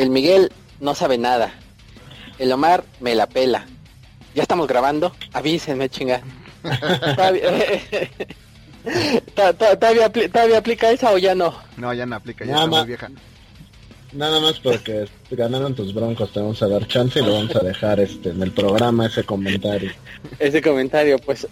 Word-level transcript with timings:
El 0.00 0.08
Miguel 0.08 0.50
no 0.80 0.94
sabe 0.94 1.18
nada. 1.18 1.52
El 2.38 2.50
Omar 2.52 2.84
me 3.00 3.14
la 3.14 3.26
pela. 3.26 3.66
Ya 4.34 4.40
estamos 4.40 4.66
grabando. 4.66 5.14
Avísenme, 5.34 5.90
chinga. 5.90 6.22
¿Todavía, 9.34 10.06
aplica 10.56 10.90
esa 10.90 11.12
o 11.12 11.18
ya 11.18 11.34
no? 11.34 11.54
No, 11.76 11.92
ya 11.92 12.06
no 12.06 12.16
aplica, 12.16 12.46
ya 12.46 12.64
está 12.64 12.84
vieja. 12.84 13.10
Nada 14.14 14.40
más 14.40 14.58
porque 14.60 15.06
ganaron 15.32 15.74
tus 15.74 15.92
broncos, 15.92 16.32
te 16.32 16.40
vamos 16.40 16.62
a 16.62 16.68
dar 16.68 16.88
chance 16.88 17.20
y 17.20 17.22
lo 17.22 17.34
vamos 17.34 17.54
a 17.56 17.60
dejar 17.60 18.00
este 18.00 18.30
en 18.30 18.42
el 18.42 18.52
programa 18.52 19.04
ese 19.04 19.24
comentario. 19.24 19.92
Ese 20.38 20.62
comentario, 20.62 21.18
pues, 21.18 21.46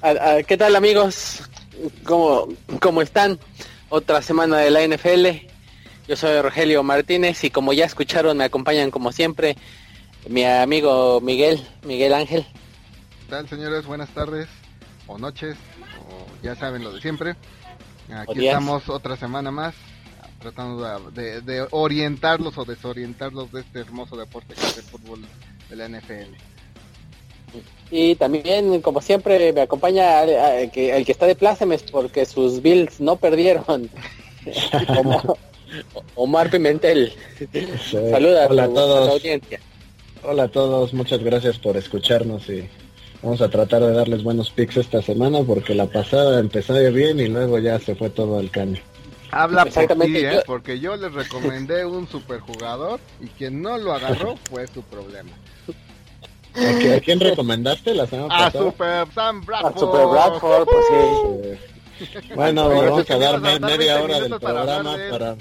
¿qué 0.46 0.56
tal 0.56 0.74
amigos? 0.74 1.42
¿Cómo, 2.02 2.48
¿Cómo 2.80 3.02
están? 3.02 3.38
Otra 3.90 4.22
semana 4.22 4.56
de 4.56 4.70
la 4.70 4.86
NFL. 4.86 5.47
Yo 6.08 6.16
soy 6.16 6.40
Rogelio 6.40 6.82
Martínez 6.82 7.44
y 7.44 7.50
como 7.50 7.74
ya 7.74 7.84
escucharon 7.84 8.38
me 8.38 8.44
acompañan 8.44 8.90
como 8.90 9.12
siempre 9.12 9.56
mi 10.26 10.42
amigo 10.42 11.20
Miguel, 11.20 11.62
Miguel 11.84 12.14
Ángel. 12.14 12.46
¿Qué 12.46 13.28
tal 13.28 13.46
señores? 13.46 13.84
Buenas 13.84 14.08
tardes 14.14 14.48
o 15.06 15.18
noches 15.18 15.58
o 16.08 16.42
ya 16.42 16.56
saben 16.56 16.82
lo 16.82 16.94
de 16.94 17.02
siempre. 17.02 17.36
Aquí 18.10 18.46
estamos 18.46 18.88
otra 18.88 19.18
semana 19.18 19.50
más 19.50 19.74
tratando 20.40 21.10
de, 21.10 21.66
orientarlos 21.72 22.56
o 22.56 22.64
desorientarlos 22.64 23.52
de 23.52 23.60
este 23.60 23.80
hermoso 23.80 24.16
deporte 24.16 24.54
que 24.54 24.64
es 24.64 24.78
el 24.78 24.84
fútbol 24.84 25.26
de 25.68 25.76
la 25.76 25.88
NFL. 25.90 26.32
Y 27.90 28.14
también, 28.14 28.80
como 28.80 29.02
siempre, 29.02 29.52
me 29.52 29.60
acompaña 29.60 30.22
el, 30.22 30.70
que, 30.70 30.96
el 30.96 31.04
que 31.04 31.12
está 31.12 31.26
de 31.26 31.34
plácemes 31.34 31.82
porque 31.82 32.24
sus 32.24 32.62
Bills 32.62 32.98
no 32.98 33.16
perdieron. 33.16 33.90
como 34.86 35.36
Omar 36.14 36.50
Pimentel. 36.50 37.12
Saluda 37.90 38.46
Hola 38.48 38.64
a, 38.64 38.68
todos. 38.68 39.10
audiencia. 39.10 39.60
Hola 40.22 40.44
a 40.44 40.48
todos, 40.48 40.92
muchas 40.94 41.22
gracias 41.22 41.58
por 41.58 41.76
escucharnos 41.76 42.48
y 42.48 42.68
vamos 43.22 43.40
a 43.40 43.48
tratar 43.48 43.82
de 43.82 43.92
darles 43.92 44.22
buenos 44.22 44.50
picks 44.50 44.76
esta 44.78 45.00
semana 45.00 45.40
porque 45.46 45.74
la 45.74 45.86
pasada 45.86 46.40
empezó 46.40 46.74
bien 46.92 47.20
y 47.20 47.28
luego 47.28 47.58
ya 47.58 47.78
se 47.78 47.94
fue 47.94 48.10
todo 48.10 48.38
al 48.38 48.50
caño. 48.50 48.80
Habla 49.30 49.62
Exactamente, 49.62 50.20
por 50.20 50.30
ti, 50.30 50.36
¿eh? 50.36 50.42
porque 50.46 50.80
yo 50.80 50.96
les 50.96 51.12
recomendé 51.12 51.84
un 51.84 52.08
superjugador 52.08 52.98
y 53.20 53.26
quien 53.26 53.60
no 53.60 53.76
lo 53.76 53.92
agarró 53.92 54.36
fue 54.50 54.66
su 54.66 54.82
problema. 54.82 55.30
¿A, 56.54 57.00
quién 57.00 57.20
recomendaste 57.20 57.94
la 57.94 58.06
semana 58.06 58.28
pasada? 58.28 58.48
A 58.48 58.70
Super 58.70 59.14
Sam 59.14 59.44
Bradford. 59.44 59.76
A 59.76 59.78
Super 59.78 60.06
Bradford, 60.06 60.66
pues 60.66 60.84
sí. 60.88 61.77
Bueno, 62.34 62.68
vamos 62.68 63.10
a 63.10 63.18
dar 63.18 63.60
media 63.60 64.02
hora 64.02 64.20
del 64.20 64.38
programa 64.38 64.96
para... 65.10 65.36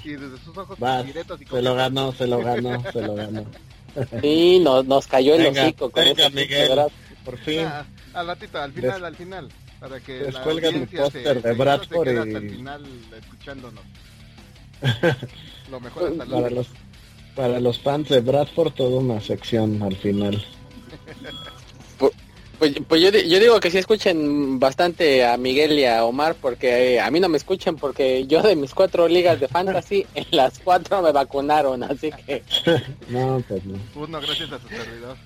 Va, 0.82 1.04
se 1.50 1.62
lo 1.62 1.74
ganó, 1.74 2.12
se 2.12 2.26
lo 2.26 2.38
ganó, 2.38 2.82
se 2.92 3.02
lo 3.02 3.14
ganó. 3.14 3.44
Sí, 4.20 4.60
nos, 4.62 4.84
nos 4.84 5.08
cayó 5.08 5.34
el 5.34 5.46
hocico 5.46 5.90
con 5.90 6.04
venga, 6.04 6.28
Miguel, 6.28 6.78
por 7.24 7.36
fin. 7.38 7.66
al 8.14 8.26
ratito, 8.28 8.60
al 8.60 8.72
final, 8.72 9.04
al 9.04 9.16
final 9.16 9.48
para 9.80 10.00
que 10.00 10.30
la 10.30 10.42
el 10.42 10.88
póster 10.88 11.42
de 11.42 11.52
Bradford 11.54 12.08
y... 12.08 12.16
hasta 12.16 12.38
el 12.38 12.50
final 12.50 12.84
escuchándonos. 13.16 13.84
Lo 15.70 15.80
mejor 15.80 16.12
hasta 16.12 16.24
para 16.24 16.50
los 16.50 16.66
para 17.34 17.60
los 17.60 17.78
fans 17.78 18.08
de 18.08 18.20
Bradford 18.20 18.72
toda 18.72 18.98
una 18.98 19.20
sección 19.20 19.82
al 19.82 19.96
final. 19.96 20.44
Pues, 22.58 22.74
pues 22.88 23.00
yo, 23.00 23.10
yo, 23.10 23.38
digo 23.38 23.60
que 23.60 23.70
sí 23.70 23.78
escuchen 23.78 24.58
bastante 24.58 25.24
a 25.24 25.36
Miguel 25.36 25.78
y 25.78 25.84
a 25.84 26.04
Omar 26.04 26.34
porque 26.40 26.94
eh, 26.94 27.00
a 27.00 27.08
mí 27.10 27.20
no 27.20 27.28
me 27.28 27.36
escuchen 27.36 27.76
porque 27.76 28.26
yo 28.26 28.42
de 28.42 28.56
mis 28.56 28.74
cuatro 28.74 29.06
ligas 29.06 29.38
de 29.38 29.46
fantasy 29.46 30.06
en 30.14 30.26
las 30.32 30.58
cuatro 30.58 31.00
me 31.00 31.12
vacunaron, 31.12 31.84
así 31.84 32.10
que... 32.10 32.42
no, 33.08 33.42
pues 33.46 33.64
no. 33.64 33.78
Uno 33.94 34.20
gracias 34.20 34.50
a 34.50 34.58
su 34.58 34.68
servidor. 34.68 35.16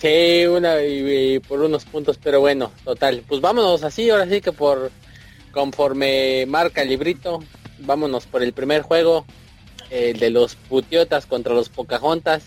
Sí, 0.00 0.46
una 0.46 0.82
y, 0.82 1.38
por 1.40 1.60
unos 1.60 1.84
puntos, 1.84 2.18
pero 2.22 2.40
bueno, 2.40 2.72
total. 2.84 3.22
Pues 3.26 3.40
vámonos 3.40 3.82
así, 3.84 4.10
ahora 4.10 4.28
sí 4.28 4.40
que 4.40 4.52
por 4.52 4.90
conforme 5.52 6.46
marca 6.46 6.82
el 6.82 6.88
librito, 6.88 7.40
vámonos 7.80 8.26
por 8.26 8.42
el 8.42 8.52
primer 8.52 8.82
juego, 8.82 9.24
el 9.90 10.18
de 10.18 10.30
los 10.30 10.56
putiotas 10.56 11.26
contra 11.26 11.54
los 11.54 11.68
pocajontas. 11.68 12.44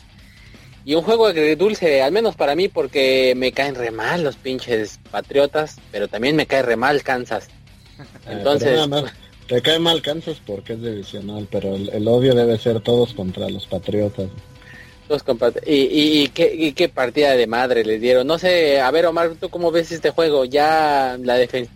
Y 0.84 0.96
un 0.96 1.04
juego 1.04 1.28
agridulce, 1.28 2.02
al 2.02 2.12
menos 2.12 2.36
para 2.36 2.56
mí, 2.56 2.68
porque 2.68 3.34
me 3.36 3.52
caen 3.52 3.76
re 3.76 3.92
mal 3.92 4.24
los 4.24 4.36
pinches 4.36 5.00
patriotas, 5.12 5.78
pero 5.92 6.08
también 6.08 6.36
me 6.36 6.48
cae 6.48 6.64
re 6.64 6.76
mal 6.76 7.04
Kansas. 7.04 7.48
Eh, 8.26 8.34
Entonces... 8.34 8.80
te 9.48 9.62
cae 9.62 9.78
mal 9.78 10.02
Kansas 10.02 10.42
porque 10.46 10.74
es 10.74 10.82
divisional, 10.82 11.48
pero 11.52 11.76
el 11.76 12.08
odio 12.08 12.34
debe 12.34 12.58
ser 12.58 12.80
todos 12.80 13.14
contra 13.14 13.48
los 13.48 13.68
patriotas. 13.68 14.30
Y, 15.66 16.22
y, 16.22 16.28
qué, 16.30 16.74
qué, 16.74 16.90
partida 16.90 17.32
de 17.32 17.48
madre 17.48 17.84
les 17.84 18.00
dieron. 18.00 18.26
No 18.26 18.38
sé, 18.38 18.80
a 18.80 18.90
ver 18.92 19.06
Omar, 19.06 19.32
¿tú 19.40 19.50
cómo 19.50 19.72
ves 19.72 19.92
este 19.92 20.12
juego? 20.12 20.46
Ya 20.46 21.18
la 21.22 21.36
defensa 21.36 21.72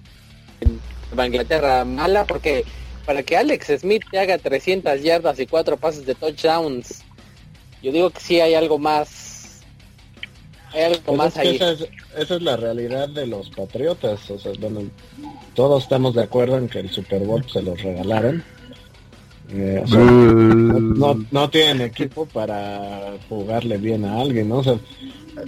de 1.15 1.25
Inglaterra 1.25 1.83
mala 1.85 2.25
porque 2.25 2.63
para 3.05 3.23
que 3.23 3.37
Alex 3.37 3.67
Smith 3.79 4.03
te 4.09 4.19
haga 4.19 4.37
300 4.37 5.01
yardas 5.01 5.39
y 5.39 5.47
cuatro 5.47 5.77
pases 5.77 6.05
de 6.05 6.15
touchdowns, 6.15 7.03
yo 7.85 7.91
digo 7.91 8.09
que 8.09 8.19
sí 8.19 8.39
hay 8.41 8.53
algo 8.55 8.77
más. 8.77 9.61
Hay 10.73 10.83
algo 10.83 11.01
pues 11.05 11.17
más 11.17 11.37
ahí. 11.37 11.55
Esa 11.55 11.71
es, 11.71 11.87
esa 12.17 12.35
es, 12.35 12.41
la 12.41 12.57
realidad 12.57 13.07
de 13.09 13.27
los 13.27 13.49
Patriotas. 13.51 14.29
O 14.29 14.39
sea, 14.39 14.51
bueno, 14.59 14.81
todos 15.53 15.83
estamos 15.83 16.15
de 16.15 16.23
acuerdo 16.23 16.57
en 16.57 16.67
que 16.67 16.79
el 16.79 16.89
Super 16.89 17.21
Bowl 17.21 17.49
se 17.49 17.61
los 17.61 17.81
regalaron 17.81 18.43
eh, 19.49 19.83
no, 19.87 21.49
tienen 21.49 21.81
equipo 21.81 22.25
para 22.25 23.13
jugarle 23.29 23.77
bien 23.77 24.05
a 24.05 24.21
alguien, 24.21 24.49
¿no? 24.49 24.59
O 24.59 24.79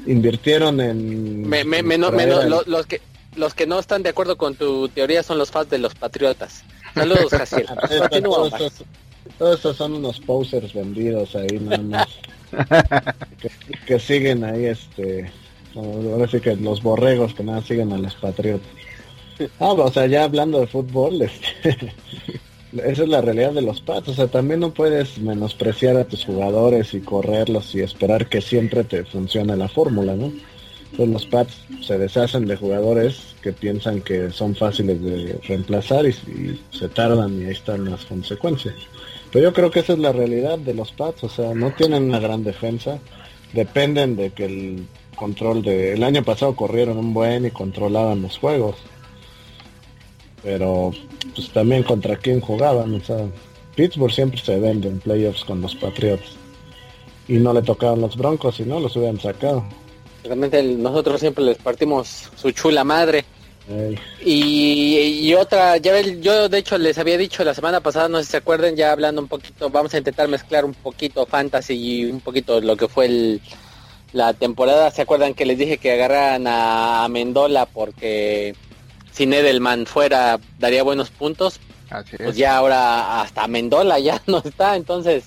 invirtieron 0.06 0.80
en... 0.80 1.50
los, 1.50 2.86
que, 2.86 3.02
los 3.36 3.54
que 3.54 3.66
no 3.66 3.80
están 3.80 4.04
de 4.04 4.10
acuerdo 4.10 4.38
con 4.38 4.56
tu 4.56 4.88
teoría 4.90 5.24
son 5.24 5.38
los 5.40 5.50
fans 5.50 5.70
de 5.70 5.80
los 5.80 5.96
Patriotas. 5.96 6.64
Saludos, 6.94 7.32
todos, 9.38 9.56
estos 9.56 9.78
son 9.78 9.94
unos 9.94 10.20
posers 10.20 10.74
vendidos 10.74 11.36
ahí 11.36 11.60
nada 11.60 11.78
más. 11.78 12.08
que, 13.86 14.00
siguen 14.00 14.44
ahí, 14.44 14.66
este... 14.66 15.32
Ahora 15.76 16.28
sí 16.28 16.40
que 16.40 16.56
los 16.56 16.82
borregos 16.82 17.34
que 17.36 17.44
nada 17.44 17.62
siguen 17.62 17.94
a 17.94 17.98
los 17.98 18.16
Patriotas. 18.16 18.68
Ah, 19.60 19.74
o 19.74 19.92
sea, 19.92 20.08
ya 20.08 20.24
hablando 20.24 20.60
de 20.60 20.66
fútbol, 20.66 21.22
este... 21.22 21.94
esa 22.74 23.04
es 23.04 23.10
la 23.10 23.22
realidad 23.22 23.54
de 23.54 23.62
los 23.62 23.82
Pats. 23.82 24.10
O 24.10 24.14
sea, 24.14 24.28
también 24.28 24.60
no 24.60 24.74
puedes 24.74 25.18
menospreciar 25.20 25.96
a 25.98 26.06
tus 26.06 26.26
jugadores 26.26 26.94
y 26.94 27.02
correrlos 27.02 27.74
y 27.76 27.82
esperar 27.82 28.28
que 28.28 28.42
siempre 28.42 28.84
te 28.84 29.04
funcione 29.06 29.56
la 29.56 29.68
fórmula, 29.68 30.16
¿no? 30.16 30.32
Entonces 30.92 31.14
los 31.14 31.26
Pats 31.26 31.62
se 31.82 31.98
deshacen 31.98 32.46
de 32.46 32.56
jugadores 32.56 33.36
que 33.42 33.54
piensan 33.54 34.02
que 34.02 34.32
son 34.32 34.56
fáciles 34.56 35.02
de 35.02 35.40
reemplazar 35.48 36.06
y, 36.06 36.14
se 36.72 36.90
tardan 36.90 37.42
y 37.42 37.46
ahí 37.46 37.52
están 37.52 37.86
las 37.90 38.06
consecuencias. 38.06 38.76
Pero 39.32 39.50
yo 39.50 39.54
creo 39.54 39.72
que 39.72 39.82
esa 39.82 39.94
es 39.94 40.00
la 40.00 40.12
realidad 40.12 40.58
de 40.58 40.74
los 40.74 40.92
Pats. 40.92 41.24
O 41.24 41.30
sea, 41.30 41.54
no 41.54 41.72
tienen 41.72 42.04
una 42.04 42.20
gran 42.20 42.44
defensa. 42.44 43.00
Dependen 43.54 44.16
de 44.16 44.32
que 44.32 44.46
el 44.46 44.88
control 45.16 45.62
de... 45.64 45.94
El 45.94 46.04
año 46.04 46.24
pasado 46.24 46.56
corrieron 46.56 46.98
un 46.98 47.14
buen 47.14 47.46
y 47.46 47.52
controlaban 47.52 48.22
los 48.22 48.38
juegos 48.38 48.76
pero 50.48 50.92
pues 51.36 51.50
también 51.52 51.84
contra 51.84 52.16
quién 52.16 52.40
jugaban, 52.40 52.96
o 52.96 53.04
sea, 53.04 53.28
Pittsburgh 53.76 54.14
siempre 54.14 54.40
se 54.40 54.58
vende 54.60 54.88
en 54.88 55.00
playoffs 55.00 55.44
con 55.44 55.62
los 55.62 55.76
Patriots 55.76 56.38
y 57.28 57.34
no 57.34 57.54
le 57.54 57.62
tocaban 57.62 58.00
los 58.02 58.16
Broncos 58.16 58.60
y 58.62 58.64
no 58.64 58.80
los 58.80 58.96
hubieran 58.96 59.20
sacado. 59.20 59.66
Realmente 60.24 60.64
nosotros 60.64 61.20
siempre 61.20 61.44
les 61.44 61.58
partimos 61.58 62.30
su 62.36 62.52
chula 62.52 62.86
madre. 62.86 63.26
Y, 64.22 65.34
otra, 65.34 65.78
ya 65.78 66.00
yo 66.00 66.48
de 66.48 66.58
hecho 66.58 66.78
les 66.78 66.98
había 66.98 67.18
dicho 67.18 67.44
la 67.44 67.54
semana 67.54 67.82
pasada, 67.82 68.08
no 68.08 68.20
sé 68.20 68.26
si 68.26 68.32
se 68.32 68.38
acuerdan, 68.38 68.76
ya 68.76 68.92
hablando 68.92 69.22
un 69.22 69.28
poquito, 69.28 69.70
vamos 69.70 69.94
a 69.94 69.98
intentar 69.98 70.28
mezclar 70.30 70.64
un 70.64 70.74
poquito 70.74 71.26
fantasy 71.26 71.74
y 71.74 72.06
un 72.06 72.22
poquito 72.22 72.62
lo 72.62 72.78
que 72.78 72.88
fue 72.88 73.06
el, 73.06 73.42
la 74.14 74.34
temporada. 74.34 74.90
¿Se 74.92 75.02
acuerdan 75.02 75.34
que 75.34 75.46
les 75.46 75.58
dije 75.58 75.78
que 75.78 75.92
agarraran 75.92 76.46
a 76.48 77.08
Mendola 77.10 77.66
porque 77.66 78.56
si 79.12 79.24
Edelman 79.24 79.86
fuera, 79.86 80.40
daría 80.60 80.84
buenos 80.84 81.10
puntos. 81.10 81.60
pues 82.18 82.38
ya 82.38 82.58
ahora 82.58 83.22
hasta 83.22 83.48
Mendola 83.48 84.00
ya 84.00 84.22
no 84.28 84.42
está, 84.44 84.76
entonces 84.76 85.26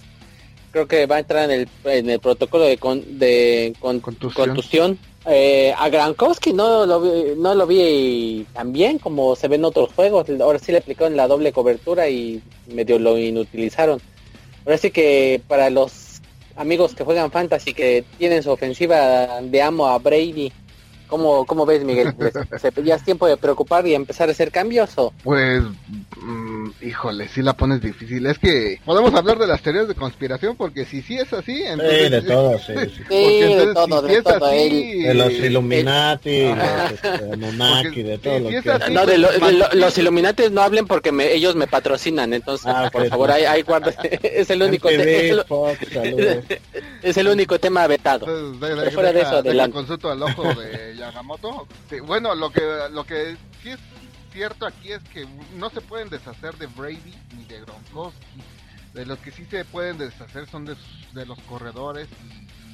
creo 0.71 0.87
que 0.87 1.07
va 1.07 1.17
a 1.17 1.21
entrar 1.21 1.51
en 1.51 1.61
el, 1.63 1.69
en 1.85 2.11
el 2.11 2.21
protocolo 2.21 2.65
de, 2.65 2.79
de 3.09 3.75
contusión. 3.81 4.99
Eh, 5.27 5.75
a 5.77 5.89
Grankowski 5.91 6.55
no 6.55 6.87
lo, 6.87 7.01
vi, 7.01 7.35
no 7.37 7.55
lo 7.55 7.67
vi 7.67 8.47
tan 8.55 8.73
bien 8.73 8.99
como 8.99 9.37
se 9.37 9.49
ve 9.49 9.57
en 9.57 9.65
otros 9.65 9.93
juegos. 9.95 10.27
Ahora 10.41 10.59
sí 10.59 10.73
le 10.73 10.79
aplicaron 10.79 11.17
la 11.17 11.29
doble 11.29 11.53
cobertura 11.53 12.09
y 12.09 12.43
medio 12.69 12.99
lo 12.99 13.19
inutilizaron. 13.19 14.01
Ahora 14.65 14.79
sí 14.79 14.91
que 14.91 15.43
para 15.47 15.69
los 15.69 16.23
amigos 16.57 16.95
que 16.95 17.05
juegan 17.05 17.31
fantasy 17.31 17.75
que 17.75 18.05
tienen 18.19 18.43
su 18.43 18.51
ofensiva 18.51 19.41
de 19.43 19.63
amo 19.63 19.89
a 19.89 19.99
Brady 19.99 20.53
¿Cómo, 21.11 21.45
cómo 21.45 21.67
ves, 21.67 21.85
Miguel? 21.85 22.15
¿Ya 22.85 22.95
es 22.95 23.05
tiempo 23.05 23.27
de 23.27 23.37
preocupar 23.37 23.87
y 23.87 23.95
empezar 23.95 24.29
a 24.29 24.33
hacer 24.33 24.53
cambios 24.53 24.91
o...? 24.97 25.13
Pues, 25.25 25.63
mm, 26.23 26.71
híjole, 26.83 27.29
si 27.29 27.43
la 27.43 27.55
pones 27.55 27.83
difícil. 27.83 28.25
Es 28.27 28.39
que 28.39 28.81
podemos 28.85 29.13
hablar 29.15 29.39
de 29.39 29.49
las 29.49 29.61
teorías 29.61 29.89
de 29.89 29.95
conspiración 29.97 30.57
porque 30.57 30.85
si 30.85 31.03
sí 31.03 31.17
es 31.19 31.33
así, 31.33 31.65
entonces... 31.65 32.05
Sí, 32.05 32.09
de 32.09 32.23
todo, 32.23 32.59
sí. 32.59 32.73
sí. 33.09 33.41
de 33.41 33.75
todo, 33.75 34.03
de 34.03 34.23
todo. 34.23 34.47
de 34.49 35.15
los 35.15 35.33
Illuminati, 35.33 36.31
de 36.31 37.37
los 37.37 37.95
de 37.95 38.19
todo. 38.19 38.39
lo 38.39 38.49
que... 38.49 38.91
no, 38.91 39.05
de, 39.05 39.19
los 39.19 39.99
Illuminati 39.99 40.45
no 40.51 40.63
hablen 40.63 40.87
porque 40.87 41.11
me, 41.11 41.33
ellos 41.33 41.57
me 41.57 41.67
patrocinan, 41.67 42.33
entonces, 42.33 42.69
ah, 42.69 42.89
por 42.93 43.07
favor, 43.09 43.33
ahí, 43.33 43.45
ahí 43.45 43.63
guarda. 43.63 43.93
es 44.23 44.49
el 44.49 44.63
único... 44.63 44.89
tema, 44.89 45.03
es 45.03 45.33
el 45.33 45.45
único 47.29 47.59
tema 47.59 47.87
vetado. 47.87 48.27
Entonces, 48.27 48.95
fuera 48.95 49.13
de 49.13 49.21
eso, 49.21 49.37
adelante. 49.37 49.75
consulto 49.75 50.11
al 50.11 50.23
ojo 50.23 50.55
de 50.55 50.97
Yagamoto. 50.97 51.67
bueno, 52.05 52.35
lo 52.35 52.51
que, 52.51 52.63
lo 52.91 53.05
que 53.05 53.37
sí 53.63 53.71
es 53.71 53.79
cierto 54.33 54.67
aquí 54.67 54.93
es 54.93 55.03
que 55.13 55.27
no 55.57 55.71
se 55.71 55.81
pueden 55.81 56.09
deshacer 56.09 56.57
de 56.57 56.67
Brady 56.67 57.15
ni 57.37 57.45
de 57.45 57.61
Gronkowski. 57.61 58.43
De 58.95 59.07
los 59.07 59.19
que 59.21 59.31
sí 59.31 59.45
se 59.45 59.65
pueden 59.65 59.99
deshacer 59.99 60.49
son 60.49 60.65
de, 60.65 60.77
de 61.13 61.27
los 61.27 61.39
corredores 61.41 62.09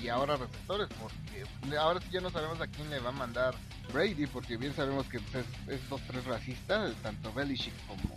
y, 0.01 0.09
ahora 0.09 0.37
receptores, 0.37 0.87
porque 1.01 1.77
ahora 1.77 2.01
sí 2.01 2.07
ya 2.13 2.21
no 2.21 2.31
sabemos 2.31 2.61
a 2.61 2.69
quién 2.69 2.89
le 2.91 3.01
va 3.01 3.09
a 3.09 3.13
mandar 3.13 3.55
Brady, 3.93 4.27
porque 4.27 4.57
bien 4.57 4.73
sabemos 4.73 5.09
que 5.09 5.17
es, 5.17 5.25
es 5.69 5.89
dos 5.89 6.01
tres 6.07 6.25
racistas, 6.27 6.95
tanto 7.03 7.33
Belichick 7.33 7.75
como, 7.89 8.15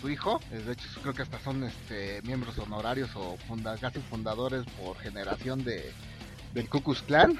su 0.00 0.08
hijo. 0.10 0.40
De 0.50 0.72
hecho, 0.72 0.88
creo 1.02 1.14
que 1.14 1.22
hasta 1.22 1.38
son 1.40 1.64
este 1.64 2.20
miembros 2.22 2.58
honorarios 2.58 3.10
o 3.14 3.36
funda, 3.48 3.76
casi 3.78 4.00
fundadores 4.00 4.64
por 4.78 4.96
generación 4.98 5.64
de, 5.64 5.92
del 6.56 6.68
Ku 6.68 6.80
Clan 7.06 7.38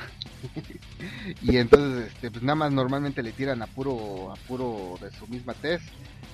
y 1.43 1.57
entonces 1.57 2.13
este 2.13 2.31
pues 2.31 2.43
nada 2.43 2.57
más 2.57 2.73
normalmente 2.73 3.23
le 3.23 3.33
tiran 3.33 3.63
a 3.63 3.67
puro 3.67 4.33
a 4.33 4.37
puro 4.47 4.99
de 5.01 5.11
su 5.11 5.27
misma 5.27 5.55
test 5.55 5.85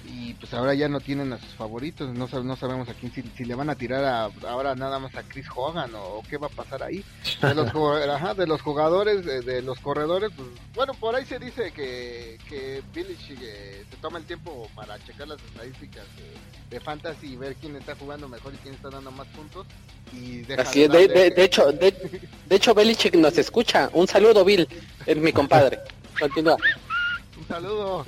y 0.05 0.35
pues 0.35 0.53
ahora 0.53 0.75
ya 0.75 0.89
no 0.89 1.01
tienen 1.01 1.33
a 1.33 1.39
sus 1.39 1.55
favoritos, 1.55 2.13
no, 2.13 2.27
no 2.43 2.57
sabemos 2.57 2.89
a 2.89 2.95
quién, 2.95 3.13
si, 3.13 3.45
le 3.45 3.55
van 3.55 3.71
a 3.71 3.77
tirar 3.77 4.05
a, 4.05 4.25
ahora 4.49 4.75
nada 4.75 4.99
más 4.99 5.15
a 5.15 5.23
Chris 5.23 5.47
Hogan 5.55 5.93
o, 5.95 6.23
qué 6.29 6.37
va 6.37 6.49
a 6.49 6.51
pasar 6.51 6.83
ahí. 6.83 7.05
De 7.41 7.55
los, 7.55 7.73
de 8.37 8.47
los 8.47 8.63
jugadores, 8.63 9.25
de, 9.25 9.63
los 9.63 9.79
corredores, 9.79 10.31
pues 10.37 10.49
bueno, 10.75 10.93
por 10.95 11.15
ahí 11.15 11.25
se 11.25 11.39
dice 11.39 11.73
que, 11.73 12.39
que 12.49 12.83
Billy 12.93 13.17
se 13.17 13.97
toma 14.01 14.19
el 14.19 14.25
tiempo 14.25 14.69
para 14.75 14.99
checar 15.05 15.29
las 15.29 15.43
estadísticas 15.43 16.05
de, 16.71 16.81
Fantasy 16.81 17.35
y 17.35 17.37
ver 17.37 17.55
quién 17.57 17.77
está 17.77 17.95
jugando 17.95 18.27
mejor 18.31 18.55
y 18.55 18.57
quién 18.57 18.75
está 18.75 18.89
dando 18.89 19.11
más 19.11 19.27
puntos. 19.29 19.67
Y 20.11 20.51
Así 20.55 20.89
de, 20.89 21.07
de, 21.07 21.45
hecho, 21.45 21.71
de, 21.71 21.91
de 22.47 22.57
hecho 22.57 22.75
Belichick 22.75 23.15
nos 23.15 23.37
escucha. 23.37 23.91
Un 23.93 24.09
saludo, 24.09 24.43
Bill, 24.43 24.67
es 25.05 25.17
mi 25.19 25.33
compadre. 25.33 25.81
Continúa. 26.19 26.57
Un 27.39 27.47
saludo. 27.47 28.05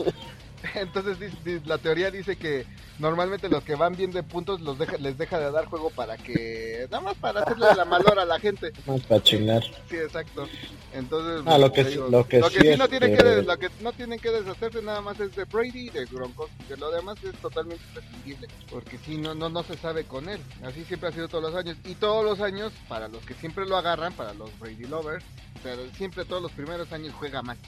Entonces 0.74 1.18
la 1.66 1.78
teoría 1.78 2.10
dice 2.10 2.36
que 2.36 2.66
normalmente 2.98 3.48
los 3.48 3.62
que 3.64 3.74
van 3.74 3.96
bien 3.96 4.12
de 4.12 4.22
puntos 4.22 4.60
los 4.60 4.78
deja, 4.78 4.96
les 4.98 5.18
deja 5.18 5.38
de 5.38 5.50
dar 5.50 5.66
juego 5.66 5.90
para 5.90 6.16
que 6.16 6.86
nada 6.90 7.02
más 7.02 7.14
para 7.16 7.40
hacerle 7.40 7.66
la 7.76 7.84
malora 7.84 8.22
a 8.22 8.26
la 8.26 8.38
gente. 8.38 8.72
Más 8.86 9.00
para 9.02 9.22
chingar. 9.22 9.62
Sí, 9.88 9.96
exacto. 9.96 10.46
Entonces 10.92 11.42
ah, 11.46 11.58
lo, 11.58 11.72
que, 11.72 11.84
lo 11.84 12.26
que, 12.26 12.42
sí, 12.42 12.76
no 12.78 12.88
tienen 12.88 13.16
que, 13.16 13.42
lo 13.42 13.58
que 13.58 13.68
no 13.80 13.92
tienen 13.92 14.18
que 14.20 14.30
deshacerse 14.30 14.80
nada 14.80 15.00
más 15.00 15.18
es 15.18 15.34
de 15.34 15.44
Brady 15.44 15.88
y 15.88 15.90
de 15.90 16.04
Gronkowski, 16.04 16.64
que 16.68 16.76
lo 16.76 16.90
demás 16.90 17.18
es 17.24 17.34
totalmente 17.40 17.82
prescindible, 17.92 18.48
porque 18.70 18.98
si 18.98 19.16
no 19.16 19.34
no 19.34 19.48
no 19.48 19.62
se 19.64 19.76
sabe 19.76 20.04
con 20.04 20.28
él. 20.28 20.40
Así 20.62 20.84
siempre 20.84 21.08
ha 21.08 21.12
sido 21.12 21.28
todos 21.28 21.42
los 21.42 21.54
años 21.54 21.76
y 21.84 21.94
todos 21.96 22.24
los 22.24 22.40
años 22.40 22.72
para 22.88 23.08
los 23.08 23.24
que 23.26 23.34
siempre 23.34 23.66
lo 23.66 23.76
agarran, 23.76 24.12
para 24.12 24.34
los 24.34 24.56
Brady 24.60 24.84
lovers, 24.84 25.24
pero 25.62 25.82
siempre 25.96 26.24
todos 26.24 26.42
los 26.42 26.52
primeros 26.52 26.92
años 26.92 27.12
juega 27.18 27.42
mal 27.42 27.58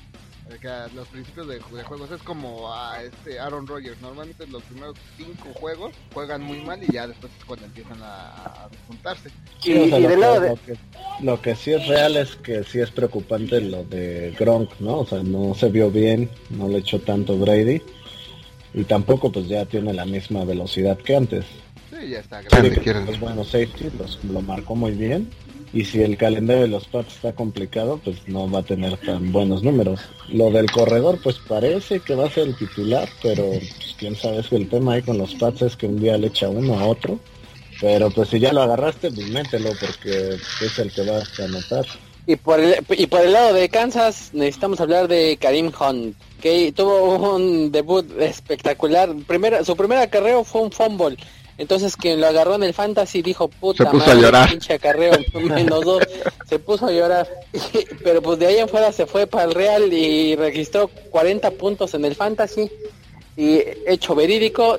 los 0.94 1.08
principios 1.08 1.48
de, 1.48 1.60
juegos 1.60 2.10
es 2.10 2.22
como 2.22 2.72
a 2.72 3.02
este 3.02 3.38
Aaron 3.38 3.66
Rodgers. 3.66 4.00
Normalmente 4.00 4.46
los 4.46 4.62
primeros 4.64 4.96
cinco 5.16 5.48
juegos 5.54 5.93
juegan 6.14 6.43
muy 6.43 6.60
mal 6.60 6.82
y 6.82 6.93
ya 6.93 7.06
después 7.06 7.32
es 7.38 7.44
cuando 7.44 7.66
empiezan 7.66 7.98
a, 8.02 8.69
despuntarse. 8.70 9.31
lo, 11.20 11.40
que, 11.40 11.56
sí 11.56 11.72
es 11.72 11.87
real 11.88 12.16
es 12.16 12.37
que 12.37 12.62
sí 12.64 12.81
es 12.81 12.90
preocupante 12.90 13.60
lo 13.60 13.84
de 13.84 14.34
Gronk, 14.38 14.78
¿no? 14.81 15.00
O 15.00 15.06
sea, 15.06 15.22
no 15.22 15.54
se 15.54 15.69
vio 15.69 15.90
bien, 15.90 16.31
no 16.50 16.69
le 16.69 16.78
echó 16.78 17.00
tanto 17.00 17.37
Brady 17.37 17.82
y 18.75 18.84
tampoco 18.84 19.32
pues 19.32 19.48
ya 19.48 19.64
tiene 19.64 19.93
la 19.93 20.04
misma 20.04 20.44
velocidad 20.44 20.98
que 20.98 21.16
antes. 21.16 21.44
Sí, 21.90 22.10
ya 22.10 22.20
está 22.20 22.43
grande. 22.43 22.81
Pues, 23.06 23.20
bueno, 23.20 23.43
safety 23.44 23.90
lo 24.31 24.40
marcó 24.43 24.76
muy 24.76 24.93
bien 24.93 25.28
y 25.72 25.84
si 25.84 26.02
el 26.02 26.16
calendario 26.16 26.62
de 26.62 26.68
los 26.68 26.86
Pats 26.86 27.16
está 27.16 27.32
complicado, 27.32 28.00
pues 28.02 28.16
no 28.26 28.50
va 28.50 28.60
a 28.60 28.62
tener 28.62 28.96
tan 28.98 29.32
buenos 29.32 29.62
números. 29.62 30.00
Lo 30.28 30.50
del 30.50 30.70
corredor, 30.70 31.18
pues 31.22 31.36
parece 31.46 32.00
que 32.00 32.14
va 32.14 32.26
a 32.26 32.30
ser 32.30 32.48
el 32.48 32.56
titular, 32.56 33.08
pero 33.22 33.50
pues, 33.50 33.94
quién 33.98 34.16
sabe, 34.16 34.38
es 34.38 34.48
que 34.48 34.56
el 34.56 34.68
tema 34.68 34.94
ahí 34.94 35.02
con 35.02 35.18
los 35.18 35.34
Pats 35.34 35.62
es 35.62 35.76
que 35.76 35.86
un 35.86 36.00
día 36.00 36.16
le 36.16 36.28
echa 36.28 36.48
uno 36.48 36.78
a 36.78 36.86
otro. 36.86 37.18
Pero 37.80 38.10
pues 38.10 38.30
si 38.30 38.40
ya 38.40 38.52
lo 38.52 38.62
agarraste, 38.62 39.10
pues 39.10 39.28
mételo 39.28 39.70
porque 39.78 40.38
es 40.62 40.78
el 40.78 40.90
que 40.90 41.02
va 41.02 41.18
a 41.18 41.44
anotar. 41.44 41.86
Y 42.26 42.36
por 42.36 42.58
el, 42.58 42.76
y 42.90 43.06
por 43.06 43.20
el 43.20 43.32
lado 43.32 43.54
de 43.54 43.69
Kansas 43.69 44.30
necesitamos 44.32 44.80
hablar 44.80 45.06
de 45.06 45.38
Karim 45.40 45.70
Hunt, 45.78 46.16
que 46.40 46.72
tuvo 46.72 47.36
un 47.36 47.70
debut 47.70 48.04
espectacular. 48.19 49.14
Primera, 49.26 49.62
su 49.62 49.76
primera 49.76 50.02
acarreo 50.02 50.42
fue 50.42 50.62
un 50.62 50.72
fumble 50.72 51.16
entonces 51.58 51.97
quien 51.97 52.20
lo 52.20 52.26
agarró 52.26 52.55
en 52.55 52.64
el 52.64 52.75
fantasy 52.75 53.23
dijo, 53.23 53.49
puta 53.49 53.85
se 53.85 53.91
puso 53.91 54.11
a 54.11 54.14
llorar. 54.14 54.50
pinche 54.50 54.75
acarreo, 54.75 55.19
menos 55.35 55.85
dos, 55.85 56.03
se 56.49 56.58
puso 56.58 56.87
a 56.87 56.93
llorar. 56.93 57.29
pero 58.05 58.20
pues 58.23 58.38
de 58.38 58.47
ahí 58.47 58.58
en 58.58 58.69
fuera 58.69 58.93
se 58.93 59.06
fue 59.06 59.26
para 59.26 59.44
el 59.44 59.55
Real 59.55 59.93
y 59.93 60.37
registró 60.37 60.88
40 61.11 61.50
puntos 61.53 61.94
en 61.94 62.05
el 62.05 62.14
fantasy. 62.14 62.70
Y 63.37 63.61
hecho 63.87 64.14
verídico, 64.14 64.79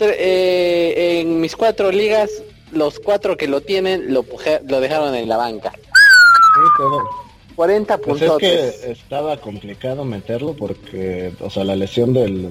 eh, 0.00 1.20
en 1.20 1.40
mis 1.40 1.54
cuatro 1.56 1.90
ligas, 1.90 2.30
los 2.72 2.98
cuatro 2.98 3.36
que 3.36 3.46
lo 3.46 3.60
tienen 3.60 4.12
lo, 4.12 4.24
lo 4.66 4.80
dejaron 4.80 5.14
en 5.14 5.28
la 5.28 5.36
banca. 5.36 5.72
Sí, 5.72 6.60
pero... 6.76 7.24
40 7.54 7.98
puntos. 7.98 8.38
Pues 8.40 8.52
es 8.52 8.80
que 8.80 8.90
estaba 8.92 9.36
complicado 9.36 10.04
meterlo 10.04 10.54
porque, 10.54 11.32
o 11.40 11.50
sea, 11.50 11.64
la 11.64 11.76
lesión 11.76 12.12
del 12.12 12.50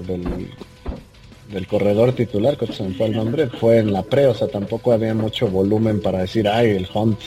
del 1.50 1.66
corredor 1.66 2.12
titular, 2.12 2.56
que 2.56 2.66
se 2.66 2.82
me 2.82 2.94
fue 2.94 3.06
el 3.06 3.16
nombre, 3.16 3.48
fue 3.48 3.78
en 3.78 3.92
la 3.92 4.02
pre, 4.02 4.26
o 4.26 4.34
sea, 4.34 4.48
tampoco 4.48 4.92
había 4.92 5.14
mucho 5.14 5.48
volumen 5.48 6.00
para 6.00 6.20
decir, 6.20 6.48
ay, 6.48 6.70
el 6.70 6.88
Hunt 6.92 7.18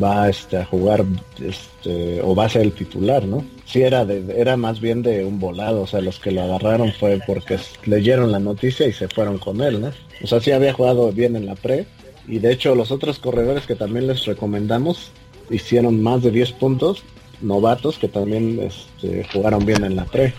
va 0.00 0.28
este, 0.28 0.58
a 0.58 0.64
jugar 0.64 1.04
este, 1.40 2.20
o 2.22 2.34
va 2.34 2.44
a 2.44 2.48
ser 2.48 2.62
el 2.62 2.72
titular, 2.72 3.24
¿no? 3.24 3.44
Sí, 3.64 3.82
era, 3.82 4.04
de, 4.04 4.40
era 4.40 4.56
más 4.56 4.80
bien 4.80 5.02
de 5.02 5.24
un 5.24 5.40
volado, 5.40 5.82
o 5.82 5.86
sea, 5.86 6.00
los 6.00 6.20
que 6.20 6.30
lo 6.30 6.42
agarraron 6.42 6.92
fue 6.92 7.20
porque 7.26 7.58
leyeron 7.84 8.30
la 8.30 8.38
noticia 8.38 8.86
y 8.86 8.92
se 8.92 9.08
fueron 9.08 9.38
con 9.38 9.60
él, 9.60 9.80
¿no? 9.80 9.90
O 10.22 10.26
sea, 10.26 10.40
sí 10.40 10.52
había 10.52 10.72
jugado 10.72 11.10
bien 11.12 11.34
en 11.36 11.46
la 11.46 11.54
pre, 11.54 11.86
y 12.28 12.38
de 12.38 12.52
hecho 12.52 12.74
los 12.74 12.90
otros 12.90 13.18
corredores 13.18 13.66
que 13.66 13.74
también 13.74 14.06
les 14.06 14.26
recomendamos 14.26 15.10
hicieron 15.50 16.02
más 16.02 16.22
de 16.22 16.30
10 16.30 16.52
puntos, 16.52 17.02
novatos 17.40 17.98
que 17.98 18.08
también 18.08 18.60
este, 18.60 19.26
jugaron 19.32 19.64
bien 19.66 19.84
en 19.84 19.96
la 19.96 20.04
pre. 20.04 20.32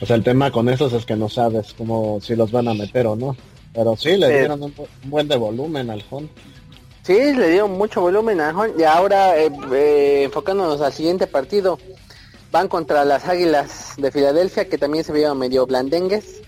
O 0.00 0.06
sea, 0.06 0.16
el 0.16 0.24
tema 0.24 0.50
con 0.50 0.68
esos 0.68 0.92
es 0.92 1.04
que 1.04 1.16
no 1.16 1.28
sabes 1.28 1.74
cómo 1.76 2.20
si 2.20 2.36
los 2.36 2.50
van 2.50 2.68
a 2.68 2.74
meter 2.74 3.06
o 3.06 3.16
no. 3.16 3.36
Pero 3.74 3.96
sí, 3.96 4.16
le 4.16 4.28
dieron 4.28 4.62
un, 4.62 4.74
buen 5.04 5.28
de 5.28 5.36
volumen 5.36 5.90
al 5.90 6.04
Hunt. 6.10 6.30
Sí, 7.02 7.34
le 7.34 7.50
dieron 7.50 7.72
mucho 7.72 8.00
volumen 8.00 8.40
al 8.40 8.54
Hunt. 8.54 8.78
Y 8.78 8.84
ahora, 8.84 9.38
eh, 9.38 9.50
eh, 9.72 10.22
enfocándonos 10.24 10.80
al 10.80 10.92
siguiente 10.92 11.26
partido, 11.26 11.78
van 12.50 12.68
contra 12.68 13.04
las 13.04 13.26
Águilas 13.28 13.94
de 13.96 14.10
Filadelfia, 14.10 14.68
que 14.68 14.78
también 14.78 15.04
se 15.04 15.12
vieron 15.12 15.38
medio 15.38 15.66
blandengues. 15.66 16.42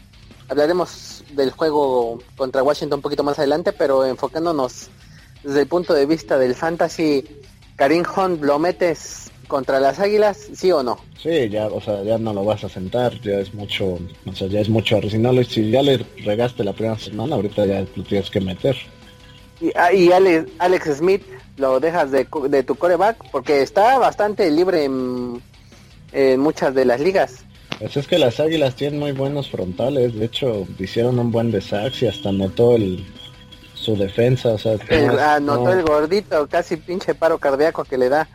Hablaremos 0.49 1.25
del 1.33 1.50
juego 1.50 2.19
contra 2.37 2.62
Washington 2.62 2.99
un 2.99 3.03
poquito 3.03 3.25
más 3.25 3.38
adelante, 3.38 3.73
pero 3.73 4.05
enfocándonos 4.05 4.91
desde 5.43 5.62
el 5.62 5.67
punto 5.67 5.95
de 5.95 6.07
vista 6.07 6.38
del 6.38 6.55
fantasy, 6.55 7.25
Karim 7.76 8.05
Hunt 8.17 8.43
lo 8.43 8.59
metes 8.59 9.31
contra 9.49 9.81
las 9.81 9.99
Águilas, 9.99 10.49
¿sí 10.55 10.73
o 10.73 10.83
no? 10.83 10.99
Sí, 11.21 11.49
ya, 11.49 11.67
o 11.67 11.81
sea, 11.81 12.03
ya 12.03 12.19
no 12.19 12.33
lo 12.33 12.45
vas 12.45 12.65
a 12.65 12.69
sentar, 12.69 13.21
ya 13.21 13.39
es 13.39 13.55
mucho, 13.55 13.99
o 14.27 14.33
sea, 14.35 14.49
ya 14.49 14.61
es 14.61 14.69
mucho, 14.69 15.01
si 15.09 15.19
no 15.19 15.33
si 15.45 15.71
ya 15.71 15.83
le 15.83 15.99
regaste 16.25 16.65
la 16.65 16.73
primera 16.73 16.99
semana, 16.99 17.37
ahorita 17.37 17.67
ya 17.67 17.85
lo 17.95 18.03
tienes 18.05 18.31
que 18.31 18.41
meter. 18.41 18.77
Y, 19.61 19.71
ah, 19.77 19.93
y 19.93 20.11
Alex, 20.13 20.51
Alex, 20.59 20.97
Smith 20.97 21.23
lo 21.57 21.81
dejas 21.81 22.11
de, 22.11 22.27
de, 22.49 22.63
tu 22.63 22.75
coreback 22.75 23.17
porque 23.31 23.63
está 23.63 23.99
bastante 23.99 24.51
libre 24.51 24.85
en, 24.85 25.41
muchas 26.39 26.75
de 26.75 26.85
las 26.85 27.01
ligas. 27.01 27.45
Pues 27.79 27.97
es 27.97 28.07
que 28.07 28.19
las 28.19 28.39
Águilas 28.39 28.77
tienen 28.77 29.01
muy 29.01 29.13
buenos 29.13 29.51
frontales, 29.51 30.15
de 30.15 30.27
hecho 30.27 30.67
hicieron 30.79 31.19
un 31.19 31.33
buen 31.33 31.51
de 31.51 31.63
y 32.01 32.07
hasta 32.07 32.31
notó 32.31 32.77
el 32.77 33.05
su 33.75 33.97
defensa, 33.97 34.51
o 34.51 34.59
sea, 34.59 34.79
anotó 35.35 35.73
el 35.73 35.83
gordito, 35.83 36.47
casi 36.49 36.77
pinche 36.77 37.15
paro 37.15 37.39
cardíaco 37.39 37.85
que 37.85 37.99
le 37.99 38.09
da. 38.09 38.29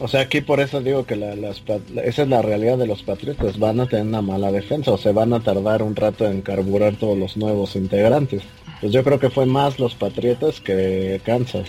O 0.00 0.06
sea, 0.06 0.20
aquí 0.22 0.40
por 0.40 0.60
eso 0.60 0.80
digo 0.80 1.04
que 1.04 1.16
la, 1.16 1.34
las, 1.34 1.62
esa 2.04 2.22
es 2.22 2.28
la 2.28 2.42
realidad 2.42 2.78
de 2.78 2.86
los 2.86 3.02
Patriotas. 3.02 3.58
Van 3.58 3.80
a 3.80 3.86
tener 3.86 4.06
una 4.06 4.22
mala 4.22 4.52
defensa 4.52 4.92
o 4.92 4.98
se 4.98 5.12
van 5.12 5.32
a 5.32 5.40
tardar 5.40 5.82
un 5.82 5.96
rato 5.96 6.26
en 6.26 6.40
carburar 6.42 6.96
todos 6.96 7.18
los 7.18 7.36
nuevos 7.36 7.74
integrantes. 7.74 8.42
Pues 8.80 8.92
yo 8.92 9.02
creo 9.02 9.18
que 9.18 9.30
fue 9.30 9.46
más 9.46 9.78
los 9.78 9.94
Patriotas 9.94 10.60
que 10.60 11.20
Kansas. 11.24 11.68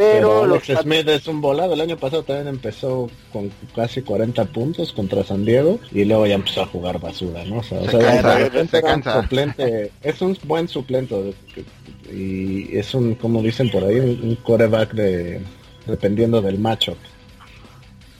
Pero, 0.00 0.44
Alex 0.44 0.68
Smith 0.80 1.06
es 1.08 1.26
un 1.26 1.42
volado. 1.42 1.74
El 1.74 1.80
año 1.82 1.98
pasado 1.98 2.22
también 2.22 2.48
empezó 2.48 3.10
con 3.34 3.50
casi 3.74 4.00
40 4.00 4.46
puntos 4.46 4.94
contra 4.94 5.22
San 5.24 5.44
Diego 5.44 5.78
y 5.92 6.06
luego 6.06 6.26
ya 6.26 6.36
empezó 6.36 6.62
a 6.62 6.66
jugar 6.66 6.98
basura, 6.98 7.44
¿no? 7.44 7.58
O 7.58 7.62
sea, 7.62 7.82
Suplente, 9.20 9.92
es 10.02 10.22
un 10.22 10.38
buen 10.44 10.68
suplente 10.68 11.34
y 12.10 12.74
es 12.74 12.94
un, 12.94 13.14
como 13.14 13.42
dicen 13.42 13.70
por 13.70 13.84
ahí, 13.84 13.98
un, 13.98 14.36
coreback 14.36 14.94
de 14.94 15.42
dependiendo 15.86 16.40
del 16.40 16.58
macho. 16.58 16.96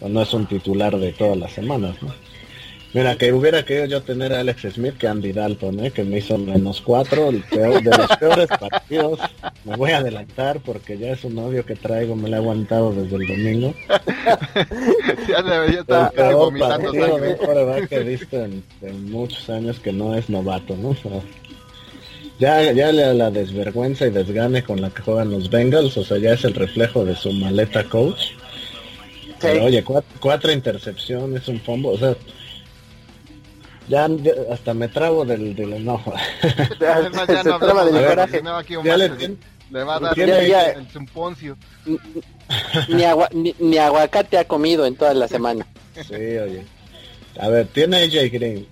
No 0.01 0.23
es 0.23 0.33
un 0.33 0.47
titular 0.47 0.99
de 0.99 1.13
todas 1.13 1.37
las 1.37 1.53
semanas, 1.53 1.97
¿no? 2.03 2.13
Mira, 2.93 3.15
que 3.15 3.33
hubiera 3.33 3.65
querido 3.65 3.87
yo 3.87 4.03
tener 4.03 4.33
a 4.33 4.41
Alex 4.41 4.63
Smith 4.73 4.97
que 4.99 5.07
Andy 5.07 5.33
Dalton, 5.33 5.79
¿eh? 5.79 5.93
que 5.93 6.03
me 6.03 6.19
hizo 6.19 6.37
menos 6.39 6.81
cuatro, 6.81 7.29
el 7.29 7.45
peor, 7.45 7.81
de 7.81 7.97
los 7.97 8.17
peores 8.17 8.49
partidos. 8.49 9.21
Me 9.65 9.77
voy 9.77 9.93
a 9.93 9.99
adelantar 9.99 10.59
porque 10.59 10.99
ya 10.99 11.13
es 11.13 11.23
un 11.23 11.39
odio 11.39 11.65
que 11.65 11.77
traigo, 11.77 12.17
me 12.17 12.29
lo 12.29 12.35
he 12.35 12.39
aguantado 12.41 12.93
desde 12.93 13.15
el 13.15 13.29
domingo. 13.29 13.75
ya 15.29 15.41
debería 15.41 15.81
estar 15.83 16.35
vomitando 16.35 16.93
sangre. 16.93 17.89
que 17.89 17.95
he 17.95 18.03
visto 18.03 18.45
en, 18.45 18.65
muchos 19.09 19.49
años 19.49 19.79
que 19.79 19.93
no 19.93 20.17
es 20.17 20.29
novato, 20.29 20.77
¿no? 20.77 20.97
ya, 22.41 22.73
ya 22.73 22.91
la 22.91 23.31
desvergüenza 23.31 24.09
y 24.09 24.11
desgane 24.11 24.65
con 24.65 24.81
la 24.81 24.91
que 24.91 25.03
juegan 25.03 25.31
los 25.31 25.49
Bengals, 25.49 25.97
o 25.97 26.03
sea, 26.03 26.19
ya 26.19 26.33
es 26.33 26.45
el 26.45 26.55
reflejo 26.55 27.05
de 27.05 27.15
su 27.15 27.33
maleta 27.33 27.85
coach. 27.85 28.33
Oye, 29.43 29.83
cuatro, 29.85 30.11
cuatro 30.21 30.53
intercepciones, 30.53 31.49
un 31.49 31.61
fombo, 31.61 31.93
o 31.93 31.99
sea 31.99 32.15
ya, 33.91 34.09
hasta 34.53 34.73
me 34.73 34.87
trago 34.87 35.25
del, 35.25 35.55
del 35.57 35.73
enojo. 35.73 36.15
ya, 36.81 37.11
ya 37.27 37.43
no 37.45 37.59
traba 37.59 37.85
del 37.85 38.07
coraje. 38.07 38.41
ya 38.85 38.97
le, 38.97 39.37
le, 39.71 39.85
va 39.85 39.97
a 39.97 40.01
dar 40.01 40.17
ya, 40.17 40.43
ya, 40.43 40.63
el 40.71 40.89
sumponcio. 40.91 41.57
Ni, 42.89 43.05
agua, 43.05 43.29
ni, 43.33 43.79
aguacate 43.79 44.39
ha 44.39 44.45
comido 44.45 44.87
en 44.87 44.95
toda 44.95 45.13
la 45.13 45.27
semana. 45.27 45.67
Sí, 45.95 46.15
oye. 46.15 46.65
A 47.41 47.49
ver, 47.49 47.67
tiene 47.67 47.97
a 47.97 48.01
AJ 48.01 48.31
Green, 48.33 48.67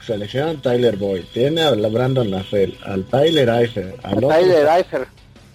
selecciona 0.00 0.50
a 0.52 0.54
Tyler 0.54 0.96
Boyd, 0.96 1.24
tiene 1.32 1.62
a 1.62 1.72
Brandon 1.72 2.30
Lafell, 2.30 2.78
al 2.84 3.04
Tyler 3.06 3.48
Eifer, 3.48 3.96
al 4.04 4.20
Tyler 4.20 4.68
Eifer. 4.68 5.08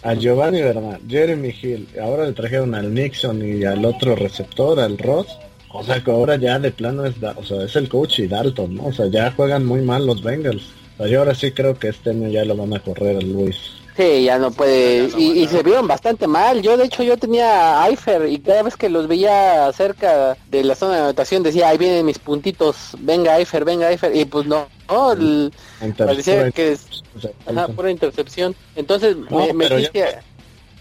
A 0.04 0.14
Giovanni 0.14 0.62
Bernard, 0.62 1.02
Jeremy 1.08 1.54
Hill, 1.62 1.88
ahora 2.02 2.26
le 2.26 2.34
trajeron 2.34 2.74
al 2.76 2.94
Nixon 2.94 3.46
y 3.46 3.64
al 3.64 3.84
otro 3.86 4.16
receptor, 4.16 4.80
al 4.80 4.98
Ross 4.98 5.28
o 5.72 5.84
sea 5.84 6.04
que 6.04 6.12
ahora 6.12 6.36
ya 6.36 6.58
de 6.58 6.72
plano 6.72 7.06
es, 7.06 7.16
o 7.36 7.44
sea, 7.44 7.64
es 7.64 7.76
el 7.76 7.90
coach 7.90 8.20
y 8.20 8.28
Dalton, 8.28 8.76
¿no? 8.76 8.88
O 8.88 8.94
sea, 8.94 9.08
ya 9.08 9.32
juegan 9.32 9.66
muy 9.66 9.82
mal 9.82 10.06
los 10.06 10.24
Bengals. 10.24 10.64
O 10.96 11.04
sea, 11.04 11.08
yo 11.08 11.20
ahora 11.20 11.36
sí 11.36 11.52
creo 11.52 11.78
que 11.78 11.90
este 11.90 12.10
año 12.10 12.28
ya 12.28 12.44
lo 12.44 12.56
van 12.56 12.74
a 12.74 12.80
correr 12.80 13.18
a 13.18 13.22
Luis. 13.22 13.58
Sí, 14.00 14.24
ya 14.24 14.40
no 14.40 14.50
puede. 14.52 15.10
y, 15.18 15.46
se 15.48 15.62
vieron 15.62 15.86
bastante 15.86 16.26
mal. 16.26 16.62
Yo, 16.62 16.78
de 16.78 16.86
hecho, 16.86 17.04
yo 17.04 17.18
tenía 17.18 17.84
a 17.84 17.90
Eifer 17.90 18.30
y 18.30 18.40
cada 18.40 18.64
vez 18.64 18.78
que 18.78 18.88
los 18.88 19.10
veía 19.10 19.70
cerca 19.74 20.38
de 20.50 20.64
la 20.64 20.76
zona 20.76 20.94
de 20.94 21.02
anotación 21.02 21.44
decía, 21.44 21.68
ahí 21.68 21.78
vienen 21.78 22.06
mis 22.06 22.18
puntitos, 22.18 22.96
venga 23.00 23.38
Eifer, 23.38 23.66
venga 23.66 23.92
Eifer. 23.92 24.16
Y 24.16 24.24
pues 24.24 24.48
no, 24.48 24.70
no 24.88 25.52
parecía 25.98 26.50
que 26.52 26.72
es 26.72 27.04
ajá, 27.46 27.68
pura 27.68 27.92
intercepción. 27.92 28.56
Entonces, 28.78 29.18
me, 29.18 29.52
me 29.52 29.68
ya, 29.68 30.24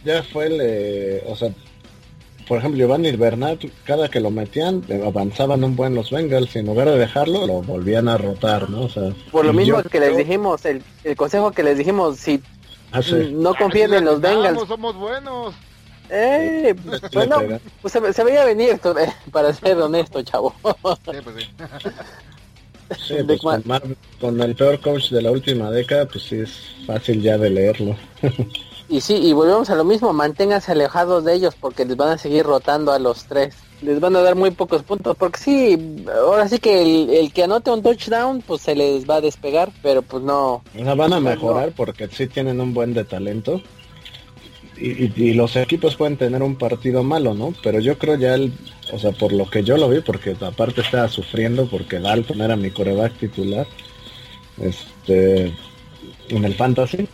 ya, 0.05 0.23
fue 0.23 0.47
el, 0.47 0.61
eh, 0.63 1.25
o 1.27 1.35
sea, 1.35 1.51
por 2.47 2.59
ejemplo, 2.59 2.79
Giovanni 2.79 3.11
Bernat, 3.17 3.65
cada 3.83 4.09
que 4.09 4.21
lo 4.21 4.31
metían, 4.31 4.85
avanzaban 5.05 5.65
un 5.65 5.75
buen 5.75 5.97
los 5.97 6.11
Bengals 6.11 6.55
y 6.55 6.61
en 6.61 6.67
lugar 6.67 6.89
de 6.89 6.99
dejarlo, 6.99 7.49
lo 7.49 7.63
volvían 7.63 8.09
a 8.09 8.17
rotar, 8.17 8.71
¿no? 8.71 8.83
O 8.83 8.89
sea, 8.89 9.13
por 9.33 9.45
lo 9.45 9.53
mismo 9.53 9.83
que 9.83 9.99
les 9.99 10.17
dijimos, 10.17 10.65
el, 10.65 10.83
consejo 11.17 11.51
que 11.51 11.65
les 11.65 11.77
dijimos, 11.77 12.17
si 12.17 12.41
ah, 12.93 13.01
no 13.33 13.55
confíen 13.55 13.95
en 13.95 14.05
los 14.05 14.21
Bengals. 14.21 14.67
somos 14.69 14.97
buenos. 14.97 15.55
Eh, 16.11 16.75
bueno, 17.13 17.37
pues 17.83 17.93
se, 17.93 18.25
veía 18.25 18.45
venir, 18.45 18.81
eh, 18.83 19.13
para 19.31 19.53
ser 19.53 19.77
honesto, 19.79 20.23
chavo. 20.23 20.55
Sí, 20.63 21.19
pues 21.23 21.37
sí. 21.37 21.51
Sí, 23.07 23.17
pues 23.27 23.41
con, 23.43 23.63
con, 24.19 24.41
el 24.41 24.57
peor 24.57 24.81
coach 24.81 25.11
de 25.11 25.21
la 25.21 25.31
última 25.31 25.71
década, 25.71 26.07
pues 26.07 26.25
sí 26.25 26.37
es 26.37 26.75
fácil 26.87 27.21
ya 27.21 27.37
de 27.37 27.51
leerlo. 27.51 27.97
Y 28.89 29.03
sí, 29.03 29.17
y 29.17 29.35
volvemos 29.35 29.69
a 29.69 29.75
lo 29.75 29.85
mismo, 29.85 30.15
manténganse 30.15 30.73
alejados 30.73 31.23
de 31.23 31.35
ellos 31.35 31.55
porque 31.61 31.85
les 31.85 31.97
van 31.97 32.09
a 32.09 32.19
seguir 32.19 32.47
rotando 32.47 32.91
a 32.93 32.99
los 32.99 33.25
tres. 33.25 33.55
Les 33.81 34.01
van 34.01 34.17
a 34.17 34.23
dar 34.23 34.35
muy 34.35 34.51
pocos 34.51 34.83
puntos, 34.83 35.17
porque 35.17 35.39
sí, 35.39 36.05
ahora 36.13 36.49
sí 36.49 36.59
que 36.59 37.21
el, 37.21 37.33
que 37.33 37.45
anote 37.45 37.71
un 37.71 37.83
touchdown, 37.83 38.43
pues 38.43 38.63
se 38.63 38.75
les 38.75 39.09
va 39.09 39.17
a 39.17 39.21
despegar, 39.21 39.71
pero 39.83 40.03
pues 40.03 40.23
no. 40.23 40.63
O 40.77 40.97
van 40.97 41.13
a 41.13 41.21
mejorar 41.21 41.73
porque 41.77 42.09
sí 42.09 42.27
tienen 42.27 42.61
un 42.61 42.75
buen 42.75 42.93
de 42.95 43.05
talento. 43.05 43.63
Y, 44.81 45.33
los 45.35 45.57
equipos 45.57 45.97
pueden 45.97 46.17
tener 46.17 46.41
un 46.41 46.57
partido 46.57 47.03
malo, 47.03 47.35
¿no? 47.35 47.53
Pero 47.65 47.81
yo 47.81 47.99
creo 47.99 48.17
ya, 48.17 48.35
el, 48.35 48.53
o 48.93 48.99
sea, 48.99 49.11
por 49.11 49.33
lo 49.33 49.51
que 49.51 49.65
yo 49.65 49.77
lo 49.77 49.89
vi, 49.89 50.01
porque 50.01 50.37
aparte 50.41 50.83
estaba 50.83 51.09
sufriendo 51.09 51.67
porque 51.69 51.99
Dalton 51.99 52.41
era 52.41 52.55
mi 52.55 52.71
coreback 52.71 53.19
titular, 53.19 53.67
este, 54.61 55.53
en 56.29 56.45
el 56.45 56.55
fantasy, 56.55 57.09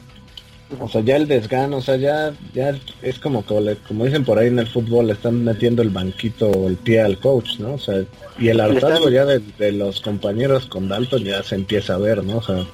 o 0.80 0.88
sea, 0.88 1.00
ya 1.00 1.16
el 1.16 1.28
desgano, 1.28 1.78
o 1.78 1.80
sea, 1.80 1.96
ya, 1.96 2.32
ya 2.54 2.74
es 3.02 3.18
como, 3.18 3.44
como 3.44 4.04
dicen 4.04 4.24
por 4.24 4.38
ahí 4.38 4.48
en 4.48 4.58
el 4.58 4.66
fútbol, 4.66 5.06
le 5.06 5.12
están 5.14 5.44
metiendo 5.44 5.82
el 5.82 5.90
banquito 5.90 6.50
o 6.50 6.68
el 6.68 6.76
pie 6.76 7.00
al 7.00 7.18
coach, 7.18 7.58
¿no? 7.58 7.74
O 7.74 7.78
sea, 7.78 8.04
y 8.38 8.48
el 8.48 8.60
hartazgo 8.60 9.08
ya 9.10 9.24
de, 9.24 9.72
los 9.72 10.00
compañeros 10.00 10.66
con 10.66 10.88
Dalton 10.88 11.24
ya 11.24 11.42
se 11.42 11.54
empieza 11.54 11.94
a 11.94 11.98
ver, 11.98 12.24
¿no? 12.24 12.38
O 12.38 12.42
sea, 12.42 12.64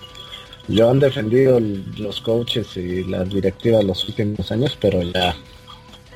yo 0.68 0.90
han 0.90 1.00
defendido 1.00 1.60
los 1.98 2.20
coaches 2.20 2.76
y 2.76 3.04
las 3.04 3.28
directivas 3.28 3.84
los 3.84 4.08
últimos 4.08 4.50
años, 4.52 4.76
pero 4.80 5.02
ya 5.02 5.34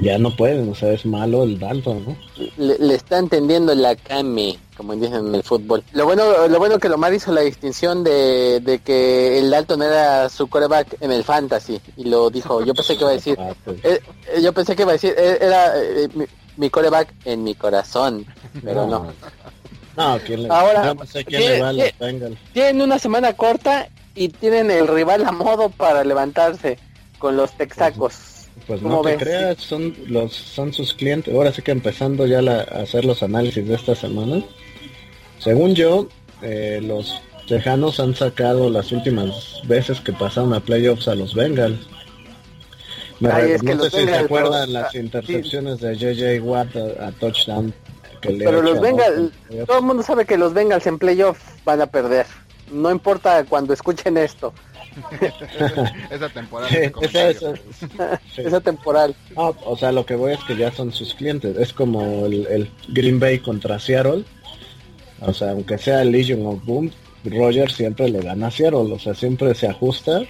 ya 0.01 0.19
no 0.19 0.35
pueden, 0.35 0.69
o 0.69 0.75
sea, 0.75 0.93
es 0.93 1.07
malo 1.07 1.45
el 1.45 1.59
Dalton, 1.59 2.05
¿no? 2.05 2.17
Le, 2.57 2.95
está 2.95 3.19
entendiendo 3.19 3.75
la 3.75 3.95
Kame, 3.95 4.59
como 4.77 4.95
dicen 4.97 5.29
en 5.29 5.35
el 5.35 5.43
fútbol. 5.43 5.85
Lo 5.93 6.05
bueno, 6.05 6.49
lo 6.49 6.59
bueno 6.59 6.79
que 6.79 6.89
Lomar 6.89 7.15
hizo 7.15 7.33
la 7.33 7.43
distinción 7.43 8.03
de, 8.03 8.81
que 8.85 9.39
el 9.39 9.51
Dalton 9.51 9.83
era 9.83 10.29
su 10.29 10.49
coreback 10.49 10.97
en 11.01 11.13
el 11.13 11.23
fantasy 11.23 11.81
y 11.97 12.05
lo 12.05 12.29
dijo. 12.31 12.65
Yo 12.65 12.75
pensé 12.75 12.97
que 12.97 13.03
iba 13.03 13.11
a 13.11 13.15
decir, 13.15 13.37
ah, 13.41 13.55
pues. 13.65 13.85
eh, 13.85 14.01
eh, 14.33 14.43
yo 14.43 14.53
pensé 14.53 14.75
que 14.75 14.83
iba 14.83 14.91
a 14.91 14.95
decir, 14.95 15.15
eh, 15.17 15.39
era 15.41 15.75
mi, 16.57 16.71
coreback 16.71 17.15
en 17.25 17.45
mi 17.45 17.55
corazón, 17.55 18.27
pero 18.65 18.87
no. 18.87 19.13
no. 19.97 20.19
Ahora, 20.51 20.95
no 20.95 21.07
sé 21.07 21.25
quién 21.25 21.41
le 21.41 21.61
va 21.61 21.69
a 21.69 22.31
tienen 22.53 22.83
una 22.83 22.99
semana 22.99 23.33
corta 23.35 23.89
y 24.17 24.29
tienen 24.29 24.73
el 24.73 24.89
rival 24.89 25.25
a 25.25 25.31
modo 25.31 25.69
para 25.69 26.03
levantarse 26.03 26.79
con 27.21 27.37
los 27.37 27.53
texacos. 27.53 28.34
Pues 28.67 28.81
no 28.81 29.03
te 29.03 29.17
creas, 29.17 29.59
son 29.59 29.95
los 30.07 30.33
son 30.33 30.73
sus 30.73 30.95
clientes. 30.95 31.35
Ahora 31.35 31.53
sí 31.53 31.61
que 31.61 31.71
empezando 31.71 32.27
ya 32.27 32.39
a 32.39 32.83
hacer 32.83 33.05
los 33.05 33.23
análisis 33.23 33.67
de 33.67 33.75
esta 33.75 33.95
semana. 33.95 34.43
Según 35.39 35.75
yo, 35.75 36.09
eh, 36.41 36.81
los 36.83 37.21
Tejanos 37.47 38.01
han 38.01 38.15
sacado 38.15 38.71
las 38.71 38.91
últimas 38.91 39.61
veces 39.67 40.01
que 40.01 40.13
pasaron 40.13 40.55
a 40.55 40.61
playoffs 40.61 41.09
a 41.09 41.15
los 41.15 41.35
Bengals. 41.35 41.87
no 43.21 43.31
sé 43.85 43.91
si 43.91 44.07
se 44.07 44.15
acuerdan 44.15 44.73
las 44.73 44.95
intercepciones 44.95 45.81
de 45.81 45.97
JJ 45.97 46.41
Watt 46.43 46.75
a, 46.77 47.13
touchdown. 47.13 47.75
Pero 48.23 48.63
los 48.63 48.81
Bengals, 48.81 49.33
todo 49.67 49.79
el 49.79 49.85
mundo 49.85 50.03
sabe 50.03 50.25
que 50.25 50.39
los 50.39 50.55
Bengals 50.55 50.87
en 50.87 50.99
playoffs 50.99 51.43
van 51.67 51.83
a 51.83 51.87
perder. 51.87 52.25
No 52.73 52.91
importa 52.91 53.45
cuando 53.45 53.75
escuchen 53.75 54.17
esto. 54.17 54.55
esa 56.11 56.29
temporada. 56.29 56.71
esa, 58.37 58.61
temporal. 58.61 59.15
o 59.35 59.77
sea, 59.77 59.93
lo 59.93 60.07
que 60.07 60.15
voy 60.15 60.33
es 60.33 60.45
que 60.45 60.57
ya 60.57 60.73
son 60.73 60.93
sus 60.93 61.15
clientes. 61.15 61.57
Es 61.57 61.73
como 61.73 62.27
el, 62.27 62.71
Green 62.89 63.21
Bay 63.21 63.39
contra 63.39 63.79
Seattle. 63.79 64.25
O 65.21 65.33
sea, 65.33 65.53
aunque 65.53 65.79
sea 65.79 66.03
el 66.03 66.13
Legion 66.13 66.47
of 66.47 66.65
Boom, 66.65 66.91
Roger 67.25 67.71
siempre 67.71 68.09
le 68.09 68.21
gana 68.21 68.49
a 68.49 68.51
Seattle. 68.51 68.93
O 68.93 68.99
sea, 68.99 69.15
siempre 69.15 69.55
se 69.55 69.69
ajusta 69.69 70.23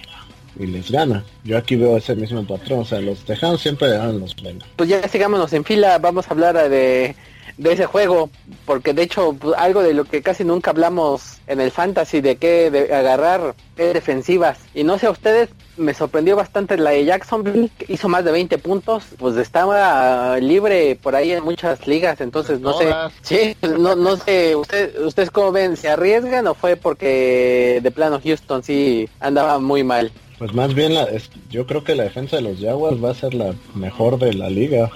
y 0.57 0.67
les 0.67 0.91
gana. 0.91 1.23
Yo 1.43 1.57
aquí 1.57 1.75
veo 1.75 1.97
ese 1.97 2.15
mismo 2.15 2.45
patrón. 2.45 2.79
O 2.79 2.85
sea, 2.85 3.01
los 3.01 3.19
Tejanos 3.25 3.61
siempre 3.61 3.89
le 3.89 3.97
ganan 3.97 4.19
los 4.19 4.35
Bengals. 4.35 4.71
Pues 4.75 4.89
ya 4.89 5.07
sigámonos 5.07 5.51
en 5.53 5.63
fila. 5.63 5.97
Vamos 5.99 6.27
a 6.27 6.31
hablar 6.31 6.69
de 6.69 7.15
de 7.57 7.73
ese 7.73 7.85
juego, 7.85 8.29
porque 8.65 8.93
de 8.93 9.03
hecho 9.03 9.33
pues, 9.33 9.55
algo 9.57 9.81
de 9.81 9.93
lo 9.93 10.05
que 10.05 10.21
casi 10.21 10.43
nunca 10.43 10.71
hablamos 10.71 11.37
en 11.47 11.61
el 11.61 11.71
fantasy 11.71 12.21
de 12.21 12.35
que 12.37 12.69
de 12.71 12.93
agarrar 12.93 13.55
defensivas. 13.75 14.57
Y 14.73 14.83
no 14.83 14.97
sé 14.97 15.07
a 15.07 15.11
ustedes 15.11 15.49
me 15.77 15.93
sorprendió 15.93 16.35
bastante 16.35 16.77
la 16.77 16.91
de 16.91 17.05
Jacksonville 17.05 17.69
hizo 17.87 18.07
más 18.07 18.23
de 18.23 18.31
20 18.31 18.57
puntos 18.59 19.03
pues 19.17 19.35
estaba 19.35 20.37
libre 20.39 20.97
por 21.01 21.15
ahí 21.17 21.33
en 21.33 21.43
muchas 21.43 21.85
ligas 21.85 22.21
entonces 22.21 22.61
no 22.61 22.77
sé. 22.77 22.93
Sí 23.21 23.57
no 23.77 23.93
no 23.93 24.15
sé 24.15 24.55
ustedes 24.55 24.97
ustedes 24.99 25.31
cómo 25.31 25.51
ven 25.51 25.75
se 25.75 25.89
arriesgan 25.89 26.47
o 26.47 26.53
fue 26.53 26.77
porque 26.77 27.81
de 27.83 27.91
plano 27.91 28.21
Houston 28.23 28.63
sí 28.63 29.09
andaba 29.19 29.59
muy 29.59 29.83
mal 29.83 30.13
pues 30.37 30.53
más 30.53 30.73
bien 30.73 30.93
la, 30.93 31.03
es, 31.03 31.29
yo 31.49 31.65
creo 31.65 31.83
que 31.83 31.95
la 31.95 32.03
defensa 32.03 32.35
de 32.37 32.41
los 32.41 32.59
Jaguars 32.59 33.03
va 33.03 33.11
a 33.11 33.15
ser 33.15 33.33
la 33.33 33.53
mejor 33.73 34.19
de 34.19 34.33
la 34.33 34.49
liga. 34.49 34.89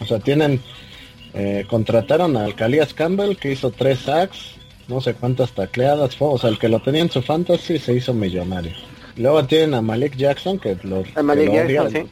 O 0.00 0.04
sea 0.04 0.20
tienen 0.20 0.62
eh, 1.38 1.64
contrataron 1.68 2.36
a 2.36 2.44
Alcalías 2.44 2.92
Campbell 2.94 3.36
que 3.36 3.52
hizo 3.52 3.70
tres 3.70 4.00
sacks, 4.00 4.56
no 4.88 5.00
sé 5.00 5.14
cuántas 5.14 5.52
tacleadas 5.52 6.16
fue, 6.16 6.26
o 6.26 6.36
sea, 6.36 6.50
el 6.50 6.58
que 6.58 6.68
lo 6.68 6.80
tenía 6.80 7.02
en 7.02 7.10
su 7.10 7.22
fantasy 7.22 7.78
se 7.78 7.94
hizo 7.94 8.12
millonario. 8.12 8.72
Luego 9.16 9.44
tienen 9.46 9.74
a 9.74 9.80
Malik 9.80 10.16
Jackson, 10.16 10.58
que 10.58 10.76
lo, 10.82 11.04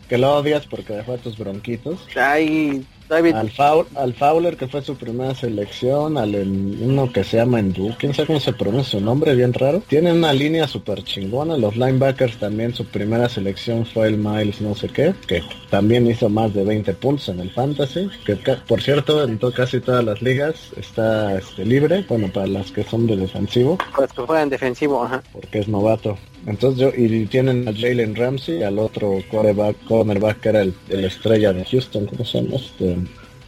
que 0.08 0.18
lo 0.18 0.36
odias 0.36 0.66
porque 0.66 0.92
dejó 0.92 1.14
a 1.14 1.18
tus 1.18 1.36
bronquitos. 1.38 1.98
Ay, 2.16 2.84
al, 3.10 3.52
al, 3.94 4.14
Fowler, 4.14 4.56
que 4.56 4.68
fue 4.68 4.82
su 4.82 4.96
primera 4.96 5.34
selección, 5.34 6.18
al 6.18 6.34
uno 6.34 7.12
que 7.12 7.24
se 7.24 7.38
llama 7.38 7.60
Endu, 7.60 7.94
quién 7.98 8.14
sabe 8.14 8.26
cómo 8.26 8.40
se 8.40 8.52
pronuncia 8.52 8.98
su 8.98 9.04
nombre, 9.04 9.34
bien 9.34 9.52
raro. 9.52 9.82
Tienen 9.86 10.16
una 10.16 10.32
línea 10.32 10.66
súper 10.68 11.02
chingona, 11.02 11.56
los 11.56 11.76
linebackers 11.76 12.38
también, 12.38 12.74
su 12.74 12.84
primera 12.84 13.28
selección 13.28 13.86
fue 13.86 14.08
el 14.08 14.18
Miles 14.18 14.60
no 14.60 14.74
sé 14.74 14.88
qué, 14.88 15.14
que 15.26 15.42
también 15.70 16.06
hizo 16.06 16.28
más 16.28 16.52
de 16.54 16.64
20 16.64 16.92
puntos 16.94 17.28
en 17.28 17.40
el 17.40 17.50
Fantasy, 17.50 18.08
que 18.24 18.36
por 18.66 18.82
cierto 18.82 19.24
en 19.24 19.38
casi 19.52 19.80
todas 19.80 20.04
las 20.04 20.22
ligas 20.22 20.72
está 20.76 21.36
este, 21.38 21.64
libre, 21.64 22.04
bueno, 22.08 22.28
para 22.32 22.46
las 22.46 22.70
que 22.70 22.84
son 22.84 23.06
de 23.06 23.16
defensivo. 23.16 23.78
Para 23.94 24.08
que 24.08 24.22
juegan 24.22 24.48
defensivo, 24.48 25.04
ajá. 25.04 25.22
Porque 25.32 25.60
es 25.60 25.68
novato. 25.68 26.16
Entonces 26.46 26.80
yo, 26.80 26.92
y 26.96 27.26
tienen 27.26 27.66
a 27.68 27.72
Jalen 27.72 28.14
Ramsey, 28.14 28.62
al 28.62 28.78
otro 28.78 29.18
quarterback, 29.30 29.76
cornerback 29.88 30.40
que 30.40 30.48
era 30.48 30.62
el, 30.62 30.74
estrella 30.88 31.52
de 31.52 31.64
Houston, 31.64 32.06
¿cómo 32.06 32.24
se 32.24 32.40
llama? 32.40 32.56
Este, 32.56 32.96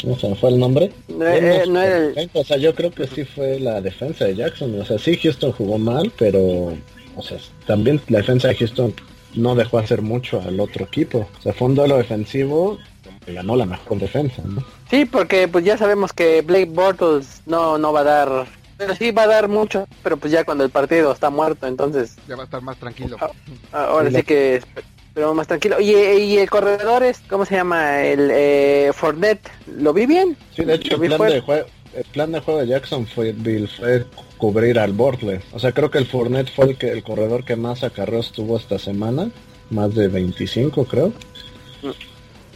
¿Cómo 0.03 0.19
se 0.19 0.35
fue 0.35 0.51
el 0.51 0.59
nombre? 0.59 0.93
No, 1.09 1.27
eh, 1.27 1.65
no 1.69 1.81
era 1.81 1.99
el... 1.99 2.31
O 2.33 2.45
sea, 2.45 2.57
yo 2.57 2.75
creo 2.75 2.91
que 2.91 3.07
sí 3.07 3.25
fue 3.25 3.59
la 3.61 3.81
defensa 3.81 4.25
de 4.25 4.37
Jackson. 4.37 4.81
O 4.81 4.85
sea, 4.85 4.99
sí 4.99 5.17
Houston 5.17 5.53
jugó 5.53 5.79
mal, 5.79 6.13
pero, 6.19 6.75
o 7.17 7.23
sea, 7.23 7.39
también 7.67 8.01
la 8.09 8.19
defensa 8.19 8.49
de 8.49 8.57
Houston 8.57 8.95
no 9.35 9.55
dejó 9.55 9.79
hacer 9.79 10.03
mucho 10.03 10.41
al 10.41 10.59
otro 10.61 10.85
equipo. 10.85 11.29
O 11.39 11.43
sea, 11.43 11.53
fue 11.53 11.69
un 11.69 11.75
duelo 11.75 11.97
defensivo 11.97 12.79
que 13.25 13.33
ganó 13.33 13.57
la 13.57 13.67
mejor 13.67 13.99
defensa, 13.99 14.43
¿no? 14.45 14.65
Sí, 14.91 15.05
porque 15.05 15.49
pues 15.49 15.65
ya 15.65 15.77
sabemos 15.77 16.13
que 16.13 16.43
Blake 16.43 16.71
Bortles 16.71 17.43
no, 17.47 17.77
no 17.79 17.93
va 17.93 18.01
a 18.01 18.05
dar 18.05 18.47
pero 18.79 18.95
sí 18.95 19.11
va 19.11 19.25
a 19.25 19.27
dar 19.27 19.49
mucho, 19.49 19.87
pero 20.03 20.17
pues 20.17 20.33
ya 20.33 20.45
cuando 20.45 20.65
el 20.65 20.71
partido 20.71 21.13
está 21.13 21.29
muerto, 21.29 21.67
entonces... 21.67 22.17
Ya 22.27 22.37
va 22.37 22.43
a 22.43 22.45
estar 22.45 22.63
más 22.63 22.79
tranquilo. 22.79 23.19
Ah, 23.21 23.85
ahora 23.85 24.11
sí 24.11 24.23
que 24.23 24.63
pero 25.19 25.35
más 25.35 25.49
tranquilo. 25.49 25.81
Y, 25.81 25.91
y 25.91 26.39
el 26.39 26.49
corredor 26.49 27.03
es, 27.03 27.19
¿cómo 27.29 27.45
se 27.45 27.57
llama? 27.57 28.05
El 28.05 28.31
eh, 28.33 28.93
Fornet, 28.95 29.41
¿lo 29.67 29.93
vi 29.93 30.07
bien? 30.07 30.37
Sí, 30.55 30.65
de 30.65 30.77
hecho, 30.77 30.95
el 30.95 31.13
plan 31.13 31.33
de, 31.33 31.41
juego, 31.41 31.67
el 31.93 32.05
plan 32.05 32.31
de 32.31 32.39
juego 32.39 32.61
de 32.61 32.69
Jackson 32.69 33.05
fue, 33.05 33.35
fue 33.77 34.07
cubrir 34.37 34.79
al 34.79 34.93
Bortles. 34.93 35.43
O 35.53 35.59
sea, 35.59 35.73
creo 35.73 35.91
que 35.91 35.99
el 35.99 36.07
Fournette 36.07 36.51
fue 36.51 36.67
el, 36.67 36.79
que, 36.79 36.91
el 36.91 37.03
corredor 37.03 37.45
que 37.45 37.57
más 37.57 37.83
acarreos 37.83 38.31
tuvo 38.31 38.57
esta 38.57 38.79
semana, 38.79 39.29
más 39.71 39.93
de 39.95 40.07
25 40.07 40.85
creo. 40.85 41.13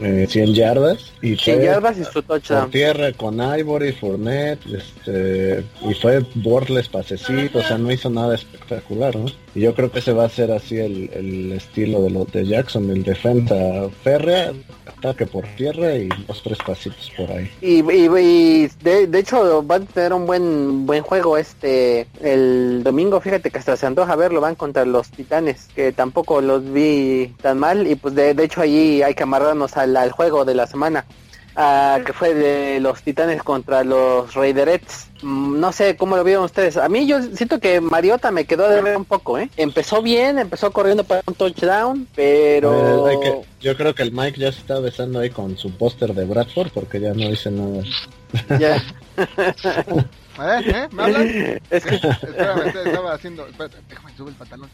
Mm. 0.01 0.27
100 0.27 0.49
eh, 0.49 0.53
yardas 0.53 1.13
y 1.21 1.37
100 1.37 1.63
yardas 1.63 1.99
y 1.99 2.05
su 2.05 2.23
touchdown. 2.23 2.63
Por 2.63 2.71
tierra 2.71 3.13
con 3.13 3.39
Ivory, 3.41 3.93
Fournette, 3.93 4.61
este, 4.67 5.65
y 5.83 5.95
fue 5.95 6.25
borles 6.35 6.89
pasecito, 6.89 7.59
o 7.59 7.63
sea, 7.63 7.79
no 7.79 7.93
hizo 7.93 8.11
nada 8.11 8.35
espectacular, 8.35 9.15
¿no? 9.17 9.27
Y 9.55 9.61
yo 9.61 9.75
creo 9.75 9.91
que 9.93 9.99
ese 9.99 10.13
va 10.13 10.25
a 10.25 10.29
ser 10.31 10.51
así 10.51 10.79
el, 10.79 11.11
el 11.13 11.53
estilo 11.53 12.03
de 12.03 12.11
los 12.11 12.33
de 12.33 12.47
Jackson, 12.47 12.91
el 12.91 13.03
defensa 13.03 13.55
férrea, 14.03 14.53
ataque 14.87 15.27
por 15.27 15.45
tierra 15.57 15.95
y 15.95 16.09
dos 16.27 16.43
tres 16.43 16.59
pasitos 16.65 17.13
por 17.17 17.31
ahí. 17.31 17.51
Y, 17.61 17.81
y, 17.81 18.69
de, 18.83 19.07
de, 19.07 19.19
hecho 19.19 19.63
van 19.63 19.83
a 19.83 19.87
tener 19.87 20.13
un 20.15 20.27
buen 20.27 20.87
buen 20.87 21.03
juego 21.03 21.37
este 21.37 22.07
el 22.23 22.83
domingo, 22.83 23.21
fíjate 23.21 23.51
que 23.51 23.59
hasta 23.59 23.77
se 23.77 23.87
antoja 23.87 24.17
verlo, 24.17 24.41
van 24.41 24.55
contra 24.55 24.85
los 24.85 25.11
Titanes, 25.11 25.69
que 25.75 25.93
tampoco 25.93 26.41
los 26.41 26.65
vi 26.73 27.35
tan 27.43 27.59
mal 27.59 27.87
y 27.87 27.95
pues 27.95 28.15
de, 28.15 28.33
de 28.33 28.45
hecho 28.45 28.63
allí 28.63 29.03
hay 29.03 29.15
que 29.15 29.25
amarrarnos 29.25 29.77
al, 29.83 29.97
al 29.97 30.13
juego 30.13 30.45
de 30.45 30.55
la 30.55 30.67
semana. 30.67 31.05
Ah, 31.55 32.01
que 32.05 32.15
fue 32.15 32.33
de 32.33 32.81
los 32.81 33.03
Titanes 33.03 33.43
contra 33.43 33.85
los 33.85 34.33
Raiderets. 34.35 35.09
Mm, 35.21 35.61
no 35.61 35.71
sé 35.73 35.97
cómo 35.97 36.17
lo 36.17 36.25
vieron 36.25 36.45
ustedes. 36.45 36.79
A 36.79 36.89
mí 36.89 37.07
yo 37.07 37.21
siento 37.23 37.61
que 37.61 37.81
Mariota 37.81 38.31
me 38.31 38.47
quedó 38.47 38.71
de 38.71 38.81
ver 38.81 38.97
un 38.97 39.05
poco, 39.05 39.39
¿eh? 39.39 39.51
Empezó 39.59 40.01
bien, 40.01 40.39
empezó 40.39 40.71
corriendo 40.73 41.05
para 41.05 41.23
un 41.27 41.35
touchdown, 41.35 42.09
pero... 42.15 43.07
yo 43.61 43.77
creo 43.77 43.95
que 43.95 44.03
el 44.03 44.13
Mike 44.13 44.41
ya 44.41 44.51
se 44.51 44.61
está 44.61 44.81
besando 44.81 45.21
ahí 45.21 45.29
con 45.29 45.59
su 45.59 45.71
póster 45.77 46.15
de 46.15 46.25
Bradford 46.25 46.71
porque 46.73 47.01
ya 47.01 47.13
no 47.13 47.29
dice 47.29 47.51
nada. 47.51 47.83
Ya. 48.59 48.83
¿Eh? 50.41 50.63
¿Eh? 50.67 50.89
¿Me 50.93 51.03
hablan? 51.03 51.29
Es 51.71 51.85
que... 51.85 51.95
Espérame, 51.97 52.67
estaba 52.87 53.15
haciendo... 53.15 53.47
Espérate, 53.47 53.77
déjame 53.89 54.17
subir 54.17 54.33
el 54.33 54.39
pantalón. 54.39 54.71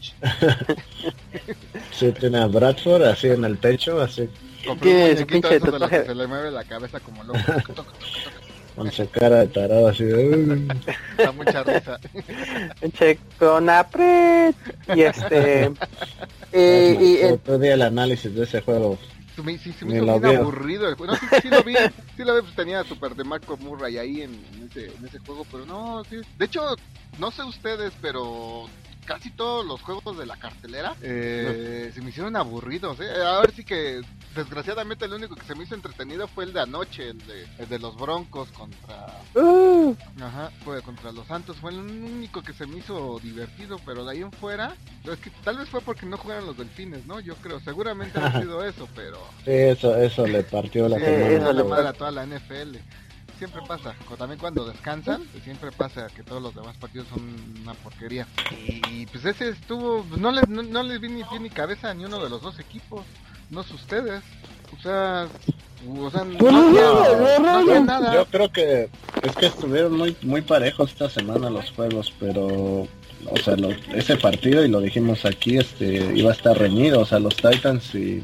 sí, 1.91 2.11
tiene 2.13 2.39
a 2.39 2.47
Bradford 2.47 3.03
así 3.03 3.27
en 3.27 3.43
el 3.43 3.57
pecho, 3.57 4.01
así 4.01 4.29
¿Qué 4.81 5.11
es 5.11 5.25
pinche 5.25 5.59
tatuaje? 5.59 6.05
se 6.05 6.15
le 6.15 6.27
mueve 6.27 6.51
la 6.51 6.63
cabeza 6.63 6.99
como 6.99 7.23
loco. 7.23 7.39
Con 8.75 8.91
su 8.91 9.09
cara 9.09 9.39
de 9.39 9.47
tarado 9.47 9.87
así 9.89 10.03
de... 10.05 10.67
Da 11.17 11.31
mucha 11.31 11.63
risa. 11.63 11.99
Pinche 12.81 13.19
con 13.37 13.69
apret. 13.69 14.55
Y 14.95 15.01
este... 15.01 15.71
eh, 16.53 16.97
y, 16.99 17.17
el... 17.17 17.63
el 17.63 17.81
análisis 17.81 18.33
de 18.33 18.43
ese 18.43 18.61
juego. 18.61 18.97
Sí, 19.43 19.57
sí, 19.57 19.73
se 19.73 19.85
me 19.85 19.95
hizo 19.95 20.19
bien 20.19 20.37
aburrido. 20.37 20.95
No, 20.95 21.15
sí, 21.15 21.25
sí, 21.41 21.49
lo 21.49 21.63
vi, 21.63 21.75
sí 22.17 22.23
lo 22.23 22.35
vi, 22.35 22.41
pues 22.41 22.55
tenía 22.55 22.83
Super 22.83 23.15
de 23.15 23.23
Marco 23.23 23.57
Murray 23.57 23.97
ahí 23.97 24.21
en, 24.21 24.39
ese, 24.69 24.93
en 24.95 25.05
ese 25.05 25.19
juego, 25.19 25.45
pero 25.51 25.65
no, 25.65 26.03
sí. 26.05 26.17
De 26.37 26.45
hecho, 26.45 26.75
no 27.17 27.31
sé 27.31 27.43
ustedes, 27.43 27.93
pero 28.01 28.67
casi 29.05 29.31
todos 29.31 29.65
los 29.65 29.81
juegos 29.81 30.17
de 30.17 30.25
la 30.25 30.37
cartelera 30.37 30.95
eh, 31.01 31.91
se 31.93 32.01
me 32.01 32.09
hicieron 32.09 32.35
aburridos. 32.35 32.99
¿eh? 32.99 33.09
A 33.23 33.39
ver 33.39 33.51
sí 33.51 33.63
que 33.63 34.01
desgraciadamente 34.35 35.05
el 35.05 35.13
único 35.13 35.35
que 35.35 35.45
se 35.45 35.55
me 35.55 35.63
hizo 35.63 35.75
entretenido 35.75 36.27
fue 36.27 36.43
el 36.43 36.53
de 36.53 36.61
anoche, 36.61 37.09
el 37.09 37.17
de, 37.25 37.47
el 37.57 37.69
de 37.69 37.79
los 37.79 37.95
Broncos 37.97 38.49
contra... 38.51 39.07
Uh. 39.35 39.95
Ajá, 40.21 40.51
fue 40.63 40.81
contra 40.81 41.11
los 41.11 41.27
Santos. 41.27 41.57
Fue 41.57 41.71
el 41.71 41.79
único 41.79 42.41
que 42.41 42.53
se 42.53 42.65
me 42.67 42.77
hizo 42.77 43.19
divertido, 43.19 43.79
pero 43.85 44.05
de 44.05 44.11
ahí 44.11 44.21
en 44.21 44.31
fuera... 44.31 44.75
Es 45.03 45.19
que 45.19 45.31
tal 45.43 45.57
vez 45.57 45.69
fue 45.69 45.81
porque 45.81 46.05
no 46.05 46.17
jugaron 46.17 46.45
los 46.45 46.57
delfines, 46.57 47.05
¿no? 47.05 47.19
Yo 47.19 47.35
creo, 47.35 47.59
seguramente 47.61 48.19
ha 48.19 48.39
sido 48.39 48.63
eso, 48.65 48.87
pero... 48.95 49.17
Sí, 49.43 49.51
eso, 49.51 49.95
eso 49.95 50.27
le 50.27 50.43
partió 50.43 50.87
la 50.87 50.99
semana. 50.99 51.89
a 51.89 51.93
toda 51.93 52.11
la 52.11 52.25
NFL 52.25 52.77
siempre 53.39 53.61
pasa. 53.67 53.95
También 54.17 54.39
cuando 54.39 54.65
descansan, 54.65 55.23
pues 55.31 55.43
siempre 55.43 55.71
pasa 55.71 56.07
que 56.15 56.23
todos 56.23 56.41
los 56.41 56.53
demás 56.53 56.77
partidos 56.77 57.07
son 57.07 57.21
una 57.61 57.73
porquería. 57.73 58.27
Y 58.91 59.05
pues 59.07 59.25
ese 59.25 59.49
estuvo, 59.49 60.03
pues, 60.03 60.21
no 60.21 60.31
les, 60.31 60.47
no, 60.47 60.83
les 60.83 61.01
vi 61.01 61.09
ni 61.09 61.23
pie 61.23 61.39
ni 61.39 61.49
cabeza 61.49 61.93
ni 61.93 62.05
uno 62.05 62.21
de 62.21 62.29
los 62.29 62.41
dos 62.41 62.59
equipos. 62.59 63.05
No 63.49 63.61
es 63.61 63.71
ustedes. 63.71 64.21
O 64.77 64.81
sea, 64.81 65.27
o 65.87 66.11
sea, 66.11 66.23
no, 66.25 67.85
nada. 67.85 68.13
Yo 68.13 68.25
creo 68.25 68.51
que 68.51 68.89
es 69.23 69.35
que 69.35 69.47
estuvieron 69.47 69.97
muy 69.97 70.15
muy 70.21 70.41
parejos 70.41 70.91
esta 70.91 71.09
semana 71.09 71.49
los 71.49 71.71
juegos, 71.71 72.13
pero 72.19 72.87
o 73.25 73.37
sea, 73.43 73.55
ese 73.93 74.15
partido 74.17 74.63
y 74.63 74.67
lo 74.67 74.79
dijimos 74.79 75.25
aquí, 75.25 75.57
este 75.57 76.15
iba 76.15 76.29
a 76.29 76.33
estar 76.33 76.57
reñido, 76.57 76.99
o 76.99 77.05
sea, 77.05 77.19
los 77.19 77.35
Titans 77.35 77.95
y 77.95 78.23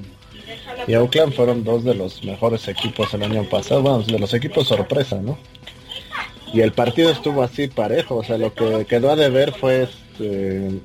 y 0.87 0.95
Oakland 0.95 1.33
fueron 1.33 1.63
dos 1.63 1.83
de 1.83 1.95
los 1.95 2.23
mejores 2.23 2.67
equipos 2.67 3.13
el 3.13 3.23
año 3.23 3.43
pasado, 3.49 3.81
bueno, 3.81 3.99
de 4.03 4.19
los 4.19 4.33
equipos 4.33 4.67
sorpresa, 4.67 5.19
¿no? 5.21 5.37
Y 6.53 6.61
el 6.61 6.71
partido 6.71 7.09
estuvo 7.09 7.43
así 7.43 7.67
parejo, 7.67 8.17
o 8.17 8.23
sea, 8.23 8.37
lo 8.37 8.53
que 8.53 8.85
quedó 8.85 9.11
a 9.11 9.15
deber 9.15 9.53
fue 9.53 9.83
este, 9.83 10.79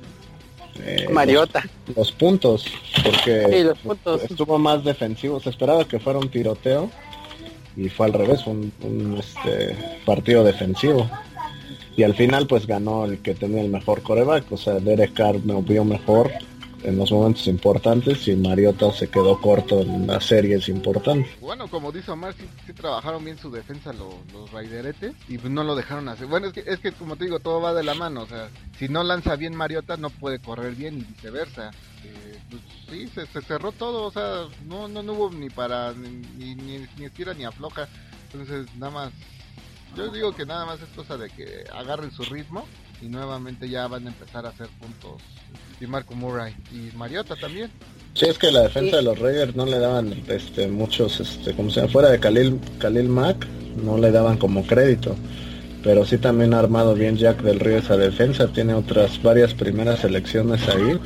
eh, 0.83 1.07
Mariota. 1.11 1.63
Los, 1.95 2.11
puntos, 2.11 2.65
porque 3.03 3.71
estuvo 4.23 4.57
más 4.57 4.83
defensivo, 4.83 5.39
se 5.39 5.49
esperaba 5.49 5.85
que 5.85 5.99
fuera 5.99 6.19
un 6.19 6.29
tiroteo 6.29 6.89
y 7.77 7.89
fue 7.89 8.07
al 8.07 8.13
revés, 8.13 8.45
un, 8.47 8.71
un 8.81 9.17
este, 9.17 9.75
partido 10.05 10.43
defensivo. 10.43 11.09
Y 11.95 12.03
al 12.03 12.15
final 12.15 12.47
pues 12.47 12.65
ganó 12.65 13.05
el 13.05 13.19
que 13.19 13.35
tenía 13.35 13.61
el 13.61 13.69
mejor 13.69 14.01
coreback, 14.01 14.51
o 14.51 14.57
sea, 14.57 14.75
Derek 14.75 15.13
Carr 15.13 15.39
me 15.43 15.61
vio 15.61 15.83
mejor 15.83 16.31
en 16.83 16.97
los 16.97 17.11
momentos 17.11 17.47
importantes 17.47 18.27
y 18.27 18.35
Mariota 18.35 18.91
se 18.91 19.09
quedó 19.09 19.39
corto 19.39 19.81
en 19.81 20.07
las 20.07 20.25
series 20.25 20.67
importantes. 20.69 21.39
Bueno, 21.39 21.67
como 21.67 21.91
dice 21.91 22.11
Omar, 22.11 22.33
sí, 22.33 22.73
trabajaron 22.73 23.23
bien 23.23 23.37
su 23.37 23.51
defensa 23.51 23.93
los, 23.93 24.15
los 24.33 24.51
Raideretes 24.51 25.13
y 25.27 25.37
pues 25.37 25.51
no 25.51 25.63
lo 25.63 25.75
dejaron 25.75 26.09
hacer. 26.09 26.27
Bueno, 26.27 26.47
es 26.47 26.53
que, 26.53 26.63
es 26.65 26.79
que 26.79 26.91
como 26.91 27.15
te 27.15 27.25
digo, 27.25 27.39
todo 27.39 27.61
va 27.61 27.73
de 27.73 27.83
la 27.83 27.93
mano. 27.93 28.21
O 28.21 28.27
sea, 28.27 28.49
si 28.77 28.89
no 28.89 29.03
lanza 29.03 29.35
bien 29.35 29.55
Mariota, 29.55 29.97
no 29.97 30.09
puede 30.09 30.39
correr 30.39 30.75
bien 30.75 30.97
y 30.97 31.03
viceversa. 31.03 31.71
Eh, 32.03 32.39
pues 32.49 32.61
sí, 32.89 33.07
se, 33.07 33.41
cerró 33.41 33.71
todo. 33.71 34.05
O 34.05 34.11
sea, 34.11 34.47
no, 34.65 34.87
no, 34.87 35.01
hubo 35.13 35.29
ni 35.31 35.49
para 35.49 35.93
ni, 35.93 36.55
ni, 36.55 36.87
ni 36.97 37.05
estira 37.05 37.33
ni 37.33 37.45
afloja. 37.45 37.87
Entonces, 38.31 38.73
nada 38.75 38.91
más. 38.91 39.13
Yo 39.95 40.09
digo 40.09 40.33
que 40.33 40.45
nada 40.45 40.65
más 40.65 40.81
es 40.81 40.87
cosa 40.95 41.17
de 41.17 41.29
que 41.29 41.65
agarren 41.73 42.11
su 42.11 42.23
ritmo 42.23 42.65
y 43.01 43.09
nuevamente 43.09 43.67
ya 43.67 43.87
van 43.87 44.07
a 44.07 44.11
empezar 44.11 44.45
a 44.45 44.49
hacer 44.49 44.69
puntos 44.79 45.21
y 45.81 45.87
Marco 45.87 46.15
Murray 46.15 46.55
y 46.71 46.95
Mariota 46.95 47.35
también. 47.35 47.69
Sí, 48.13 48.25
es 48.25 48.37
que 48.37 48.51
la 48.51 48.61
defensa 48.61 48.97
de 48.97 49.03
los 49.03 49.17
Raiders 49.17 49.55
no 49.55 49.65
le 49.65 49.79
daban 49.79 50.13
este, 50.27 50.67
muchos, 50.67 51.19
este, 51.19 51.53
como 51.53 51.69
sea, 51.69 51.87
fuera 51.87 52.09
de 52.09 52.19
Khalil, 52.19 52.59
Khalil 52.79 53.07
Mack, 53.07 53.47
no 53.83 53.97
le 53.97 54.11
daban 54.11 54.37
como 54.37 54.65
crédito. 54.65 55.15
Pero 55.83 56.05
sí 56.05 56.17
también 56.17 56.53
ha 56.53 56.59
armado 56.59 56.93
bien 56.93 57.17
Jack 57.17 57.41
del 57.41 57.59
Río 57.59 57.77
esa 57.77 57.97
defensa, 57.97 58.47
tiene 58.47 58.73
otras 58.73 59.21
varias 59.23 59.53
primeras 59.53 59.99
selecciones 59.99 60.67
ahí. 60.67 60.99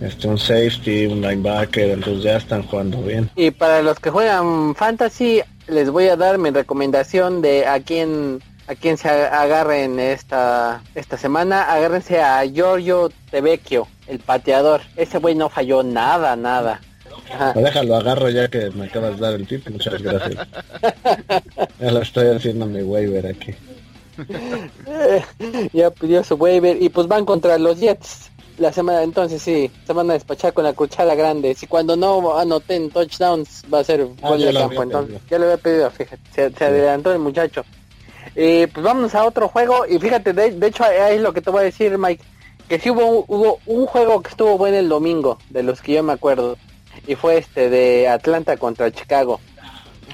Este, 0.00 0.26
un 0.26 0.38
safety, 0.38 1.06
un 1.06 1.20
linebacker, 1.20 1.90
entonces 1.90 2.24
ya 2.24 2.36
están 2.36 2.62
jugando 2.64 3.02
bien. 3.02 3.30
Y 3.36 3.50
para 3.50 3.82
los 3.82 3.98
que 4.00 4.10
juegan 4.10 4.74
fantasy, 4.74 5.42
les 5.68 5.90
voy 5.90 6.08
a 6.08 6.16
dar 6.16 6.38
mi 6.38 6.50
recomendación 6.50 7.40
de 7.40 7.66
a 7.66 7.80
quién 7.80 8.40
a 8.66 8.74
quien 8.74 8.98
se 8.98 9.08
agarren 9.08 9.98
esta, 10.00 10.82
esta 10.94 11.16
semana, 11.16 11.62
agárrense 11.72 12.20
a 12.20 12.44
Giorgio 12.44 13.10
Tevecchio. 13.30 13.86
el 14.08 14.18
pateador. 14.18 14.82
Ese 14.96 15.18
güey 15.18 15.34
no 15.34 15.48
falló 15.48 15.82
nada, 15.82 16.36
nada. 16.36 16.80
déjalo, 17.54 17.96
agarro 17.96 18.28
ya 18.30 18.48
que 18.48 18.70
me 18.70 18.86
acabas 18.86 19.16
de 19.16 19.20
dar 19.20 19.34
el 19.34 19.46
tip. 19.46 19.68
Muchas 19.68 20.02
gracias. 20.02 20.46
ya 21.80 21.90
lo 21.90 22.02
estoy 22.02 22.28
haciendo 22.28 22.66
mi 22.66 22.82
waiver 22.82 23.26
aquí. 23.26 23.54
ya 25.72 25.90
pidió 25.90 26.24
su 26.24 26.34
waiver 26.36 26.80
y 26.80 26.88
pues 26.88 27.06
van 27.06 27.24
contra 27.24 27.58
los 27.58 27.78
Jets. 27.78 28.30
La 28.58 28.72
semana 28.72 29.02
entonces 29.02 29.42
sí, 29.42 29.70
se 29.86 29.92
van 29.92 30.10
a 30.10 30.14
despachar 30.14 30.54
con 30.54 30.64
la 30.64 30.72
cuchara 30.72 31.14
grande. 31.14 31.54
Si 31.54 31.66
cuando 31.66 31.94
no 31.94 32.38
anoten 32.38 32.88
touchdowns 32.90 33.62
va 33.72 33.80
a 33.80 33.84
ser 33.84 34.08
ah, 34.22 34.28
gol 34.30 34.40
de 34.40 34.54
campo. 34.54 34.82
Entonces, 34.82 35.20
ya 35.30 35.38
lo 35.38 35.44
había 35.44 35.58
pedido, 35.58 35.90
fíjate. 35.90 36.22
Se, 36.56 36.64
adelantó 36.64 37.12
el 37.12 37.18
muchacho. 37.18 37.64
Eh, 38.36 38.68
pues 38.72 38.84
vamos 38.84 39.14
a 39.14 39.24
otro 39.24 39.48
juego 39.48 39.86
y 39.88 39.98
fíjate, 39.98 40.34
de, 40.34 40.50
de 40.50 40.66
hecho 40.66 40.84
ahí 40.84 41.16
es 41.16 41.20
lo 41.22 41.32
que 41.32 41.40
te 41.40 41.50
voy 41.50 41.62
a 41.62 41.64
decir, 41.64 41.96
Mike 41.96 42.22
que 42.68 42.78
sí 42.78 42.90
hubo, 42.90 43.24
hubo 43.28 43.60
un 43.66 43.86
juego 43.86 44.22
que 44.22 44.30
estuvo 44.30 44.58
bueno 44.58 44.76
el 44.76 44.88
domingo, 44.88 45.38
de 45.50 45.62
los 45.62 45.80
que 45.80 45.94
yo 45.94 46.02
me 46.02 46.12
acuerdo, 46.12 46.56
y 47.06 47.14
fue 47.14 47.38
este 47.38 47.70
de 47.70 48.08
Atlanta 48.08 48.56
contra 48.56 48.90
Chicago. 48.90 49.40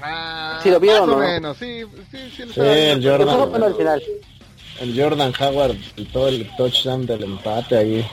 Ah, 0.01 0.59
¿Sí 0.61 0.69
lo 0.69 0.79
vieron 0.79 1.09
no? 1.09 1.53
sí, 1.53 1.83
sí, 2.11 2.17
sí, 2.35 2.43
sí 2.53 2.59
el 2.59 3.07
Jordan, 3.07 3.63
al 3.63 3.75
final. 3.75 4.03
el 4.81 5.01
Jordan 5.01 5.33
Howard 5.39 5.77
y 5.95 6.05
todo 6.05 6.27
el 6.27 6.49
touchdown 6.57 7.05
del 7.05 7.23
empate 7.23 7.77
ahí. 7.77 8.07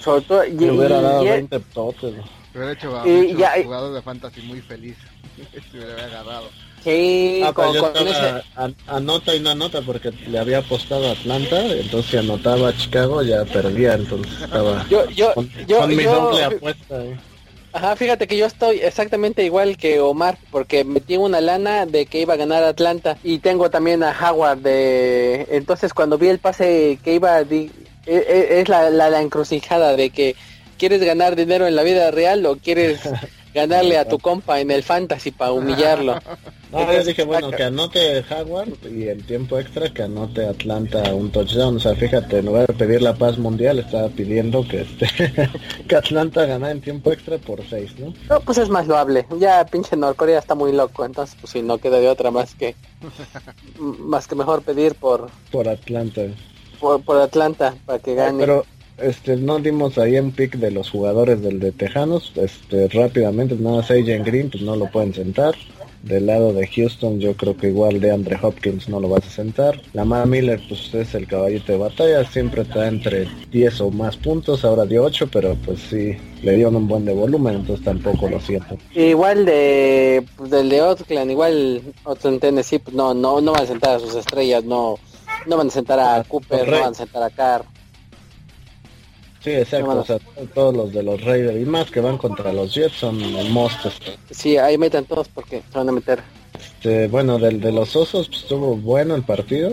Sobre 0.00 0.20
todo, 0.22 0.46
y, 0.46 0.70
hubiera 0.70 1.00
dado 1.00 1.24
20 1.24 1.60
totes. 1.74 2.14
Hubiera 2.54 2.72
hecho 2.72 2.96
a 2.96 3.06
y, 3.06 3.34
ya, 3.36 3.52
jugador 3.64 3.94
de 3.94 4.02
fantasy 4.02 4.42
muy 4.42 4.60
feliz. 4.60 4.96
hubiera 5.74 6.04
agarrado. 6.04 6.48
Sí, 6.84 7.42
ah, 7.44 7.52
con, 7.52 7.74
anota 8.86 9.34
y 9.34 9.40
no 9.40 9.50
anota 9.50 9.82
porque 9.82 10.12
le 10.28 10.38
había 10.38 10.58
apostado 10.58 11.08
a 11.08 11.12
Atlanta, 11.12 11.60
entonces 11.66 12.20
anotaba 12.20 12.68
a 12.68 12.76
Chicago 12.76 13.22
ya 13.22 13.44
perdía, 13.44 13.94
entonces 13.94 14.32
estaba 14.42 14.86
yo, 14.90 15.08
yo, 15.10 15.34
con, 15.34 15.50
yo, 15.66 15.86
mi 15.88 16.04
doble 16.04 16.44
apuesta. 16.44 17.04
Eh. 17.04 17.16
Ajá, 17.72 17.96
fíjate 17.96 18.26
que 18.26 18.36
yo 18.36 18.46
estoy 18.46 18.78
exactamente 18.78 19.44
igual 19.44 19.76
que 19.76 20.00
Omar, 20.00 20.38
porque 20.50 20.84
metí 20.84 21.16
una 21.16 21.40
lana 21.40 21.84
de 21.84 22.06
que 22.06 22.20
iba 22.20 22.34
a 22.34 22.38
ganar 22.38 22.64
Atlanta 22.64 23.18
y 23.22 23.38
tengo 23.38 23.70
también 23.70 24.02
a 24.02 24.16
Howard 24.18 24.58
de... 24.58 25.46
Entonces 25.50 25.92
cuando 25.92 26.16
vi 26.16 26.28
el 26.28 26.38
pase 26.38 26.98
que 27.04 27.14
iba, 27.14 27.40
e, 27.40 27.70
e, 28.06 28.60
es 28.60 28.68
la, 28.68 28.88
la, 28.88 29.10
la 29.10 29.20
encrucijada 29.20 29.96
de 29.96 30.10
que 30.10 30.34
quieres 30.78 31.02
ganar 31.02 31.36
dinero 31.36 31.66
en 31.66 31.76
la 31.76 31.82
vida 31.82 32.10
real 32.10 32.46
o 32.46 32.56
quieres 32.56 33.00
ganarle 33.54 33.98
a 33.98 34.08
tu 34.08 34.18
compa 34.18 34.60
en 34.60 34.70
el 34.70 34.82
fantasy 34.82 35.30
para 35.30 35.52
humillarlo. 35.52 36.18
No, 36.70 36.92
yo 36.92 37.02
dije, 37.02 37.24
bueno, 37.24 37.50
que 37.50 37.62
anote 37.62 38.22
Howard 38.30 38.92
y 38.94 39.04
el 39.04 39.24
tiempo 39.24 39.58
extra 39.58 39.88
que 39.88 40.02
anote 40.02 40.46
Atlanta 40.46 41.14
un 41.14 41.30
touchdown. 41.32 41.76
O 41.76 41.80
sea, 41.80 41.94
fíjate, 41.94 42.40
en 42.40 42.46
lugar 42.46 42.66
de 42.66 42.74
pedir 42.74 43.00
la 43.00 43.14
paz 43.14 43.38
mundial, 43.38 43.78
estaba 43.78 44.10
pidiendo 44.10 44.66
que 44.68 44.82
este 44.82 45.08
que 45.88 45.96
Atlanta 45.96 46.44
ganara 46.44 46.72
en 46.72 46.82
tiempo 46.82 47.10
extra 47.10 47.38
por 47.38 47.66
seis, 47.70 47.98
¿no? 47.98 48.12
No, 48.28 48.40
pues 48.40 48.58
es 48.58 48.68
más 48.68 48.86
loable. 48.86 49.26
Ya 49.38 49.64
pinche 49.64 49.96
Norcorea 49.96 50.38
está 50.38 50.54
muy 50.54 50.72
loco, 50.72 51.06
entonces 51.06 51.36
pues 51.40 51.52
si 51.52 51.62
no 51.62 51.78
queda 51.78 52.00
de 52.00 52.08
otra 52.08 52.30
más 52.30 52.54
que 52.54 52.74
más 53.78 54.26
que 54.26 54.34
mejor 54.34 54.62
pedir 54.62 54.94
por 54.94 55.30
por 55.50 55.68
Atlanta. 55.70 56.22
Por, 56.78 57.02
por 57.02 57.16
Atlanta 57.16 57.76
para 57.86 57.98
que 57.98 58.14
gane. 58.14 58.40
Pero 58.40 58.66
este, 59.00 59.36
no 59.36 59.58
dimos 59.58 59.98
ahí 59.98 60.16
en 60.16 60.32
pick 60.32 60.56
de 60.56 60.70
los 60.70 60.90
jugadores 60.90 61.40
del 61.42 61.60
de 61.60 61.72
Tejanos, 61.72 62.32
este, 62.36 62.88
rápidamente, 62.88 63.56
nada 63.56 63.76
más 63.78 63.90
AJ 63.90 64.24
Green, 64.24 64.50
pues 64.50 64.62
no 64.62 64.76
lo 64.76 64.90
pueden 64.90 65.14
sentar. 65.14 65.54
Del 66.02 66.26
lado 66.26 66.52
de 66.52 66.66
Houston, 66.68 67.18
yo 67.18 67.36
creo 67.36 67.56
que 67.56 67.68
igual 67.68 68.00
de 68.00 68.12
Andre 68.12 68.38
Hopkins 68.40 68.88
no 68.88 69.00
lo 69.00 69.08
vas 69.08 69.26
a 69.26 69.30
sentar. 69.30 69.80
Lamar 69.92 70.28
Miller, 70.28 70.60
pues 70.68 70.94
es 70.94 71.12
el 71.14 71.26
caballito 71.26 71.72
de 71.72 71.78
batalla, 71.78 72.24
siempre 72.24 72.62
está 72.62 72.86
entre 72.86 73.28
10 73.50 73.80
o 73.80 73.90
más 73.90 74.16
puntos, 74.16 74.64
ahora 74.64 74.86
dio 74.86 75.02
8, 75.02 75.28
pero 75.32 75.56
pues 75.64 75.80
sí, 75.90 76.16
le 76.42 76.56
dio 76.56 76.68
un 76.68 76.86
buen 76.86 77.04
de 77.04 77.12
volumen, 77.12 77.56
entonces 77.56 77.84
tampoco 77.84 78.28
lo 78.28 78.40
siento. 78.40 78.78
Igual 78.94 79.44
de, 79.44 80.24
pues, 80.36 80.50
del 80.50 80.68
de 80.68 80.82
Oakland, 80.82 81.30
igual 81.32 81.82
en 82.22 82.40
Tennessee, 82.40 82.78
pues 82.78 82.94
no, 82.94 83.12
no, 83.12 83.40
no 83.40 83.52
van 83.52 83.64
a 83.64 83.66
sentar 83.66 83.96
a 83.96 83.98
sus 83.98 84.14
estrellas, 84.14 84.62
no, 84.64 84.98
no 85.46 85.56
van 85.56 85.66
a 85.66 85.70
sentar 85.70 85.98
a 85.98 86.22
Cooper, 86.22 86.68
no 86.68 86.80
van 86.80 86.92
a 86.92 86.94
sentar 86.94 87.22
a 87.24 87.30
Carr. 87.30 87.64
Sí, 89.40 89.50
exacto. 89.50 90.00
O 90.00 90.04
sea, 90.04 90.18
todos 90.54 90.76
los 90.76 90.92
de 90.92 91.02
los 91.02 91.22
Raiders 91.22 91.60
y 91.60 91.64
más 91.64 91.90
que 91.90 92.00
van 92.00 92.18
contra 92.18 92.52
los 92.52 92.74
Jets 92.74 92.96
son 92.96 93.18
monstruos. 93.52 94.00
Sí, 94.30 94.56
ahí 94.56 94.76
meten 94.76 95.04
todos 95.04 95.28
porque 95.28 95.62
se 95.70 95.78
van 95.78 95.88
a 95.88 95.92
meter. 95.92 96.20
Este, 96.58 97.08
bueno, 97.08 97.38
del 97.38 97.60
de 97.60 97.72
los 97.72 97.94
Osos 97.94 98.28
pues, 98.28 98.42
estuvo 98.42 98.76
bueno 98.76 99.14
el 99.14 99.22
partido 99.22 99.72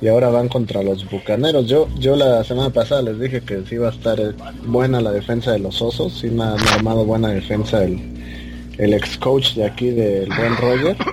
y 0.00 0.08
ahora 0.08 0.30
van 0.30 0.48
contra 0.48 0.82
los 0.82 1.08
Bucaneros. 1.10 1.66
Yo 1.66 1.88
yo 1.98 2.16
la 2.16 2.44
semana 2.44 2.70
pasada 2.70 3.02
les 3.02 3.18
dije 3.18 3.42
que 3.42 3.64
sí 3.66 3.74
iba 3.74 3.88
a 3.88 3.92
estar 3.92 4.18
eh, 4.20 4.32
buena 4.64 5.00
la 5.00 5.12
defensa 5.12 5.52
de 5.52 5.58
los 5.58 5.82
Osos, 5.82 6.18
sí 6.18 6.28
me 6.28 6.44
ha 6.44 6.54
armado 6.54 7.04
buena 7.04 7.28
defensa 7.28 7.84
el, 7.84 7.98
el 8.78 8.94
ex 8.94 9.18
coach 9.18 9.54
de 9.54 9.66
aquí 9.66 9.90
del 9.90 10.28
buen 10.28 10.56
Roger. 10.56 10.96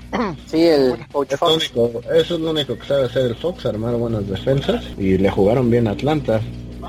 Sí, 0.48 0.64
el 0.64 0.96
coach 1.12 1.34
Fox. 1.36 1.74
eso 2.14 2.36
es 2.36 2.40
lo 2.40 2.52
único 2.52 2.78
que 2.78 2.86
sabe 2.86 3.06
hacer 3.06 3.26
el 3.26 3.36
Fox, 3.36 3.66
armar 3.66 3.96
buenas 3.96 4.26
defensas 4.30 4.86
y 4.98 5.18
le 5.18 5.30
jugaron 5.30 5.70
bien 5.70 5.88
a 5.88 5.92
Atlanta. 5.92 6.40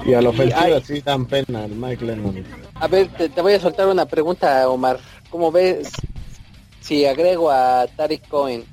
Y 0.05 0.15
a 0.15 0.23
la 0.23 0.31
ofensiva 0.31 0.81
sí 0.81 1.01
dan 1.01 1.27
pena 1.27 1.65
el 1.65 1.73
Mike 1.73 2.05
Lennon. 2.05 2.45
A 2.75 2.87
ver, 2.89 3.09
te, 3.09 3.29
voy 3.41 3.55
a 3.55 3.61
soltar 3.61 3.89
una 3.89 4.07
pregunta, 4.07 4.69
Omar. 4.69 4.99
¿Cómo 5.31 5.51
ves 5.51 5.91
si 6.81 7.07
agrego 7.07 7.51
a 7.51 7.87
Tariq 7.97 8.29
Cohen, 8.29 8.65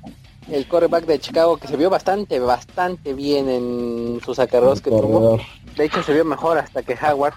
el 0.50 0.66
quarterback 0.68 1.06
de 1.06 1.18
Chicago, 1.18 1.56
que 1.56 1.68
se 1.68 1.76
vio 1.76 1.90
bastante, 1.90 2.38
bastante 2.38 3.14
bien 3.14 3.48
en 3.48 4.20
sus 4.24 4.38
acarreos 4.38 4.80
que 4.80 4.90
tuvo? 4.90 5.40
De 5.76 5.84
hecho, 5.84 6.02
se 6.02 6.12
vio 6.12 6.24
mejor 6.24 6.58
hasta 6.58 6.82
que 6.82 6.94
Howard 6.94 7.34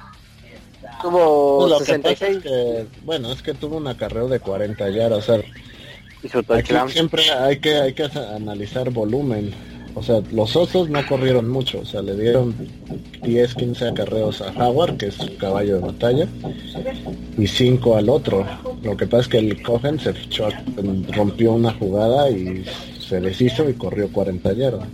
tuvo 1.01 1.79
66. 1.79 2.43
bueno, 3.03 3.31
es 3.31 3.41
que 3.41 3.53
tuvo 3.53 3.77
un 3.77 3.87
acarreo 3.87 4.27
de 4.27 4.39
40 4.39 4.89
yardas. 4.89 5.19
O 5.19 5.21
sea, 5.21 5.43
y 6.23 6.29
siempre 6.91 7.31
hay 7.31 7.59
que, 7.59 7.75
hay 7.75 7.93
que 7.93 8.09
analizar 8.35 8.89
volumen 8.89 9.53
o 9.97 10.03
sea, 10.03 10.21
los 10.31 10.55
osos 10.55 10.89
no 10.89 11.03
corrieron 11.07 11.49
mucho, 11.49 11.79
o 11.79 11.85
sea, 11.85 12.03
le 12.03 12.15
dieron 12.15 12.53
10, 13.23 13.55
15 13.55 13.87
acarreos 13.87 14.41
a 14.41 14.51
Howard, 14.51 14.97
que 14.97 15.07
es 15.07 15.15
su 15.15 15.35
caballo 15.37 15.75
de 15.75 15.81
batalla, 15.81 16.27
y 17.35 17.47
5 17.47 17.97
al 17.97 18.09
otro. 18.09 18.45
Lo 18.83 18.95
que 18.95 19.07
pasa 19.07 19.23
es 19.23 19.27
que 19.27 19.37
el 19.39 19.63
Cohen 19.63 19.99
se 19.99 20.13
fichó, 20.13 20.49
rompió 21.13 21.53
una 21.53 21.73
jugada 21.73 22.29
y 22.29 22.63
se 23.07 23.21
deshizo 23.21 23.69
y 23.69 23.73
corrió 23.73 24.11
40 24.11 24.53
yardas. 24.53 24.87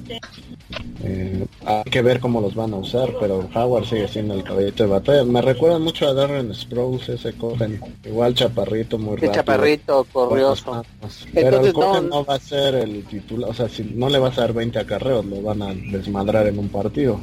Eh, 1.04 1.46
hay 1.66 1.84
que 1.84 2.02
ver 2.02 2.20
cómo 2.20 2.40
los 2.40 2.56
van 2.56 2.74
a 2.74 2.78
usar, 2.78 3.10
pero 3.20 3.50
Howard 3.54 3.86
sigue 3.86 4.08
siendo 4.08 4.34
el 4.36 4.44
caballito 4.44 4.84
de 4.84 4.90
batalla. 4.90 5.24
Me 5.24 5.42
recuerda 5.42 5.80
mucho 5.80 6.08
a 6.08 6.14
Darren 6.14 6.54
Sprouse, 6.54 7.10
ese 7.10 7.34
Cohen, 7.34 7.82
igual 8.06 8.34
chaparrito, 8.34 8.98
muy 8.98 9.16
rápido. 9.16 9.34
chaparrito, 9.34 10.08
corrioso. 10.12 10.86
Pero 11.34 11.66
el 11.66 11.74
Cohen 11.74 12.10
no... 12.10 12.24
va 12.24 12.36
a 12.36 12.40
ser 12.40 12.76
el 12.76 13.04
titular, 13.06 13.50
o 13.50 13.54
sea, 13.54 13.68
si 13.68 13.84
no 13.84 14.10
le 14.10 14.20
vas 14.20 14.38
a 14.38 14.42
dar 14.42 14.54
20 14.54 14.80
acarreos, 14.80 15.26
lo 15.26 15.42
van 15.42 15.62
a 15.62 15.74
desmadrar 15.74 16.48
en 16.48 16.60
un 16.60 16.70
partido. 16.70 17.20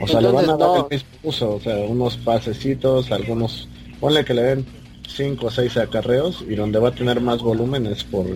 O 0.00 0.06
sea, 0.06 0.20
le 0.20 0.30
van 0.30 0.48
a 0.48 0.56
dar 0.56 0.78
el 0.78 0.96
mismo 0.96 1.08
uso, 1.24 1.56
o 1.56 1.60
sea, 1.60 1.76
unos 1.76 2.16
pasecitos, 2.18 3.10
algunos, 3.10 3.68
ponle 4.00 4.24
que 4.24 4.34
le 4.34 4.42
den 4.42 4.66
5 5.08 5.46
o 5.46 5.50
6 5.50 5.76
acarreos 5.76 6.44
y 6.48 6.54
donde 6.54 6.78
va 6.78 6.88
a 6.88 6.94
tener 6.94 7.20
más 7.20 7.42
volumen 7.42 7.86
es 7.86 8.04
por, 8.04 8.26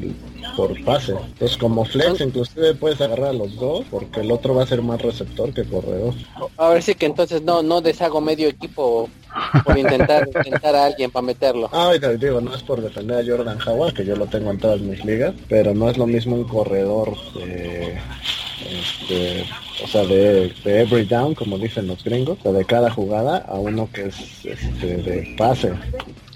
por 0.56 0.82
pase. 0.84 1.12
Entonces 1.12 1.56
como 1.56 1.84
flex 1.84 2.20
inclusive 2.20 2.74
puedes 2.74 3.00
agarrar 3.00 3.30
a 3.30 3.32
los 3.32 3.56
dos 3.56 3.84
porque 3.90 4.20
el 4.20 4.30
otro 4.30 4.54
va 4.54 4.62
a 4.62 4.66
ser 4.66 4.82
más 4.82 5.00
receptor 5.00 5.52
que 5.52 5.64
corredor. 5.64 6.14
ver 6.58 6.82
sí 6.82 6.94
que 6.94 7.06
entonces 7.06 7.42
no 7.42 7.62
no 7.62 7.80
deshago 7.80 8.20
medio 8.20 8.48
equipo 8.48 9.08
por 9.64 9.78
intentar 9.78 10.28
intentar 10.44 10.74
a 10.74 10.86
alguien 10.86 11.10
para 11.10 11.26
meterlo. 11.26 11.68
Ah, 11.72 11.92
digo, 12.18 12.40
no 12.40 12.54
es 12.54 12.62
por 12.62 12.80
defender 12.80 13.18
a 13.18 13.26
Jordan 13.26 13.58
Howard, 13.66 13.94
que 13.94 14.04
yo 14.04 14.16
lo 14.16 14.26
tengo 14.26 14.50
en 14.50 14.58
todas 14.58 14.80
mis 14.80 15.04
ligas, 15.04 15.34
pero 15.48 15.74
no 15.74 15.90
es 15.90 15.96
lo 15.96 16.06
mismo 16.06 16.36
un 16.36 16.44
corredor 16.44 17.16
de, 17.34 17.98
este, 18.70 19.44
o 19.82 19.86
sea, 19.86 20.04
de, 20.04 20.52
every 20.64 21.04
down, 21.04 21.34
como 21.34 21.58
dicen 21.58 21.86
los 21.86 22.02
gringos, 22.04 22.38
o 22.44 22.52
de 22.52 22.64
cada 22.64 22.90
jugada, 22.90 23.38
a 23.48 23.54
uno 23.54 23.88
que 23.92 24.06
es 24.06 24.44
este, 24.44 24.96
de 24.96 25.34
pase. 25.36 25.72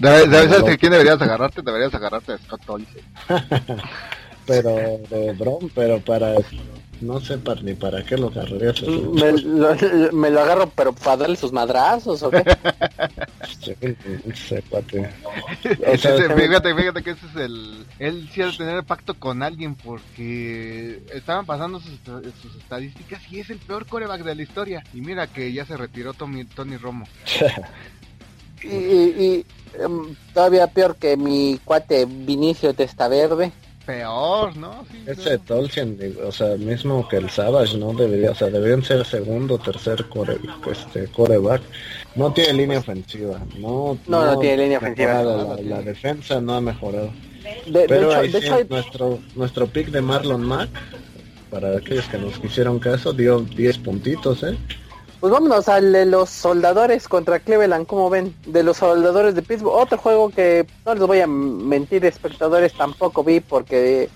¿Sabes 0.01 0.79
quién 0.79 0.93
deberías 0.93 1.21
agarrarte? 1.21 1.63
Deberías 1.63 1.95
agarrarte 1.95 2.33
a 2.33 2.39
Scott 2.39 2.63
Olsen. 2.69 3.03
pero 4.47 4.99
de 5.11 5.33
Brom, 5.33 5.69
pero 5.75 6.01
para 6.01 6.35
no 7.01 7.21
sé 7.21 7.39
para, 7.39 7.63
ni 7.63 7.75
para 7.75 8.03
qué 8.05 8.17
lo 8.17 8.27
agarrarías. 8.29 8.83
Me 8.83 9.33
lo, 9.33 10.13
me 10.13 10.31
lo 10.31 10.41
agarro, 10.41 10.69
pero 10.71 10.93
para 10.93 11.19
darle 11.19 11.37
sus 11.37 11.53
madrazos 11.53 12.23
o 12.23 12.31
qué. 12.31 12.39
fíjate, 16.37 16.75
fíjate 16.75 17.03
que 17.03 17.11
ese 17.11 17.27
es 17.27 17.37
el. 17.37 17.87
Él 17.99 18.29
sí 18.33 18.43
ha 18.43 18.47
de 18.47 18.53
tener 18.53 18.83
pacto 18.85 19.15
con 19.15 19.43
alguien 19.45 19.77
porque 19.77 21.03
estaban 21.13 21.47
pasando 21.47 21.79
sus, 21.79 22.01
sus, 22.43 22.57
estadísticas 22.57 23.23
y 23.31 23.41
es 23.41 23.51
el 23.51 23.59
peor 23.59 23.87
coreback 23.87 24.25
de 24.25 24.35
la 24.35 24.43
historia. 24.43 24.83
Y 24.93 25.01
mira 25.01 25.29
que 25.29 25.53
ya 25.53 25.65
se 25.65 25.77
retiró 25.77 26.15
Tony, 26.15 26.45
Tony 26.47 26.77
Romo. 26.79 27.07
y, 28.63 28.69
y 28.69 29.47
em, 29.79 30.15
todavía 30.35 30.67
peor 30.67 30.97
que 30.97 31.17
mi 31.17 31.59
cuate 31.65 32.07
Vinicio 32.07 32.75
Testa 32.75 33.09
Verde 33.09 33.53
peor, 33.89 34.55
¿no? 34.55 34.85
Ese 35.07 35.39
Tolkien, 35.39 35.99
o 36.23 36.31
sea, 36.31 36.57
mismo 36.59 37.09
que 37.09 37.17
el 37.17 37.31
Savage, 37.31 37.79
¿no? 37.79 37.95
Debería, 37.95 38.33
o 38.33 38.35
sea, 38.35 38.49
deberían 38.49 38.85
ser 38.85 39.03
segundo, 39.07 39.57
tercer 39.57 40.05
core, 40.11 40.37
este, 40.71 41.07
coreback. 41.07 41.63
No 42.15 42.31
tiene 42.35 42.53
línea 42.53 42.81
ofensiva, 42.81 43.41
no. 43.59 43.97
No, 44.07 44.27
no, 44.27 44.39
tiene 44.41 44.65
línea 44.65 44.77
ofensiva. 44.77 45.23
La, 45.63 45.81
defensa 45.81 46.39
no 46.39 46.57
ha 46.57 46.61
mejorado. 46.61 47.11
Pero 47.73 48.15
ahí 48.15 48.31
nuestro, 48.69 49.21
nuestro 49.35 49.67
pick 49.67 49.89
de 49.89 50.03
Marlon 50.03 50.43
Mack, 50.43 50.69
para 51.51 51.79
aquellos 51.79 52.05
que 52.09 52.19
nos 52.19 52.39
quisieron 52.39 52.79
caso, 52.79 53.15
dio 53.15 53.41
10 53.41 53.79
puntitos, 53.79 54.43
¿eh? 54.43 54.59
Pues 55.21 55.33
vámonos 55.33 55.69
al 55.69 55.93
de 55.93 56.07
los 56.07 56.31
soldadores 56.31 57.09
contra 57.09 57.41
Cleveland, 57.41 57.87
como 57.87 58.09
ven, 58.09 58.35
de 58.47 58.63
los 58.63 58.77
soldadores 58.77 59.35
de 59.35 59.43
Pittsburgh. 59.43 59.75
Otro 59.75 59.99
juego 59.99 60.31
que 60.31 60.65
no 60.87 60.95
les 60.95 61.07
voy 61.07 61.21
a 61.21 61.27
mentir, 61.27 62.05
espectadores, 62.05 62.73
tampoco 62.75 63.25
vi 63.25 63.41
porque, 63.41 64.09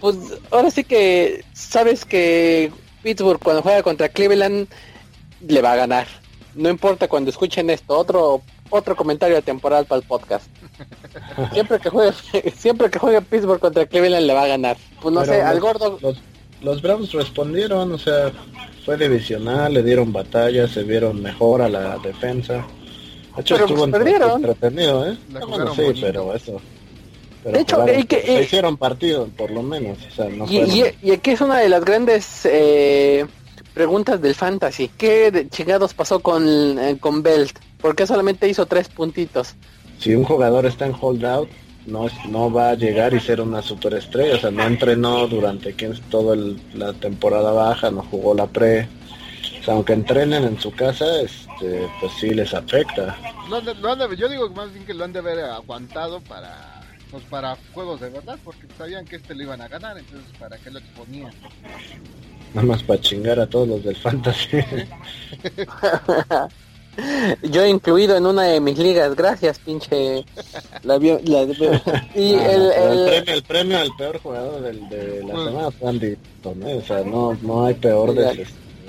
pues 0.00 0.16
ahora 0.50 0.70
sí 0.70 0.84
que 0.84 1.44
sabes 1.54 2.04
que 2.04 2.70
Pittsburgh 3.02 3.40
cuando 3.42 3.62
juega 3.62 3.82
contra 3.82 4.10
Cleveland 4.10 4.68
le 5.46 5.62
va 5.62 5.72
a 5.72 5.76
ganar. 5.76 6.06
No 6.54 6.68
importa 6.68 7.08
cuando 7.08 7.30
escuchen 7.30 7.70
esto, 7.70 7.96
otro 7.96 8.42
otro 8.72 8.96
comentario 8.96 9.42
temporal 9.42 9.84
para 9.84 10.00
el 10.00 10.06
podcast. 10.06 10.46
Siempre 11.52 11.78
que 11.78 11.90
juegue, 11.90 12.12
siempre 12.56 12.90
que 12.90 12.98
juegue 12.98 13.20
Pittsburgh 13.20 13.60
contra 13.60 13.86
Cleveland 13.86 14.26
le 14.26 14.34
va 14.34 14.44
a 14.44 14.48
ganar. 14.48 14.76
Pues 15.00 15.14
no 15.14 15.24
sé, 15.24 15.42
al 15.42 15.60
gordo. 15.60 15.98
Los, 16.00 16.18
los 16.62 16.80
Browns 16.80 17.12
respondieron, 17.12 17.92
o 17.92 17.98
sea, 17.98 18.32
fue 18.84 18.96
divisional, 18.96 19.74
le 19.74 19.82
dieron 19.82 20.12
batalla, 20.12 20.66
se 20.68 20.82
vieron 20.82 21.22
mejor 21.22 21.62
a 21.62 21.68
la 21.68 21.98
defensa. 21.98 22.66
De 23.36 23.40
hecho, 23.40 23.54
pero 23.54 23.66
estuvo 23.66 23.90
perdieron. 23.90 24.44
entretenido, 24.44 25.06
¿eh? 25.10 25.16
sí, 25.74 26.00
pero 26.00 26.34
eso. 26.34 26.60
de 27.44 27.60
hecho, 27.60 27.84
que, 28.08 28.42
hicieron 28.42 28.76
partido, 28.76 29.28
por 29.36 29.50
lo 29.50 29.62
menos. 29.62 29.98
O 30.06 30.14
sea, 30.14 30.28
no 30.28 30.46
y, 30.46 30.84
y, 31.02 31.10
aquí 31.10 31.30
es 31.30 31.40
una 31.40 31.58
de 31.58 31.68
las 31.68 31.84
grandes 31.84 32.44
eh, 32.44 33.26
preguntas 33.74 34.20
del 34.20 34.34
fantasy. 34.34 34.88
¿Qué 34.88 35.46
chingados 35.50 35.94
pasó 35.94 36.20
con, 36.20 36.78
eh, 36.78 36.98
con 37.00 37.22
Belt? 37.22 37.58
¿Por 37.80 37.96
qué 37.96 38.06
solamente 38.06 38.48
hizo 38.48 38.66
tres 38.66 38.88
puntitos? 38.88 39.54
Si 39.98 40.14
un 40.14 40.24
jugador 40.24 40.66
está 40.66 40.86
en 40.86 40.94
holdout, 41.00 41.48
no, 41.86 42.06
no 42.28 42.52
va 42.52 42.70
a 42.70 42.74
llegar 42.74 43.14
y 43.14 43.20
ser 43.20 43.40
una 43.40 43.62
superestrella, 43.62 44.36
o 44.36 44.38
sea, 44.38 44.50
no 44.50 44.62
entrenó 44.64 45.26
durante 45.26 45.72
toda 46.10 46.36
la 46.74 46.92
temporada 46.92 47.52
baja, 47.52 47.90
no 47.90 48.02
jugó 48.02 48.34
la 48.34 48.46
pre, 48.46 48.88
o 49.60 49.64
sea, 49.64 49.74
aunque 49.74 49.92
entrenen 49.92 50.44
en 50.44 50.58
su 50.60 50.72
casa, 50.72 51.20
este, 51.20 51.88
pues 52.00 52.12
sí 52.18 52.30
les 52.30 52.54
afecta. 52.54 53.16
yo 54.16 54.28
digo 54.28 54.50
más 54.50 54.72
bien 54.72 54.86
que 54.86 54.94
lo 54.94 55.04
han 55.04 55.12
de 55.12 55.18
haber 55.20 55.40
aguantado 55.40 56.20
para 56.20 56.72
pues 57.10 57.24
para 57.24 57.58
juegos 57.74 58.00
de 58.00 58.08
verdad, 58.08 58.38
porque 58.42 58.66
sabían 58.78 59.04
que 59.04 59.16
este 59.16 59.34
lo 59.34 59.42
iban 59.42 59.60
a 59.60 59.68
ganar, 59.68 59.98
entonces 59.98 60.26
para 60.38 60.56
qué 60.56 60.70
lo 60.70 60.78
exponían. 60.78 61.30
Nada 62.54 62.66
más 62.66 62.82
para 62.82 63.00
chingar 63.02 63.38
a 63.38 63.46
todos 63.46 63.68
los 63.68 63.84
del 63.84 63.96
fantasy. 63.96 64.58
Yo 67.42 67.66
incluido 67.66 68.16
en 68.16 68.26
una 68.26 68.42
de 68.42 68.60
mis 68.60 68.78
ligas, 68.78 69.14
gracias, 69.14 69.58
pinche. 69.58 70.24
La, 70.82 70.96
y 70.96 71.10
ah, 71.10 71.42
el, 72.14 73.28
el, 73.28 73.42
premio, 73.42 73.78
al 73.78 73.90
peor 73.96 74.20
jugador 74.20 74.60
del, 74.60 74.88
de 74.88 75.22
la 75.24 75.44
semana 75.44 75.70
fue 75.70 75.88
Andy 75.88 76.16
O 76.44 76.80
sea, 76.82 77.02
no, 77.04 77.38
no 77.40 77.66
hay 77.66 77.74
peor 77.74 78.14
de 78.14 78.46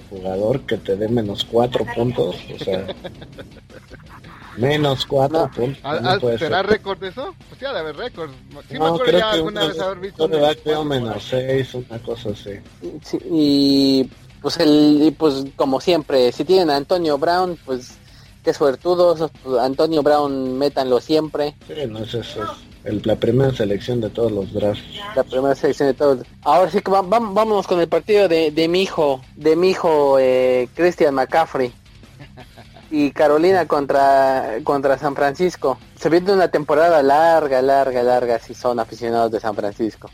jugador 0.10 0.62
que 0.62 0.78
te 0.78 0.96
dé 0.96 1.08
menos 1.08 1.46
cuatro 1.46 1.86
puntos. 1.96 2.36
O 2.54 2.64
sea, 2.64 2.86
menos 4.58 5.06
cuatro 5.06 5.50
puntos. 5.56 6.40
¿Será 6.40 6.62
récord 6.62 7.02
eso? 7.04 7.34
Pues 7.50 7.60
sí, 7.60 7.66
de 7.66 7.80
haber 7.80 7.96
récord. 7.96 8.32
Sí, 8.70 8.78
no, 8.78 8.98
creo 8.98 9.20
ya 9.20 9.32
alguna 9.32 9.68
vez 9.68 9.80
haber 9.80 10.00
visto. 10.00 10.84
menos 10.84 11.24
seis, 11.24 11.74
una 11.74 12.00
cosa 12.00 12.30
así. 12.30 12.60
y 13.32 14.10
pues 14.44 14.58
el 14.58 15.16
pues 15.18 15.46
como 15.56 15.80
siempre 15.82 16.32
si 16.34 16.44
tienen 16.44 16.70
a 16.70 16.76
Antonio 16.76 17.18
Brown 17.18 17.58
pues 17.66 17.96
qué 18.44 18.54
suertudos 18.54 19.32
pues, 19.42 19.60
Antonio 19.60 20.04
Brown 20.04 20.60
métanlo 20.60 21.00
siempre. 21.00 21.56
Sí 21.66 21.74
no 21.88 22.00
es 22.00 22.14
eso 22.14 22.42
el, 22.84 23.02
la 23.06 23.16
primera 23.16 23.52
selección 23.54 24.02
de 24.02 24.10
todos 24.10 24.32
los 24.32 24.52
drafts. 24.54 24.84
La 25.16 25.24
primera 25.24 25.56
selección 25.56 25.88
de 25.88 25.94
todos. 25.94 26.28
Ahora 26.42 26.70
sí 26.70 26.82
que 26.82 26.92
vamos 26.92 27.34
vámonos 27.34 27.66
con 27.66 27.80
el 27.80 27.88
partido 27.88 28.28
de, 28.28 28.52
de 28.52 28.68
mi 28.68 28.84
hijo 28.84 29.22
de 29.36 29.56
mi 29.56 29.70
hijo 29.70 30.20
eh, 30.20 30.68
Christian 30.76 31.16
McCaffrey 31.16 31.74
y 32.92 33.12
Carolina 33.12 33.66
contra 33.66 34.58
contra 34.66 34.98
San 34.98 35.16
Francisco. 35.16 35.78
Se 35.96 36.10
viene 36.10 36.34
una 36.34 36.50
temporada 36.50 37.02
larga 37.02 37.62
larga 37.62 38.04
larga 38.04 38.40
si 38.40 38.54
son 38.54 38.80
aficionados 38.80 39.32
de 39.32 39.40
San 39.40 39.56
Francisco 39.56 40.10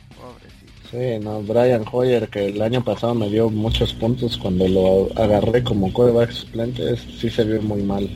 Sí, 0.91 1.19
no, 1.21 1.41
Brian 1.43 1.85
Hoyer, 1.91 2.29
que 2.29 2.47
el 2.47 2.61
año 2.63 2.83
pasado 2.83 3.13
me 3.13 3.29
dio 3.29 3.49
muchos 3.49 3.93
puntos 3.93 4.37
cuando 4.37 4.67
lo 4.67 5.09
agarré 5.21 5.63
como 5.63 5.93
quarterback 5.93 6.31
suplente, 6.31 6.95
sí 6.97 7.29
se 7.29 7.43
vio 7.43 7.61
muy 7.61 7.83
mal. 7.83 8.09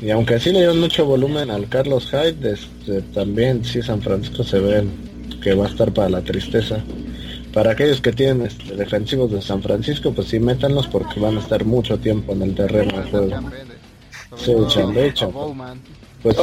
Y 0.00 0.10
aunque 0.10 0.40
sí 0.40 0.50
le 0.50 0.62
dio 0.62 0.74
mucho 0.74 1.06
volumen 1.06 1.50
al 1.50 1.68
Carlos 1.68 2.10
Hyde, 2.10 2.52
este, 2.52 3.02
también 3.14 3.64
sí 3.64 3.82
San 3.82 4.02
Francisco 4.02 4.42
se 4.42 4.58
ve 4.58 4.84
que 5.42 5.54
va 5.54 5.66
a 5.66 5.68
estar 5.68 5.92
para 5.92 6.08
la 6.08 6.22
tristeza. 6.22 6.82
Para 7.52 7.72
aquellos 7.72 8.00
que 8.00 8.12
tienen 8.12 8.46
este, 8.46 8.74
defensivos 8.74 9.30
de 9.30 9.40
San 9.40 9.62
Francisco, 9.62 10.12
pues 10.12 10.28
sí 10.28 10.40
métanlos 10.40 10.88
porque 10.88 11.20
van 11.20 11.36
a 11.36 11.40
estar 11.40 11.64
mucho 11.64 11.98
tiempo 11.98 12.32
en 12.32 12.42
el 12.42 12.54
terreno 12.54 13.00
de 13.00 13.10
juego. 13.10 13.50
Sí, 14.36 14.52
pues 16.22 16.36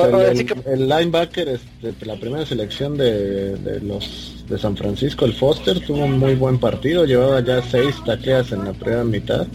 el, 0.65 0.87
linebacker, 0.87 1.49
este, 1.49 2.05
la 2.05 2.15
primera 2.15 2.45
selección 2.45 2.97
de, 2.97 3.57
de, 3.57 3.81
los 3.81 4.34
de 4.47 4.57
San 4.57 4.77
Francisco, 4.77 5.25
el 5.25 5.33
Foster, 5.33 5.79
tuvo 5.79 6.05
un 6.05 6.19
muy 6.19 6.35
buen 6.35 6.59
partido, 6.59 7.05
llevaba 7.05 7.39
ya 7.41 7.61
seis 7.61 7.95
tacleas 8.05 8.51
en 8.51 8.65
la 8.65 8.73
primera 8.73 9.03
mitad 9.03 9.47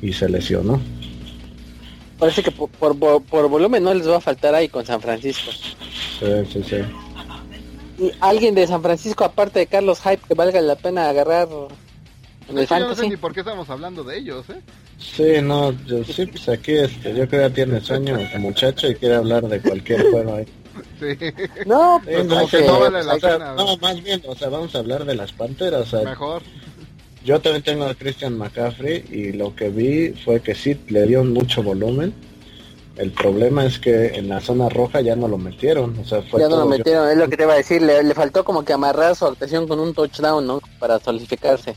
y 0.00 0.12
se 0.12 0.28
lesionó. 0.28 0.80
Parece 2.18 2.42
que 2.42 2.50
por, 2.50 2.68
por, 2.68 3.48
volumen 3.48 3.82
no 3.82 3.92
les 3.94 4.08
va 4.08 4.18
a 4.18 4.20
faltar 4.20 4.54
ahí 4.54 4.68
con 4.68 4.86
San 4.86 5.00
Francisco. 5.00 5.50
Sí, 5.50 6.26
sí, 6.52 6.62
sí. 6.62 6.76
¿Y 7.98 8.12
alguien 8.20 8.54
de 8.54 8.66
San 8.66 8.82
Francisco, 8.82 9.24
aparte 9.24 9.58
de 9.58 9.66
Carlos 9.66 10.00
Hype, 10.00 10.22
que 10.28 10.34
valga 10.34 10.60
la 10.60 10.76
pena 10.76 11.08
agarrar 11.08 11.48
en 12.48 12.58
el 12.58 12.66
fantasy? 12.66 12.90
no 12.90 12.94
sé 12.94 13.08
ni 13.08 13.16
por 13.16 13.32
qué 13.32 13.40
estamos 13.40 13.68
hablando 13.70 14.04
de 14.04 14.18
ellos, 14.18 14.48
¿eh? 14.50 14.60
Sí, 14.98 15.42
no, 15.42 15.72
yo 15.84 16.04
sí, 16.04 16.26
pues 16.26 16.48
aquí 16.48 16.72
este, 16.72 17.12
yo 17.12 17.28
creo 17.28 17.48
que 17.48 17.54
tiene 17.54 17.80
sueño 17.80 18.16
el 18.16 18.40
muchacho 18.40 18.88
y 18.88 18.94
quiere 18.94 19.16
hablar 19.16 19.48
de 19.48 19.60
cualquier 19.60 20.10
juego 20.10 20.36
ahí. 20.36 20.46
Sí. 21.00 21.16
No, 21.66 22.00
pues 22.04 22.24
no, 22.26 22.40
no, 22.40 22.80
vale 22.80 23.02
la 23.02 23.16
pena, 23.16 23.54
no, 23.54 23.76
más 23.78 24.02
bien, 24.02 24.22
o 24.26 24.34
sea, 24.34 24.48
vamos 24.48 24.74
a 24.74 24.78
hablar 24.78 25.04
de 25.04 25.14
las 25.14 25.32
panteras. 25.32 25.92
Mejor. 25.92 26.42
Yo 27.24 27.40
también 27.40 27.62
tengo 27.62 27.84
a 27.84 27.94
Christian 27.94 28.36
McCaffrey 28.36 29.04
y 29.10 29.32
lo 29.32 29.54
que 29.54 29.68
vi 29.68 30.10
fue 30.24 30.40
que 30.40 30.54
sí 30.54 30.78
le 30.88 31.06
dio 31.06 31.24
mucho 31.24 31.62
volumen. 31.62 32.12
El 32.96 33.12
problema 33.12 33.64
es 33.64 33.78
que 33.78 34.08
en 34.08 34.28
la 34.28 34.40
zona 34.40 34.68
roja 34.68 35.00
ya 35.00 35.16
no 35.16 35.26
lo 35.26 35.38
metieron, 35.38 35.98
o 35.98 36.04
sea, 36.04 36.22
fue 36.22 36.40
ya 36.40 36.48
no 36.48 36.56
lo 36.58 36.66
metieron, 36.66 37.08
es 37.08 37.16
lo 37.16 37.28
que 37.28 37.36
te 37.36 37.44
iba 37.44 37.54
a 37.54 37.56
decir, 37.56 37.80
le, 37.80 38.02
le 38.02 38.14
faltó 38.14 38.44
como 38.44 38.64
que 38.64 38.72
amarrar 38.72 39.16
su 39.16 39.24
actuación 39.26 39.66
con 39.66 39.80
un 39.80 39.94
touchdown, 39.94 40.46
¿no? 40.46 40.60
Para 40.78 40.98
solidificarse 40.98 41.74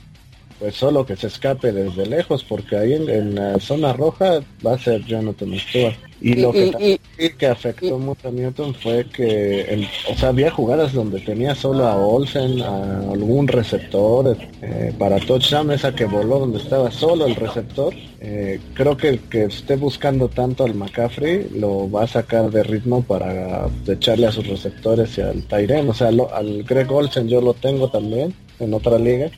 pues 0.65 0.77
solo 0.77 1.05
que 1.05 1.15
se 1.15 1.27
escape 1.27 1.71
desde 1.71 2.07
lejos, 2.07 2.43
porque 2.43 2.75
ahí 2.75 2.93
en, 2.93 3.35
la 3.35 3.59
zona 3.59 3.93
roja 3.93 4.39
va 4.65 4.73
a 4.73 4.79
ser 4.79 5.05
Jonathan 5.05 5.59
Stewart. 5.59 5.93
Y, 6.19 6.33
lo 6.33 6.51
que, 6.51 6.99
que 7.37 7.45
afectó 7.45 7.99
mucho 7.99 8.29
a 8.29 8.31
Newton 8.31 8.73
fue 8.73 9.05
que, 9.05 9.87
o 10.11 10.15
sea, 10.15 10.29
había 10.29 10.49
jugadas 10.49 10.93
donde 10.93 11.19
tenía 11.19 11.53
solo 11.53 11.85
a 11.85 11.95
Olsen, 11.95 12.63
a 12.63 13.11
algún 13.11 13.47
receptor 13.47 14.35
eh, 14.63 14.91
para 14.97 15.19
touchdown, 15.19 15.69
esa 15.69 15.93
que 15.93 16.05
voló 16.05 16.39
donde 16.39 16.57
estaba 16.57 16.89
solo 16.89 17.27
el 17.27 17.35
receptor. 17.35 17.93
Eh, 18.19 18.59
creo 18.73 18.97
que 18.97 19.09
el 19.09 19.19
que 19.19 19.43
esté 19.43 19.75
buscando 19.75 20.29
tanto 20.29 20.63
al 20.63 20.73
McCaffrey 20.73 21.47
lo 21.53 21.91
va 21.91 22.05
a 22.05 22.07
sacar 22.07 22.49
de 22.49 22.63
ritmo 22.63 23.03
para 23.03 23.67
echarle 23.87 24.25
a 24.25 24.31
sus 24.31 24.47
receptores 24.47 25.15
y 25.19 25.21
al 25.21 25.43
Tyren. 25.43 25.87
O 25.89 25.93
sea, 25.93 26.07
al 26.07 26.63
Greg 26.63 26.91
Olsen 26.91 27.27
yo 27.27 27.39
lo 27.39 27.53
tengo 27.53 27.91
también 27.91 28.33
en 28.59 28.73
otra 28.73 28.97
liga 28.97 29.29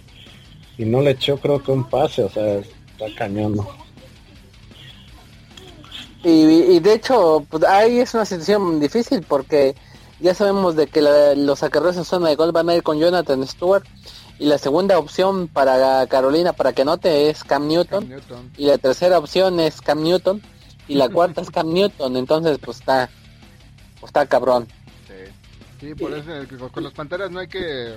y 0.77 0.85
no 0.85 1.01
le 1.01 1.11
echó 1.11 1.37
creo 1.37 1.61
que 1.61 1.71
un 1.71 1.89
pase, 1.89 2.23
o 2.23 2.29
sea, 2.29 2.59
está 2.59 3.05
cañón. 3.17 3.57
Y, 6.23 6.79
de 6.79 6.93
hecho, 6.93 7.45
pues 7.49 7.63
ahí 7.63 7.99
es 7.99 8.13
una 8.13 8.25
situación 8.25 8.79
difícil 8.79 9.21
porque 9.21 9.75
ya 10.19 10.33
sabemos 10.33 10.75
de 10.75 10.87
que 10.87 11.01
los 11.37 11.63
acarreos 11.63 11.95
en 11.95 12.03
zona 12.03 12.29
de 12.29 12.35
gol 12.35 12.51
van 12.51 12.69
a 12.69 12.75
ir 12.75 12.83
con 12.83 12.99
Jonathan 12.99 13.47
Stewart 13.47 13.85
y 14.39 14.45
la 14.45 14.57
segunda 14.57 14.99
opción 14.99 15.47
para 15.47 16.05
Carolina 16.07 16.53
para 16.53 16.73
que 16.73 16.83
note 16.83 17.29
es 17.29 17.43
Cam 17.43 17.67
Newton, 17.67 18.11
y 18.57 18.65
la 18.65 18.77
tercera 18.77 19.19
opción 19.19 19.59
es 19.59 19.79
Cam 19.81 20.03
Newton 20.03 20.41
y 20.87 20.95
la 20.95 21.07
cuarta 21.13 21.41
es 21.41 21.49
Cam 21.49 21.71
Newton, 21.71 22.17
entonces 22.17 22.57
pues 22.59 22.79
está 22.79 23.09
pues, 23.99 24.09
está 24.09 24.25
cabrón. 24.25 24.67
Sí. 25.07 25.87
sí, 25.87 25.95
por 25.95 26.13
eso 26.13 26.31
con 26.71 26.83
los 26.83 26.93
Panteras 26.93 27.31
no 27.31 27.39
hay 27.39 27.47
que 27.47 27.95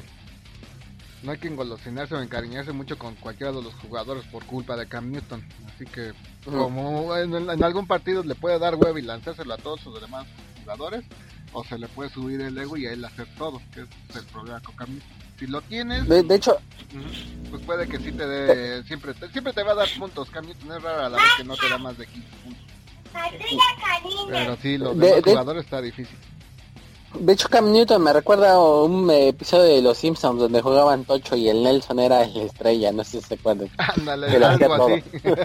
no 1.23 1.33
hay 1.33 1.39
que 1.39 1.49
engolosinarse 1.49 2.15
o 2.15 2.23
encariñarse 2.23 2.73
mucho 2.73 2.99
con 2.99 3.15
cualquiera 3.17 3.53
de 3.53 3.63
los 3.63 3.75
jugadores 3.75 4.25
por 4.27 4.45
culpa 4.47 4.77
de 4.77 4.87
Cam 4.87 5.11
Newton. 5.11 5.45
Así 5.75 5.85
que, 5.85 6.13
como 6.45 7.15
en, 7.17 7.63
algún 7.63 7.87
partido 7.87 8.23
le 8.23 8.35
puede 8.35 8.59
dar 8.59 8.77
huevo 8.77 8.99
y 8.99 9.03
lanzárselo 9.03 9.55
a 9.55 9.59
todos 9.59 9.81
sus 9.81 10.01
demás 10.01 10.27
jugadores, 10.61 11.05
o 11.53 11.65
se 11.65 11.79
le 11.79 11.89
puede 11.89 12.11
subir 12.11 12.41
el 12.41 12.57
ego 12.57 12.77
y 12.77 12.87
a 12.87 12.93
él 12.93 13.05
hacer 13.05 13.27
todo, 13.37 13.61
que 13.75 13.83
es 13.83 14.17
el 14.17 14.25
problema 14.27 14.61
con 14.61 14.75
Cam 14.77 15.01
Si 15.39 15.47
lo 15.47 15.61
tienes, 15.63 16.09
de, 16.09 16.35
hecho, 16.35 16.59
pues 17.51 17.63
puede 17.65 17.89
que 17.89 17.99
sí 17.99 18.13
te 18.13 18.27
dé, 18.27 18.83
siempre 18.85 19.13
te, 19.15 19.29
siempre 19.29 19.53
te 19.53 19.63
va 19.63 19.73
a 19.73 19.77
dar 19.77 19.89
puntos. 19.99 20.31
Cam 20.31 20.47
Newton 20.47 20.77
es 20.77 20.83
raro 20.83 21.05
a 21.07 21.09
la 21.11 21.17
vez 21.17 21.27
que 21.37 21.45
no 21.45 21.57
te 21.57 21.69
da 21.69 21.79
más 21.79 21.99
de 21.99 22.07
15 22.07 22.29
puntos. 22.45 22.65
Pero 24.31 24.57
sí, 24.63 24.79
lo 24.79 24.95
de, 24.95 25.11
los 25.17 25.25
jugadores 25.25 25.65
está 25.65 25.83
difícil. 25.83 26.17
De 27.19 27.33
hecho, 27.33 27.49
Cam 27.49 27.73
Newton 27.73 28.03
me 28.03 28.13
recuerda 28.13 28.53
a 28.53 28.61
un 28.61 29.11
episodio 29.11 29.65
de 29.65 29.83
Los 29.83 29.99
Simpsons 29.99 30.39
donde 30.39 30.63
jugaban 30.63 31.05
Tocho 31.05 31.35
y 31.35 31.49
el 31.49 31.63
Nelson 31.63 31.99
era 31.99 32.25
la 32.27 32.43
estrella, 32.43 32.93
no 32.93 33.03
sé 33.03 33.21
si 33.21 33.29
se 33.29 33.35
acuerdan. 33.35 33.69
Ándale, 33.79 34.45
algo 34.45 34.75
así. 34.75 35.03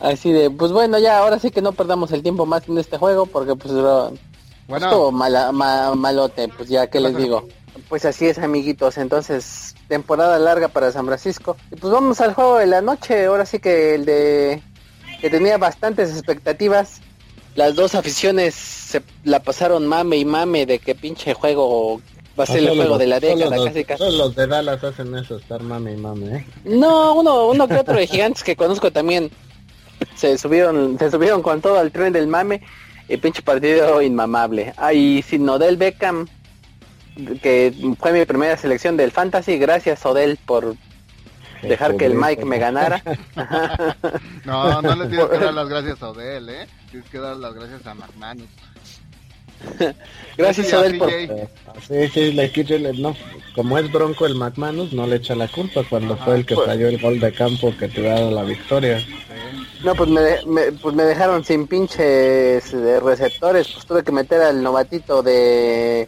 así 0.00 0.32
de, 0.32 0.50
pues 0.50 0.72
bueno, 0.72 0.98
ya 0.98 1.18
ahora 1.18 1.38
sí 1.38 1.50
que 1.50 1.62
no 1.62 1.72
perdamos 1.72 2.10
el 2.12 2.22
tiempo 2.22 2.44
más 2.44 2.68
en 2.68 2.78
este 2.78 2.98
juego 2.98 3.26
porque 3.26 3.54
pues 3.54 3.72
bueno. 3.72 4.12
estuvo 4.86 5.12
mala, 5.12 5.52
malote, 5.52 6.48
pues 6.48 6.68
ya 6.68 6.88
que 6.88 7.00
les 7.00 7.16
digo. 7.16 7.46
Pues 7.88 8.04
así 8.04 8.26
es, 8.26 8.38
amiguitos. 8.38 8.98
Entonces, 8.98 9.76
temporada 9.88 10.38
larga 10.40 10.68
para 10.68 10.90
San 10.90 11.06
Francisco. 11.06 11.56
Y 11.70 11.76
pues 11.76 11.92
vamos 11.92 12.20
al 12.20 12.34
juego 12.34 12.58
de 12.58 12.66
la 12.66 12.80
noche. 12.80 13.26
Ahora 13.26 13.46
sí 13.46 13.60
que 13.60 13.94
el 13.94 14.04
de 14.04 14.62
que 15.20 15.30
tenía 15.30 15.56
bastantes 15.58 16.10
expectativas 16.10 17.00
las 17.54 17.74
dos 17.74 17.94
aficiones 17.94 18.54
se 18.54 19.02
la 19.24 19.40
pasaron 19.40 19.86
mame 19.86 20.16
y 20.16 20.24
mame 20.24 20.66
de 20.66 20.78
que 20.78 20.94
pinche 20.94 21.34
juego 21.34 22.00
va 22.38 22.44
a 22.44 22.46
ser 22.46 22.58
el 22.58 22.70
juego 22.70 22.98
de 22.98 23.06
la 23.06 23.20
década 23.20 23.64
casi 23.64 23.84
casi. 23.84 23.98
Todos 23.98 24.14
los 24.14 24.36
de 24.36 24.46
Dallas 24.46 24.82
hacen 24.82 25.14
eso, 25.16 25.36
estar 25.36 25.62
mame 25.62 25.92
y 25.92 25.96
mame, 25.96 26.36
¿eh? 26.36 26.46
No, 26.64 27.14
uno, 27.14 27.48
uno 27.48 27.68
que 27.68 27.74
otro 27.74 27.96
de 27.96 28.06
gigantes 28.06 28.42
que 28.42 28.56
conozco 28.56 28.90
también 28.90 29.30
se 30.16 30.38
subieron, 30.38 30.98
se 30.98 31.10
subieron 31.10 31.42
con 31.42 31.60
todo 31.60 31.78
al 31.78 31.92
tren 31.92 32.12
del 32.12 32.26
mame 32.26 32.62
y 33.08 33.16
pinche 33.16 33.42
partido 33.42 34.00
inmamable. 34.00 34.72
Ahí 34.76 35.22
sin 35.22 35.48
Odell 35.48 35.76
Beckham, 35.76 36.28
que 37.42 37.74
fue 37.98 38.12
mi 38.12 38.24
primera 38.24 38.56
selección 38.56 38.96
del 38.96 39.10
Fantasy, 39.10 39.58
gracias 39.58 40.06
Odell 40.06 40.38
por 40.38 40.76
dejar 41.68 41.96
que 41.96 42.06
el 42.06 42.14
Mike 42.14 42.44
me 42.44 42.58
ganara. 42.58 43.02
no, 44.44 44.82
no 44.82 44.96
le 44.96 45.06
tienes 45.06 45.28
que 45.28 45.38
dar 45.38 45.54
las 45.60 45.68
gracias 45.68 46.02
a 46.02 46.10
Odell, 46.10 46.48
¿eh? 46.48 46.66
Tienes 46.90 47.08
que 47.10 47.18
dar 47.18 47.36
las 47.36 47.54
gracias 47.54 47.86
a 47.86 47.94
McManus. 47.94 48.48
gracias 50.36 50.72
a 50.72 50.80
Odell 50.80 50.98
por... 50.98 51.10
Sí, 51.10 52.08
sí, 52.08 52.32
le, 52.32 52.92
no, 52.94 53.16
como 53.54 53.78
es 53.78 53.90
bronco 53.92 54.26
el 54.26 54.34
McManus, 54.34 54.92
no 54.92 55.06
le 55.06 55.16
echa 55.16 55.34
la 55.34 55.48
culpa 55.48 55.82
cuando 55.88 56.16
fue 56.16 56.36
el 56.36 56.46
que 56.46 56.54
pues- 56.54 56.66
falló 56.66 56.88
el 56.88 57.00
gol 57.00 57.20
de 57.20 57.32
campo 57.32 57.74
que 57.78 57.88
te 57.88 58.02
da 58.02 58.20
la 58.30 58.42
victoria. 58.42 59.04
No, 59.84 59.94
pues 59.94 60.10
me, 60.10 60.72
pues 60.72 60.94
me 60.94 61.04
dejaron 61.04 61.42
sin 61.42 61.66
pinches 61.66 62.70
de 62.70 63.00
receptores, 63.00 63.68
pues 63.68 63.86
tuve 63.86 64.04
que 64.04 64.12
meter 64.12 64.42
al 64.42 64.62
novatito 64.62 65.22
de 65.22 66.06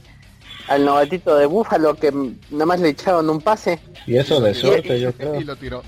al 0.68 0.84
novatito 0.84 1.36
de 1.36 1.46
Búfalo 1.46 1.94
que 1.94 2.12
nada 2.50 2.66
más 2.66 2.80
le 2.80 2.90
echaron 2.90 3.28
un 3.30 3.40
pase. 3.40 3.80
Y 4.06 4.16
eso 4.16 4.40
de 4.40 4.54
suerte, 4.54 5.00
yo 5.00 5.12
creo. 5.16 5.40
Y 5.40 5.44
lo 5.44 5.56
tiró. 5.56 5.82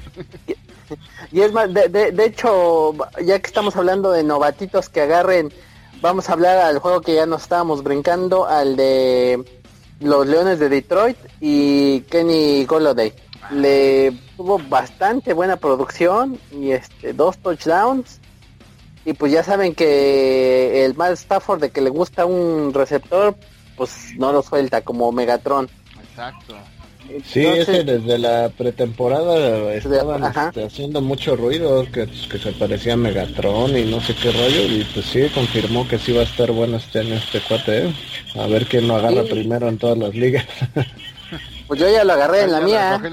Y, 1.32 1.40
es 1.40 1.52
más, 1.52 1.72
de, 1.72 1.88
de, 1.88 2.24
hecho, 2.24 2.94
ya 3.24 3.38
que 3.38 3.46
estamos 3.46 3.74
hablando 3.76 4.12
de 4.12 4.22
novatitos 4.22 4.88
que 4.88 5.00
agarren, 5.00 5.52
vamos 6.00 6.28
a 6.28 6.34
hablar 6.34 6.58
al 6.58 6.78
juego 6.78 7.00
que 7.00 7.14
ya 7.14 7.26
nos 7.26 7.42
estábamos 7.42 7.82
brincando, 7.82 8.46
al 8.46 8.76
de 8.76 9.42
los 10.00 10.26
Leones 10.26 10.58
de 10.58 10.68
Detroit 10.68 11.16
y 11.40 12.00
Kenny 12.02 12.66
Goloday. 12.66 13.12
Le 13.50 14.12
tuvo 14.36 14.58
bastante 14.58 15.32
buena 15.32 15.56
producción 15.56 16.38
y 16.52 16.72
este 16.72 17.12
dos 17.12 17.38
touchdowns. 17.38 18.20
Y 19.06 19.12
pues 19.12 19.32
ya 19.32 19.42
saben 19.42 19.74
que 19.74 20.84
el 20.84 20.94
mal 20.94 21.12
Stafford 21.12 21.60
de 21.60 21.70
que 21.70 21.82
le 21.82 21.90
gusta 21.90 22.24
un 22.24 22.72
receptor, 22.72 23.36
pues 23.76 24.14
no 24.16 24.32
lo 24.32 24.42
suelta 24.42 24.82
como 24.82 25.10
Megatron. 25.12 25.68
Exacto. 26.08 26.56
Sí, 27.26 27.44
ese 27.44 27.84
desde 27.84 28.18
la 28.18 28.48
pretemporada 28.48 29.74
estaban 29.74 30.24
este, 30.24 30.64
haciendo 30.64 31.02
mucho 31.02 31.36
ruido, 31.36 31.84
que, 31.92 32.06
que, 32.30 32.38
se 32.38 32.52
parecía 32.52 32.94
a 32.94 32.96
Megatron 32.96 33.76
y 33.76 33.84
no 33.84 34.00
sé 34.00 34.14
qué 34.14 34.32
rollo, 34.32 34.62
y 34.62 34.84
pues 34.94 35.04
sí, 35.06 35.28
confirmó 35.34 35.86
que 35.86 35.98
sí 35.98 36.12
va 36.12 36.22
a 36.22 36.24
estar 36.24 36.50
bueno 36.50 36.78
este 36.78 37.02
en 37.02 37.12
este 37.12 37.40
cuate, 37.40 37.88
¿eh? 37.88 37.94
a 38.36 38.46
ver 38.46 38.64
quién 38.66 38.88
lo 38.88 38.96
agarra 38.96 39.22
primero 39.24 39.68
en 39.68 39.78
todas 39.78 39.98
las 39.98 40.14
ligas. 40.14 40.46
Pues 41.66 41.80
yo 41.80 41.90
ya 41.90 42.04
lo 42.04 42.12
agarré 42.12 42.42
en 42.42 42.52
la 42.52 42.60
mía. 42.60 43.00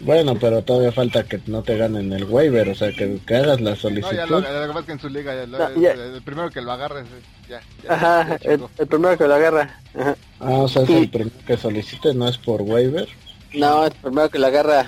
Bueno, 0.00 0.34
pero 0.40 0.62
todavía 0.62 0.90
falta 0.90 1.22
que 1.22 1.40
no 1.46 1.62
te 1.62 1.76
ganen 1.76 2.12
el 2.12 2.24
waiver, 2.24 2.68
o 2.70 2.74
sea, 2.74 2.90
que, 2.92 3.20
hagas 3.28 3.60
la 3.60 3.76
solicitud. 3.76 4.16
No, 4.28 4.40
ya 4.40 4.66
lo, 4.66 4.84
que 4.84 4.92
en 4.92 4.98
su 4.98 5.08
liga, 5.08 5.32
ya, 5.34 5.42
el, 5.44 6.22
primero 6.22 6.50
que 6.50 6.60
lo 6.60 6.72
agarres, 6.72 7.04
ya. 7.52 7.62
Ajá, 7.88 8.38
el, 8.42 8.60
primero 8.86 9.16
que 9.18 9.26
lo 9.26 9.34
agarra. 9.34 9.80
Ah, 10.40 10.58
o 10.58 10.68
sea, 10.68 10.82
es 10.82 10.90
el 10.90 11.10
primero 11.10 11.36
que 11.46 11.56
solicite, 11.56 12.14
no 12.14 12.28
es 12.28 12.38
por 12.38 12.62
waiver. 12.62 13.08
No, 13.54 13.86
el 13.86 13.92
primero 13.92 14.28
que 14.30 14.38
lo 14.38 14.46
agarra 14.46 14.86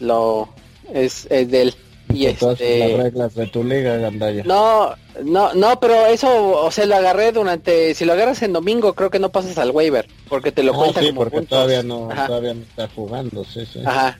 lo 0.00 0.48
es, 0.92 1.26
es 1.30 1.50
de 1.50 1.62
él. 1.62 1.74
Y 2.12 2.24
este... 2.24 2.78
las 2.78 3.04
reglas 3.04 3.34
de 3.34 3.46
tu 3.48 3.62
liga, 3.62 3.96
Gandaya. 3.98 4.42
No, 4.44 4.94
no, 5.22 5.52
no, 5.52 5.78
pero 5.78 6.06
eso, 6.06 6.52
o 6.64 6.70
sea, 6.70 6.86
lo 6.86 6.96
agarré 6.96 7.32
durante, 7.32 7.94
si 7.94 8.06
lo 8.06 8.14
agarras 8.14 8.40
en 8.42 8.54
domingo, 8.54 8.94
creo 8.94 9.10
que 9.10 9.18
no 9.18 9.28
pasas 9.28 9.58
al 9.58 9.72
waiver, 9.72 10.08
porque 10.28 10.50
te 10.50 10.62
lo 10.62 10.72
ah, 10.72 10.76
cuentan 10.76 11.04
sí, 11.04 11.12
porque 11.12 11.42
todavía 11.42 11.82
no, 11.82 12.08
todavía 12.26 12.54
no 12.54 12.62
está 12.62 12.88
jugando, 12.88 13.44
sí, 13.44 13.66
sí. 13.66 13.82
Ajá, 13.84 14.18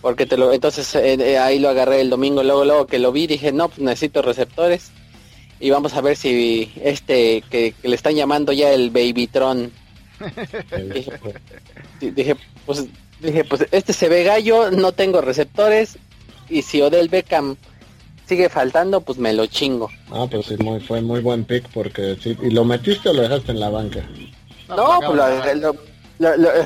porque 0.00 0.26
te 0.26 0.36
lo 0.36 0.52
entonces 0.52 0.94
eh, 0.94 1.14
eh, 1.20 1.38
ahí 1.38 1.58
lo 1.58 1.68
agarré 1.68 2.00
el 2.00 2.10
domingo 2.10 2.42
luego 2.42 2.64
luego 2.64 2.86
que 2.86 2.98
lo 2.98 3.12
vi 3.12 3.26
dije 3.26 3.52
no 3.52 3.68
pues 3.68 3.80
necesito 3.80 4.22
receptores 4.22 4.92
y 5.60 5.70
vamos 5.70 5.94
a 5.94 6.00
ver 6.00 6.16
si 6.16 6.72
este 6.82 7.42
que, 7.50 7.74
le 7.82 7.94
están 7.94 8.14
llamando 8.14 8.52
ya 8.52 8.72
el 8.72 8.90
Babytron. 8.90 9.70
Dije, 10.94 11.12
dije 12.00 12.36
pues 12.66 12.86
dije 13.20 13.44
pues 13.44 13.66
este 13.70 13.94
se 13.94 14.08
ve 14.08 14.22
gallo 14.22 14.70
no 14.70 14.92
tengo 14.92 15.22
receptores 15.22 15.98
y 16.50 16.60
si 16.60 16.82
Odell 16.82 17.08
Beckham 17.08 17.56
sigue 18.26 18.50
faltando 18.50 19.00
pues 19.00 19.18
me 19.18 19.32
lo 19.32 19.46
chingo. 19.46 19.90
Ah 20.10 20.26
pues 20.30 20.46
sí 20.46 20.56
muy 20.58 20.80
fue 20.80 21.00
muy 21.00 21.20
buen 21.20 21.44
pick 21.44 21.66
porque 21.72 22.18
sí 22.20 22.36
y 22.42 22.50
lo 22.50 22.64
metiste 22.64 23.08
o 23.08 23.12
lo 23.14 23.22
dejaste 23.22 23.52
en 23.52 23.60
la 23.60 23.70
banca 23.70 24.04
no, 24.76 25.00
pues 25.00 25.60
lo, 25.60 25.74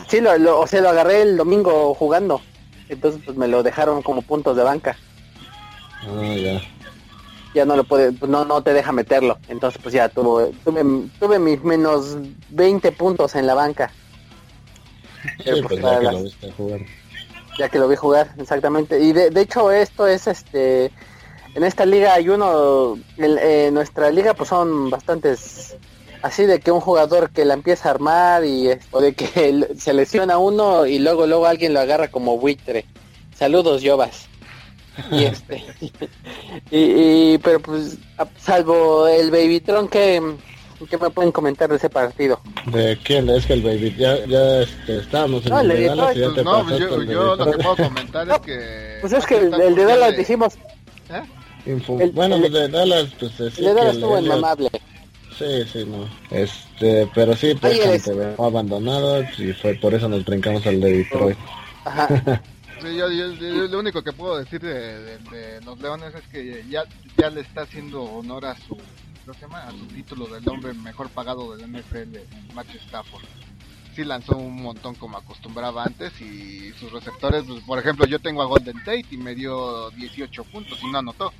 sí 0.09 0.20
lo, 0.20 0.61
o 0.61 0.66
sea 0.66 0.80
lo 0.80 0.90
agarré 0.90 1.22
el 1.22 1.37
domingo 1.37 1.94
jugando. 1.94 2.40
Entonces 2.88 3.20
pues 3.24 3.37
me 3.37 3.48
lo 3.48 3.62
dejaron 3.62 4.02
como 4.02 4.22
puntos 4.22 4.57
de 4.57 4.62
banca. 4.62 4.96
Ah, 6.07 6.35
ya. 6.35 6.61
Ya 7.54 7.64
no 7.64 7.76
lo 7.76 7.84
puede, 7.84 8.12
pues, 8.12 8.30
no, 8.30 8.44
no 8.44 8.62
te 8.62 8.72
deja 8.72 8.92
meterlo. 8.92 9.38
Entonces 9.48 9.80
pues 9.82 9.94
ya 9.94 10.08
tuve, 10.08 10.52
tuve, 10.64 11.38
mis 11.38 11.62
menos 11.62 12.16
20 12.50 12.92
puntos 12.92 13.34
en 13.36 13.46
la 13.46 13.54
banca. 13.54 13.90
Pues, 15.44 15.46
ya 15.46 15.54
que 15.54 15.60
lo 15.60 16.52
jugar. 16.56 16.80
Ya 17.58 17.68
que 17.68 17.78
lo 17.78 17.88
vi 17.88 17.96
jugar, 17.96 18.34
exactamente. 18.38 19.00
Y 19.00 19.12
de, 19.12 19.30
de 19.30 19.40
hecho 19.40 19.70
esto 19.70 20.06
es 20.06 20.26
este, 20.26 20.90
en 21.54 21.62
esta 21.62 21.86
liga 21.86 22.14
hay 22.14 22.28
uno, 22.28 22.98
en 23.16 23.74
nuestra 23.74 24.10
liga 24.10 24.34
pues 24.34 24.48
son 24.48 24.90
bastantes 24.90 25.76
así 26.22 26.46
de 26.46 26.58
que 26.58 26.72
un 26.72 26.80
jugador 26.80 27.30
que 27.30 27.44
la 27.44 27.54
empieza 27.54 27.88
a 27.88 27.92
armar 27.92 28.44
y 28.44 28.70
o 28.90 29.00
de 29.00 29.14
que 29.14 29.68
se 29.78 29.92
lesiona 29.92 30.38
uno 30.38 30.86
y 30.86 30.98
luego 30.98 31.26
luego 31.26 31.46
alguien 31.46 31.72
lo 31.72 31.80
agarra 31.80 32.08
como 32.08 32.38
buitre. 32.38 32.86
Saludos, 33.36 33.82
Yobas. 33.82 34.28
Y 35.11 35.24
este 35.24 35.64
y, 36.70 37.38
pero 37.38 37.61
pues 37.61 37.98
salvo 38.38 39.09
el 39.09 39.30
Babytron 39.30 39.88
que 39.88 40.22
¿Qué 40.90 40.98
me 40.98 41.11
pueden 41.11 41.33
comentar 41.33 41.68
de 41.68 41.76
ese 41.76 41.88
partido? 41.88 42.40
¿De 42.66 42.98
quién? 43.02 43.28
Es 43.30 43.46
que 43.46 43.54
el 43.54 43.62
Baby 43.62 43.94
ya, 43.96 44.24
ya 44.26 44.61
este, 44.62 44.98
estábamos 44.98 45.44
en 45.46 45.52
no, 45.52 45.61
el 45.61 45.68
de 45.68 45.87
Dallas 45.87 46.16
No, 46.44 46.64
pues 46.64 46.78
yo, 46.78 47.02
yo 47.04 47.37
lo 47.37 47.52
que 47.52 47.59
puedo 47.59 47.76
comentar 47.76 48.28
es 48.28 48.38
que... 48.40 48.98
Pues 49.00 49.12
es 49.12 49.26
que 49.26 49.37
el, 49.38 49.74
de 49.74 49.85
Dallas 49.85 50.16
dijimos... 50.16 50.54
¿Eh? 51.11 52.11
bueno, 52.12 52.37
el, 52.37 52.52
de 52.52 52.68
Dallas, 52.68 53.07
pues 53.18 53.40
es 53.40 53.59
el 53.59 53.64
de 53.64 53.74
Dallas 53.74 53.94
estuvo 53.94 54.18
inmamable. 54.18 54.70
Sí, 55.38 55.64
sí, 55.72 55.85
no. 55.87 56.09
Este, 56.30 57.09
pero 57.14 57.35
sí, 57.35 57.54
pues 57.54 58.02
se 58.02 58.12
ve 58.12 58.35
abandonado 58.38 59.22
y 59.38 59.52
fue 59.52 59.74
por 59.74 59.94
eso 59.94 60.09
nos 60.09 60.24
brincamos 60.24 60.66
al 60.66 60.80
de 60.80 60.98
Detroit. 60.98 61.38
Ajá. 61.85 62.42
Sí, 62.80 62.96
yo, 62.96 63.10
yo, 63.10 63.26
lo 63.68 63.78
único 63.78 64.02
que 64.02 64.12
puedo 64.12 64.38
decir 64.38 64.60
de, 64.60 65.18
los 65.64 65.80
Leones 65.80 66.14
es 66.14 66.26
que 66.28 66.64
ya, 66.68 66.84
ya 67.16 67.30
le 67.30 67.40
está 67.40 67.62
haciendo 67.62 68.02
honor 68.02 68.46
a 68.46 68.56
su, 68.56 68.76
¿cómo 69.24 69.34
se 69.34 69.40
llama? 69.40 69.64
A 69.64 69.70
su 69.70 69.87
título 69.87 70.26
del 70.26 70.48
hombre 70.48 70.74
mejor 70.74 71.08
pagado 71.10 71.56
del 71.56 71.70
NFL, 71.70 72.18
Match 72.54 72.74
Stafford. 72.87 73.24
Sí 73.94 74.04
lanzó 74.04 74.37
un 74.37 74.60
montón 74.60 74.96
como 74.96 75.16
acostumbraba 75.16 75.84
antes 75.84 76.20
y 76.20 76.72
sus 76.72 76.90
receptores, 76.90 77.44
pues, 77.46 77.62
por 77.62 77.78
ejemplo, 77.78 78.06
yo 78.06 78.18
tengo 78.18 78.42
a 78.42 78.46
Golden 78.46 78.78
Tate 78.78 79.06
y 79.10 79.16
me 79.16 79.34
dio 79.34 79.90
18 79.90 80.44
puntos 80.44 80.78
y 80.82 80.90
no 80.90 80.98
anotó 80.98 81.32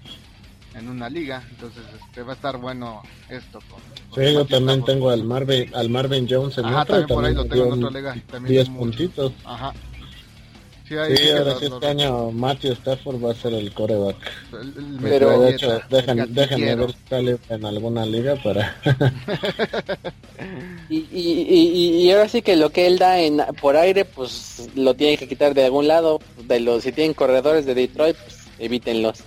en 0.75 0.89
una 0.89 1.09
liga, 1.09 1.43
entonces 1.51 1.82
este 2.05 2.22
va 2.22 2.32
a 2.32 2.35
estar 2.35 2.59
bueno 2.59 3.03
esto. 3.28 3.61
sí, 4.14 4.32
yo 4.32 4.45
también 4.45 4.85
tengo 4.85 5.11
al 5.11 5.24
Marvin, 5.24 5.72
al 5.74 5.89
Marvin 5.89 6.26
Jones 6.28 6.59
en 6.59 6.64
Ajá, 6.66 6.85
también 6.85 7.09
por 7.09 7.24
ahí 7.24 7.35
lo 7.35 7.45
tengo 7.45 7.74
en 7.74 7.85
otra 7.85 8.01
liga, 8.01 8.16
10 8.47 8.68
puntitos. 8.70 9.32
Ajá. 9.45 9.72
Sí, 11.16 11.30
ahora 11.30 11.59
sí 11.59 11.66
este 11.66 11.86
año 11.86 12.30
Matthew 12.30 12.72
Stafford 12.72 13.24
va 13.24 13.32
a 13.32 13.34
ser 13.34 13.55
el 13.55 13.72
coreback. 13.72 14.16
Pero 15.03 15.40
de 15.40 15.51
hecho, 15.51 15.80
déjenme 15.88 16.76
ver 16.76 16.92
si 16.92 16.99
sale 17.09 17.38
en 17.49 17.64
alguna 17.64 18.07
liga 18.07 18.36
para... 18.42 18.76
y, 20.88 21.07
y, 21.11 22.03
y, 22.03 22.12
ahora 22.12 22.28
sí 22.28 22.42
que 22.42 22.57
lo 22.57 22.70
que 22.70 22.86
él 22.86 22.99
da 22.99 23.20
en 23.20 23.42
por 23.61 23.76
aire, 23.76 24.05
pues 24.05 24.68
lo 24.74 24.95
tiene 24.95 25.16
que 25.16 25.28
quitar 25.28 25.55
de 25.55 25.64
algún 25.64 25.88
lado. 25.88 26.20
De 26.45 26.61
los 26.61 26.82
Si 26.82 26.92
tienen 26.92 27.14
corredores 27.14 27.66
de 27.66 27.74
Detroit, 27.74 28.16
pues 28.16 28.38
evítenlos. 28.59 29.24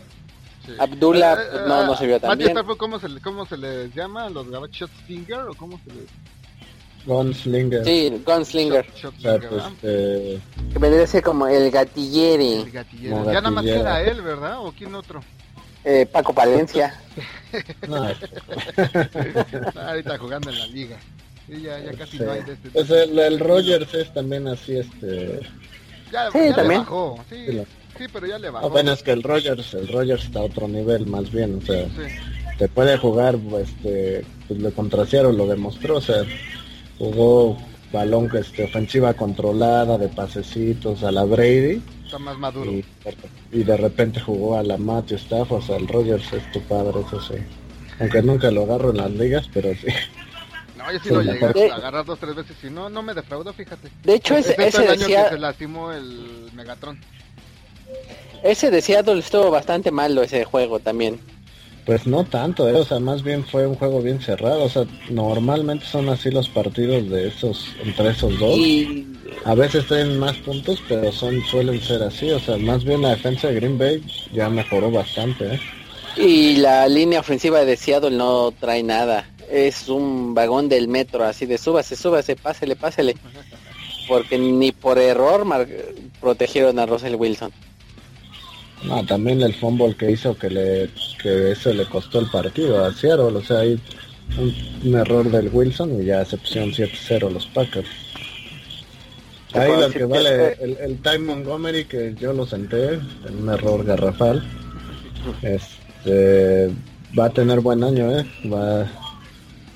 Abdullah 0.80 1.34
eh, 1.34 1.48
pues, 1.52 1.68
no, 1.68 1.86
no 1.86 1.96
se 1.96 2.08
vio 2.08 2.20
tan 2.20 2.38
bien. 2.38 2.56
¿cómo 2.78 3.00
se, 3.00 3.08
¿Cómo 3.22 3.46
se 3.46 3.58
les 3.58 3.94
llama? 3.94 4.30
¿Los 4.30 4.50
Gabachot 4.50 4.92
Stinger 5.04 5.40
o 5.40 5.54
cómo 5.54 5.80
se 5.86 5.94
les...? 5.94 6.06
Gunslinger. 7.08 7.86
Sí, 7.86 8.22
Gunslinger. 8.26 8.86
este... 8.94 10.40
Que 10.74 10.80
vendría 10.80 11.04
a 11.06 11.08
ser 11.08 11.24
como 11.24 11.48
el 11.48 11.72
gatillere. 11.72 12.62
El 12.62 12.72
gatillere. 12.72 13.16
Ya 13.26 13.42
nada 13.42 13.50
más 13.50 13.64
queda 13.64 14.02
él, 14.02 14.22
¿verdad? 14.22 14.60
¿O 14.60 14.74
quién 14.74 14.94
otro? 14.94 15.22
Eh, 15.86 16.06
Paco 16.12 16.34
Palencia. 16.34 17.02
no. 17.88 18.08
ahorita 19.82 20.18
jugando 20.18 20.50
en 20.50 20.60
la 20.60 20.68
liga. 20.68 20.98
Sí, 21.48 21.62
ya, 21.62 21.80
ya 21.80 21.94
casi 21.94 22.20
no 22.20 22.30
hay 22.30 22.44
de 22.44 22.54
este. 22.54 22.70
Pues 22.72 22.90
el, 22.90 23.18
el 23.18 23.40
Rogers 23.40 23.94
es 23.94 24.14
también 24.14 24.50
así, 24.50 24.78
este... 24.78 25.40
Ya, 26.12 26.30
sí, 26.32 26.40
ya 26.50 26.56
también. 26.56 26.82
Le 26.82 26.86
bajó. 26.86 27.24
Sí, 27.30 27.64
sí, 27.98 28.06
pero 28.12 28.28
ya 28.28 28.38
le 28.38 28.50
bajó. 28.50 28.68
Apenas 28.68 29.02
que 29.02 29.12
el 29.12 29.24
Rogers, 29.24 29.74
el 29.76 29.88
Rogers 29.88 30.26
está 30.26 30.40
a 30.40 30.44
otro 30.44 30.68
nivel, 30.68 31.08
más 31.08 31.32
bien, 31.32 31.60
o 31.64 31.66
sea... 31.66 31.88
Te 32.58 32.68
puede 32.68 32.98
jugar, 32.98 33.38
este, 33.62 34.26
pues 34.48 34.60
le 34.60 34.72
contra 34.72 35.04
lo 35.04 35.46
demostró, 35.46 35.98
o 35.98 36.02
sea, 36.02 36.24
jugó 36.98 37.58
balón 37.92 38.30
que 38.30 38.40
este, 38.40 38.64
ofensiva 38.66 39.14
controlada, 39.14 39.98
de 39.98 40.10
pasecitos 40.10 41.04
a 41.04 41.12
la 41.12 41.24
Brady. 41.24 41.82
Está 42.04 42.20
más 42.20 42.38
maduro. 42.38 42.72
Y, 43.52 43.64
de 43.64 43.78
repente 43.78 44.20
jugó 44.20 44.58
a 44.58 44.64
la 44.64 44.78
Matthew 44.78 45.18
Stafford, 45.18 45.64
o 45.64 45.66
sea, 45.66 45.78
el 45.78 45.88
Rogers 45.88 46.32
es 46.34 46.52
tu 46.52 46.62
padre, 46.64 47.02
eso 47.06 47.22
sí. 47.22 47.36
Aunque 48.00 48.22
nunca 48.22 48.52
lo 48.52 48.64
agarro 48.64 48.92
en 48.92 48.98
las 48.98 49.12
ligas, 49.12 49.50
pero 49.54 49.74
sí. 49.74 49.88
No, 50.78 50.92
yo 50.92 51.00
sí, 51.00 51.10
lo 51.10 51.22
llegué 51.22 51.72
a 51.72 51.76
agarrar 51.76 52.06
dos 52.06 52.20
tres 52.20 52.36
veces 52.36 52.56
y 52.64 52.70
no, 52.70 52.90
no 52.90 53.02
me 53.02 53.14
defraudó, 53.14 53.52
fíjate. 53.52 53.90
De 54.04 54.16
hecho, 54.16 54.38
ese, 54.38 54.56
ese 54.58 54.84
el 54.84 54.92
año 54.92 55.08
que 55.08 55.30
se 55.30 55.40
lastimó 55.40 55.92
el 55.92 56.50
Megatron. 56.54 57.00
Ese 58.44 58.70
de 58.70 58.82
Seattle 58.82 59.20
estuvo 59.20 59.50
bastante 59.50 59.92
malo 59.92 60.22
ese 60.22 60.46
juego 60.46 60.80
también. 60.80 61.20
Pues 61.88 62.06
no 62.06 62.26
tanto, 62.26 62.68
eh, 62.68 62.74
o 62.74 62.84
sea, 62.84 63.00
más 63.00 63.24
bien 63.24 63.46
fue 63.46 63.66
un 63.66 63.76
juego 63.76 64.02
bien 64.02 64.20
cerrado, 64.20 64.66
o 64.66 64.70
sea, 64.70 64.86
normalmente 65.10 65.86
son 65.86 66.10
así 66.10 66.30
los 66.30 66.50
partidos 66.50 67.10
de 67.10 67.30
esos, 67.30 67.66
entre 67.82 68.10
esos 68.10 68.38
dos. 68.38 68.60
A 69.46 69.56
veces 69.56 69.88
tienen 69.88 70.20
más 70.20 70.36
puntos, 70.40 70.84
pero 70.90 71.10
son 71.14 71.42
suelen 71.46 71.82
ser 71.82 72.04
así, 72.04 72.30
o 72.30 72.42
sea, 72.42 72.58
más 72.58 72.84
bien 72.84 73.04
la 73.04 73.12
defensa 73.12 73.48
de 73.48 73.56
Green 73.56 73.78
Bay 73.78 74.04
ya 74.34 74.50
mejoró 74.50 74.92
bastante, 74.92 75.56
¿eh? 75.56 75.60
Y 76.18 76.58
la 76.58 76.90
línea 76.90 77.22
ofensiva 77.22 77.64
de 77.64 77.78
Seattle 77.78 78.18
no 78.18 78.52
trae 78.52 78.84
nada, 78.84 79.30
es 79.50 79.88
un 79.88 80.34
vagón 80.34 80.68
del 80.68 80.90
metro, 80.90 81.24
así 81.24 81.46
de 81.46 81.58
súbase, 81.58 81.96
súbase, 81.96 82.36
pásele, 82.36 82.76
pásele. 82.76 83.16
Porque 84.10 84.38
ni 84.38 84.74
por 84.74 85.00
error 85.00 85.46
protegieron 86.20 86.80
a 86.80 86.86
Russell 86.86 87.16
Wilson. 87.16 87.54
No, 88.84 89.06
también 89.06 89.42
el 89.42 89.54
fumble 89.54 89.96
que 89.96 90.12
hizo 90.12 90.38
que 90.38 90.50
le 90.50 90.90
que 91.22 91.52
eso 91.52 91.74
le 91.74 91.86
costó 91.86 92.20
el 92.20 92.30
partido 92.30 92.86
a 92.86 92.94
Seattle, 92.94 93.38
o 93.38 93.42
sea, 93.42 93.60
hay 93.60 93.80
un, 94.38 94.96
error 94.96 95.30
del 95.32 95.50
Wilson 95.52 96.02
y 96.02 96.06
ya 96.06 96.22
excepción 96.22 96.72
7-0 96.72 97.32
los 97.32 97.48
Packers. 97.48 97.88
Ahí 99.54 99.72
lo 99.80 99.90
que 99.90 100.06
vale 100.06 100.54
el, 100.60 100.78
el 100.78 100.98
Time 101.02 101.20
Montgomery 101.20 101.86
que 101.86 102.14
yo 102.20 102.34
lo 102.34 102.46
senté 102.46 102.96
en 102.96 103.42
un 103.42 103.50
error 103.50 103.84
garrafal. 103.84 104.44
Este 105.42 106.70
va 107.18 107.26
a 107.26 107.30
tener 107.32 107.62
buen 107.62 107.84
año, 107.84 108.16
eh. 108.16 108.26
Va 108.46 108.88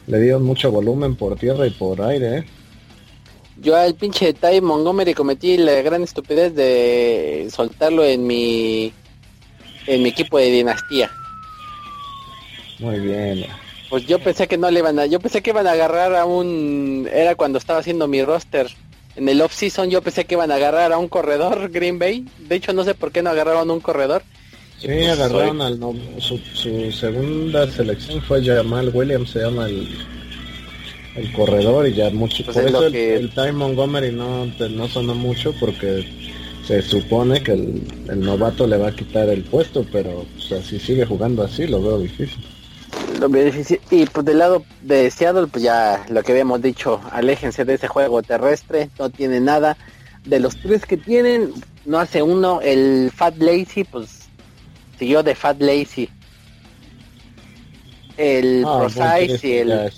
le 0.08 0.20
dio 0.20 0.40
mucho 0.40 0.72
volumen 0.72 1.16
por 1.16 1.38
tierra 1.38 1.66
y 1.68 1.70
por 1.72 2.02
aire, 2.02 2.40
eh. 2.40 2.46
Yo 3.62 3.76
al 3.76 3.94
pinche 3.94 4.34
Ty 4.34 4.60
Montgomery 4.60 5.14
cometí 5.14 5.56
la 5.58 5.82
gran 5.84 6.02
estupidez 6.02 6.56
de 6.56 7.48
soltarlo 7.52 8.04
en 8.04 8.26
mi 8.26 8.92
en 9.86 10.02
mi 10.02 10.10
equipo 10.10 10.40
de 10.40 10.46
dinastía. 10.46 11.12
Muy 12.80 13.00
bien. 13.00 13.46
Pues 13.90 14.08
yo 14.08 14.18
pensé 14.20 14.48
que 14.48 14.58
no 14.58 14.72
le 14.72 14.80
iban 14.80 14.98
a, 14.98 15.06
yo 15.06 15.20
pensé 15.20 15.44
que 15.44 15.52
iban 15.52 15.68
a 15.68 15.74
agarrar 15.74 16.16
a 16.16 16.26
un, 16.26 17.08
era 17.14 17.36
cuando 17.36 17.60
estaba 17.60 17.80
haciendo 17.80 18.08
mi 18.08 18.24
roster 18.24 18.68
en 19.16 19.30
el 19.30 19.42
off 19.42 19.54
season, 19.54 19.90
yo 19.90 20.02
pensé 20.02 20.26
que 20.26 20.36
iban 20.36 20.52
a 20.52 20.56
agarrar 20.56 20.92
a 20.92 20.98
un 20.98 21.08
corredor 21.08 21.70
Green 21.70 22.00
Bay. 22.00 22.26
De 22.40 22.56
hecho 22.56 22.74
no 22.74 22.84
sé 22.84 22.96
por 22.96 23.12
qué 23.12 23.22
no 23.22 23.30
agarraron 23.30 23.70
un 23.70 23.80
corredor. 23.80 24.24
Sí, 24.80 25.06
agarraron 25.06 25.62
al 25.62 25.80
su, 26.18 26.40
su, 26.40 26.92
segunda 26.92 27.70
selección 27.70 28.22
fue 28.24 28.44
Jamal 28.44 28.90
Williams, 28.92 29.30
se 29.30 29.42
llama 29.42 29.68
el 29.68 29.88
el 31.16 31.32
corredor 31.34 31.88
y 31.88 31.94
ya 31.94 32.10
mucho. 32.10 32.44
Pues 32.46 32.58
por 32.58 32.68
eso 32.68 32.86
el, 32.88 32.94
que... 32.94 33.30
Time 33.34 33.54
Montgomery 33.54 34.12
no, 34.12 34.46
no 34.46 34.88
sonó 34.88 35.16
mucho 35.16 35.54
porque 35.60 36.06
se 36.66 36.82
supone 36.82 37.42
que 37.44 37.54
el, 37.54 38.20
novato 38.20 38.68
le 38.68 38.78
va 38.78 38.90
a 38.90 38.96
quitar 38.96 39.30
el 39.30 39.44
puesto, 39.44 39.86
pero 39.92 40.26
si 40.40 40.80
sigue 40.80 41.06
jugando 41.06 41.44
así 41.44 41.68
lo 41.68 41.82
veo 41.82 42.00
difícil. 42.00 42.44
Lo 43.20 43.30
veo 43.30 43.46
difícil. 43.46 43.80
Y 43.90 44.06
pues 44.06 44.26
del 44.26 44.40
lado 44.40 44.64
de 44.82 45.10
Seattle, 45.12 45.48
pues 45.48 45.64
ya 45.64 46.06
lo 46.10 46.24
que 46.24 46.32
habíamos 46.32 46.62
dicho, 46.62 47.02
aléjense 47.12 47.66
de 47.66 47.76
ese 47.76 47.88
juego 47.88 48.22
terrestre, 48.22 48.90
no 49.00 49.10
tiene 49.10 49.40
nada. 49.40 49.78
De 50.26 50.40
los 50.40 50.56
tres 50.58 50.86
que 50.86 50.98
tienen, 50.98 51.52
no 51.86 52.00
hace 52.00 52.22
uno, 52.22 52.62
el 52.62 53.12
Fat 53.14 53.36
Lazy, 53.38 53.84
pues 53.84 54.30
siguió 55.00 55.24
de 55.24 55.36
Fat 55.36 55.60
Lazy. 55.60 56.10
El 58.18 58.64
ah, 58.68 59.20
y 59.20 59.52
el... 59.52 59.92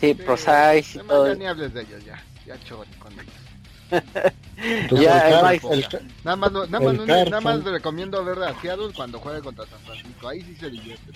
Sí, 0.00 0.14
Precise 0.14 1.00
y 1.00 1.06
todo. 1.06 1.28
Ya 1.28 1.34
ni 1.34 1.46
hables 1.46 1.74
de 1.74 1.82
ellos, 1.82 2.04
ya. 2.04 2.22
Ya 2.46 2.58
chore 2.64 2.88
con 2.98 3.12
ellos. 3.12 5.02
ya, 5.02 5.50
el, 5.50 5.86
nada 6.24 6.36
más, 6.36 6.52
nada, 6.52 6.80
más, 6.80 7.06
nada 7.06 7.40
más 7.40 7.64
recomiendo 7.64 8.22
ver 8.24 8.42
a 8.42 8.60
Seattle 8.60 8.92
cuando 8.94 9.18
juegue 9.18 9.40
contra 9.40 9.66
San 9.66 9.80
Francisco. 9.80 10.28
Ahí 10.28 10.42
sí 10.42 10.56
se 10.56 10.70
divierte. 10.70 11.12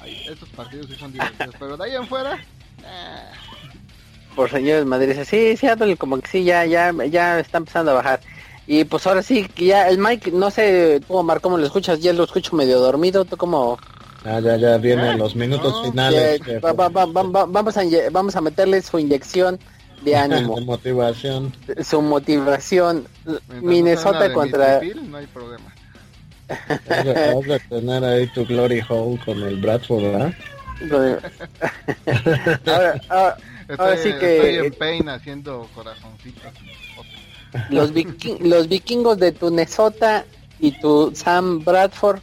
Ahí, 0.00 0.24
estos 0.28 0.48
partidos 0.50 0.86
sí 0.88 0.96
son 0.96 1.12
divertidos. 1.12 1.54
pero 1.58 1.76
de 1.76 1.84
ahí 1.84 1.96
en 1.96 2.06
fuera... 2.06 2.36
Eh. 2.36 3.30
Por 4.34 4.50
señores 4.50 4.84
Madrid, 4.84 5.16
sí, 5.24 5.56
Seattle 5.56 5.96
como 5.96 6.20
que 6.20 6.28
sí, 6.28 6.44
ya, 6.44 6.64
ya, 6.64 6.92
ya 7.06 7.40
está 7.40 7.58
empezando 7.58 7.90
a 7.90 7.94
bajar. 7.94 8.20
Y 8.68 8.84
pues 8.84 9.06
ahora 9.06 9.22
sí, 9.22 9.48
que 9.48 9.64
ya 9.64 9.88
el 9.88 9.98
Mike, 9.98 10.30
no 10.30 10.50
sé, 10.50 11.00
tú 11.06 11.16
Omar, 11.16 11.40
¿cómo 11.40 11.56
lo 11.56 11.64
escuchas? 11.64 12.00
Ya 12.00 12.12
lo 12.12 12.24
escucho 12.24 12.54
medio 12.54 12.78
dormido, 12.78 13.24
¿tú 13.24 13.36
cómo, 13.36 13.78
Ah, 14.24 14.40
ya, 14.40 14.56
ya 14.56 14.78
vienen 14.78 15.18
los 15.18 15.36
minutos 15.36 15.74
finales. 15.84 16.40
vamos, 16.60 17.76
a, 17.76 18.08
vamos 18.10 18.36
a 18.36 18.40
meterle 18.40 18.82
su 18.82 18.98
inyección 18.98 19.58
de 20.02 20.16
ánimo. 20.16 20.56
de 20.56 20.64
motivación. 20.64 21.52
Su 21.82 22.02
motivación. 22.02 23.06
Minnesota 23.62 24.32
contra... 24.32 24.80
no 24.80 25.16
hay 25.16 25.26
problema. 25.26 25.74
Vas 26.48 27.60
a 27.60 27.68
tener 27.68 28.04
ahí 28.04 28.26
tu 28.28 28.46
glory 28.46 28.82
hole 28.88 29.20
con 29.24 29.42
el 29.42 29.60
Bradford, 29.60 30.02
¿verdad? 30.02 30.34
ahora, 32.66 33.00
ahora, 33.08 33.36
estoy, 33.68 33.96
sí 33.98 34.18
que... 34.18 34.36
Estoy 34.36 34.66
en 34.66 34.72
pain 34.74 35.08
haciendo 35.08 35.68
corazoncitos. 35.74 36.52
Los, 37.70 37.92
los 38.40 38.68
vikingos 38.68 39.18
de 39.18 39.32
tu 39.32 39.50
Minnesota 39.50 40.24
y 40.60 40.72
tu 40.80 41.12
Sam 41.14 41.64
Bradford 41.64 42.20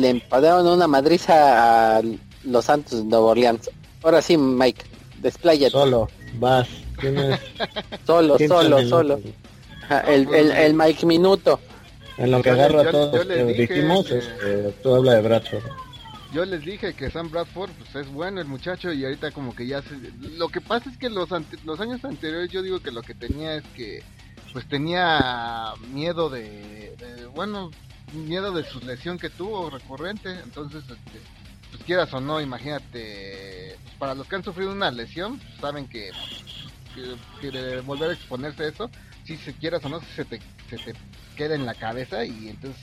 le 0.00 0.10
empadaron 0.10 0.66
una 0.66 0.86
madriza 0.86 1.98
a 1.98 2.02
los 2.44 2.64
Santos 2.64 2.98
de 2.98 3.04
Nueva 3.04 3.26
Orleans. 3.26 3.70
Ahora 4.02 4.22
sí, 4.22 4.36
Mike, 4.36 4.82
despláyate. 5.20 5.70
Solo, 5.70 6.08
vas. 6.34 6.68
solo, 8.06 8.38
solo, 8.38 8.88
solo. 8.88 9.20
el, 10.08 10.34
el, 10.34 10.50
el, 10.52 10.74
Mike 10.74 11.06
Minuto. 11.06 11.60
En 12.18 12.30
lo 12.30 12.42
que 12.42 12.50
agarro 12.50 12.80
a 12.80 12.90
todos 12.90 13.26
los 13.26 13.56
dijimos, 13.56 14.10
este, 14.10 14.72
tú 14.82 14.94
habla 14.94 15.14
de 15.14 15.22
Bradford. 15.22 15.62
Yo 16.32 16.44
les 16.44 16.64
dije 16.64 16.94
que 16.94 17.10
Sam 17.10 17.30
Bradford 17.30 17.70
pues, 17.72 18.06
es 18.06 18.12
bueno 18.12 18.40
el 18.40 18.46
muchacho 18.46 18.92
y 18.92 19.04
ahorita 19.04 19.32
como 19.32 19.54
que 19.54 19.66
ya 19.66 19.82
se... 19.82 19.96
Lo 20.36 20.48
que 20.48 20.60
pasa 20.60 20.88
es 20.90 20.96
que 20.96 21.10
los, 21.10 21.28
los 21.64 21.80
años 21.80 22.04
anteriores 22.04 22.50
yo 22.50 22.62
digo 22.62 22.80
que 22.80 22.92
lo 22.92 23.02
que 23.02 23.14
tenía 23.14 23.56
es 23.56 23.64
que 23.74 24.02
pues 24.52 24.68
tenía 24.68 25.72
miedo 25.92 26.28
de, 26.28 26.94
de 26.98 27.26
bueno, 27.34 27.70
miedo 28.12 28.52
de 28.52 28.64
su 28.64 28.80
lesión 28.80 29.18
que 29.18 29.30
tuvo 29.30 29.70
recurrente, 29.70 30.30
entonces, 30.40 30.82
este, 30.82 31.20
pues 31.70 31.82
quieras 31.84 32.12
o 32.12 32.20
no, 32.20 32.40
imagínate, 32.40 33.76
pues, 33.82 33.94
para 33.96 34.14
los 34.14 34.26
que 34.26 34.36
han 34.36 34.44
sufrido 34.44 34.72
una 34.72 34.90
lesión, 34.90 35.40
saben 35.60 35.88
que, 35.88 36.10
que, 37.40 37.80
volver 37.80 38.10
a 38.10 38.14
exponerse 38.14 38.64
a 38.64 38.68
eso, 38.68 38.90
si 39.24 39.36
se 39.36 39.52
quieras 39.54 39.84
o 39.84 39.88
no, 39.88 40.00
se 40.16 40.24
te, 40.24 40.40
se 40.68 40.76
te 40.78 40.94
queda 41.36 41.54
en 41.54 41.66
la 41.66 41.74
cabeza 41.74 42.24
y 42.24 42.48
entonces 42.48 42.82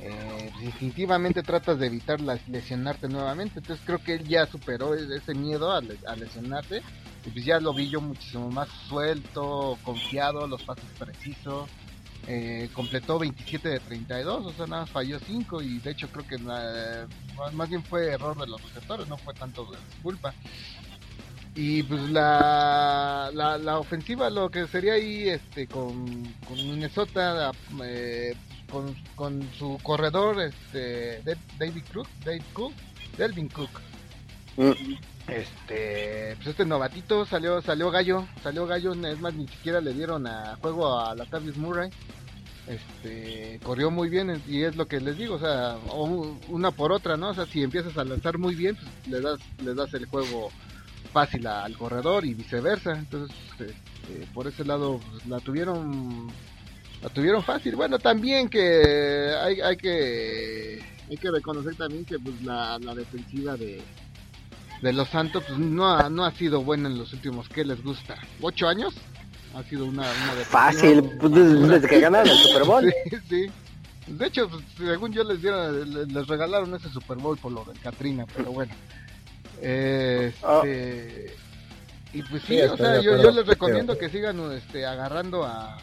eh, 0.00 0.50
definitivamente 0.60 1.42
tratas 1.42 1.78
de 1.78 1.86
evitar 1.86 2.20
lesionarte 2.20 3.08
nuevamente. 3.08 3.60
Entonces 3.60 3.84
creo 3.84 3.98
que 4.02 4.14
él 4.14 4.24
ya 4.26 4.46
superó 4.46 4.94
ese 4.94 5.34
miedo 5.34 5.72
a, 5.72 5.80
lesionarte. 5.80 6.82
Y 7.26 7.30
pues 7.30 7.44
ya 7.44 7.58
lo 7.58 7.72
vi 7.72 7.88
yo 7.88 8.00
muchísimo 8.00 8.50
más 8.50 8.68
suelto, 8.88 9.78
confiado, 9.82 10.46
los 10.46 10.62
pasos 10.62 10.84
precisos. 10.98 11.68
Eh, 12.26 12.70
completó 12.72 13.18
27 13.18 13.68
de 13.68 13.80
32, 13.80 14.46
o 14.46 14.52
sea, 14.52 14.66
nada 14.66 14.86
falló 14.86 15.18
5 15.18 15.60
y 15.60 15.78
de 15.78 15.90
hecho 15.90 16.08
creo 16.08 16.26
que 16.26 16.38
más 16.38 17.68
bien 17.68 17.82
fue 17.82 18.12
error 18.12 18.38
de 18.38 18.46
los 18.46 18.62
receptores, 18.62 19.06
no 19.08 19.18
fue 19.18 19.34
tanto 19.34 19.66
de 19.66 19.78
culpa. 20.02 20.32
Y 21.56 21.82
pues 21.84 22.10
la, 22.10 23.30
la, 23.32 23.78
ofensiva, 23.78 24.28
lo 24.28 24.50
que 24.50 24.66
sería 24.66 24.94
ahí 24.94 25.28
este 25.28 25.68
con, 25.68 26.04
Minnesota, 26.50 27.52
eh, 27.84 28.34
con, 28.70 28.94
con, 29.14 29.48
su 29.56 29.78
corredor, 29.82 30.40
este 30.40 31.22
David 31.58 31.84
Cook, 31.92 32.08
David 32.24 32.42
Cook, 32.52 32.72
Delvin 33.16 33.48
Cook. 33.48 33.70
Mm. 34.56 34.94
Este, 35.28 36.34
pues 36.36 36.48
este 36.48 36.66
novatito 36.66 37.24
salió, 37.24 37.62
salió 37.62 37.90
gallo, 37.90 38.26
salió 38.42 38.66
gallo, 38.66 38.92
es 38.92 39.20
más 39.20 39.34
ni 39.34 39.48
siquiera 39.48 39.80
le 39.80 39.94
dieron 39.94 40.26
a 40.26 40.56
juego 40.56 40.98
a 41.00 41.14
la 41.14 41.24
Tavis 41.24 41.56
Murray. 41.56 41.90
Este, 42.66 43.60
corrió 43.62 43.90
muy 43.90 44.08
bien 44.08 44.42
y 44.48 44.62
es 44.62 44.76
lo 44.76 44.86
que 44.86 45.00
les 45.00 45.18
digo, 45.18 45.34
o 45.34 45.38
sea, 45.38 45.76
una 46.48 46.70
por 46.70 46.92
otra, 46.92 47.16
¿no? 47.16 47.30
O 47.30 47.34
sea, 47.34 47.46
si 47.46 47.62
empiezas 47.62 47.96
a 47.98 48.04
lanzar 48.04 48.38
muy 48.38 48.54
bien, 48.54 48.76
pues 48.76 49.08
le 49.08 49.20
das, 49.20 49.38
le 49.62 49.74
das 49.74 49.92
el 49.94 50.06
juego 50.06 50.50
fácil 51.12 51.46
al 51.46 51.76
corredor 51.76 52.24
y 52.24 52.34
viceversa. 52.34 52.92
Entonces, 52.92 53.36
este, 53.50 54.26
por 54.32 54.46
ese 54.46 54.64
lado 54.64 55.00
pues, 55.10 55.26
la 55.26 55.40
tuvieron 55.40 56.28
la 57.02 57.08
tuvieron 57.10 57.42
fácil. 57.42 57.76
Bueno, 57.76 57.98
también 57.98 58.48
que 58.48 59.34
hay, 59.42 59.60
hay 59.60 59.76
que 59.76 60.82
hay 61.08 61.16
que 61.16 61.30
reconocer 61.30 61.74
también 61.76 62.04
que 62.04 62.18
pues 62.18 62.42
la, 62.42 62.78
la 62.78 62.94
defensiva 62.94 63.56
de, 63.56 63.82
de 64.82 64.92
los 64.92 65.08
Santos 65.08 65.44
pues, 65.46 65.58
no, 65.58 65.88
ha, 65.88 66.08
no 66.10 66.24
ha 66.24 66.32
sido 66.32 66.62
buena 66.62 66.88
en 66.88 66.98
los 66.98 67.12
últimos, 67.12 67.48
¿qué 67.48 67.64
les 67.64 67.82
gusta? 67.82 68.16
¿Ocho 68.40 68.68
años? 68.68 68.94
Ha 69.54 69.62
sido 69.64 69.86
una, 69.86 70.02
una 70.02 70.44
Fácil, 70.44 71.02
pues, 71.20 71.32
desde, 71.32 71.88
que 71.88 72.00
ganaron 72.00 72.28
el 72.28 72.38
Super 72.38 72.64
Bowl. 72.64 72.92
sí, 73.10 73.16
sí. 73.28 73.46
De 74.06 74.26
hecho, 74.26 74.48
pues, 74.48 74.62
según 74.76 75.12
yo 75.12 75.24
les 75.24 75.40
dieron, 75.40 76.12
les 76.12 76.26
regalaron 76.26 76.74
ese 76.74 76.90
Super 76.90 77.16
Bowl 77.16 77.38
por 77.38 77.52
lo 77.52 77.64
del 77.64 77.78
Katrina, 77.80 78.26
pero 78.36 78.52
bueno. 78.52 78.72
Este, 79.62 81.34
Y 82.12 82.22
pues 82.22 82.42
sí, 82.42 82.60
o 82.60 82.76
sea, 82.76 83.00
yo, 83.00 83.22
yo, 83.22 83.30
les 83.30 83.46
recomiendo 83.46 83.96
que 83.96 84.10
sigan 84.10 84.52
este, 84.52 84.84
agarrando 84.84 85.44
a, 85.44 85.78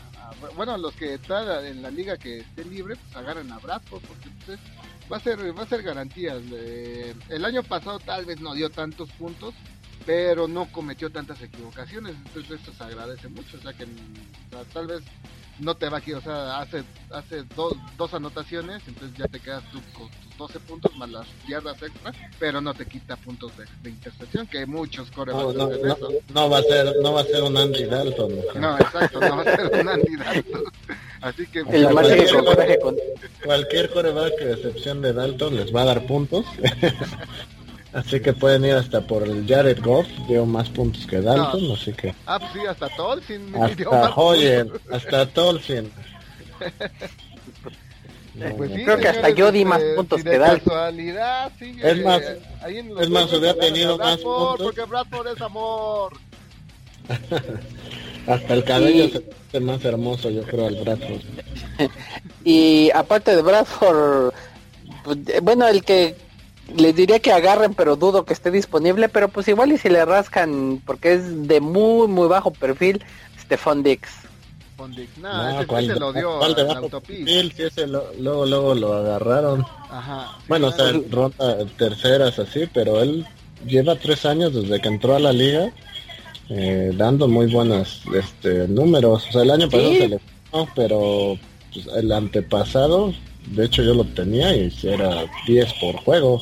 bueno, 0.56 0.78
los 0.78 0.94
que 0.96 1.16
están 1.16 1.66
en 1.66 1.82
la 1.82 1.90
liga 1.90 2.18
que 2.18 2.40
esté 2.40 2.66
libre, 2.66 2.96
pues 2.96 3.16
agarren 3.16 3.52
a 3.52 3.60
Bradford, 3.60 4.02
porque 4.02 4.30
pues, 4.46 4.60
va 5.12 5.18
a 5.18 5.20
ser 5.20 5.58
va 5.58 5.64
a 5.64 5.68
ser 5.68 5.84
garantía. 5.84 6.36
el 7.30 7.46
año 7.46 7.64
pasado 7.64 8.00
tal 8.00 8.26
vez 8.26 8.40
no 8.40 8.54
dio 8.54 8.70
tantos 8.70 9.10
puntos, 9.12 9.54
pero 10.06 10.48
no 10.48 10.72
cometió 10.72 11.10
tantas 11.10 11.42
equivocaciones, 11.42 12.16
entonces 12.26 12.60
esto 12.60 12.74
se 12.74 12.84
agradece 12.84 13.28
mucho, 13.28 13.58
o 13.58 13.62
sea 13.62 13.74
que 13.74 13.86
tal 14.74 14.88
vez 14.88 15.02
no 15.60 15.76
te 15.76 15.90
va 15.90 15.98
aquí, 15.98 16.14
o 16.14 16.22
sea, 16.22 16.60
hace 16.60 16.84
hace 17.12 17.44
dos 17.56 18.14
anotaciones, 18.14 18.82
entonces 18.88 19.18
ya 19.18 19.28
te 19.28 19.40
quedas 19.40 19.64
tú 19.72 19.80
con 19.94 20.10
tus 20.10 20.38
12 20.38 20.60
puntos 20.62 20.96
más 20.96 21.10
las 21.10 21.28
yardas 21.48 21.82
extra, 21.84 22.14
pero 22.40 22.62
no 22.62 22.74
te 22.74 22.86
quita 22.88 23.16
puntos 23.18 23.52
de, 23.58 23.90
intercepción, 23.90 24.48
que 24.48 24.66
muchos 24.66 25.12
corren 25.12 25.36
no, 25.36 25.54
no, 25.54 25.70
no, 26.34 26.50
va 26.50 26.58
a 26.58 26.64
ser 26.64 26.96
no 27.04 27.14
va 27.14 27.22
a 27.22 27.26
ser 27.26 27.44
un 27.44 27.58
Andy 27.58 27.84
Dalton. 27.84 28.34
No, 28.56 28.78
exacto, 28.78 29.20
no 29.20 29.36
va 29.38 29.42
a 29.42 29.56
ser 29.56 29.82
un 29.82 29.90
Andy 29.90 30.16
Dalton. 30.16 30.64
Así 31.22 31.46
que 31.48 31.64
cualquier, 33.44 33.90
coreback, 33.92 34.40
de 34.40 34.54
excepción 34.54 35.02
de 35.02 35.14
Dalton 35.14 35.56
les 35.56 35.74
va 35.74 35.84
a 35.84 35.86
dar 35.86 36.06
puntos. 36.08 36.46
Así 37.94 38.20
que 38.22 38.34
pueden 38.34 38.66
ir 38.66 38.74
hasta 38.74 39.02
por 39.02 39.24
el 39.24 39.46
Jared 39.48 39.80
Goff, 39.84 40.08
dio 40.28 40.46
más 40.46 40.70
puntos 40.70 41.06
que 41.06 41.20
Dalton, 41.22 41.72
así 41.74 41.92
que... 41.92 42.16
Ah, 42.26 42.40
pues 42.40 42.54
sí, 42.54 42.60
hasta 42.66 42.88
Tolkien. 42.96 43.54
Hasta 43.62 44.16
Hoyer, 44.16 44.72
hasta 44.90 45.26
Tolkien. 45.26 45.92
pues 48.58 48.72
sí, 48.72 48.86
Creo 48.86 48.98
que 48.98 49.10
hasta 49.10 49.30
yo 49.32 49.52
di 49.52 49.66
más 49.66 49.82
puntos 49.98 50.24
que 50.24 50.38
Dalton. 50.38 50.96
Sí, 51.60 51.76
es 51.84 51.98
eh, 51.98 52.02
más, 52.02 52.22
es 53.02 53.10
más, 53.10 53.34
hubiera 53.34 53.56
tenido 53.56 53.98
más 53.98 54.20
puntos. 54.20 54.62
Porque 54.62 54.86
Bradford 54.86 55.28
es 55.28 55.42
amor. 55.42 56.14
Hasta 58.28 58.54
el 58.54 58.64
cabello 58.64 59.10
se 59.10 59.24
ve 59.54 59.60
más 59.60 59.84
hermoso, 59.84 60.30
yo 60.30 60.44
creo, 60.44 60.68
al 60.68 60.76
Bradford. 60.76 61.22
y 62.44 62.90
aparte 62.94 63.36
de 63.36 63.42
Bradford, 63.42 64.34
pues, 65.04 65.18
bueno, 65.42 65.68
el 65.68 65.84
que 65.84 66.16
les 66.76 66.96
diría 66.96 67.20
que 67.20 67.32
agarren, 67.32 67.74
pero 67.74 67.96
dudo 67.96 68.26
que 68.26 68.34
esté 68.34 68.52
disponible, 68.52 69.10
pero 69.10 69.30
pues 69.30 69.48
igual 69.48 69.72
y 69.72 69.78
si 69.78 69.90
le 69.90 70.04
rascan, 70.06 70.82
porque 70.86 71.14
es 71.14 71.48
de 71.48 71.60
muy, 71.60 72.08
muy 72.08 72.28
bajo 72.28 72.52
perfil, 72.52 73.04
Stefan 73.40 73.84
Dix. 73.84 74.10
Dix. 74.96 75.16
No, 75.20 75.62
ese, 75.62 76.00
lo 76.00 76.12
dio 76.12 76.44
al 76.44 76.56
Sí, 77.06 77.54
ese 77.60 77.86
luego, 77.86 78.48
luego 78.48 78.74
lo 78.74 78.94
agarraron. 78.94 79.64
Ajá. 79.92 80.40
bueno, 80.48 80.68
o 80.68 80.72
sea, 80.72 80.92
ronda 81.12 81.58
terceras 81.78 82.40
así, 82.40 82.68
pero 82.74 83.00
él 83.00 83.28
lleva 83.68 83.96
tres 83.96 84.26
años 84.26 84.56
desde 84.56 84.82
que 84.82 84.88
entró 84.88 85.16
a 85.16 85.20
la 85.20 85.34
liga 85.34 85.72
eh, 86.54 86.92
dando 86.96 87.30
muy 87.30 87.52
buenos 87.52 88.02
este, 88.14 88.68
números. 88.68 89.26
O 89.30 89.32
sea, 89.32 89.44
el 89.44 89.52
año 89.52 89.70
pasado 89.70 89.94
se 89.94 90.08
le 90.10 90.20
pero 90.76 91.38
pues, 91.74 91.88
el 91.96 92.12
antepasado, 92.12 93.14
de 93.48 93.66
hecho 93.66 93.84
yo 93.84 93.94
lo 93.94 94.04
tenía 94.04 94.54
y 94.54 94.70
era 94.84 95.24
10 95.48 95.74
por 95.80 95.96
juego. 96.04 96.42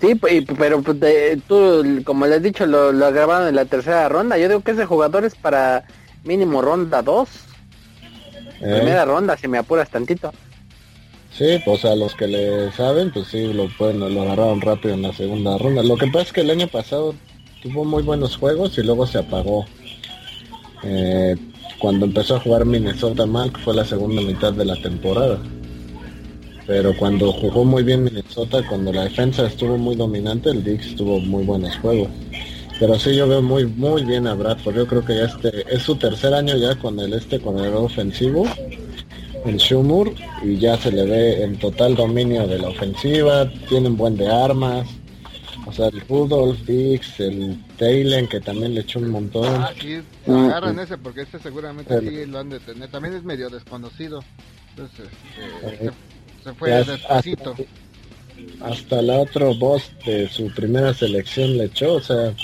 Sí, 0.00 0.14
pero 0.14 0.80
pues, 0.80 0.98
tú, 1.48 2.02
como 2.04 2.26
le 2.26 2.36
has 2.36 2.42
dicho, 2.42 2.66
lo, 2.66 2.92
lo 2.92 3.12
grabaron 3.12 3.48
en 3.48 3.56
la 3.56 3.64
tercera 3.64 4.08
ronda. 4.08 4.38
Yo 4.38 4.48
digo 4.48 4.60
que 4.60 4.70
ese 4.70 4.86
jugador 4.86 5.24
es 5.24 5.34
para 5.34 5.84
mínimo 6.22 6.62
ronda 6.62 7.02
2. 7.02 7.28
Eh. 8.62 8.76
Primera 8.76 9.04
ronda, 9.04 9.36
si 9.36 9.48
me 9.48 9.58
apuras 9.58 9.90
tantito. 9.90 10.32
Sí, 11.32 11.60
pues 11.64 11.84
a 11.84 11.96
los 11.96 12.14
que 12.14 12.28
le 12.28 12.70
saben, 12.72 13.12
pues 13.12 13.26
sí, 13.28 13.52
lo 13.52 13.68
pueden, 13.76 13.98
lo 13.98 14.22
agarraron 14.22 14.60
rápido 14.60 14.94
en 14.94 15.02
la 15.02 15.12
segunda 15.12 15.58
ronda. 15.58 15.82
Lo 15.82 15.96
que 15.96 16.06
pasa 16.06 16.22
es 16.22 16.32
que 16.32 16.40
el 16.42 16.50
año 16.50 16.68
pasado 16.68 17.14
tuvo 17.62 17.84
muy 17.84 18.02
buenos 18.02 18.36
juegos 18.36 18.76
y 18.78 18.82
luego 18.82 19.06
se 19.06 19.18
apagó. 19.18 19.64
Eh, 20.82 21.36
cuando 21.78 22.06
empezó 22.06 22.36
a 22.36 22.40
jugar 22.40 22.64
Minnesota 22.64 23.26
mal, 23.26 23.52
fue 23.64 23.74
la 23.74 23.84
segunda 23.84 24.22
mitad 24.22 24.52
de 24.52 24.64
la 24.64 24.76
temporada 24.76 25.40
pero 26.70 26.96
cuando 26.96 27.32
jugó 27.32 27.64
muy 27.64 27.82
bien 27.82 28.04
Minnesota, 28.04 28.62
cuando 28.68 28.92
la 28.92 29.02
defensa 29.02 29.44
estuvo 29.44 29.76
muy 29.76 29.96
dominante, 29.96 30.50
el 30.50 30.62
Dix 30.62 30.94
tuvo 30.94 31.18
muy 31.18 31.42
buenos 31.42 31.76
juegos. 31.78 32.06
Pero 32.78 32.96
sí 32.96 33.16
yo 33.16 33.26
veo 33.26 33.42
muy 33.42 33.66
muy 33.66 34.04
bien 34.04 34.28
a 34.28 34.34
Bradford. 34.34 34.76
Yo 34.76 34.86
creo 34.86 35.04
que 35.04 35.16
ya 35.16 35.24
este 35.24 35.64
es 35.68 35.82
su 35.82 35.96
tercer 35.96 36.32
año 36.32 36.56
ya 36.56 36.76
con 36.76 37.00
el 37.00 37.12
este 37.12 37.40
con 37.40 37.58
el 37.58 37.74
ofensivo, 37.74 38.46
el 39.44 39.56
Shumur, 39.56 40.14
y 40.44 40.58
ya 40.58 40.76
se 40.76 40.92
le 40.92 41.06
ve 41.06 41.42
en 41.42 41.58
total 41.58 41.96
dominio 41.96 42.46
de 42.46 42.58
la 42.60 42.68
ofensiva, 42.68 43.50
tienen 43.68 43.96
buen 43.96 44.16
de 44.16 44.28
armas. 44.30 44.86
O 45.66 45.72
sea, 45.72 45.88
el 45.88 46.00
Rudolph, 46.08 46.58
Dix, 46.66 47.20
el 47.20 47.62
Taylen, 47.76 48.28
que 48.28 48.40
también 48.40 48.74
le 48.74 48.80
echó 48.80 48.98
un 48.98 49.10
montón. 49.10 49.44
Ah, 49.46 49.72
sí, 49.78 50.00
agarran 50.26 50.78
ese 50.78 50.98
porque 50.98 51.22
este 51.22 51.38
seguramente 51.38 52.00
sí 52.00 52.26
lo 52.26 52.38
han 52.38 52.50
de 52.50 52.60
tener. 52.60 52.90
También 52.90 53.14
es 53.14 53.24
medio 53.24 53.50
desconocido. 53.50 54.24
Entonces, 54.70 55.08
este, 55.62 55.86
eh, 55.86 55.90
se 56.42 56.54
fue 56.54 56.70
despacito. 56.84 57.54
Hasta, 58.62 59.02
la 59.02 59.18
otro 59.18 59.54
boss 59.54 59.92
de 60.06 60.28
su 60.28 60.52
primera 60.54 60.94
selección 60.94 61.58
le 61.58 61.64
echó, 61.64 61.94
o 61.94 62.00
sea, 62.00 62.34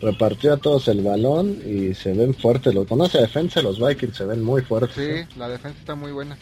repartió 0.00 0.54
a 0.54 0.56
todos 0.56 0.88
el 0.88 1.02
balón 1.02 1.62
y 1.64 1.94
se 1.94 2.12
ven 2.12 2.34
fuertes. 2.34 2.74
Lo 2.74 2.84
conoce 2.84 3.18
defensa, 3.18 3.62
los 3.62 3.78
Vikings 3.78 4.16
se 4.16 4.24
ven 4.24 4.42
muy 4.42 4.62
fuertes. 4.62 4.96
Sí, 4.96 5.02
¿eh? 5.02 5.28
la 5.36 5.48
defensa 5.48 5.78
está 5.78 5.94
muy 5.94 6.10
buena. 6.10 6.36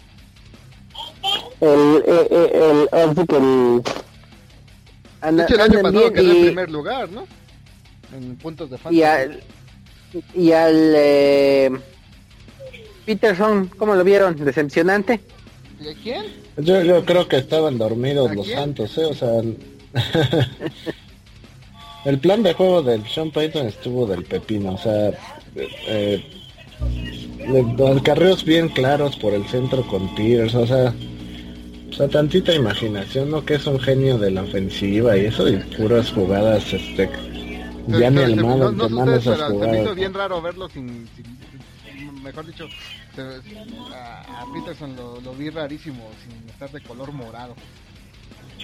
El, 1.60 2.02
el, 2.06 2.88
el, 2.92 3.14
el, 3.28 3.82
el 5.22 5.36
de 5.36 5.42
hecho, 5.42 5.54
el 5.54 5.60
año 5.60 5.82
pasado 5.82 6.12
quedó 6.12 6.32
en 6.32 6.46
primer 6.46 6.70
lugar, 6.70 7.10
¿no? 7.10 7.26
En 8.16 8.36
puntos 8.36 8.70
de 8.70 8.78
fantasy. 8.78 8.98
Y 8.98 9.02
al, 9.02 9.42
y 10.34 10.52
al 10.52 10.92
eh, 10.96 11.70
Peterson, 13.04 13.70
¿cómo 13.76 13.94
lo 13.94 14.04
vieron? 14.04 14.36
¿Decepcionante? 14.36 15.20
¿Y 15.80 15.88
a 15.88 15.94
quién? 16.02 16.24
Yo, 16.58 16.82
yo 16.82 17.04
creo 17.04 17.28
que 17.28 17.36
estaban 17.36 17.78
dormidos 17.78 18.34
los 18.34 18.48
santos, 18.48 18.96
¿eh? 18.98 19.04
O 19.04 19.14
sea... 19.14 19.42
el 22.04 22.18
plan 22.18 22.42
de 22.42 22.54
juego 22.54 22.82
del 22.82 23.06
Sean 23.08 23.30
Payton 23.30 23.66
estuvo 23.66 24.06
del 24.06 24.24
pepino, 24.24 24.74
o 24.74 24.78
sea... 24.78 25.12
Eh, 25.56 26.24
carreos 28.04 28.44
bien 28.44 28.68
claros 28.68 29.16
por 29.16 29.32
el 29.32 29.46
centro 29.46 29.86
con 29.86 30.14
Peters, 30.14 30.54
o 30.54 30.66
sea... 30.66 30.94
O 31.90 31.92
sea, 31.92 32.08
tantita 32.08 32.54
imaginación, 32.54 33.30
¿no? 33.30 33.44
Que 33.44 33.54
es 33.54 33.66
un 33.66 33.80
genio 33.80 34.18
de 34.18 34.30
la 34.30 34.42
ofensiva 34.42 35.16
y 35.16 35.26
eso, 35.26 35.48
y 35.48 35.56
puras 35.76 36.10
jugadas, 36.12 36.72
este... 36.72 37.10
ya 37.86 38.10
ni 38.10 38.20
el 38.20 38.36
malo 38.36 38.70
no, 38.70 38.88
no 38.88 39.14
esas 39.14 39.40
jugadas. 39.42 39.74
Se 39.74 39.78
me 39.78 39.82
hizo 39.82 39.94
bien 39.94 40.14
raro 40.14 40.42
verlo 40.42 40.68
sin 40.68 41.08
mejor 42.28 42.46
dicho, 42.46 42.68
a, 43.94 44.44
Peterson 44.52 44.94
lo, 44.96 45.32
vi 45.32 45.50
rarísimo, 45.50 46.10
sin 46.22 46.48
estar 46.50 46.70
de 46.70 46.82
color 46.82 47.12
morado. 47.12 47.54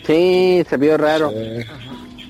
Sí, 0.07 0.63
se 0.69 0.77
vio 0.77 0.99
raro. 0.99 1.33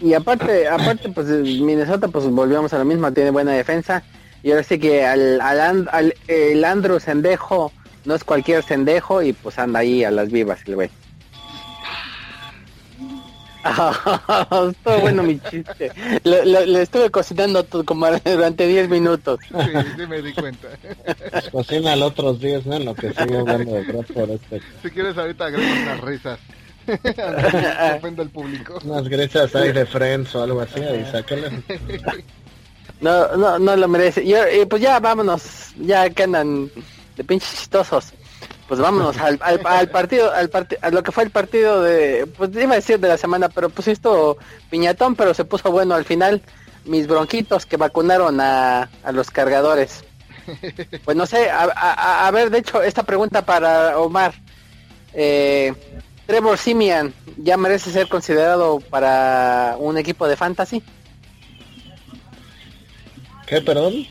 Y 0.01 0.15
aparte, 0.15 0.69
aparte, 0.69 1.09
pues 1.09 1.27
Minnesota, 1.27 2.09
pues 2.09 2.27
volvemos 2.27 2.73
a 2.73 2.79
la 2.79 2.85
misma, 2.85 3.13
tiene 3.13 3.31
buena 3.31 3.53
defensa. 3.53 4.05
Y 4.43 4.51
ahora 4.51 4.63
sí 4.63 4.79
que 4.79 5.05
al, 5.05 5.41
al, 5.41 6.15
el 6.29 6.65
Andrew 6.65 7.01
Sendejo 7.01 7.73
no 8.05 8.15
es 8.15 8.25
cualquier 8.25 8.63
sendejo 8.63 9.23
y 9.23 9.33
pues 9.33 9.59
anda 9.59 9.81
ahí 9.81 10.05
a 10.05 10.11
las 10.11 10.31
vivas 10.31 10.61
el 10.67 10.75
güey. 10.75 10.91
Estuvo 14.71 14.99
bueno 15.01 15.23
mi 15.23 15.41
chiste. 15.41 15.91
Le 16.23 16.83
estuve 16.83 17.11
cocinando 17.11 17.65
todo 17.65 17.85
como 17.85 18.07
durante 18.11 18.67
10 18.67 18.91
minutos. 18.91 19.41
Sí, 19.49 19.55
sí 19.97 20.07
me 20.07 20.21
di 20.21 20.35
cuenta. 20.35 20.69
Pues 21.31 21.49
cocina 21.53 21.97
los 21.97 22.11
otros 22.11 22.41
días, 22.41 22.67
¿no? 22.67 22.79
lo 22.79 22.95
que 22.95 23.13
sigue 23.13 23.39
hablando 23.39 23.73
de 23.73 23.85
por 23.85 24.31
este. 24.31 24.61
Si 24.83 24.91
quieres 24.91 25.17
ahorita 25.17 25.47
agrego 25.47 25.83
unas 25.83 26.01
risas. 26.03 26.39
Ofendo 27.97 28.23
al 28.23 28.29
público. 28.29 28.79
Unas 28.85 29.09
grisas 29.09 29.55
ahí 29.55 29.73
de 29.73 29.87
Friends 29.87 30.35
o 30.35 30.43
algo 30.43 30.61
así, 30.61 30.81
y 30.81 31.11
sácale. 31.11 31.63
No, 33.01 33.37
no, 33.37 33.59
no 33.59 33.77
lo 33.77 33.89
merece. 33.89 34.27
Yo, 34.27 34.39
pues 34.69 34.83
ya 34.83 35.01
vámonos, 35.01 35.73
ya 35.79 36.11
que 36.11 36.25
andan 36.25 36.71
de 37.17 37.25
pinches 37.25 37.59
chistosos 37.59 38.13
pues 38.69 38.81
vámonos 38.81 39.19
al, 39.19 39.39
al, 39.43 39.89
partido, 39.91 40.33
al 40.33 40.51
a 40.81 40.91
lo 40.91 41.03
que 41.03 41.13
fue 41.13 41.25
el 41.25 41.31
partido 41.31 41.83
de, 41.83 42.27
pues 42.27 42.51
iba 42.57 42.73
a 42.73 42.77
decir 42.77 42.99
de 42.99 43.09
la 43.09 43.19
semana, 43.19 43.49
pero 43.49 43.69
pues 43.69 43.89
esto 43.89 44.39
piñatón, 44.71 45.17
pero 45.17 45.35
se 45.35 45.45
puso 45.45 45.71
bueno 45.71 45.95
al 45.95 46.05
final. 46.05 46.43
Mis 46.85 47.07
bronquitos 47.07 47.65
que 47.65 47.79
vacunaron 47.79 48.41
a, 48.41 48.91
a 49.03 49.13
los 49.13 49.31
cargadores. 49.31 50.05
Pues 51.05 51.17
no 51.17 51.25
sé, 51.25 51.51
a, 51.51 52.27
a, 52.27 52.31
ver, 52.31 52.51
de 52.51 52.59
hecho, 52.59 52.83
esta 52.83 53.03
pregunta 53.03 53.47
para 53.47 53.99
Omar. 53.99 54.35
Eh, 55.15 55.73
Trevor 56.27 56.59
Simian, 56.59 57.15
¿ya 57.39 57.57
merece 57.57 57.91
ser 57.91 58.09
considerado 58.09 58.81
para 58.81 59.77
un 59.79 59.97
equipo 59.97 60.29
de 60.29 60.37
fantasy? 60.37 60.83
¿Qué, 63.47 63.63
perdón? 63.63 64.07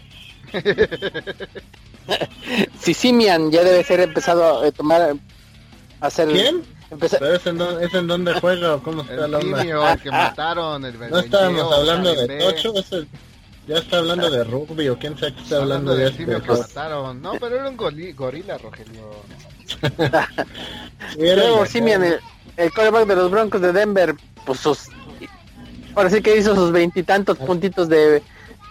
si 2.79 2.93
Simian 2.93 3.51
ya 3.51 3.63
debe 3.63 3.83
ser 3.83 3.99
empezado 3.99 4.63
a 4.63 4.71
tomar 4.71 5.15
a 6.01 6.05
hacer 6.05 6.27
¿Quién? 6.29 6.63
es, 7.01 7.47
en 7.47 7.61
¿Es 7.61 7.93
en 7.93 8.07
dónde 8.07 8.33
juega 8.39 8.75
o 8.75 8.83
cómo 8.83 9.01
está 9.01 9.25
el 9.25 9.33
el 9.33 9.99
que 10.01 10.11
mataron, 10.11 10.85
el 10.85 10.99
No 11.09 11.19
estábamos 11.19 11.73
hablando 11.73 12.13
de 12.13 12.37
Tocho, 12.39 12.73
ya 13.67 13.77
está 13.77 13.97
hablando 13.99 14.29
de 14.29 14.43
rugby 14.43 14.89
o 14.89 14.99
quién 14.99 15.17
sabe 15.17 15.35
qué 15.35 15.41
está 15.41 15.57
hablando, 15.57 15.95
de, 15.95 16.07
este. 16.07 16.25
que 16.25 16.37
mataron. 16.37 17.21
No, 17.21 17.33
pero 17.39 17.55
era 17.55 17.69
un 17.69 17.77
gorila, 17.77 18.57
Rogelio. 18.57 19.11
Luego 21.17 21.65
Simian, 21.65 22.03
el, 22.03 22.19
el 22.57 22.73
quarterback 22.73 23.07
de 23.07 23.15
los 23.15 23.31
Broncos 23.31 23.61
de 23.61 23.71
Denver, 23.71 24.15
pues 24.45 24.59
sus 24.59 24.89
ahora 25.95 26.09
sí 26.09 26.21
que 26.21 26.37
hizo 26.37 26.55
sus 26.55 26.71
veintitantos 26.71 27.37
puntitos 27.37 27.87
de 27.89 28.21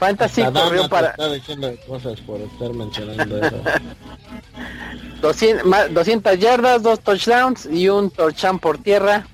Fantasy 0.02 0.42
corrió 0.42 0.88
para... 0.88 1.10
Está 1.10 1.32
diciendo 1.32 1.72
cosas 1.86 2.20
por 2.22 2.40
estar 2.40 2.72
mencionando 2.72 3.38
eso. 3.38 3.56
200, 5.22 5.94
200 5.94 6.38
yardas, 6.40 6.82
dos 6.82 6.98
touchdowns 6.98 7.66
y 7.66 7.88
un 7.88 8.10
touchdown 8.10 8.58
por 8.58 8.78
tierra. 8.78 9.24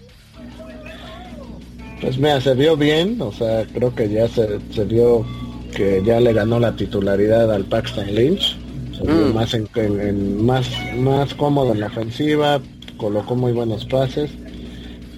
Pues 2.02 2.18
mira, 2.18 2.38
se 2.42 2.52
vio 2.52 2.76
bien, 2.76 3.16
o 3.22 3.32
sea, 3.32 3.64
creo 3.72 3.94
que 3.94 4.10
ya 4.10 4.28
se, 4.28 4.60
se 4.74 4.84
vio 4.84 5.24
que 5.74 6.02
ya 6.04 6.20
le 6.20 6.34
ganó 6.34 6.60
la 6.60 6.76
titularidad 6.76 7.50
al 7.50 7.64
Paxton 7.64 8.14
Lynch. 8.14 8.58
Se 8.94 9.04
vio 9.04 9.28
mm. 9.28 9.34
más, 9.34 9.54
en, 9.54 10.44
más, 10.44 10.68
más 10.96 11.32
cómodo 11.32 11.72
en 11.72 11.80
la 11.80 11.86
ofensiva, 11.86 12.60
colocó 12.98 13.34
muy 13.34 13.52
buenos 13.52 13.86
pases. 13.86 14.30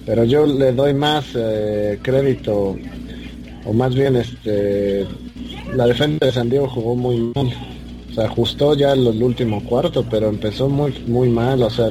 Pero 0.05 0.23
yo 0.23 0.45
le 0.45 0.71
doy 0.71 0.93
más 0.93 1.25
eh, 1.35 1.99
crédito, 2.01 2.77
o 3.65 3.73
más 3.73 3.93
bien 3.93 4.15
este 4.15 5.05
la 5.75 5.87
defensa 5.87 6.25
de 6.25 6.31
San 6.31 6.49
Diego 6.49 6.67
jugó 6.67 6.95
muy 6.95 7.17
mal. 7.35 7.51
O 8.09 8.13
sea, 8.13 8.25
ajustó 8.25 8.73
ya 8.75 8.91
el, 8.93 9.07
último 9.23 9.63
cuarto, 9.63 10.05
pero 10.09 10.29
empezó 10.29 10.67
muy 10.67 10.93
muy 11.07 11.29
mal. 11.29 11.63
O 11.63 11.69
sea, 11.69 11.89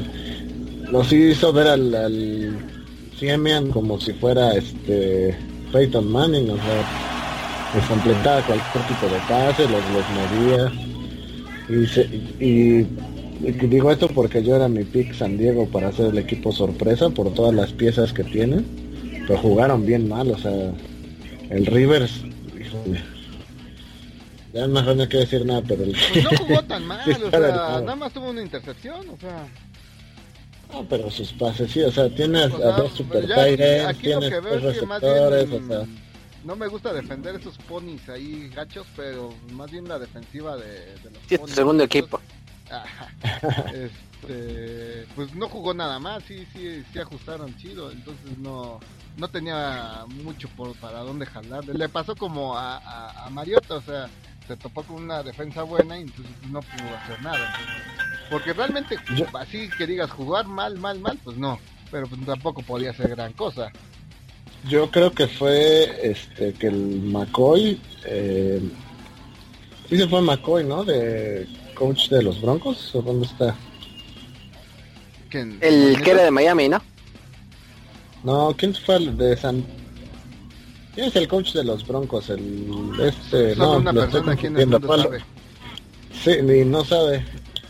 nos 0.93 1.13
hizo 1.13 1.53
ver 1.53 1.69
al, 1.69 1.95
al 1.95 2.59
Siemian 3.19 3.71
como 3.71 3.99
si 4.01 4.13
fuera 4.13 4.53
este 4.53 5.35
Peyton 5.73 6.11
Manning. 6.11 6.51
O 6.51 6.57
sea, 6.57 7.75
les 7.75 7.85
completaba 7.87 8.43
cualquier 8.43 8.87
tipo 8.87 9.07
de 9.07 9.21
pase, 9.29 9.63
los, 9.63 9.83
los 9.95 10.05
movía. 10.17 10.73
Y, 12.39 12.45
y, 12.45 12.87
digo 13.69 13.91
esto 13.91 14.09
porque 14.09 14.43
yo 14.43 14.57
era 14.57 14.69
mi 14.69 14.85
pick 14.85 15.15
San 15.15 15.39
Diego 15.39 15.67
para 15.67 15.89
hacer 15.89 16.07
el 16.11 16.19
equipo 16.19 16.53
sorpresa 16.53 17.09
por 17.11 17.33
todas 17.33 17.55
las 17.55 17.73
piezas 17.73 18.13
que 18.13 18.25
tienen. 18.25 18.67
Pero 19.27 19.39
jugaron 19.39 19.87
bien 19.87 20.09
mal, 20.09 20.31
o 20.31 20.39
sea, 20.39 20.73
el 21.51 21.67
Rivers, 21.67 22.25
ya 24.53 24.67
no 24.67 24.83
quiero 24.85 25.21
decir 25.21 25.47
nada, 25.47 25.63
pero... 25.67 25.85
Pues 25.85 26.25
no 26.25 26.31
jugó 26.39 26.63
tan 26.63 26.87
mal, 26.87 27.01
o 27.23 27.31
sea, 27.31 27.41
nada 27.41 27.97
más 27.97 28.13
tuvo 28.13 28.31
una 28.31 28.43
intercepción, 28.43 29.09
o 29.09 29.17
sea... 29.19 29.47
No, 30.73 30.87
pero 30.89 31.11
sus 31.11 31.33
pases, 31.33 31.71
sí, 31.71 31.81
o 31.83 31.91
sea, 31.91 32.09
tienes 32.15 32.53
a 32.53 32.77
dos 32.77 32.93
super 32.93 33.27
tight 33.27 33.61
tienes 34.01 34.31
dos 34.31 34.63
receptores, 34.63 35.51
o 35.51 35.67
sea... 35.67 35.87
No 36.45 36.57
me 36.57 36.69
gusta 36.69 36.93
defender 36.95 37.37
esos 37.37 37.59
ponis 37.59 38.09
ahí 38.09 38.49
gachos, 38.55 38.87
pero 38.97 39.35
más 39.53 39.71
bien 39.71 39.87
la 39.87 39.99
defensiva 39.99 40.57
de, 40.57 40.95
de 40.97 41.11
los 41.11 41.23
sí, 41.29 41.37
tu 41.37 41.49
segundo 41.49 41.85
equipo. 41.85 42.19
este, 43.75 45.07
pues 45.15 45.35
no 45.35 45.49
jugó 45.49 45.75
nada 45.75 45.99
más, 45.99 46.23
sí, 46.25 46.47
sí, 46.55 46.83
sí 46.93 46.99
ajustaron 46.99 47.55
chido, 47.59 47.91
entonces 47.91 48.39
no 48.39 48.81
no 49.17 49.29
tenía 49.29 50.05
mucho 50.09 50.49
por 50.57 50.75
para 50.77 51.01
dónde 51.01 51.27
jalar. 51.27 51.65
Le 51.67 51.89
pasó 51.89 52.15
como 52.17 52.57
a, 52.57 52.79
a, 52.79 53.27
a 53.27 53.31
Mariota, 53.31 53.75
o 53.75 53.83
sea, 53.83 54.09
se 54.51 54.57
topó 54.57 54.83
con 54.83 55.05
una 55.05 55.23
defensa 55.23 55.63
buena 55.63 55.97
y 55.97 56.03
entonces 56.03 56.35
no 56.51 56.61
pudo 56.61 56.97
hacer 56.97 57.23
nada. 57.23 57.53
porque 58.29 58.53
realmente, 58.53 58.97
así 59.35 59.71
que 59.79 59.87
digas 59.87 60.11
jugar 60.11 60.47
mal, 60.47 60.77
mal, 60.77 60.99
mal, 60.99 61.17
pues 61.23 61.37
no. 61.37 61.61
Pero 61.93 62.09
pues 62.09 62.25
tampoco 62.27 62.61
podía 62.63 62.93
ser 62.93 63.11
gran 63.11 63.33
cosa. 63.35 63.71
Yo 64.69 64.91
creo 64.91 65.13
que 65.13 65.29
fue 65.29 66.01
este 66.03 66.53
que 66.55 66.67
el 66.67 67.01
McCoy, 67.01 67.81
eh, 68.05 68.61
sí 69.89 69.97
se 69.97 70.09
fue 70.09 70.21
McCoy, 70.21 70.65
¿no? 70.65 70.85
De 70.85 71.47
coach 71.75 72.09
de 72.09 72.23
los 72.25 72.41
Broncos, 72.43 72.93
¿o 72.97 73.03
dónde 73.03 73.27
está? 73.27 73.55
El 75.31 76.03
que 76.03 76.11
era 76.11 76.25
de 76.25 76.31
Miami, 76.33 76.69
¿no? 76.69 76.83
No, 78.25 78.53
¿quién 78.57 78.75
fue 78.75 78.97
el 78.97 79.17
de 79.17 79.37
San 79.37 79.65
¿Quién 80.95 81.07
es 81.07 81.17
el 81.17 81.29
coach 81.29 81.53
de 81.53 81.65
los 81.65 81.87
Broncos? 81.87 82.31
El 82.31 82.91
este 83.01 83.55
no, 83.57 83.77
una 83.77 83.93
lo 83.93 84.03
persona 84.03 84.33
aquí 84.33 84.47
en 84.47 84.57
sabe. 84.57 85.21
Sí, 86.25 86.33
ni 86.43 86.65
no 86.65 86.85
sabe. 86.85 87.25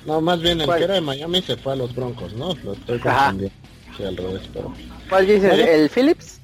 No, 0.07 0.21
más 0.21 0.41
bien 0.41 0.61
el 0.61 0.69
que 0.69 0.85
era 0.85 0.95
de 0.95 1.01
Miami 1.01 1.43
se 1.43 1.57
fue 1.57 1.75
a 1.75 1.77
los 1.77 1.95
Broncos, 1.95 2.33
¿no? 2.33 2.55
Lo 2.65 2.73
estoy 2.73 2.99
confundiendo. 2.99 3.57
Sí, 3.97 4.05
al 4.05 4.17
revés, 4.17 4.43
pero. 4.53 4.73
¿Cuál 5.09 5.27
dices? 5.27 5.53
¿El 5.59 5.91
Phillips? 5.91 6.41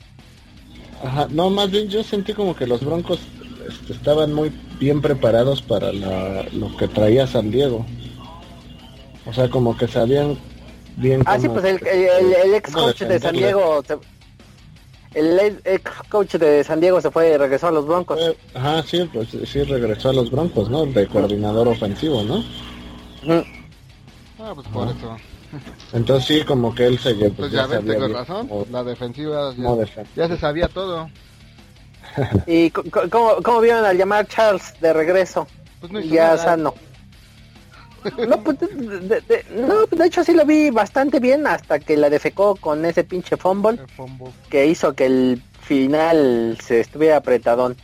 Ajá, 1.03 1.29
no, 1.31 1.51
más 1.51 1.71
bien 1.71 1.89
yo 1.89 2.03
sentí 2.03 2.33
como 2.33 2.55
que 2.55 2.67
los 2.67 2.85
Broncos 2.85 3.21
este, 3.69 3.93
estaban 3.93 4.33
muy 4.33 4.53
bien 4.79 5.01
preparados 5.01 5.63
para 5.63 5.93
la, 5.93 6.45
lo 6.53 6.77
que 6.77 6.89
traía 6.89 7.27
San 7.27 7.51
Diego. 7.51 7.87
O 9.25 9.33
sea, 9.33 9.49
como 9.49 9.77
que 9.77 9.89
sabían 9.89 10.39
bien. 10.97 11.23
Ah, 11.27 11.39
sí, 11.39 11.49
pues 11.49 11.65
el, 11.65 11.87
el, 11.87 12.35
el 12.35 12.55
ex 12.55 12.71
coach 12.71 13.01
de 13.01 13.19
San 13.19 13.35
Diego 13.35 13.83
el, 15.15 15.83
coach 16.09 16.35
de 16.35 16.65
San 16.65 16.81
Diego 16.81 17.01
se 17.01 17.11
fue 17.11 17.31
y 17.31 17.37
regresó 17.37 17.69
a 17.69 17.73
los 17.73 17.87
Broncos. 17.87 18.19
Eh, 18.21 18.37
ajá, 18.55 18.83
sí, 18.83 19.09
pues 19.13 19.29
sí 19.45 19.63
regresó 19.63 20.11
a 20.11 20.13
los 20.13 20.31
Broncos, 20.31 20.71
¿no? 20.71 20.87
De 20.87 21.07
coordinador 21.07 21.69
ofensivo, 21.69 22.23
¿no? 22.23 22.45
Ah, 24.39 24.53
pues 24.55 24.69
por 24.69 24.89
eso. 24.89 25.17
Entonces 25.93 26.27
sí, 26.27 26.45
como 26.45 26.75
que 26.75 26.87
él 26.87 26.99
se 26.99 27.15
Pues, 27.15 27.33
pues 27.37 27.53
ya, 27.53 27.67
ves, 27.67 27.85
tengo 27.85 28.09
razón. 28.09 28.49
la 28.71 28.85
defensiva 28.85 29.55
ya, 30.15 30.29
se 30.29 30.37
sabía 30.37 30.69
todo. 30.69 31.09
¿Y 32.47 32.71
cómo, 32.71 33.37
cómo 33.43 33.61
vieron 33.61 33.85
al 33.85 33.97
llamar 33.97 34.27
Charles 34.27 34.75
de 34.81 34.93
regreso? 34.93 35.47
Pues 35.81 35.93
no 35.93 36.01
ya 36.01 36.37
sano. 36.39 36.75
No, 38.29 38.43
pues 38.43 38.59
de, 38.61 39.21
de, 39.21 39.45
no, 39.55 39.87
de 39.87 40.07
hecho 40.07 40.25
sí 40.25 40.33
lo 40.33 40.45
vi 40.45 40.71
bastante 40.71 41.21
bien 41.21 41.47
hasta 41.47 41.79
que 41.79 41.97
la 41.97 42.11
defecó 42.11 42.57
con 42.57 42.85
ese 42.85 43.05
pinche 43.05 43.37
fumble, 43.37 43.79
que 44.51 44.67
hizo 44.67 44.95
que 44.95 45.07
el 45.07 45.43
final 45.61 46.59
se 46.63 46.81
estuviera 46.81 47.17
apretadón. 47.17 47.77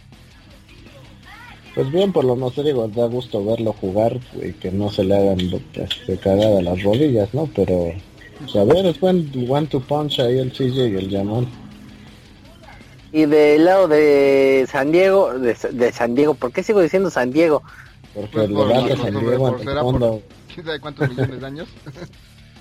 Pues 1.74 1.90
bien, 1.90 2.12
por 2.12 2.24
lo 2.24 2.36
menos 2.36 2.54
digo, 2.56 2.86
da 2.88 3.06
gusto 3.06 3.44
verlo 3.44 3.72
jugar 3.72 4.20
y 4.34 4.52
que 4.52 4.70
no 4.70 4.90
se 4.90 5.04
le 5.04 5.16
hagan 5.16 5.38
este, 5.74 6.18
cagada 6.18 6.60
las 6.60 6.82
rodillas, 6.82 7.32
¿no? 7.32 7.48
Pero, 7.54 7.92
pues, 8.38 8.56
a 8.56 8.64
ver, 8.64 8.84
es 8.84 9.00
buen 9.00 9.30
one 9.48 9.66
to 9.68 9.80
punch 9.80 10.20
ahí 10.20 10.38
el 10.38 10.52
CJ 10.52 10.88
y 10.88 10.96
el 10.96 11.10
Jamal. 11.10 11.48
Y 13.10 13.24
del 13.24 13.64
lado 13.64 13.88
de 13.88 14.66
San 14.70 14.92
Diego, 14.92 15.38
de, 15.38 15.56
de 15.72 15.92
San 15.92 16.14
Diego, 16.14 16.34
¿por 16.34 16.52
qué 16.52 16.62
sigo 16.62 16.80
diciendo 16.80 17.10
San 17.10 17.30
Diego? 17.30 17.62
Porque 18.14 18.28
pues 18.30 18.50
por, 18.50 18.72
a 18.72 18.96
San 18.96 19.20
Diego 19.20 19.58
en 19.58 19.68
el 19.68 19.78
fondo. 19.78 20.22
¿Quién 20.54 20.66
sabe 20.66 20.80
cuántos 20.80 21.08
millones 21.08 21.40
de 21.40 21.46
años? 21.46 21.68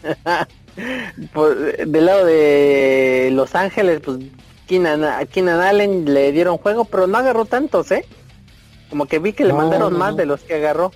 del 1.86 2.06
lado 2.06 2.26
de 2.26 3.30
Los 3.34 3.54
Ángeles, 3.56 4.00
pues 4.04 4.20
Keenan, 4.68 5.04
Allen 5.04 6.14
le 6.14 6.32
dieron 6.32 6.58
juego, 6.58 6.86
pero 6.86 7.08
no 7.08 7.18
agarró 7.18 7.46
tantos, 7.46 7.92
¿eh? 7.92 8.06
Como 8.90 9.06
que 9.06 9.20
vi 9.20 9.34
que 9.34 9.46
le 9.46 9.54
mandaron 9.54 9.98
más 9.98 10.16
de 10.16 10.26
los 10.26 10.42
que 10.42 10.56
agarró. 10.56 10.92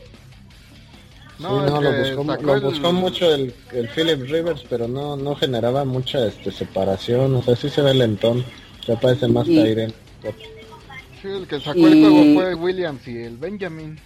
No, 1.39 1.82
lo, 1.82 2.62
buscó, 2.62 2.93
mucho 2.93 3.34
el, 3.34 3.53
el, 3.74 3.89
Philip 3.89 4.22
Rivers, 4.22 4.64
pero 4.70 4.88
no 4.88 5.18
no 5.18 5.36
generaba 5.36 5.84
mucha 5.84 6.26
este 6.28 6.49
separación, 6.49 7.36
o 7.36 7.43
sea, 7.43 7.58
sí 7.58 7.70
se 7.70 7.82
ve 7.82 7.93
lentón, 7.93 8.45
se 8.86 8.95
parece 8.95 9.28
más 9.28 9.45
y... 9.45 9.56
Tyren. 9.62 9.93
Sí, 11.22 11.28
el 11.28 11.45
que 11.45 11.60
sacó 11.60 11.88
el 11.88 11.99
juego 11.99 12.34
fue 12.36 12.56
Williams 12.56 13.06
y 13.06 13.18
el 13.18 13.36
Benjamin. 13.36 13.99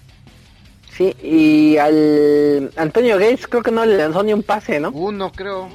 Sí, 1.00 1.16
y 1.24 1.78
al 1.78 2.72
Antonio 2.76 3.18
Gates 3.18 3.48
creo 3.48 3.64
que 3.64 3.72
no 3.72 3.86
le 3.86 3.96
lanzó 3.96 4.22
ni 4.22 4.34
un 4.34 4.44
pase, 4.44 4.82
¿no? 4.82 4.92
Uno, 4.92 5.32
creo. 5.32 5.70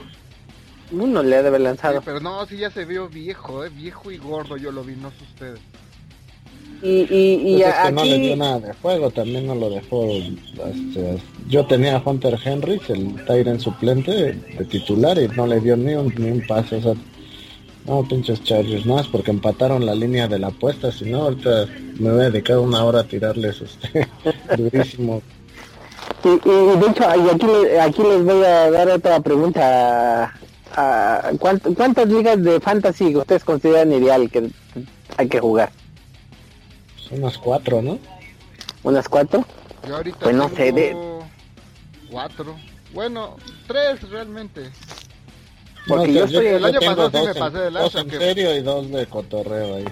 Uno 0.93 1.23
le 1.23 1.37
debe 1.37 1.49
haber 1.49 1.63
lanzado. 1.63 2.03
pero 2.03 2.21
no, 2.21 2.45
sí 2.45 2.59
ya 2.59 2.71
se 2.71 2.85
vio 2.85 3.09
viejo, 3.09 3.65
¿eh? 3.65 3.71
Viejo 3.71 4.11
y 4.11 4.19
gordo, 4.19 4.59
yo 4.59 4.71
lo 4.71 4.85
vi, 4.85 4.97
no 4.97 5.09
sé 5.13 5.25
ustedes. 5.25 5.61
Y, 6.83 7.07
y, 7.09 7.55
y 7.55 7.63
pues 7.63 7.75
aquí... 7.75 7.95
no 7.95 8.05
le 8.05 8.19
dio 8.19 8.37
nada 8.37 8.61
de 8.61 8.75
juego, 8.75 9.11
también 9.13 9.47
no 9.47 9.55
lo 9.55 9.71
dejó. 9.71 10.11
Este, 10.13 11.17
yo 11.49 11.65
tenía 11.65 11.97
a 11.97 12.03
Hunter 12.05 12.39
Henry, 12.45 12.79
el 12.89 13.25
Tyrant 13.25 13.61
suplente 13.61 14.13
de, 14.13 14.65
titular, 14.67 15.17
y 15.17 15.29
no 15.29 15.47
le 15.47 15.59
dio 15.59 15.75
ni 15.75 15.95
un, 15.95 16.15
ni 16.19 16.33
un 16.33 16.47
pase. 16.47 16.77
O 16.77 16.83
sea, 16.83 16.95
no, 17.87 18.03
pinches 18.03 18.43
Chargers, 18.43 18.87
más 18.87 19.07
porque 19.09 19.31
empataron 19.31 19.85
la 19.85 19.95
línea 19.95 20.27
de 20.27 20.39
la 20.39 20.49
apuesta, 20.49 20.91
si 20.91 21.11
no, 21.11 21.23
ahorita 21.23 21.67
me 21.99 22.11
voy 22.11 22.21
a 22.23 22.31
dedicar 22.31 22.59
una 22.59 22.83
hora 22.83 23.01
a 23.01 23.05
tirarles 23.05 23.61
este 23.61 24.09
durísimo. 24.57 25.23
Y, 26.25 26.29
y, 26.29 26.79
de 26.79 26.87
hecho, 26.91 27.09
aquí, 27.09 27.77
aquí 27.81 28.03
les 28.03 28.25
voy 28.25 28.45
a 28.45 28.71
dar 28.71 28.89
otra 28.89 29.21
pregunta. 29.21 30.35
a 30.75 31.31
¿Cuántas 31.39 32.09
ligas 32.09 32.43
de 32.43 32.59
fantasy 32.61 33.15
ustedes 33.15 33.45
consideran 33.45 33.93
ideal 33.93 34.31
que 34.31 34.51
hay 35.17 35.29
que 35.29 35.41
jugar? 35.41 35.71
unas 37.11 37.39
cuatro, 37.39 37.81
¿no? 37.81 37.99
¿Unas 38.83 39.09
cuatro? 39.09 39.45
Yo 39.87 39.97
ahorita 39.97 40.19
pues 40.19 40.35
no 40.35 40.49
sé, 40.49 40.73
de... 40.73 40.97
cuatro. 42.11 42.57
Bueno, 42.93 43.37
tres 43.67 44.09
realmente. 44.11 44.71
Porque 45.87 46.15
yo, 46.15 46.25
estoy, 46.25 46.47
el 46.47 46.65
año 46.65 46.81
pasado 46.81 47.11
sí 47.11 47.27
me 47.27 47.35
pasé 47.35 47.59
de 47.59 47.71
lanza. 47.71 48.03
Dos 48.03 48.13
en 48.13 48.21
serio 48.21 48.57
y 48.57 48.63
dos 48.63 48.91
de 48.91 49.07
cotorreo 49.07 49.77
ahí. 49.77 49.85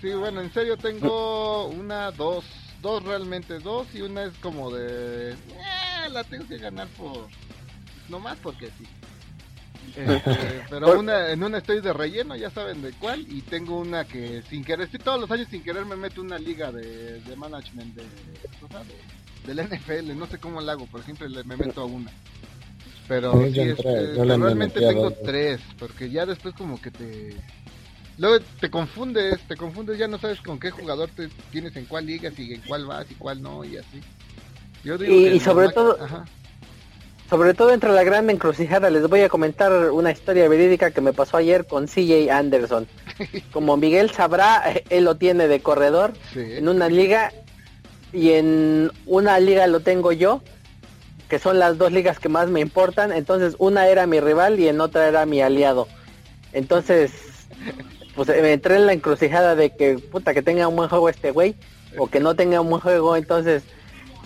Sí, 0.00 0.10
bueno, 0.12 0.40
en 0.40 0.52
serio 0.52 0.76
tengo 0.76 1.66
una, 1.68 2.10
dos, 2.10 2.44
dos 2.82 3.02
realmente, 3.04 3.58
dos 3.58 3.86
y 3.94 4.02
una 4.02 4.24
es 4.24 4.32
como 4.38 4.70
de... 4.70 5.32
Eh, 5.32 6.08
la 6.10 6.24
tengo 6.24 6.46
que 6.48 6.58
ganar 6.58 6.88
por... 6.88 7.28
No 8.08 8.18
más 8.18 8.36
porque 8.42 8.66
sí. 8.78 8.86
Este, 9.96 10.64
pero 10.70 10.98
una, 10.98 11.30
en 11.30 11.42
una 11.42 11.58
estoy 11.58 11.80
de 11.80 11.92
relleno, 11.92 12.36
ya 12.36 12.50
saben 12.50 12.82
de 12.82 12.92
cuál, 12.92 13.20
y 13.20 13.42
tengo 13.42 13.78
una 13.78 14.04
que 14.04 14.42
sin 14.48 14.64
querer, 14.64 14.86
estoy 14.86 15.00
todos 15.00 15.20
los 15.20 15.30
años 15.30 15.48
sin 15.50 15.62
querer 15.62 15.84
me 15.84 15.96
meto 15.96 16.20
una 16.20 16.38
liga 16.38 16.70
de, 16.72 17.20
de 17.20 17.36
management 17.36 17.94
de, 17.94 18.02
de, 18.02 19.54
del 19.54 19.66
NFL, 19.66 20.16
no 20.16 20.26
sé 20.26 20.38
cómo 20.38 20.60
la 20.60 20.72
hago, 20.72 20.86
pero 20.90 21.02
siempre 21.04 21.28
me 21.28 21.56
meto 21.56 21.80
a 21.80 21.84
una. 21.84 22.10
Pero 23.08 23.42
este, 23.42 23.74
realmente 24.14 24.80
tengo 24.80 25.10
tres, 25.10 25.60
porque 25.78 26.10
ya 26.10 26.26
después 26.26 26.54
como 26.54 26.80
que 26.80 26.90
te... 26.90 27.34
Luego 28.18 28.44
te 28.60 28.70
confundes, 28.70 29.38
te 29.48 29.56
confundes, 29.56 29.96
ya 29.96 30.08
no 30.08 30.18
sabes 30.18 30.40
con 30.42 30.60
qué 30.60 30.70
jugador 30.70 31.08
te 31.16 31.28
tienes 31.50 31.74
en 31.76 31.86
cuál 31.86 32.06
liga, 32.06 32.30
si 32.30 32.52
en 32.52 32.60
cuál 32.62 32.84
vas 32.84 33.10
y 33.10 33.14
cuál 33.14 33.40
no, 33.40 33.64
y 33.64 33.78
así. 33.78 34.00
Yo 34.84 34.98
digo 34.98 35.12
y, 35.12 35.40
sobre 35.40 35.70
todo... 35.70 35.98
Sobre 37.30 37.52
todo 37.52 37.74
entre 37.74 37.92
la 37.92 38.04
gran 38.04 38.30
encrucijada, 38.30 38.88
les 38.88 39.06
voy 39.06 39.20
a 39.20 39.28
comentar 39.28 39.90
una 39.90 40.10
historia 40.10 40.48
verídica 40.48 40.92
que 40.92 41.02
me 41.02 41.12
pasó 41.12 41.36
ayer 41.36 41.66
con 41.66 41.86
CJ 41.86 42.30
Anderson. 42.30 42.86
Como 43.52 43.76
Miguel 43.76 44.10
sabrá, 44.10 44.64
él 44.90 45.04
lo 45.04 45.16
tiene 45.16 45.46
de 45.46 45.60
corredor 45.60 46.14
en 46.34 46.68
una 46.68 46.88
liga 46.88 47.32
y 48.14 48.30
en 48.30 48.90
una 49.04 49.38
liga 49.40 49.66
lo 49.66 49.80
tengo 49.80 50.12
yo, 50.12 50.42
que 51.28 51.38
son 51.38 51.58
las 51.58 51.78
dos 51.78 51.92
ligas 51.92 52.18
que 52.18 52.28
más 52.28 52.48
me 52.48 52.60
importan. 52.60 53.12
Entonces 53.12 53.54
una 53.58 53.86
era 53.88 54.06
mi 54.06 54.20
rival 54.20 54.58
y 54.58 54.68
en 54.68 54.80
otra 54.80 55.08
era 55.08 55.26
mi 55.26 55.40
aliado. 55.40 55.88
Entonces, 56.52 57.12
pues 58.14 58.28
me 58.28 58.52
entré 58.52 58.76
en 58.76 58.86
la 58.86 58.92
encrucijada 58.92 59.54
de 59.54 59.70
que 59.70 59.98
puta 59.98 60.34
que 60.34 60.42
tenga 60.42 60.68
un 60.68 60.76
buen 60.76 60.88
juego 60.88 61.08
este 61.08 61.30
güey 61.30 61.54
o 61.96 62.08
que 62.08 62.20
no 62.20 62.34
tenga 62.34 62.60
un 62.60 62.70
buen 62.70 62.80
juego, 62.80 63.16
entonces 63.16 63.62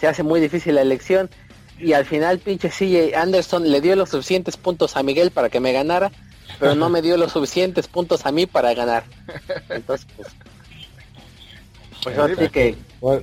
se 0.01 0.07
hace 0.07 0.23
muy 0.23 0.41
difícil 0.41 0.77
la 0.77 0.83
elección 0.83 1.31
y 1.79 1.93
al 1.95 2.05
final 2.05 2.39
pinche 2.39 2.71
CJ 2.71 3.17
Anderson 3.17 3.71
le 3.71 3.81
dio 3.81 3.97
los 3.97 4.11
suficientes 4.11 4.57
puntos 4.57 4.97
a 4.97 5.03
Miguel 5.03 5.31
para 5.31 5.51
que 5.51 5.61
me 5.61 5.73
ganara, 5.73 6.13
pero 6.61 6.75
no 6.75 6.89
me 6.89 7.03
dio 7.03 7.17
los 7.17 7.33
suficientes 7.33 7.89
puntos 7.89 8.25
a 8.25 8.33
mí 8.33 8.47
para 8.47 8.73
ganar. 8.75 9.05
Entonces, 9.69 10.07
pues... 10.17 10.29
Pues 12.03 12.19
así 12.19 12.49
que... 12.49 12.77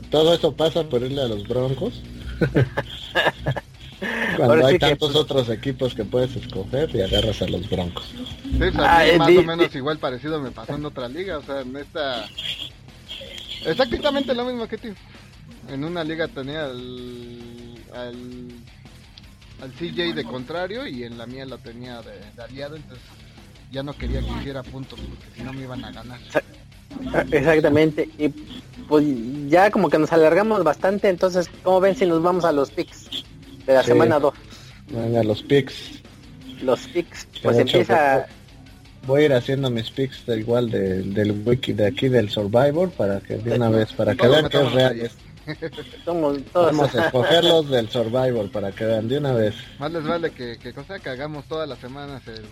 todo 0.09 0.33
eso 0.33 0.55
pasa 0.55 0.83
por 0.83 1.01
irle 1.01 1.21
a 1.21 1.27
los 1.27 1.47
Broncos. 1.47 2.01
Cuando 4.37 4.65
hay 4.65 4.79
tantos 4.79 5.11
pues, 5.11 5.23
otros 5.23 5.49
equipos 5.49 5.93
que 5.93 6.05
puedes 6.05 6.35
escoger 6.35 6.95
y 6.95 7.01
agarras 7.01 7.41
a 7.41 7.47
los 7.47 7.69
Broncos. 7.69 8.05
Sí, 8.05 8.59
ah, 8.75 9.03
más 9.17 9.35
o 9.35 9.43
menos 9.43 9.75
igual 9.75 9.97
parecido 9.97 10.39
me 10.39 10.51
pasó 10.51 10.75
en 10.75 10.85
otra 10.85 11.09
liga, 11.09 11.39
o 11.39 11.43
sea, 11.43 11.61
en 11.61 11.75
esta... 11.75 12.25
Exactamente 13.65 14.33
lo 14.33 14.45
mismo 14.45 14.67
que 14.67 14.77
tú. 14.77 14.87
En 15.67 15.83
una 15.83 16.03
liga 16.03 16.29
tenía 16.29 16.65
al, 16.65 17.75
al 19.61 19.71
CJ 19.73 20.13
de 20.13 20.23
contrario 20.23 20.87
y 20.87 21.03
en 21.03 21.17
la 21.17 21.25
mía 21.25 21.45
lo 21.45 21.57
tenía 21.57 22.01
de, 22.01 22.41
aliado, 22.41 22.77
entonces 22.77 23.03
ya 23.71 23.83
no 23.83 23.93
quería 23.93 24.21
que 24.21 24.31
hiciera 24.39 24.63
puntos 24.63 24.99
porque 24.99 25.25
si 25.35 25.43
no 25.43 25.53
me 25.53 25.63
iban 25.63 25.83
a 25.83 25.91
ganar. 25.91 26.19
Exactamente, 27.31 28.09
y 28.17 28.29
pues 28.87 29.05
ya 29.47 29.69
como 29.71 29.89
que 29.89 29.99
nos 29.99 30.11
alargamos 30.11 30.63
bastante, 30.63 31.09
entonces, 31.09 31.49
¿cómo 31.63 31.79
ven 31.79 31.95
si 31.95 32.05
nos 32.05 32.21
vamos 32.21 32.43
a 32.45 32.51
los 32.51 32.71
picks 32.71 33.23
de 33.65 33.73
la 33.73 33.83
semana 33.83 34.19
2? 34.19 34.33
Venga, 34.91 35.23
los 35.23 35.43
picks. 35.43 36.01
Los 36.61 36.87
picks, 36.87 37.27
pues 37.43 37.57
empieza... 37.57 38.25
Voy 39.07 39.21
a 39.21 39.25
ir 39.25 39.33
haciendo 39.33 39.69
mis 39.69 39.89
picks 39.89 40.25
de 40.25 40.39
igual 40.39 40.69
del 40.69 41.43
wiki 41.45 41.73
de 41.73 41.87
aquí 41.87 42.09
del 42.09 42.29
Survivor 42.29 42.91
para 42.91 43.21
que 43.21 43.37
de 43.37 43.55
una 43.55 43.69
vez, 43.69 43.93
para 43.93 44.13
que 44.13 44.27
vean 44.27 44.49
que 44.49 44.61
es 44.61 44.71
real. 44.73 45.11
Vamos 46.05 46.95
a 46.95 47.05
escogerlos 47.05 47.69
del 47.69 47.89
Survivor 47.89 48.51
para 48.51 48.71
que 48.71 48.85
vean 48.85 49.07
de 49.07 49.17
una 49.17 49.33
vez. 49.33 49.55
Más 49.79 49.91
les 49.91 50.03
vale 50.03 50.31
que, 50.31 50.57
que, 50.57 50.73
cosa 50.73 50.99
que 50.99 51.09
hagamos 51.09 51.45
todas 51.45 51.67
las 51.67 51.79
semanas 51.79 52.21
el, 52.27 52.45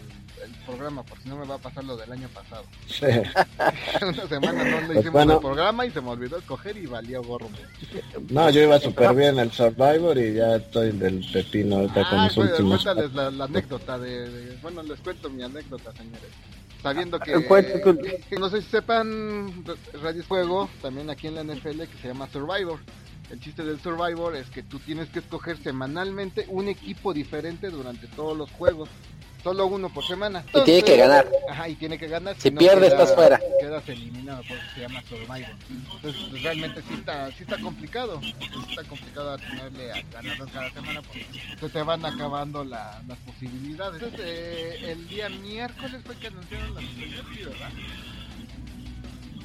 programa, 0.65 1.03
porque 1.03 1.23
si 1.23 1.29
no 1.29 1.37
me 1.37 1.45
va 1.45 1.55
a 1.55 1.57
pasar 1.57 1.83
lo 1.83 1.97
del 1.97 2.11
año 2.11 2.29
pasado. 2.29 2.63
Una 4.01 4.27
semana 4.27 4.63
no 4.63 4.81
le 4.81 4.87
pues 4.87 4.99
hicimos 4.99 5.23
el 5.23 5.39
programa 5.39 5.85
y 5.85 5.91
se 5.91 6.01
me 6.01 6.09
olvidó 6.09 6.37
escoger 6.37 6.77
y 6.77 6.85
valió 6.85 7.23
gorro. 7.23 7.49
No, 8.29 8.49
yo 8.49 8.61
iba 8.61 8.79
súper 8.79 9.13
bien 9.15 9.39
el 9.39 9.51
Survivor 9.51 10.17
y 10.17 10.35
ya 10.35 10.57
estoy 10.57 10.91
del 10.91 11.25
pepino 11.31 11.77
ahorita 11.77 12.09
con 12.09 12.23
los 12.23 12.35
pues, 12.35 12.51
últimos. 12.51 12.83
Cuéntales 12.83 13.13
la, 13.13 13.45
anécdota 13.45 13.97
de, 13.97 14.57
Bueno, 14.61 14.83
les 14.83 14.99
cuento 14.99 15.29
mi 15.29 15.43
anécdota, 15.43 15.91
señores 15.93 16.31
sabiendo 16.81 17.19
que 17.19 17.33
no 18.39 18.49
sé 18.49 18.61
si 18.61 18.69
sepan 18.69 19.63
Radio 20.01 20.23
Fuego 20.23 20.69
también 20.81 21.09
aquí 21.09 21.27
en 21.27 21.35
la 21.35 21.43
NFL 21.43 21.81
que 21.83 21.97
se 22.01 22.07
llama 22.07 22.27
Survivor. 22.29 22.79
El 23.29 23.41
chiste 23.41 23.63
del 23.63 23.79
Survivor 23.81 24.35
es 24.35 24.49
que 24.49 24.63
tú 24.63 24.79
tienes 24.79 25.09
que 25.09 25.19
escoger 25.19 25.57
semanalmente 25.57 26.45
un 26.47 26.69
equipo 26.69 27.13
diferente 27.13 27.69
durante 27.69 28.07
todos 28.07 28.37
los 28.37 28.49
juegos 28.51 28.89
solo 29.43 29.67
uno 29.67 29.89
por 29.93 30.05
semana. 30.05 30.43
y 30.53 30.61
tiene 30.63 30.83
que 30.83 30.97
ganar. 30.97 31.27
Ajá, 31.49 31.69
y 31.69 31.75
tiene 31.75 31.97
que 31.97 32.07
ganar. 32.07 32.35
Si, 32.39 32.51
pierde, 32.51 32.87
estás 32.87 33.13
fuera. 33.13 33.39
Quedas 33.59 33.87
eliminado, 33.89 34.43
por 34.43 34.57
eso 34.57 34.65
se 34.75 34.81
llama 34.81 35.01
Survivor. 35.07 35.55
Entonces, 35.69 36.25
pues, 36.29 36.43
realmente 36.43 36.81
sí 36.87 36.93
está, 36.95 37.27
sí 37.31 37.43
está 37.43 37.57
complicado. 37.59 38.19
Está 38.21 38.83
complicado 38.83 39.37
tenerle 39.37 39.91
a 39.91 40.01
ganador 40.11 40.51
cada 40.51 40.71
semana 40.71 41.01
porque 41.01 41.25
se 41.59 41.69
te 41.69 41.81
van 41.83 42.05
acabando 42.05 42.63
la, 42.63 43.01
las 43.07 43.17
posibilidades. 43.19 44.01
Entonces, 44.01 44.25
eh, 44.25 44.91
el 44.91 45.07
día 45.07 45.29
miércoles 45.29 46.01
fue 46.05 46.15
que 46.17 46.27
anunciaron 46.27 46.75
la 46.75 46.81
suspensión, 46.81 47.51
¿verdad? 47.51 47.71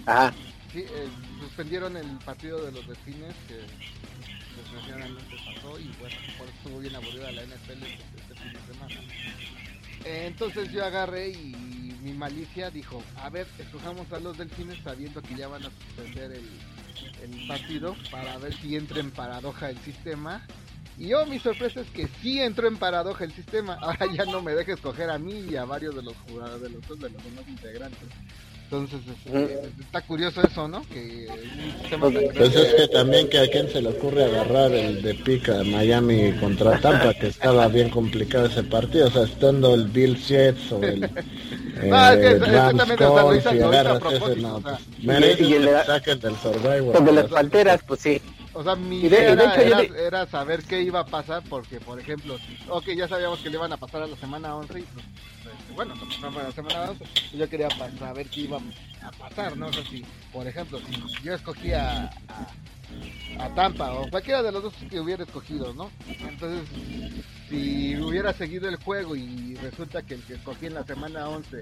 Ajá. 0.07 0.35
Sí, 0.73 0.81
eh, 0.81 1.09
suspendieron 1.41 1.97
el 1.99 2.07
partido 2.25 2.65
de 2.65 2.73
los 2.73 2.87
delfines 2.87 3.35
que 3.47 3.61
desgraciadamente 4.57 5.37
pasó 5.55 5.79
y 5.79 5.89
bueno, 6.01 6.17
por 6.39 6.49
eso 6.49 6.57
estuvo 6.57 6.79
bien 6.79 6.95
aburrida 6.95 7.33
la 7.33 7.43
NFL 7.43 7.83
este, 7.83 7.93
este 8.21 8.35
fin 8.35 8.53
de 8.53 8.73
semana. 8.73 9.62
Entonces 10.05 10.71
yo 10.73 10.85
agarré 10.85 11.31
y 11.31 11.73
mi 12.03 12.13
malicia 12.13 12.71
dijo, 12.71 13.03
a 13.17 13.31
ver, 13.31 13.47
escojamos 13.59 14.13
a 14.13 14.19
los 14.19 14.37
delfines 14.37 14.79
sabiendo 14.83 15.23
que 15.23 15.37
ya 15.37 15.49
van 15.49 15.65
a 15.65 15.71
suspender 15.71 16.33
el, 16.33 16.49
partido 17.47 17.95
para 18.11 18.37
ver 18.39 18.53
si 18.55 18.77
entra 18.77 18.99
en 18.99 19.11
paradoja 19.13 19.71
el 19.71 19.79
sistema. 19.79 20.45
Y 20.99 21.09
yo 21.09 21.25
mi 21.27 21.39
sorpresa 21.39 21.81
es 21.81 21.91
que 21.91 22.09
sí 22.21 22.41
entró 22.41 22.67
en 22.67 22.77
paradoja 22.77 23.25
el 23.25 23.33
sistema. 23.33 23.75
Ahora 23.81 24.07
ya 24.13 24.25
no 24.25 24.43
me 24.43 24.55
deja 24.55 24.73
escoger 24.73 25.09
a 25.11 25.19
mí 25.19 25.47
y 25.51 25.57
a 25.57 25.65
varios 25.65 25.95
de 25.95 26.03
los 26.03 26.17
jugadores, 26.29 26.61
de 26.61 26.71
los, 26.71 26.89
de 26.89 27.11
los 27.11 27.25
demás 27.25 27.49
integrantes. 27.49 28.09
Entonces, 28.73 29.01
este, 29.07 29.69
está 29.81 30.01
curioso 30.01 30.41
eso, 30.41 30.67
¿no? 30.67 30.81
Que 30.89 31.29
pues 31.99 32.57
es 32.57 32.75
que 32.75 32.89
también 32.89 33.29
que 33.29 33.39
a 33.39 33.47
quién 33.51 33.69
se 33.69 33.83
le 33.83 33.91
ocurre 33.91 34.25
agarrar 34.25 34.73
el 34.73 35.03
de 35.03 35.13
pica 35.13 35.63
Miami 35.63 36.33
contra 36.41 36.81
Tampa, 36.81 37.13
que 37.13 37.27
estaba 37.27 37.69
bien 37.69 37.91
complicado 37.91 38.47
ese 38.47 38.63
partido, 38.63 39.09
o 39.09 39.11
sea, 39.11 39.25
estando 39.25 39.75
el 39.75 39.89
Bill 39.89 40.17
Jets 40.17 40.73
o 40.73 40.83
el 40.83 41.01
no, 41.87 42.13
es 42.13 42.19
que, 42.19 42.39
Rams 42.39 42.93
Colts 42.97 43.45
y 43.45 43.61
agarras 43.61 44.03
ese, 44.11 44.37
no, 44.41 44.63
pues, 44.63 44.79
merece 45.03 45.43
y 45.45 45.53
el, 45.53 45.69
saquen 45.85 46.21
del 46.21 46.37
Survivor. 46.37 47.05
De 47.05 47.13
las 47.13 47.29
falteras, 47.29 47.83
pues 47.87 48.01
sí. 48.01 48.23
O 48.55 48.63
sea, 48.63 48.77
mi 48.77 49.01
idea 49.01 49.33
era, 49.33 49.83
era, 49.83 50.27
saber 50.27 50.63
qué 50.65 50.83
iba 50.83 51.01
a 51.01 51.07
pasar 51.07 51.43
porque, 51.49 51.81
por 51.81 51.99
ejemplo, 51.99 52.37
ok, 52.69 52.89
ya 52.97 53.09
sabíamos 53.09 53.41
que 53.41 53.49
le 53.49 53.57
iban 53.57 53.73
a 53.73 53.79
pasar 53.79 54.03
a 54.03 54.07
la 54.07 54.17
semana 54.17 54.55
11 54.57 54.81
y 54.81 54.83
pues, 54.83 55.05
bueno, 55.75 55.95
no, 55.95 56.31
la 56.31 56.53
semana 56.53 56.91
11 56.91 57.05
yo 57.35 57.49
quería 57.49 57.69
saber 57.99 58.29
qué 58.29 58.41
iba 58.41 58.59
a 59.03 59.11
pasar, 59.13 59.57
¿no? 59.57 59.69
O 59.69 59.73
sea, 59.73 59.85
si, 59.85 60.05
por 60.33 60.47
ejemplo, 60.47 60.81
si 60.81 61.25
yo 61.25 61.35
escogía 61.35 62.11
a, 62.29 63.45
a, 63.45 63.55
Tampa 63.55 63.95
o 63.95 64.11
cualquiera 64.11 64.43
de 64.43 64.53
los 64.53 64.65
dos 64.65 64.75
que 64.91 65.01
hubiera 65.01 65.25
escogido, 65.25 65.73
¿no? 65.73 65.91
Entonces, 66.07 66.69
si 67.49 67.97
hubiera 67.97 68.35
seguido 68.35 68.69
el 68.69 68.77
juego 68.77 69.17
y 69.17 69.55
resulta 69.57 70.03
que 70.03 70.15
el 70.15 70.23
que 70.25 70.35
escogí 70.35 70.67
en 70.67 70.75
la 70.75 70.85
semana 70.85 71.29
11 71.29 71.61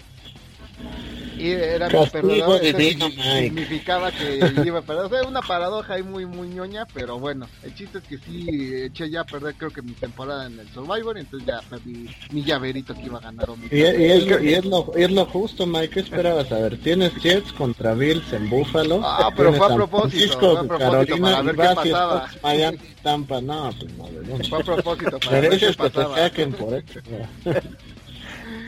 y 1.41 1.53
era 1.53 1.89
mi 1.89 2.07
perdedor, 2.07 2.61
significaba 2.61 4.13
que 4.13 4.41
iba 4.65 4.81
a 4.81 4.83
perder. 4.83 5.05
O 5.07 5.09
sea, 5.09 5.23
una 5.23 5.41
paradoja 5.41 5.95
ahí 5.95 6.03
muy, 6.03 6.27
muy 6.27 6.49
ñoña, 6.49 6.87
pero 6.93 7.19
bueno, 7.19 7.47
el 7.63 7.75
chiste 7.75 7.99
es 7.99 8.05
que 8.05 8.19
sí 8.19 8.75
eché 8.85 9.11
ya 9.11 9.23
a 9.23 9.25
perder, 9.25 9.55
creo 9.55 9.71
que 9.71 9.83
mi 9.83 9.93
temporada 9.93 10.47
en 10.47 10.59
el 10.59 10.69
Survivor, 10.73 11.17
entonces 11.17 11.49
ya 11.49 11.61
perdí 11.69 12.09
mi 12.31 12.45
llaverito 12.45 12.95
que 12.95 13.03
iba 13.03 13.19
a 13.19 13.23
ganar. 13.23 13.49
mi 13.57 13.69
y, 13.71 13.81
es, 13.81 14.27
y, 14.43 14.55
es, 14.55 14.65
lo, 14.67 14.93
es 14.95 15.11
lo 15.11 15.25
justo, 15.27 15.67
Mike, 15.67 15.89
¿qué 15.91 16.01
esperabas? 16.01 16.53
A 16.53 16.59
ver, 16.59 16.79
tienes 16.79 17.15
Jets 17.17 17.53
contra 17.53 17.95
Bills 17.95 18.33
en 18.33 18.51
Buffalo. 18.51 19.01
Ah, 19.03 19.31
pero 19.35 19.53
fue 19.55 19.67
a 19.67 19.75
propósito, 19.75 20.39
fue 20.39 20.59
a 20.59 20.63
propósito 20.65 21.21
para 21.21 21.43
ver 21.43 21.57
qué 21.57 21.91
pasaba. 21.91 22.31
Miami, 22.43 22.79
Tampa, 23.03 23.41
no, 23.41 23.71
pues 23.79 23.95
no, 23.97 24.45
Fue 24.49 24.61
a 24.61 24.63
propósito 24.63 25.19
para 25.19 25.41
ver 25.41 25.59
qué 25.59 25.73
pasaba. 25.73 26.17
por 26.59 26.75
eso. 26.75 27.01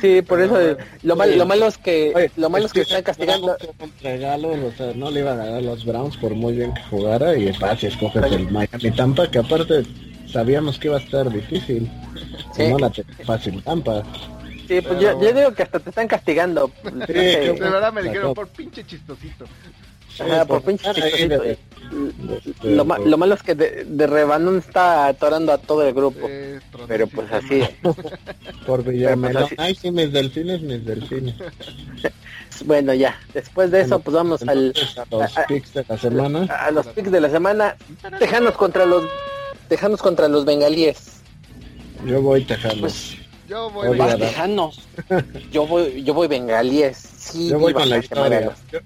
Sí, 0.03 0.21
por 0.21 0.41
eso 0.41 0.59
lo, 1.05 1.15
mal, 1.15 1.39
lo 1.39 1.47
malo 1.47 1.69
es 1.69 1.79
que 1.79 2.29
lo 2.37 2.51
malo 2.51 2.67
es 2.67 2.73
que, 2.73 2.81
están 2.81 3.05
castigando. 3.05 3.57
O 3.57 4.73
sea, 4.77 4.93
no 4.97 5.13
le 5.13 5.21
iban 5.21 5.39
a 5.39 5.47
dar 5.47 5.63
los 5.63 5.85
Browns 5.85 6.17
por 6.17 6.35
muy 6.35 6.55
bien 6.55 6.75
que 6.75 6.83
jugara 6.91 7.37
y 7.37 7.55
si 7.79 7.87
escoges 7.87 8.25
el 8.33 8.51
Miami 8.51 8.91
Tampa, 8.97 9.31
que 9.31 9.39
aparte 9.39 9.85
sabíamos 10.27 10.81
que 10.81 10.89
iba 10.89 10.97
a 10.97 11.01
estar 11.01 11.31
difícil. 11.31 11.89
Sí. 12.53 12.67
No 12.67 12.79
la 12.81 12.91
fácil 13.25 13.63
Tampa. 13.63 14.03
Sí, 14.67 14.81
pues 14.81 14.99
yo, 14.99 15.23
yo, 15.23 15.33
digo 15.33 15.55
que 15.55 15.63
hasta 15.63 15.79
te 15.79 15.91
están 15.91 16.09
castigando. 16.09 16.73
Sí, 17.07 17.13
de 17.13 17.53
verdad 17.53 17.93
me 17.93 18.03
dijeron 18.03 18.35
por 18.35 18.49
pinche 18.49 18.85
chistosito 18.85 19.45
por 20.47 20.63
pinche 20.63 20.91
lo, 22.63 22.85
lo, 22.85 23.19
malo 23.19 23.35
es 23.35 23.43
que 23.43 23.55
de, 23.55 23.85
de 23.85 24.59
está 24.59 25.07
atorando 25.07 25.53
a 25.53 25.59
todo 25.59 25.87
el 25.87 25.93
grupo. 25.93 26.29
pero 26.89 27.07
pues 27.07 27.31
así. 27.33 27.63
por 28.67 28.83
Villamelón. 28.83 29.49
Pues 29.49 29.61
Ay, 29.61 29.75
sí, 29.75 29.91
mis 29.91 30.13
delfines, 30.13 30.63
mis 30.63 30.85
delfines. 30.85 31.35
bueno, 32.65 32.95
ya. 32.95 33.19
Después 33.35 33.71
de 33.71 33.83
eso, 33.83 33.99
pues 33.99 34.15
vamos 34.15 34.43
al, 34.43 34.73
a 34.97 35.17
los 35.17 35.33
picks 35.49 35.75
de 35.75 35.85
la 35.87 35.99
semana. 35.99 36.45
A, 36.45 36.71
los 36.71 36.87
picks 36.89 37.11
de 37.11 37.21
la 37.21 37.31
semana. 37.31 37.77
Tejanos 38.19 38.55
contra 38.55 38.87
los 38.87 39.05
Tejanos 39.69 40.01
contra 40.01 40.29
los 40.29 40.45
bengalíes. 40.45 41.23
Yo 42.07 42.23
voy 42.23 42.45
Tejanos. 42.45 42.81
Pues, 42.81 43.17
yo 43.49 43.71
voy 43.71 43.99
Tejanos. 44.19 44.81
yo 45.53 45.67
voy 45.67 46.03
yo 46.03 46.15
voy 46.15 46.29
bengalíes. 46.29 46.97
Sí, 46.97 47.49
yo 47.49 47.59
voy 47.59 47.75
con 47.75 47.89
la 47.89 47.99
historia. 47.99 48.55
Yo 48.71 48.81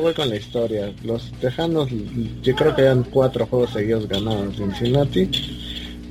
voy 0.00 0.14
con 0.14 0.28
la 0.28 0.36
historia. 0.36 0.92
Los 1.04 1.30
Tejanos, 1.40 1.88
yo 2.42 2.54
creo 2.54 2.74
que 2.74 2.82
hayan 2.82 3.04
cuatro 3.04 3.46
juegos 3.46 3.70
seguidos 3.70 4.08
ganados 4.08 4.56
Cincinnati. 4.56 5.30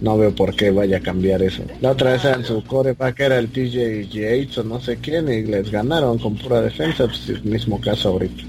No 0.02 0.18
veo 0.18 0.34
por 0.34 0.56
qué 0.56 0.72
vaya 0.72 0.98
a 0.98 1.02
cambiar 1.02 1.42
eso. 1.42 1.62
La 1.82 1.92
otra 1.92 2.14
vez 2.14 2.24
en 2.24 2.46
su 2.46 2.64
coreback 2.64 3.20
era 3.20 3.38
el 3.38 3.50
TJ 3.50 4.08
Yates 4.10 4.58
o 4.60 4.64
no 4.64 4.80
sé 4.80 4.98
quién 4.98 5.28
y 5.28 5.44
les 5.44 5.70
ganaron 5.70 6.18
con 6.18 6.38
pura 6.38 6.62
defensa. 6.62 7.06
Pues 7.06 7.28
el 7.28 7.44
mismo 7.44 7.82
caso 7.82 8.10
ahorita. 8.10 8.44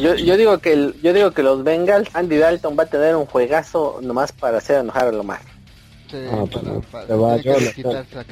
Yo, 0.00 0.16
yo 0.16 0.36
digo 0.36 0.58
que 0.58 0.72
el, 0.72 0.94
yo 1.00 1.12
digo 1.12 1.30
que 1.30 1.44
los 1.44 1.62
Bengals, 1.62 2.08
Andy 2.12 2.38
Dalton 2.38 2.76
va 2.76 2.82
a 2.82 2.86
tener 2.86 3.14
un 3.14 3.26
juegazo 3.26 4.00
nomás 4.02 4.32
para 4.32 4.58
hacer 4.58 4.80
enojar 4.80 5.08
a 5.08 5.12
Lomar. 5.12 5.51
Ah, 6.30 6.44
pues 6.50 7.06
te 7.06 7.14
va, 7.14 7.36
yo 7.38 7.54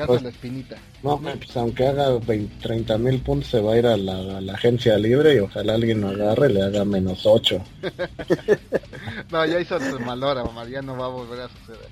pues, 0.06 0.22
la 0.22 0.28
espinita. 0.28 0.76
No, 1.02 1.18
pues 1.18 1.56
aunque 1.56 1.86
haga 1.86 2.18
20, 2.18 2.62
30 2.62 2.98
mil 2.98 3.20
puntos 3.22 3.50
se 3.50 3.60
va 3.60 3.72
a 3.72 3.78
ir 3.78 3.86
a 3.86 3.96
la, 3.96 4.52
agencia 4.52 4.98
libre 4.98 5.36
y 5.36 5.38
ojalá 5.38 5.74
alguien 5.74 6.00
lo 6.00 6.08
agarre 6.08 6.50
y 6.50 6.54
le 6.54 6.62
haga 6.62 6.84
menos 6.84 7.24
8. 7.24 7.62
no, 9.30 9.46
ya 9.46 9.60
hizo 9.60 9.80
su 9.80 10.00
mal 10.00 10.22
hora, 10.22 10.44
ya 10.68 10.82
no 10.82 10.96
va 10.96 11.06
a 11.06 11.08
volver 11.08 11.40
a 11.40 11.48
suceder. 11.48 11.88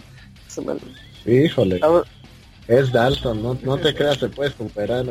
Híjole. 1.27 1.81
Es 2.67 2.93
Dalton, 2.93 3.43
no, 3.43 3.59
no 3.63 3.79
te 3.79 3.95
creas, 3.95 4.19
se 4.19 4.29
puede 4.29 4.51
superar. 4.51 5.07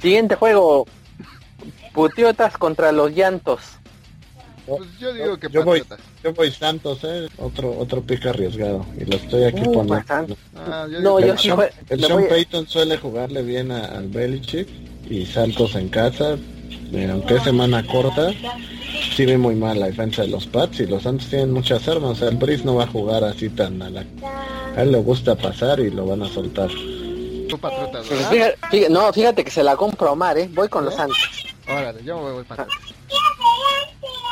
Siguiente 0.00 0.36
juego. 0.36 0.86
Putiotas 1.92 2.56
contra 2.58 2.92
los 2.92 3.10
llantos. 3.12 3.60
Pues 4.66 4.98
yo 4.98 5.12
digo 5.12 5.36
que 5.38 5.48
yo 5.48 5.64
voy, 5.64 5.82
yo 6.24 6.34
voy 6.34 6.50
Santos, 6.50 6.98
¿eh? 7.04 7.28
Otro 7.38 7.78
otro 7.78 8.02
pick 8.02 8.26
arriesgado. 8.26 8.84
Y 8.98 9.04
lo 9.04 9.16
estoy 9.16 9.44
aquí 9.44 9.62
uh, 9.64 9.72
poniendo. 9.72 10.36
Ah, 10.56 10.86
no, 11.00 11.20
yo 11.20 11.36
sí 11.38 11.50
El 11.88 12.04
Sean 12.04 12.26
Payton 12.28 12.66
suele 12.66 12.98
jugarle 12.98 13.42
bien 13.42 13.70
al 13.70 14.08
Belichick 14.08 14.68
y 15.08 15.24
Santos 15.26 15.76
en 15.76 15.88
casa. 15.88 16.36
Eh, 16.92 17.08
aunque 17.10 17.36
es 17.36 17.42
semana 17.42 17.86
corta, 17.86 18.32
sí 19.14 19.24
ve 19.24 19.38
muy 19.38 19.54
mal 19.54 19.78
la 19.78 19.86
defensa 19.86 20.22
de 20.22 20.28
los 20.28 20.46
Pats 20.46 20.80
y 20.80 20.86
los 20.86 21.04
Santos 21.04 21.28
tienen 21.28 21.52
muchas 21.52 21.86
armas. 21.88 22.12
O 22.12 22.14
sea, 22.16 22.28
el 22.28 22.36
Brice 22.36 22.64
no 22.64 22.76
va 22.76 22.84
a 22.84 22.88
jugar 22.88 23.22
así 23.24 23.48
tan 23.48 23.80
a 23.82 23.90
la... 23.90 24.04
A 24.76 24.82
él 24.82 24.92
le 24.92 24.98
gusta 24.98 25.34
pasar 25.36 25.80
y 25.80 25.90
lo 25.90 26.06
van 26.06 26.22
a 26.22 26.28
soltar. 26.28 26.68
Tu 27.48 27.58
patriota, 27.58 28.02
fíjate, 28.02 28.90
no, 28.90 29.12
fíjate 29.12 29.44
que 29.44 29.50
se 29.50 29.62
la 29.62 29.76
compro 29.76 30.08
a 30.08 30.12
Omar, 30.12 30.36
¿eh? 30.36 30.50
Voy 30.52 30.68
con 30.68 30.84
los 30.84 30.94
Santos. 30.94 31.46
Órale, 31.68 32.02
yo 32.04 32.18
voy, 32.18 32.32
voy 32.32 32.44
para 32.44 32.66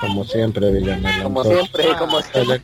como 0.00 0.24
siempre, 0.24 0.70
Villamelón. 0.70 1.22
Como 1.22 1.44
siempre, 1.44 1.84
como 1.98 2.20
siempre. 2.20 2.60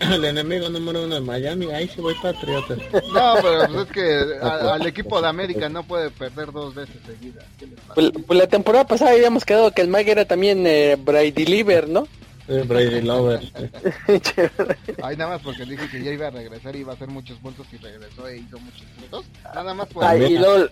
El, 0.00 0.24
enemigo 0.24 0.68
número 0.68 1.04
uno 1.04 1.14
de 1.14 1.20
Miami, 1.20 1.66
ahí 1.72 1.88
sí 1.88 2.00
voy 2.00 2.14
patriota. 2.14 2.74
No, 3.12 3.34
pero 3.40 3.66
pues 3.66 3.86
es 3.86 3.92
que 3.92 4.38
al 4.42 4.86
equipo 4.86 5.20
de 5.20 5.28
América 5.28 5.68
no 5.68 5.82
puede 5.84 6.10
perder 6.10 6.52
dos 6.52 6.74
veces 6.74 6.96
seguidas. 7.06 7.44
Pues, 7.94 8.10
pues, 8.26 8.38
la 8.38 8.46
temporada 8.46 8.86
pasada 8.86 9.12
habíamos 9.12 9.44
quedado 9.44 9.70
que 9.70 9.82
el 9.82 9.88
Mike 9.88 10.10
era 10.10 10.24
también 10.24 10.66
eh, 10.66 10.96
Brady 10.98 11.46
Liver, 11.46 11.88
¿no? 11.88 12.06
Brady 12.46 13.00
Lover. 13.00 13.40
Ay, 15.02 15.16
nada 15.16 15.32
más 15.32 15.42
porque 15.42 15.64
dije 15.64 15.88
que 15.90 16.02
ya 16.02 16.12
iba 16.12 16.28
a 16.28 16.30
regresar 16.30 16.76
y 16.76 16.80
iba 16.80 16.92
a 16.92 16.94
hacer 16.94 17.08
muchos 17.08 17.38
puntos 17.38 17.66
y 17.72 17.76
regresó 17.76 18.28
e 18.28 18.38
hizo 18.38 18.58
muchos 18.58 18.86
puntos. 18.98 19.24
Nada 19.54 19.74
más 19.74 19.88
por 19.88 20.04
Ay, 20.04 20.34
y 20.34 20.38
luego, 20.38 20.68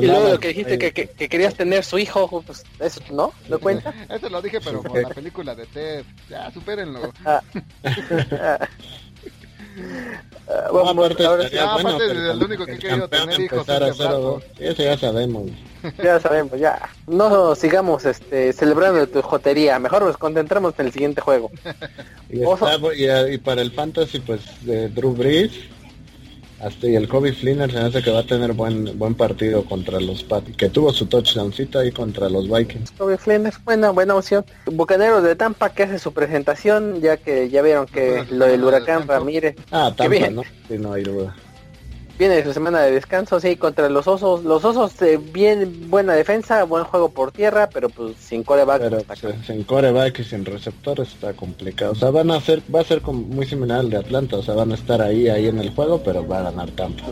y 0.00 0.06
luego 0.06 0.28
lo 0.28 0.40
que 0.40 0.48
dijiste 0.48 0.78
que, 0.78 0.92
que, 0.92 1.28
querías 1.28 1.54
tener 1.54 1.84
su 1.84 1.98
hijo, 1.98 2.42
pues 2.46 2.64
eso, 2.78 3.00
¿no? 3.10 3.32
¿Lo 3.48 3.58
cuenta? 3.60 3.92
eso 4.08 4.28
lo 4.28 4.40
dije, 4.40 4.60
pero 4.60 4.82
por 4.82 5.00
la 5.00 5.08
película 5.08 5.54
de 5.54 5.66
Ted. 5.66 6.04
Ya, 6.28 6.50
supérenlo. 6.50 7.12
Ah. 7.24 7.42
Uh, 9.74 10.70
bueno, 10.70 10.90
aparte, 10.90 11.24
ahora, 11.24 11.48
ya, 11.48 11.72
bueno, 11.74 11.90
aparte 11.90 12.10
el 12.10 12.42
único 12.42 12.66
que 12.66 12.72
he 12.72 12.78
querido 12.78 13.08
tener 13.08 13.40
hijos 13.40 13.66
es 13.66 14.00
Eso 14.58 14.82
ya 14.82 14.98
sabemos. 14.98 15.50
ya 16.02 16.20
sabemos, 16.20 16.60
ya. 16.60 16.90
No 17.06 17.54
sigamos 17.54 18.04
este 18.04 18.52
celebrando 18.52 19.06
tu 19.08 19.22
jotería. 19.22 19.78
Mejor 19.78 20.02
nos 20.02 20.18
concentramos 20.18 20.74
en 20.78 20.86
el 20.86 20.92
siguiente 20.92 21.22
juego. 21.22 21.50
y, 22.28 22.42
está, 22.42 22.76
y, 22.94 23.34
y, 23.34 23.38
para 23.38 23.62
el 23.62 23.72
fantasy, 23.72 24.18
pues, 24.20 24.42
de 24.62 24.88
Drew 24.90 25.14
Brees 25.14 25.52
hasta 26.62 26.86
y 26.86 26.96
el 26.96 27.08
Kobe 27.08 27.32
Flinner 27.32 27.70
se 27.70 27.78
hace 27.78 28.02
que 28.02 28.10
va 28.10 28.20
a 28.20 28.26
tener 28.26 28.52
buen 28.52 28.98
buen 28.98 29.14
partido 29.14 29.64
contra 29.64 30.00
los 30.00 30.22
Pats, 30.22 30.56
que 30.56 30.68
tuvo 30.68 30.92
su 30.92 31.06
touchdowncito 31.06 31.78
ahí 31.78 31.90
contra 31.90 32.28
los 32.28 32.48
Vikings. 32.48 32.92
Kobe 32.92 33.18
Flinner, 33.18 33.52
buena, 33.64 33.90
buena 33.90 34.14
opción. 34.14 34.44
Bucaneros 34.66 35.22
de 35.22 35.34
Tampa 35.36 35.70
que 35.70 35.82
hace 35.82 35.98
su 35.98 36.12
presentación, 36.12 37.00
ya 37.00 37.16
que 37.16 37.50
ya 37.50 37.62
vieron 37.62 37.86
que 37.86 38.24
lo 38.30 38.46
del 38.46 38.62
huracán 38.64 39.06
Ramírez. 39.06 39.56
Ah, 39.70 39.92
Tampa, 39.96 40.30
¿no? 40.30 40.42
Sí, 40.68 40.78
no 40.78 40.92
hay 40.92 41.02
duda 41.02 41.34
viene 42.28 42.44
su 42.44 42.52
semana 42.52 42.82
de 42.82 42.92
descanso, 42.92 43.40
sí, 43.40 43.56
contra 43.56 43.88
los 43.88 44.06
osos. 44.06 44.44
Los 44.44 44.64
osos, 44.64 45.00
eh, 45.02 45.18
bien 45.18 45.90
buena 45.90 46.14
defensa, 46.14 46.62
buen 46.62 46.84
juego 46.84 47.08
por 47.08 47.32
tierra, 47.32 47.68
pero 47.68 47.88
pues 47.88 48.16
sin 48.16 48.44
coreback. 48.44 48.80
Pero 48.80 49.34
sin 49.44 49.64
coreback 49.64 50.20
y 50.20 50.24
sin 50.24 50.44
receptores 50.44 51.08
está 51.08 51.32
complicado. 51.32 51.92
O 51.92 51.94
sea, 51.96 52.10
van 52.10 52.30
a 52.30 52.40
ser, 52.40 52.62
va 52.72 52.80
a 52.80 52.84
ser 52.84 53.00
como 53.00 53.22
muy 53.22 53.44
similar 53.44 53.80
al 53.80 53.90
de 53.90 53.96
Atlanta, 53.96 54.36
o 54.36 54.42
sea, 54.42 54.54
van 54.54 54.70
a 54.70 54.76
estar 54.76 55.02
ahí, 55.02 55.28
ahí 55.28 55.48
en 55.48 55.58
el 55.58 55.74
juego, 55.74 56.00
pero 56.04 56.24
va 56.26 56.38
a 56.38 56.42
ganar 56.44 56.70
Tampa. 56.70 57.02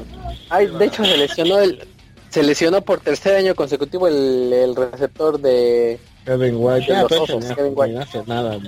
Ay, 0.48 0.68
de 0.68 0.84
hecho 0.84 1.04
se 1.04 1.16
lesionó 1.16 1.58
el, 1.58 1.84
se 2.28 2.44
lesionó 2.44 2.82
por 2.82 3.00
tercer 3.00 3.34
año 3.34 3.56
consecutivo 3.56 4.06
el, 4.06 4.52
el 4.52 4.76
receptor 4.76 5.40
de 5.40 5.98
Kevin 6.24 6.54
White. 6.56 6.94
Ah, 6.94 7.06
pues, 7.08 7.52
Kevin 7.56 7.72
White. 7.74 7.98
hace 7.98 8.22
nada, 8.26 8.58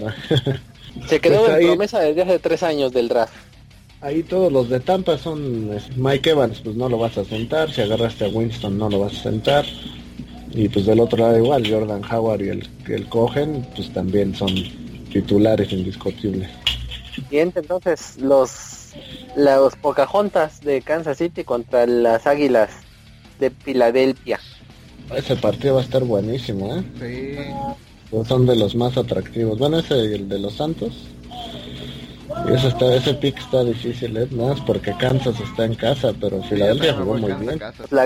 Se 1.06 1.20
quedó 1.20 1.44
pues 1.44 1.60
en 1.60 1.66
promesa 1.68 2.00
desde 2.00 2.22
hace 2.22 2.38
tres 2.40 2.62
años 2.64 2.92
del 2.92 3.08
draft. 3.08 3.32
Ahí 4.02 4.24
todos 4.24 4.52
los 4.52 4.68
de 4.68 4.80
Tampa 4.80 5.16
son 5.16 5.70
Mike 5.96 6.30
Evans, 6.30 6.60
pues 6.62 6.74
no 6.74 6.88
lo 6.88 6.98
vas 6.98 7.16
a 7.18 7.24
sentar. 7.24 7.72
Si 7.72 7.80
agarraste 7.80 8.24
a 8.24 8.28
Winston, 8.28 8.76
no 8.76 8.90
lo 8.90 8.98
vas 8.98 9.16
a 9.18 9.22
sentar. 9.22 9.64
Y 10.50 10.68
pues 10.68 10.86
del 10.86 10.98
otro 10.98 11.18
lado 11.18 11.38
igual, 11.38 11.68
Jordan 11.68 12.02
Howard 12.10 12.42
y 12.42 12.48
el, 12.48 12.68
el 12.88 13.08
Cohen, 13.08 13.64
pues 13.76 13.92
también 13.92 14.34
son 14.34 14.52
titulares 15.12 15.72
indiscutibles. 15.72 16.50
Siguiente 17.14 17.60
entonces 17.60 18.18
los 18.20 18.82
los 19.36 19.76
Pocahontas 19.76 20.60
de 20.60 20.82
Kansas 20.82 21.18
City 21.18 21.44
contra 21.44 21.86
las 21.86 22.26
Águilas 22.26 22.70
de 23.38 23.50
Filadelfia. 23.50 24.40
Ese 25.14 25.36
partido 25.36 25.74
va 25.76 25.80
a 25.80 25.84
estar 25.84 26.04
buenísimo, 26.04 26.76
¿eh? 26.76 26.84
Sí. 27.00 28.24
Son 28.26 28.46
de 28.46 28.56
los 28.56 28.74
más 28.74 28.96
atractivos. 28.96 29.58
Bueno, 29.58 29.78
ese 29.78 29.94
el 30.14 30.28
de 30.28 30.38
los 30.38 30.54
Santos. 30.54 30.92
Y 32.48 32.52
eso 32.52 32.68
está, 32.68 32.94
ese 32.94 33.14
pick 33.14 33.38
está 33.38 33.64
difícil, 33.64 34.16
¿eh? 34.16 34.26
Más 34.32 34.60
porque 34.60 34.96
Kansas 34.96 35.38
está 35.40 35.64
en 35.64 35.74
casa, 35.74 36.12
pero 36.20 36.42
Filadelfia 36.42 36.94
jugó 36.94 37.14
muy 37.14 37.32
bien. 37.32 37.60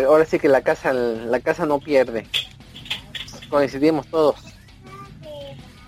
ahora 0.07 0.25
sí 0.25 0.39
que 0.39 0.49
la 0.49 0.63
casa, 0.63 0.93
la 0.93 1.41
casa 1.41 1.67
no 1.67 1.79
pierde. 1.79 2.27
Coincidimos 3.49 4.07
todos. 4.09 4.37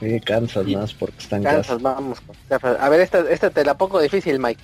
Sí, 0.01 0.21
Kansas 0.21 0.67
más 0.67 0.95
porque 0.95 1.19
está 1.19 1.37
en 1.37 1.43
Kansas, 1.43 1.83
vamos. 1.83 2.19
A 2.51 2.89
ver, 2.89 3.01
esta, 3.01 3.21
esta 3.31 3.51
te 3.51 3.65
la 3.65 3.77
pongo 3.77 4.01
difícil, 4.01 4.39
Mike. 4.39 4.63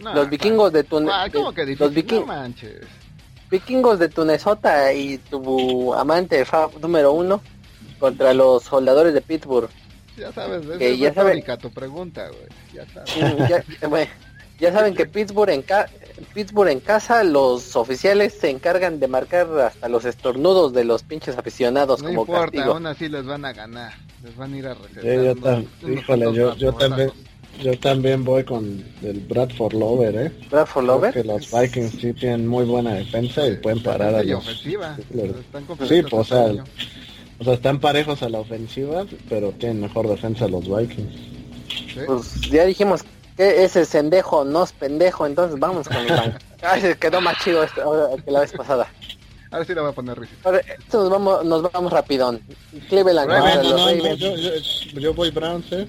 los 0.00 0.30
vikingos 0.30 0.72
de 0.72 0.84
tu... 0.84 1.00
los 1.00 1.94
vikingos 1.94 2.26
vikingos 3.50 3.98
de 3.98 4.08
Tunesota 4.08 4.92
y 4.92 5.18
tu 5.18 5.94
amante 5.94 6.44
número 6.80 7.12
uno 7.12 7.40
contra 7.98 8.34
los 8.34 8.64
soldadores 8.64 9.14
de 9.14 9.20
Pittsburgh. 9.20 9.70
Ya 10.16 10.32
sabes, 10.32 10.66
es 10.80 10.98
ya 10.98 11.12
saben... 11.12 11.44
tu 11.60 11.70
pregunta, 11.70 12.28
güey. 12.28 12.48
Ya 12.72 12.86
sabes. 12.86 14.08
ya, 14.58 14.72
saben 14.72 14.94
que 14.94 15.06
Pittsburgh 15.06 15.50
en, 15.50 15.64
Pittsburgh 16.32 16.70
en 16.70 16.80
casa, 16.80 17.22
los 17.22 17.76
oficiales 17.76 18.32
se 18.32 18.50
encargan 18.50 18.98
de 18.98 19.08
marcar 19.08 19.46
hasta 19.60 19.88
los 19.88 20.04
estornudos 20.04 20.72
de 20.72 20.84
los 20.84 21.02
pinches 21.02 21.36
aficionados 21.36 22.02
no 22.02 22.08
como 22.08 22.22
importa, 22.22 22.64
aún 22.64 22.86
así 22.86 23.08
les 23.08 23.26
van 23.26 23.44
a 23.44 23.52
ganar. 23.52 23.92
Les 24.24 24.34
van 24.36 24.54
a 24.54 24.56
ir 24.56 24.66
a 24.66 24.74
recetar. 24.74 25.62
yo, 26.32 26.56
yo 26.56 26.72
también 26.72 27.12
yo 27.62 27.78
también 27.78 28.24
voy 28.24 28.44
con 28.44 28.84
el 29.02 29.20
Bradford 29.20 29.74
Lover, 29.74 30.14
¿eh? 30.14 30.32
Bradford 30.50 30.84
Lover. 30.84 31.14
Que 31.14 31.24
los 31.24 31.50
Vikings 31.50 31.92
sí 31.92 32.12
tienen 32.12 32.46
muy 32.46 32.64
buena 32.64 32.94
defensa 32.94 33.46
y 33.46 33.56
pueden 33.56 33.82
parar 33.82 34.14
a 34.14 34.22
los... 34.22 34.44
Ofensiva. 34.44 34.96
Sí, 35.88 36.02
pues, 36.02 36.12
o 36.12 36.24
sea, 36.24 36.64
o 37.38 37.44
sea, 37.44 37.54
están 37.54 37.80
parejos 37.80 38.22
a 38.22 38.28
la 38.28 38.38
ofensiva, 38.38 39.04
pero 39.28 39.52
tienen 39.52 39.80
mejor 39.80 40.08
defensa 40.08 40.48
los 40.48 40.64
Vikings. 40.64 41.14
Pues 42.06 42.40
ya 42.50 42.64
dijimos 42.64 43.02
que 43.36 43.64
ese 43.64 43.84
sendejo 43.84 44.44
no 44.44 44.64
es 44.64 44.72
pendejo, 44.72 45.26
entonces 45.26 45.58
vamos 45.58 45.88
con 45.88 45.96
el 45.98 46.34
Ay, 46.62 46.80
se 46.80 46.96
quedó 46.96 47.20
más 47.20 47.36
chido 47.44 47.62
esto, 47.62 48.16
que 48.24 48.30
la 48.30 48.40
vez 48.40 48.52
pasada. 48.52 48.88
Ahora 49.50 49.64
sí 49.64 49.74
la 49.74 49.82
voy 49.82 49.90
a 49.90 49.94
poner 49.94 50.18
risa. 50.18 50.34
nos 50.92 51.10
vamos, 51.10 51.44
nos 51.44 51.70
vamos 51.70 51.92
rapidón. 51.92 52.40
Cleveland 52.88 53.28
contra 53.28 53.62
los 53.62 53.80
Ravens. 53.84 54.18
Yo, 54.18 54.36
yo, 54.36 54.50
yo, 55.00 55.14
voy 55.14 55.30
Browns, 55.30 55.70
¿eh? 55.72 55.86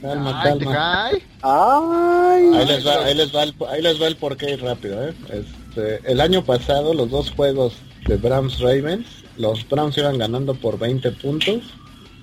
Calma, 0.00 0.42
calma. 0.42 1.10
Ay. 1.42 2.50
Ahí 2.54 2.66
les 2.66 2.86
va, 2.86 3.04
ahí 3.04 3.14
les 3.14 3.34
va 3.34 3.42
el, 3.42 3.54
ahí 3.68 3.82
les 3.82 4.00
va 4.00 4.06
el 4.06 4.16
porqué 4.16 4.56
rápido, 4.56 5.08
¿eh? 5.08 5.14
Este, 5.28 6.00
el 6.10 6.20
año 6.20 6.44
pasado 6.44 6.94
los 6.94 7.10
dos 7.10 7.30
juegos 7.30 7.74
de 8.06 8.16
Browns 8.16 8.60
Ravens, 8.60 9.06
los 9.40 9.68
Browns 9.68 9.96
iban 9.98 10.18
ganando 10.18 10.54
por 10.54 10.78
20 10.78 11.10
puntos 11.12 11.62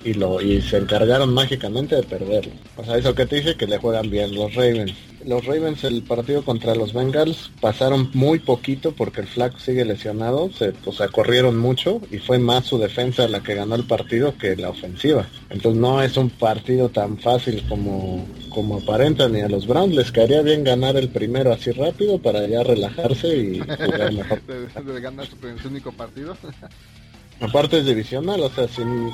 y 0.03 0.13
lo 0.13 0.41
y 0.41 0.61
se 0.61 0.77
encargaron 0.77 1.33
mágicamente 1.33 1.95
de 1.95 2.03
perderlo. 2.03 2.53
O 2.77 2.83
sea, 2.83 2.97
eso 2.97 3.15
que 3.15 3.25
te 3.25 3.37
dice 3.37 3.55
que 3.55 3.67
le 3.67 3.77
juegan 3.77 4.09
bien 4.09 4.33
los 4.35 4.53
Ravens. 4.53 4.93
Los 5.25 5.45
Ravens 5.45 5.83
el 5.83 6.03
partido 6.03 6.45
contra 6.45 6.75
los 6.75 6.93
Bengals 6.93 7.51
pasaron 7.59 8.09
muy 8.13 8.39
poquito 8.39 8.93
porque 8.93 9.21
el 9.21 9.27
flag 9.27 9.59
sigue 9.59 9.83
lesionado, 9.83 10.49
se, 10.51 10.73
o 10.85 10.93
sea, 10.93 11.09
corrieron 11.09 11.57
mucho 11.57 11.99
y 12.11 12.19
fue 12.19 12.37
más 12.39 12.65
su 12.65 12.77
defensa 12.77 13.27
la 13.27 13.41
que 13.41 13.55
ganó 13.55 13.75
el 13.75 13.85
partido 13.85 14.37
que 14.37 14.55
la 14.55 14.69
ofensiva. 14.69 15.27
Entonces 15.49 15.81
no 15.81 16.01
es 16.01 16.15
un 16.15 16.29
partido 16.29 16.89
tan 16.89 17.17
fácil 17.17 17.63
como 17.67 18.25
como 18.49 18.77
aparenta 18.77 19.29
ni 19.29 19.41
a 19.41 19.49
los 19.49 19.67
Browns 19.67 19.93
les 19.93 20.11
caería 20.11 20.41
bien 20.41 20.63
ganar 20.63 20.95
el 20.95 21.09
primero 21.09 21.53
así 21.53 21.71
rápido 21.71 22.19
para 22.19 22.47
ya 22.47 22.63
relajarse 22.63 23.27
y 23.27 23.59
jugar 23.59 24.13
mejor. 24.13 24.41
ganar 25.01 25.27
su 25.27 25.67
único 25.67 25.91
partido. 25.91 26.35
Aparte 27.39 27.79
es 27.79 27.85
divisional, 27.85 28.41
o 28.41 28.49
sea, 28.49 28.67
sin, 28.67 29.11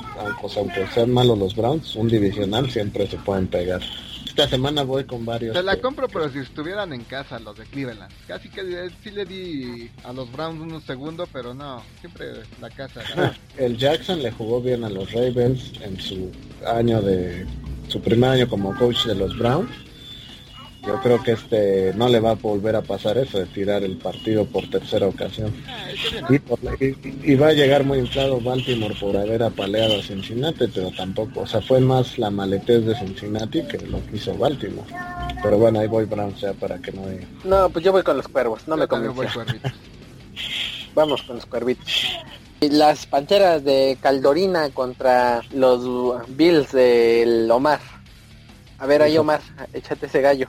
aunque 0.56 0.86
sean 0.94 1.12
malos 1.12 1.38
los 1.38 1.54
Browns, 1.54 1.94
un 1.94 2.08
divisional 2.08 2.70
siempre 2.70 3.06
se 3.06 3.18
pueden 3.18 3.46
pegar. 3.48 3.82
Esta 4.26 4.48
semana 4.48 4.82
voy 4.82 5.04
con 5.04 5.24
varios. 5.24 5.54
Te 5.54 5.62
la 5.62 5.80
compro, 5.80 6.08
pero 6.08 6.28
si 6.30 6.38
estuvieran 6.38 6.92
en 6.92 7.04
casa 7.04 7.38
los 7.38 7.56
de 7.56 7.64
Cleveland. 7.66 8.10
Casi 8.26 8.48
que 8.48 8.90
sí 9.02 9.10
le 9.10 9.24
di 9.24 9.90
a 10.02 10.12
los 10.12 10.32
Browns 10.32 10.60
unos 10.60 10.82
segundos, 10.84 11.28
pero 11.32 11.54
no, 11.54 11.82
siempre 12.00 12.26
la 12.60 12.70
casa. 12.70 13.02
El 13.56 13.76
Jackson 13.76 14.22
le 14.22 14.32
jugó 14.32 14.60
bien 14.60 14.82
a 14.84 14.88
los 14.88 15.12
Ravens 15.12 15.72
en 15.82 16.00
su 16.00 16.32
año 16.66 17.00
de 17.00 17.46
su 17.88 18.00
primer 18.00 18.30
año 18.30 18.48
como 18.48 18.74
coach 18.76 19.04
de 19.04 19.14
los 19.14 19.38
Browns 19.38 19.70
yo 20.86 21.00
creo 21.00 21.22
que 21.22 21.32
este 21.32 21.92
no 21.94 22.08
le 22.08 22.20
va 22.20 22.32
a 22.32 22.34
volver 22.34 22.76
a 22.76 22.82
pasar 22.82 23.16
eso 23.16 23.38
de 23.38 23.46
tirar 23.46 23.82
el 23.82 23.96
partido 23.96 24.44
por 24.44 24.68
tercera 24.68 25.06
ocasión. 25.06 25.52
Y, 26.28 27.34
va 27.36 27.48
a 27.48 27.52
llegar 27.52 27.84
muy 27.84 27.98
inflado 27.98 28.40
Baltimore 28.40 28.94
por 29.00 29.16
haber 29.16 29.42
apaleado 29.42 29.98
a 29.98 30.02
Cincinnati, 30.02 30.66
pero 30.72 30.90
tampoco, 30.90 31.40
o 31.40 31.46
sea, 31.46 31.62
fue 31.62 31.80
más 31.80 32.18
la 32.18 32.30
maletez 32.30 32.84
de 32.84 32.94
Cincinnati 32.94 33.62
que 33.66 33.78
lo 33.78 34.04
que 34.06 34.16
hizo 34.16 34.36
Baltimore. 34.36 34.88
Pero 35.42 35.58
bueno, 35.58 35.80
ahí 35.80 35.86
voy 35.86 36.04
Brown, 36.04 36.36
sea 36.36 36.52
para 36.52 36.78
que 36.78 36.92
no 36.92 37.06
diga. 37.08 37.26
No, 37.44 37.70
pues 37.70 37.84
yo 37.84 37.92
voy 37.92 38.02
con 38.02 38.16
los 38.16 38.28
cuervos, 38.28 38.66
no 38.68 38.76
me 38.76 38.86
convence. 38.86 39.28
Vamos 40.94 41.22
con 41.22 41.36
los 41.36 41.46
cuervitos. 41.46 41.86
Y 42.60 42.68
las 42.68 43.06
panteras 43.06 43.64
de 43.64 43.98
Caldorina 44.00 44.70
contra 44.70 45.42
los 45.52 46.26
Bills 46.28 46.72
del 46.72 47.50
Omar. 47.50 47.80
A 48.78 48.86
ver 48.86 49.02
ahí 49.02 49.16
Omar, 49.16 49.40
échate 49.72 50.06
ese 50.06 50.20
gallo. 50.20 50.48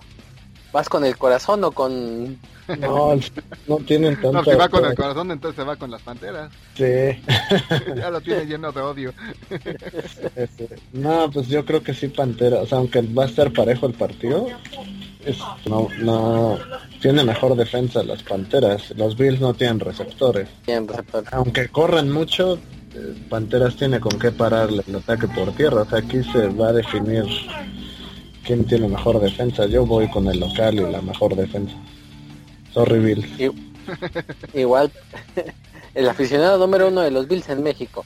¿Vas 0.75 0.89
con 0.89 1.05
el 1.05 1.17
corazón 1.17 1.63
o 1.63 1.71
con...? 1.71 2.37
No, 2.81 3.17
no 3.65 3.77
tienen 3.87 4.15
tanto... 4.15 4.33
No, 4.33 4.43
si 4.43 4.55
va 4.55 4.67
con 4.67 4.83
el 4.83 4.93
corazón, 4.93 5.31
entonces 5.31 5.55
se 5.55 5.63
va 5.63 5.77
con 5.77 5.89
las 5.89 6.01
panteras. 6.01 6.51
Sí. 6.73 6.83
ya 7.95 8.09
lo 8.09 8.19
tiene 8.19 8.45
lleno 8.45 8.73
de 8.73 8.81
odio. 8.81 9.13
no, 10.91 11.31
pues 11.31 11.47
yo 11.47 11.63
creo 11.63 11.81
que 11.81 11.93
sí 11.93 12.09
panteras. 12.09 12.63
O 12.63 12.67
sea, 12.67 12.79
aunque 12.79 13.01
va 13.03 13.23
a 13.23 13.27
estar 13.27 13.53
parejo 13.53 13.85
el 13.85 13.93
partido, 13.93 14.47
es, 15.23 15.37
no, 15.65 15.87
no... 15.99 16.59
Tiene 17.01 17.23
mejor 17.23 17.55
defensa 17.55 18.03
las 18.03 18.21
panteras. 18.23 18.91
Los 18.97 19.15
Bills 19.15 19.39
no 19.39 19.53
tienen 19.53 19.79
receptores. 19.79 20.49
Tienen 20.65 20.89
receptores. 20.89 21.31
Aunque 21.31 21.69
corran 21.69 22.11
mucho, 22.11 22.59
eh, 22.93 23.15
Panteras 23.29 23.77
tiene 23.77 24.01
con 24.01 24.19
qué 24.19 24.33
pararle 24.33 24.83
el 24.85 24.95
ataque 24.97 25.29
por 25.29 25.53
tierra. 25.53 25.83
O 25.83 25.85
sea, 25.85 25.99
aquí 25.99 26.21
se 26.33 26.49
va 26.49 26.67
a 26.67 26.73
definir 26.73 27.23
quién 28.45 28.65
tiene 28.65 28.87
mejor 28.87 29.19
defensa. 29.19 29.65
Yo 29.65 29.85
voy 29.85 30.09
con 30.09 30.27
el 30.27 30.39
local 30.39 30.75
y 30.75 30.79
la 30.79 31.01
mejor 31.01 31.35
defensa. 31.35 31.75
Sorry, 32.73 32.99
Bills. 32.99 33.27
Igual, 34.53 34.91
el 35.95 36.09
aficionado 36.09 36.57
número 36.57 36.87
uno 36.87 37.01
de 37.01 37.11
los 37.11 37.27
Bills 37.27 37.49
en 37.49 37.63
México. 37.63 38.05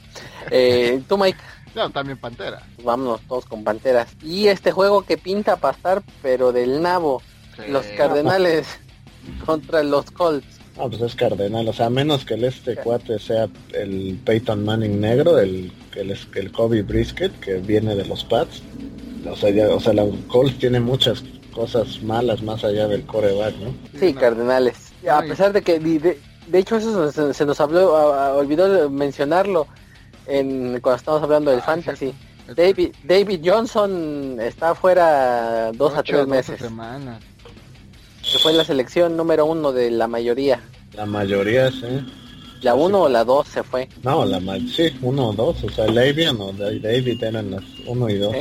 Eh, 0.50 1.02
¿Tú, 1.08 1.18
Mike? 1.18 1.38
No, 1.74 1.90
también 1.90 2.18
Pantera. 2.18 2.62
Vámonos 2.82 3.20
todos 3.22 3.44
con 3.44 3.62
Panteras. 3.62 4.08
Y 4.22 4.48
este 4.48 4.72
juego 4.72 5.02
que 5.02 5.16
pinta 5.16 5.56
pasar, 5.56 6.02
pero 6.22 6.52
del 6.52 6.82
nabo. 6.82 7.22
Los 7.68 7.86
Cardenales 7.86 8.66
contra 9.46 9.82
los 9.82 10.10
Colts. 10.10 10.60
Ah, 10.78 10.86
pues 10.88 11.02
es 11.02 11.14
Cardenal, 11.14 11.68
o 11.68 11.72
sea, 11.74 11.86
a 11.86 11.90
menos 11.90 12.24
que 12.24 12.34
el 12.34 12.44
este 12.44 12.74
cuate 12.76 13.18
sea 13.18 13.48
el 13.74 14.18
Peyton 14.24 14.64
Manning 14.64 14.98
negro, 14.98 15.38
el, 15.38 15.70
el, 15.94 16.16
el 16.34 16.52
Kobe 16.52 16.80
Brisket, 16.80 17.38
que 17.40 17.56
viene 17.56 17.94
de 17.96 18.06
los 18.06 18.24
Pats, 18.24 18.62
o 19.28 19.36
sea, 19.36 19.50
ya, 19.50 19.68
o 19.68 19.80
sea, 19.80 19.92
la 19.92 20.06
Colts 20.28 20.58
tiene 20.58 20.80
muchas 20.80 21.22
cosas 21.52 22.02
malas 22.02 22.42
más 22.42 22.64
allá 22.64 22.88
del 22.88 23.04
coreback, 23.04 23.54
¿no? 23.56 23.74
Sí, 23.98 24.14
Cardenales. 24.14 24.92
A 25.10 25.22
pesar 25.22 25.52
de 25.52 25.62
que, 25.62 25.78
de, 25.78 26.18
hecho, 26.58 26.76
eso 26.76 27.10
se, 27.32 27.46
nos 27.46 27.60
habló, 27.60 27.92
olvidó 28.36 28.88
mencionarlo 28.90 29.66
en 30.26 30.80
cuando 30.80 30.96
estamos 30.96 31.22
hablando 31.22 31.50
del 31.50 31.60
ah, 31.60 31.64
fantasy. 31.64 32.14
David, 32.54 32.94
David 33.04 33.40
Johnson 33.44 34.38
está 34.40 34.74
fuera 34.74 35.72
dos 35.72 35.94
a 35.96 36.02
tres 36.02 36.26
meses. 36.26 36.60
Semanas. 36.60 37.22
Que 38.22 38.38
fue 38.38 38.52
la 38.52 38.64
selección 38.64 39.16
número 39.16 39.46
uno 39.46 39.72
de 39.72 39.90
la 39.90 40.06
mayoría. 40.06 40.60
La 40.94 41.06
mayoría, 41.06 41.70
sí. 41.70 42.04
¿La 42.62 42.74
uno 42.74 43.02
o 43.02 43.08
la 43.08 43.24
dos 43.24 43.48
se 43.48 43.62
fue? 43.62 43.88
No, 44.02 44.24
la 44.26 44.40
sí, 44.68 44.90
uno 45.00 45.28
o 45.28 45.32
dos. 45.32 45.64
O 45.64 45.70
sea, 45.70 45.86
David 45.86 46.30
o 46.38 46.52
David 46.52 47.22
eran 47.22 47.52
las 47.52 47.64
uno 47.86 48.10
y 48.10 48.18
dos. 48.18 48.36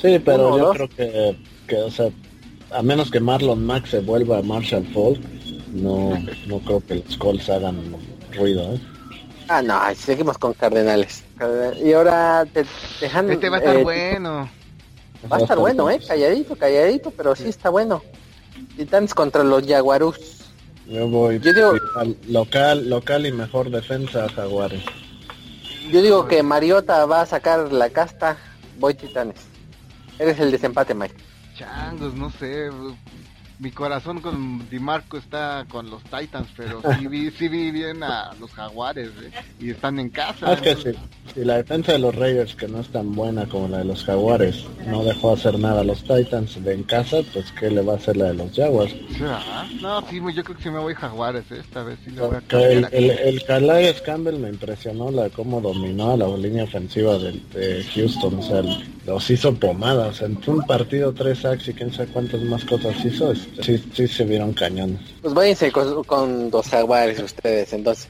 Sí, 0.00 0.18
pero 0.18 0.58
yo 0.58 0.70
creo 0.70 0.88
que, 0.88 1.38
que, 1.66 1.76
o 1.76 1.90
sea, 1.90 2.10
a 2.70 2.82
menos 2.82 3.10
que 3.10 3.20
Marlon 3.20 3.64
Max 3.64 3.90
se 3.90 4.00
vuelva 4.00 4.38
a 4.38 4.42
Marshall 4.42 4.86
Falk, 4.92 5.20
no, 5.72 6.18
no 6.46 6.58
creo 6.60 6.80
que 6.86 6.96
los 6.96 7.16
Colts 7.16 7.48
hagan 7.48 7.96
ruido, 8.32 8.74
¿eh? 8.74 8.80
Ah, 9.48 9.62
no, 9.62 9.80
seguimos 9.94 10.38
con 10.38 10.54
Cardenales. 10.54 11.22
Y 11.82 11.92
ahora 11.92 12.44
te, 12.52 12.64
dejan, 13.00 13.30
Este 13.30 13.48
va 13.48 13.56
a 13.56 13.60
estar 13.60 13.76
eh, 13.76 13.84
bueno. 13.84 14.50
Va 15.30 15.36
a 15.36 15.40
estar 15.40 15.58
bueno, 15.58 15.88
¿eh? 15.90 16.00
Calladito, 16.06 16.56
calladito, 16.56 17.10
pero 17.10 17.36
sí 17.36 17.48
está 17.48 17.70
bueno. 17.70 18.02
Titans 18.76 19.14
contra 19.14 19.44
los 19.44 19.64
Jaguarus. 19.64 20.18
Yo 20.86 21.08
voy 21.08 21.40
yo 21.40 21.52
digo... 21.52 21.72
local, 22.28 22.88
local 22.88 23.26
y 23.26 23.32
mejor 23.32 23.70
defensa 23.70 24.24
a 24.24 24.28
Jaguares. 24.28 24.84
Yo 25.90 26.02
digo 26.02 26.26
que 26.26 26.42
Mariota 26.42 27.06
va 27.06 27.22
a 27.22 27.26
sacar 27.26 27.72
la 27.72 27.90
casta, 27.90 28.36
voy 28.78 28.94
Titanes. 28.94 29.45
Eres 30.18 30.38
el 30.38 30.50
desempate, 30.50 30.94
Mike. 30.94 31.14
Changos, 31.56 32.14
no 32.14 32.30
sé 32.30 32.70
mi 33.58 33.70
corazón 33.70 34.20
con 34.20 34.68
DiMarco 34.68 35.16
está 35.16 35.64
con 35.68 35.88
los 35.88 36.02
Titans, 36.04 36.48
pero 36.56 36.82
sí 36.98 37.06
vi, 37.06 37.30
sí 37.38 37.48
vi 37.48 37.70
bien 37.70 38.02
a 38.02 38.34
los 38.38 38.52
Jaguares 38.52 39.08
¿eh? 39.22 39.30
y 39.58 39.70
están 39.70 39.98
en 39.98 40.10
casa. 40.10 40.52
es 40.52 40.60
que 40.60 40.76
si, 41.34 41.44
la 41.44 41.56
defensa 41.56 41.92
de 41.92 41.98
los 41.98 42.14
Raiders, 42.14 42.54
que 42.54 42.68
no 42.68 42.80
es 42.80 42.88
tan 42.88 43.14
buena 43.14 43.46
como 43.46 43.68
la 43.68 43.78
de 43.78 43.84
los 43.86 44.04
Jaguares, 44.04 44.64
no 44.86 45.04
dejó 45.04 45.32
hacer 45.32 45.58
nada 45.58 45.80
a 45.80 45.84
los 45.84 46.02
Titans 46.02 46.62
de 46.62 46.74
en 46.74 46.82
casa, 46.82 47.18
pues 47.32 47.50
¿qué 47.52 47.70
le 47.70 47.82
va 47.82 47.94
a 47.94 47.96
hacer 47.96 48.16
la 48.16 48.26
de 48.26 48.34
los 48.34 48.54
Jaguars? 48.54 48.94
No, 49.80 50.06
sí, 50.08 50.20
yo 50.34 50.44
creo 50.44 50.56
que 50.56 50.62
sí 50.62 50.70
me 50.70 50.78
voy 50.78 50.94
Jaguares, 50.94 51.50
¿eh? 51.50 51.60
esta 51.60 51.82
vez 51.82 51.98
sí 52.04 52.10
le 52.10 52.20
voy 52.20 52.36
a 52.36 52.58
El, 52.58 52.88
el, 52.92 53.10
el 53.10 53.44
Calais 53.44 54.00
Campbell 54.02 54.38
me 54.38 54.50
impresionó 54.50 55.10
la 55.10 55.30
cómo 55.30 55.60
dominó 55.60 56.12
a 56.12 56.16
la 56.16 56.28
línea 56.36 56.64
ofensiva 56.64 57.18
de, 57.18 57.32
de 57.54 57.84
Houston, 57.94 58.38
o 58.38 58.42
sea, 58.42 58.62
los 59.06 59.30
hizo 59.30 59.54
pomadas, 59.54 60.20
en 60.20 60.38
un 60.46 60.62
partido 60.62 61.12
tres 61.12 61.38
sacks 61.38 61.68
y 61.68 61.72
quién 61.72 61.92
sabe 61.92 62.08
cuántas 62.08 62.42
más 62.42 62.64
cosas 62.64 62.94
hizo, 63.04 63.34
sí, 63.34 63.82
sí 63.94 64.08
se 64.08 64.24
vieron 64.24 64.52
cañones. 64.52 65.00
Pues 65.22 65.32
váyanse 65.32 65.70
con, 65.70 66.02
con 66.04 66.50
los 66.50 66.68
jaguares 66.68 67.20
ustedes, 67.20 67.72
entonces. 67.72 68.08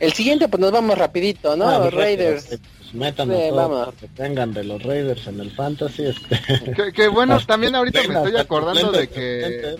El 0.00 0.12
siguiente, 0.12 0.48
pues 0.48 0.60
nos 0.60 0.70
vamos 0.72 0.96
rapidito, 0.96 1.56
¿no? 1.56 1.68
Ah, 1.68 1.90
Raiders. 1.90 2.46
Pues, 2.46 2.60
metan 2.94 3.28
que 3.28 4.08
tengan 4.16 4.54
de 4.54 4.64
los 4.64 4.82
Raiders 4.82 5.26
en 5.26 5.40
el 5.40 5.50
Fantasy. 5.50 6.06
Este. 6.06 6.92
Que, 6.92 7.08
bueno, 7.08 7.38
también 7.46 7.74
ahorita 7.74 8.00
me 8.06 8.14
estoy 8.14 8.36
acordando 8.36 8.92
de 8.92 9.08
que 9.08 9.76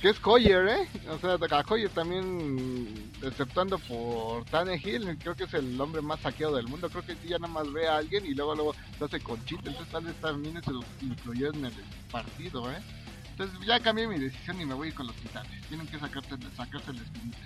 que 0.00 0.10
es 0.10 0.20
Coyer, 0.20 0.68
¿eh? 0.68 0.88
O 1.10 1.18
sea, 1.18 1.38
a 1.58 1.64
Coyer 1.64 1.90
también, 1.90 3.10
exceptuando 3.22 3.78
por 3.78 4.44
Hill, 4.84 5.18
creo 5.18 5.34
que 5.34 5.44
es 5.44 5.54
el 5.54 5.80
hombre 5.80 6.02
más 6.02 6.20
saqueado 6.20 6.56
del 6.56 6.68
mundo. 6.68 6.88
Creo 6.88 7.04
que 7.04 7.16
ya 7.26 7.38
nada 7.38 7.52
más 7.52 7.72
ve 7.72 7.88
a 7.88 7.96
alguien 7.96 8.24
y 8.26 8.34
luego 8.34 8.54
luego 8.54 8.74
se 8.98 9.04
hace 9.04 9.20
conchita. 9.20 9.68
Entonces 9.68 9.92
tal 9.92 10.04
vez 10.04 10.14
también 10.20 10.62
se 10.62 10.70
lo 10.70 10.80
incluyó 11.00 11.52
en 11.52 11.66
el 11.66 11.72
partido, 12.10 12.70
¿eh? 12.70 12.78
Entonces 13.30 13.58
ya 13.66 13.78
cambié 13.80 14.06
mi 14.08 14.18
decisión 14.18 14.60
y 14.60 14.64
me 14.64 14.74
voy 14.74 14.92
con 14.92 15.06
los 15.06 15.16
titanes. 15.16 15.66
Tienen 15.68 15.86
que 15.86 15.98
sacarse, 15.98 16.30
sacarse 16.56 16.90
el 16.90 16.96
espinita. 16.98 17.38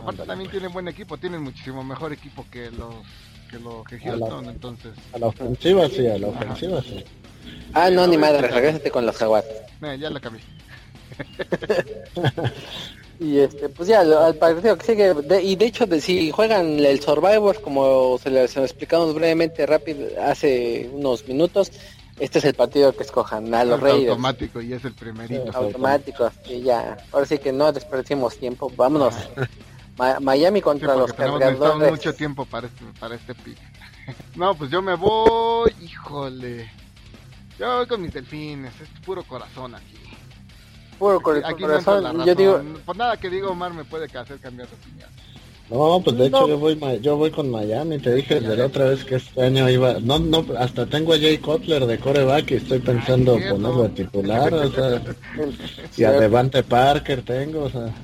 Aparte 0.00 0.22
también 0.24 0.50
tienen 0.50 0.72
buen 0.72 0.88
equipo, 0.88 1.16
tienen 1.18 1.42
muchísimo 1.42 1.82
mejor 1.82 2.12
equipo 2.12 2.46
que 2.50 2.70
los 2.70 2.94
que 3.50 3.58
lo 3.58 3.82
que 3.84 3.98
Houston, 3.98 4.46
entonces. 4.46 4.92
A 5.14 5.18
la 5.18 5.26
ofensiva 5.28 5.88
sí, 5.88 6.06
a 6.06 6.18
la 6.18 6.28
ofensiva 6.28 6.82
sí. 6.82 7.04
Ah, 7.72 7.90
no, 7.90 8.06
ni 8.06 8.16
madre, 8.16 8.48
regrésate 8.48 8.90
con 8.90 9.06
los 9.06 9.16
jaguares. 9.16 9.50
Ya 9.80 10.10
la 10.10 10.20
cambié. 10.20 10.42
y 13.20 13.38
este, 13.38 13.68
pues 13.68 13.88
ya, 13.88 14.00
al 14.00 14.34
partido 14.36 14.76
que 14.76 14.86
sigue, 14.86 15.14
y 15.42 15.56
de 15.56 15.66
hecho, 15.66 15.86
de, 15.86 16.00
si 16.00 16.30
juegan 16.30 16.78
el 16.80 17.00
Survivor, 17.00 17.60
como 17.60 18.18
se 18.18 18.30
les 18.30 18.56
explicamos 18.56 19.14
brevemente 19.14 19.66
rápido 19.66 20.08
hace 20.22 20.90
unos 20.92 21.26
minutos, 21.26 21.72
este 22.18 22.40
es 22.40 22.44
el 22.44 22.54
partido 22.54 22.94
que 22.96 23.04
escojan 23.04 23.54
a 23.54 23.64
los 23.64 23.80
Reyes. 23.80 24.10
Automático 24.10 24.60
y 24.60 24.72
es 24.72 24.84
el 24.84 24.94
primerito. 24.94 25.50
automático, 25.54 26.30
y 26.46 26.62
ya. 26.62 26.96
Ahora 27.12 27.26
sí 27.26 27.38
que 27.38 27.52
no 27.52 27.72
desperdiciemos 27.72 28.36
tiempo, 28.38 28.72
vámonos. 28.76 29.14
Miami 30.20 30.60
contra 30.60 30.94
los 30.94 31.12
cargadores. 31.12 31.90
mucho 31.90 32.14
tiempo 32.14 32.44
para 32.44 32.68
este, 32.68 32.84
para 32.98 33.14
este 33.14 33.34
pick. 33.34 33.58
no, 34.36 34.54
pues 34.54 34.70
yo 34.70 34.80
me 34.80 34.94
voy, 34.94 35.74
híjole. 35.80 36.70
Yo 37.58 37.78
voy 37.78 37.86
con 37.86 38.02
mis 38.02 38.12
delfines, 38.12 38.72
es 38.80 38.88
puro 39.04 39.24
corazón 39.24 39.74
aquí. 39.74 39.96
Puro 40.98 41.20
Aquí 41.44 41.62
corazón. 41.62 42.24
yo 42.24 42.34
digo... 42.34 42.60
Por 42.84 42.96
nada 42.96 43.16
que 43.16 43.30
diga 43.30 43.48
Omar 43.48 43.72
me 43.72 43.84
puede 43.84 44.06
hacer 44.06 44.38
cambiar 44.38 44.68
de 44.68 44.74
opinión. 44.74 45.08
No, 45.70 46.00
pues 46.02 46.16
de 46.16 46.26
hecho 46.28 46.48
yo 46.48 46.58
voy 46.58 46.78
yo 47.02 47.16
voy 47.16 47.30
con 47.30 47.50
Miami, 47.50 47.98
te 47.98 48.14
dije 48.14 48.40
desde 48.40 48.56
la 48.56 48.66
otra 48.66 48.86
vez 48.86 49.04
que 49.04 49.16
este 49.16 49.42
año 49.42 49.68
iba, 49.68 50.00
no, 50.00 50.18
no, 50.18 50.42
hasta 50.58 50.86
tengo 50.86 51.12
a 51.12 51.18
Jay 51.18 51.36
Cutler 51.36 51.84
de 51.84 51.98
coreback 51.98 52.52
y 52.52 52.54
estoy 52.54 52.78
pensando 52.78 53.34
ponerlo 53.34 53.82
de 53.82 53.88
titular, 53.90 54.52
o 54.54 54.70
sea, 54.70 55.02
y 55.96 56.04
a 56.04 56.12
Devante 56.12 56.62
Parker 56.62 57.22
tengo, 57.22 57.64
o 57.64 57.70
sea. 57.70 57.94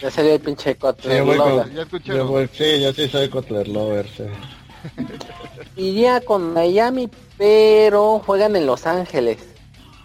Ya 0.00 0.08
salió 0.08 0.34
el 0.34 0.40
pinche 0.40 0.76
Cutler. 0.76 1.24
Sí, 1.24 2.00
yo 2.04 2.28
voy 2.28 2.48
sí, 2.52 2.80
yo 2.80 2.92
sí 2.92 3.08
soy 3.08 3.28
Cutler 3.28 3.66
lover, 3.66 4.06
sí. 4.16 4.24
Iría 5.76 6.20
con 6.20 6.52
Miami, 6.52 7.10
pero 7.36 8.22
juegan 8.24 8.54
en 8.54 8.66
Los 8.66 8.86
Ángeles 8.86 9.38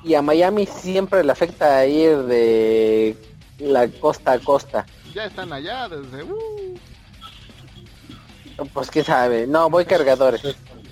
y 0.06 0.14
a 0.14 0.22
Miami 0.22 0.68
siempre 0.68 1.24
le 1.24 1.32
afecta 1.32 1.86
ir 1.88 2.18
de 2.24 3.18
la 3.60 3.88
costa 3.88 4.34
a 4.34 4.40
costa. 4.40 4.86
Ya 5.14 5.26
están 5.26 5.52
allá 5.52 5.90
desde... 5.90 6.24
Uh. 6.24 6.78
Pues 8.74 8.90
qué 8.90 9.04
sabe, 9.04 9.48
no, 9.48 9.70
voy 9.70 9.84
cargadores. 9.84 10.42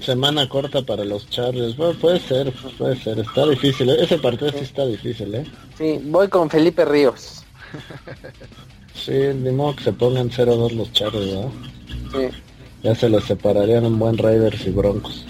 Semana 0.01 0.49
corta 0.49 0.81
para 0.81 1.05
los 1.05 1.29
Chargers, 1.29 1.77
bueno, 1.77 1.97
puede 1.97 2.19
ser, 2.19 2.51
puede 2.77 2.97
ser, 2.97 3.19
está 3.19 3.47
difícil, 3.47 3.89
¿eh? 3.89 4.03
ese 4.03 4.17
partido 4.17 4.51
sí 4.51 4.59
está 4.59 4.85
difícil, 4.85 5.33
¿eh? 5.33 5.45
Sí, 5.77 5.97
voy 6.03 6.27
con 6.27 6.49
Felipe 6.49 6.83
Ríos. 6.83 7.45
sí, 8.93 9.13
ni 9.33 9.51
modo 9.51 9.77
que 9.77 9.85
se 9.85 9.93
pongan 9.93 10.29
0-2 10.29 10.71
los 10.71 10.91
Chargers, 10.91 11.25
¿verdad? 11.25 11.49
Sí. 12.11 12.37
Ya 12.81 12.95
se 12.95 13.07
los 13.07 13.23
separarían 13.23 13.85
un 13.85 13.97
buen 13.97 14.17
Raiders 14.17 14.65
y 14.65 14.71
Broncos. 14.71 15.25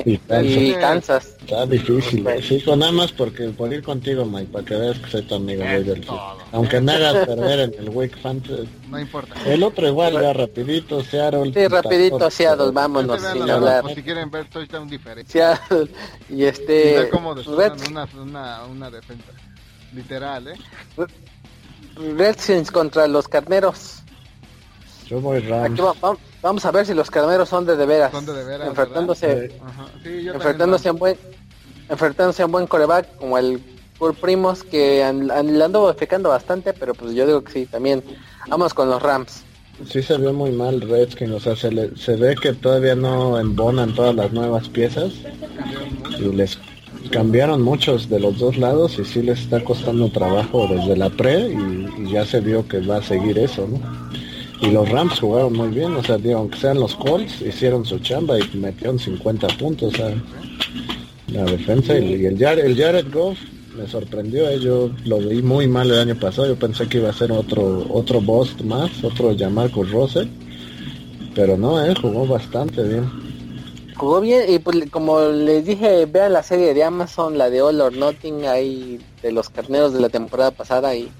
Y, 0.00 0.74
Kansas. 0.74 1.36
Está 1.40 1.66
difícil, 1.66 2.26
sí, 2.42 2.62
nada 2.76 2.92
más 2.92 3.12
porque 3.12 3.48
por 3.48 3.72
ir 3.72 3.82
contigo, 3.82 4.24
Mike, 4.24 4.52
para 4.52 4.64
que 4.64 4.76
veas 4.76 4.98
que 4.98 5.10
soy 5.10 5.22
tu 5.22 5.34
amigo, 5.34 5.62
voy 5.62 5.84
del 5.84 6.06
Aunque 6.52 6.80
me 6.80 6.92
hagas 6.92 7.26
perder 7.26 7.60
en 7.60 7.74
el 7.78 7.88
Wake 7.90 8.16
Fantasy. 8.16 8.68
No 8.88 9.00
importa. 9.00 9.34
El 9.46 9.62
otro 9.62 9.86
igual, 9.86 10.14
ya 10.14 10.32
rapidito, 10.32 11.02
Seattle. 11.02 11.52
Sí, 11.52 11.68
rapidito, 11.68 12.30
Seattle, 12.30 12.70
vámonos, 12.72 13.20
sin 13.20 13.48
hablar. 13.50 13.84
si 13.94 14.02
quieren 14.02 14.30
ver 14.30 14.48
touchdown 14.48 14.88
diferente. 14.88 15.30
Seattle, 15.30 15.88
y 16.28 16.44
este... 16.44 16.90
Y 16.90 16.94
ver 16.94 17.10
cómo 17.10 17.32
una, 17.32 18.08
una, 18.20 18.64
una 18.64 18.90
defensa. 18.90 19.32
Literal, 19.94 20.48
¿eh? 20.48 20.56
Redskins 22.16 22.70
contra 22.70 23.06
los 23.06 23.28
carneros. 23.28 24.01
Yo 25.06 25.20
voy 25.20 25.40
Rams. 25.40 25.80
vamos 26.40 26.64
a 26.64 26.70
ver 26.70 26.86
si 26.86 26.94
los 26.94 27.10
carneros 27.10 27.48
son 27.48 27.66
de 27.66 27.76
de 27.76 27.86
veras. 27.86 28.12
Son 28.12 28.26
de, 28.26 28.32
de 28.32 28.44
veras 28.44 28.68
enfrentándose, 28.68 29.52
enfrentándose 30.04 30.88
en 30.88 30.96
buen, 30.96 31.16
enfrentándose 31.88 32.42
en 32.42 32.52
buen 32.52 32.66
coreback 32.66 33.16
como 33.16 33.38
el 33.38 33.60
por 34.02 34.14
Primos 34.14 34.64
que 34.64 34.98
le 35.12 35.64
ando 35.64 35.86
defecando 35.86 36.30
bastante, 36.30 36.72
pero 36.72 36.92
pues 36.92 37.14
yo 37.14 37.24
digo 37.24 37.44
que 37.44 37.52
sí, 37.52 37.66
también. 37.66 38.02
Vamos 38.48 38.74
con 38.74 38.90
los 38.90 39.00
Rams. 39.00 39.44
Sí 39.88 40.02
se 40.02 40.18
ve 40.18 40.32
muy 40.32 40.50
mal 40.50 40.80
Redskins, 40.80 41.30
o 41.30 41.38
sea, 41.38 41.54
se, 41.54 41.70
le, 41.70 41.96
se 41.96 42.16
ve 42.16 42.34
que 42.34 42.52
todavía 42.52 42.96
no 42.96 43.38
embonan 43.38 43.94
todas 43.94 44.14
las 44.14 44.32
nuevas 44.32 44.68
piezas 44.68 45.12
y 46.18 46.22
les 46.32 46.58
cambiaron 47.12 47.62
muchos 47.62 48.08
de 48.08 48.18
los 48.18 48.38
dos 48.38 48.56
lados 48.56 48.98
y 48.98 49.04
sí 49.04 49.22
les 49.22 49.40
está 49.40 49.62
costando 49.62 50.10
trabajo 50.10 50.66
desde 50.68 50.96
la 50.96 51.08
pre 51.08 51.50
y, 51.50 52.02
y 52.02 52.10
ya 52.12 52.26
se 52.26 52.40
vio 52.40 52.66
que 52.66 52.80
va 52.80 52.96
a 52.96 53.02
seguir 53.02 53.38
eso, 53.38 53.68
¿no? 53.68 54.11
Y 54.62 54.70
los 54.70 54.88
Rams 54.88 55.18
jugaron 55.18 55.54
muy 55.54 55.68
bien, 55.70 55.92
o 55.96 56.02
sea, 56.04 56.18
aunque 56.36 56.56
sean 56.56 56.78
los 56.78 56.94
Colts, 56.94 57.42
hicieron 57.42 57.84
su 57.84 57.98
chamba 57.98 58.38
y 58.38 58.56
metieron 58.56 58.96
50 58.96 59.48
puntos 59.58 59.92
a 59.98 60.14
la 61.32 61.44
defensa. 61.44 61.98
Y, 61.98 62.24
el, 62.24 62.38
Jared, 62.38 62.64
el 62.64 62.76
Jared 62.76 63.12
Goff 63.12 63.38
me 63.76 63.88
sorprendió, 63.88 64.48
eh, 64.48 64.60
yo 64.60 64.90
lo 65.04 65.18
vi 65.18 65.42
muy 65.42 65.66
mal 65.66 65.90
el 65.90 65.98
año 65.98 66.14
pasado, 66.14 66.46
yo 66.46 66.56
pensé 66.56 66.88
que 66.88 66.98
iba 66.98 67.10
a 67.10 67.12
ser 67.12 67.32
otro 67.32 67.86
otro 67.90 68.20
Bost 68.20 68.60
más, 68.60 69.02
otro 69.02 69.36
Jamarcus 69.36 69.90
Russell, 69.90 70.28
pero 71.34 71.56
no, 71.56 71.84
eh, 71.84 71.94
jugó 72.00 72.26
bastante 72.26 72.84
bien. 72.84 73.10
Jugó 73.96 74.20
bien 74.20 74.44
y 74.48 74.60
pues, 74.60 74.88
como 74.90 75.20
les 75.22 75.66
dije, 75.66 76.06
vean 76.06 76.34
la 76.34 76.42
serie 76.44 76.72
de 76.72 76.84
Amazon, 76.84 77.36
la 77.36 77.50
de 77.50 77.62
All 77.62 77.80
or 77.80 77.96
Nothing, 77.96 78.46
ahí 78.46 79.00
de 79.22 79.32
los 79.32 79.48
carneros 79.48 79.92
de 79.92 80.00
la 80.00 80.08
temporada 80.08 80.50
pasada 80.52 80.94
y 80.94 81.10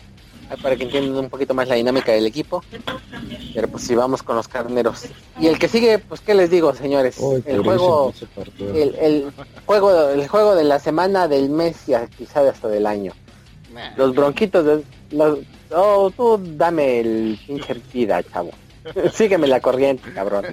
para 0.60 0.76
que 0.76 0.84
entiendan 0.84 1.24
un 1.24 1.30
poquito 1.30 1.54
más 1.54 1.68
la 1.68 1.76
dinámica 1.76 2.12
del 2.12 2.26
equipo. 2.26 2.62
Pero 3.54 3.68
pues 3.68 3.84
si 3.84 3.94
vamos 3.94 4.22
con 4.22 4.36
los 4.36 4.48
carneros. 4.48 5.06
Y 5.38 5.46
el 5.46 5.58
que 5.58 5.68
sigue, 5.68 5.98
pues 5.98 6.20
qué 6.20 6.34
les 6.34 6.50
digo, 6.50 6.74
señores. 6.74 7.18
el 7.46 7.62
juego 7.62 8.12
el, 8.58 9.32
juego 9.66 10.08
el 10.10 10.28
juego 10.28 10.54
de 10.54 10.64
la 10.64 10.78
semana, 10.78 11.28
del 11.28 11.50
mes 11.50 11.88
y 11.88 11.92
quizá 12.16 12.48
hasta 12.48 12.68
del 12.68 12.86
año. 12.86 13.12
Los 13.96 14.14
bronquitos 14.14 14.64
de 14.64 14.84
los 15.10 15.38
oh, 15.74 16.10
tú 16.10 16.40
dame 16.56 17.00
el 17.00 17.38
pinche 17.46 17.74
vida, 17.92 18.22
chavo. 18.22 18.50
Sígueme 19.12 19.46
la 19.46 19.60
corriente, 19.60 20.12
cabrón. 20.12 20.46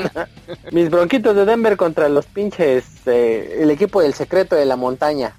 Mis 0.72 0.90
bronquitos 0.90 1.36
de 1.36 1.44
Denver 1.44 1.76
contra 1.76 2.08
los 2.08 2.26
pinches 2.26 2.84
eh, 3.06 3.58
el 3.60 3.70
equipo 3.70 4.00
del 4.00 4.14
secreto 4.14 4.56
de 4.56 4.64
la 4.64 4.76
montaña. 4.76 5.34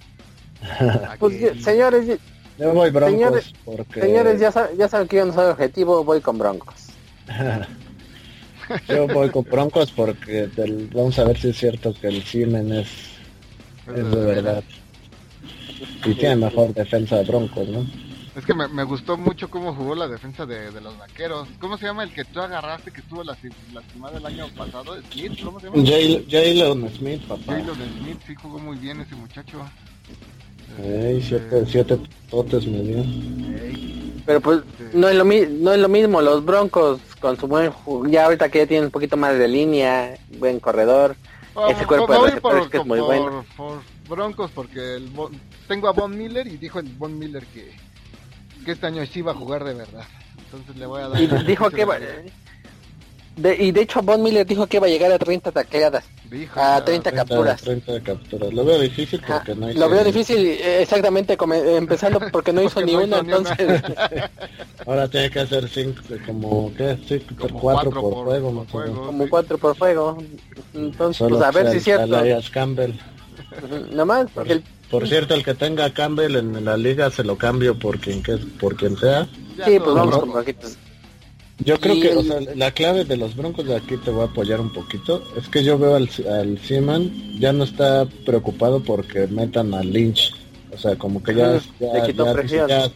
Pues, 1.20 1.64
señores, 1.64 2.20
yo 2.60 2.74
voy 2.74 2.90
Broncos 2.90 3.14
señores, 3.14 3.54
porque... 3.64 4.02
Señores, 4.02 4.40
ya, 4.40 4.52
ya 4.78 4.88
saben 4.88 5.08
que 5.08 5.18
yo 5.18 5.26
no 5.26 5.34
soy 5.34 5.48
objetivo, 5.48 6.04
voy 6.04 6.22
con 6.22 6.38
Broncos. 6.38 6.88
yo 8.90 9.08
voy 9.08 9.30
con 9.30 9.44
Broncos 9.44 9.92
porque 9.92 10.50
vamos 10.94 11.18
a 11.20 11.24
ver 11.24 11.38
si 11.38 11.50
es 11.50 11.58
cierto 11.58 11.94
que 11.94 12.08
el 12.08 12.24
Simen 12.24 12.74
es, 12.74 12.90
es 13.88 14.12
de 14.12 14.26
verdad. 14.26 14.64
Y 16.06 16.14
tiene 16.16 16.36
mejor 16.36 16.74
defensa 16.74 17.18
de 17.18 17.24
Broncos, 17.24 17.68
¿no? 17.70 17.86
Es 18.36 18.46
que 18.46 18.54
me, 18.54 18.84
gustó 18.84 19.18
mucho 19.18 19.50
cómo 19.50 19.74
jugó 19.74 19.96
la 19.96 20.08
defensa 20.08 20.46
de, 20.46 20.72
los 20.80 20.98
vaqueros. 20.98 21.48
¿Cómo 21.60 21.78
se 21.78 21.86
llama 21.86 22.04
el 22.04 22.14
que 22.14 22.24
tú 22.24 22.40
agarraste 22.40 22.92
que 22.92 23.02
tuvo 23.02 23.24
la 23.24 23.38
lastimada 23.74 24.18
el 24.18 24.26
año 24.26 24.48
pasado? 24.56 24.96
¿Smith? 25.12 25.44
¿Cómo 25.44 25.60
se 25.60 25.70
llama? 25.70 25.84
Jalen 25.86 26.90
Smith, 26.96 27.22
papá. 27.28 27.44
Jalen 27.48 28.00
Smith, 28.00 28.20
sí 28.26 28.36
jugó 28.36 28.60
muy 28.60 28.78
bien 28.78 29.02
ese 29.02 29.16
muchacho. 29.16 29.60
Ey, 30.78 31.22
siete, 31.22 31.66
siete 31.68 32.00
totes 32.30 32.66
me 32.68 32.80
dio. 32.82 33.04
Pero 34.26 34.42
pues 34.42 34.62
no 34.94 35.10
es, 35.10 35.16
lo 35.16 35.26
no 35.26 35.74
es 35.74 35.80
lo 35.80 35.90
mismo, 35.90 36.22
los 36.22 36.46
Broncos 36.46 37.02
con 37.20 37.38
su 37.38 37.48
buen 37.48 37.72
ya 38.08 38.26
ahorita 38.26 38.50
que 38.50 38.60
ya 38.60 38.68
tienen 38.68 38.86
un 38.86 38.92
poquito 38.92 39.18
más 39.18 39.38
de 39.38 39.48
línea, 39.48 40.18
buen 40.38 40.60
corredor, 40.60 41.16
ah, 41.56 41.68
ese 41.72 41.86
cuerpo 41.86 42.14
de 42.14 42.20
receptores 42.28 42.68
que 42.68 42.78
es 42.78 42.86
muy 42.86 43.00
bueno. 43.00 43.44
Por 43.58 43.82
Broncos 44.08 44.52
porque 44.52 44.96
el, 44.96 45.12
tengo 45.68 45.88
a 45.88 45.92
Von 45.92 46.18
Miller 46.18 46.48
y 46.48 46.58
dijo 46.58 46.80
el 46.80 46.88
Von 46.90 47.18
Miller 47.18 47.46
que, 47.48 47.72
que 48.64 48.72
este 48.72 48.88
año 48.88 49.06
sí 49.06 49.20
iba 49.20 49.32
a 49.32 49.36
jugar 49.36 49.64
de 49.64 49.74
verdad. 49.74 50.06
Entonces 50.38 50.76
le 50.78 50.86
voy 50.86 51.02
a 51.02 51.10
dar... 51.10 51.22
Y 51.22 51.28
dijo 51.46 51.70
que 51.70 51.86
y 53.58 53.72
de 53.72 53.82
hecho 53.82 54.02
Von 54.02 54.22
Miller 54.22 54.46
dijo 54.46 54.68
que 54.68 54.78
iba 54.78 54.88
a 54.88 54.90
llegar 54.90 55.12
a 55.12 55.20
30 55.20 55.52
tacleadas. 55.52 56.04
A 56.56 56.84
30, 56.84 57.12
capturas. 57.12 57.62
30 57.62 58.02
capturas. 58.02 58.54
Lo 58.54 58.64
veo 58.66 58.80
difícil 58.80 59.22
porque 59.26 59.56
no 59.56 59.68
Lo 59.72 59.90
veo 59.90 60.04
difícil 60.04 60.38
eh, 60.38 60.82
exactamente 60.82 61.38
empezando 61.76 62.20
porque 62.32 62.54
no 62.54 62.62
hizo 62.64 62.82
ni 62.82 62.96
una, 62.96 63.20
entonces... 63.20 63.58
Ahora 64.86 65.08
tiene 65.08 65.30
que 65.30 65.40
hacer 65.40 65.68
5, 65.68 66.02
como, 66.26 66.72
¿qué? 66.76 66.98
4 67.38 67.92
por, 67.92 68.14
juego. 68.14 68.66
Como 69.06 69.30
4 69.30 69.58
por 69.58 69.78
juego. 69.78 70.18
Entonces, 70.74 71.28
pues 71.28 71.42
a 71.42 71.52
ver 71.52 71.72
si 71.72 71.78
es 71.78 71.84
cierto. 71.84 72.18
Campbell. 72.52 72.94
Nomás, 73.92 74.28
porque 74.34 74.54
el... 74.54 74.64
Por 74.90 75.08
cierto, 75.08 75.36
el 75.36 75.44
que 75.44 75.54
tenga 75.54 75.86
a 75.86 75.94
Campbell 75.94 76.36
en 76.36 76.66
la 76.66 76.76
liga 76.76 77.12
se 77.12 77.24
lo 77.24 77.38
cambio 77.38 77.78
por 77.78 78.00
quien, 78.00 78.24
que, 78.24 78.38
por 78.38 78.76
quien 78.76 78.98
sea. 78.98 79.28
Sí, 79.64 79.80
pues 79.80 79.94
vamos 79.94 80.18
con 80.18 80.32
poquitos. 80.32 80.78
Yo 81.66 81.80
creo 81.80 82.00
que 82.00 82.16
o 82.16 82.24
sea, 82.24 82.40
la 82.56 82.72
clave 82.72 83.04
de 83.04 83.18
los 83.18 83.36
Broncos 83.36 83.66
de 83.66 83.76
aquí 83.76 83.98
te 83.98 84.12
voy 84.12 84.22
a 84.22 84.26
apoyar 84.26 84.62
un 84.62 84.72
poquito. 84.72 85.24
Es 85.38 85.50
que 85.50 85.64
yo 85.64 85.78
veo 85.78 85.96
al, 85.96 86.10
al 86.32 86.58
Seaman 86.60 87.40
ya 87.40 87.52
no 87.52 87.66
está 87.66 88.08
preocupado 88.26 88.82
porque 88.82 89.28
metan 89.28 89.74
a 89.74 89.84
Lynch. 89.84 90.34
O 90.72 90.78
sea, 90.78 90.96
como 90.96 91.22
que 91.22 91.34
ya, 91.34 91.60
ya, 91.80 92.92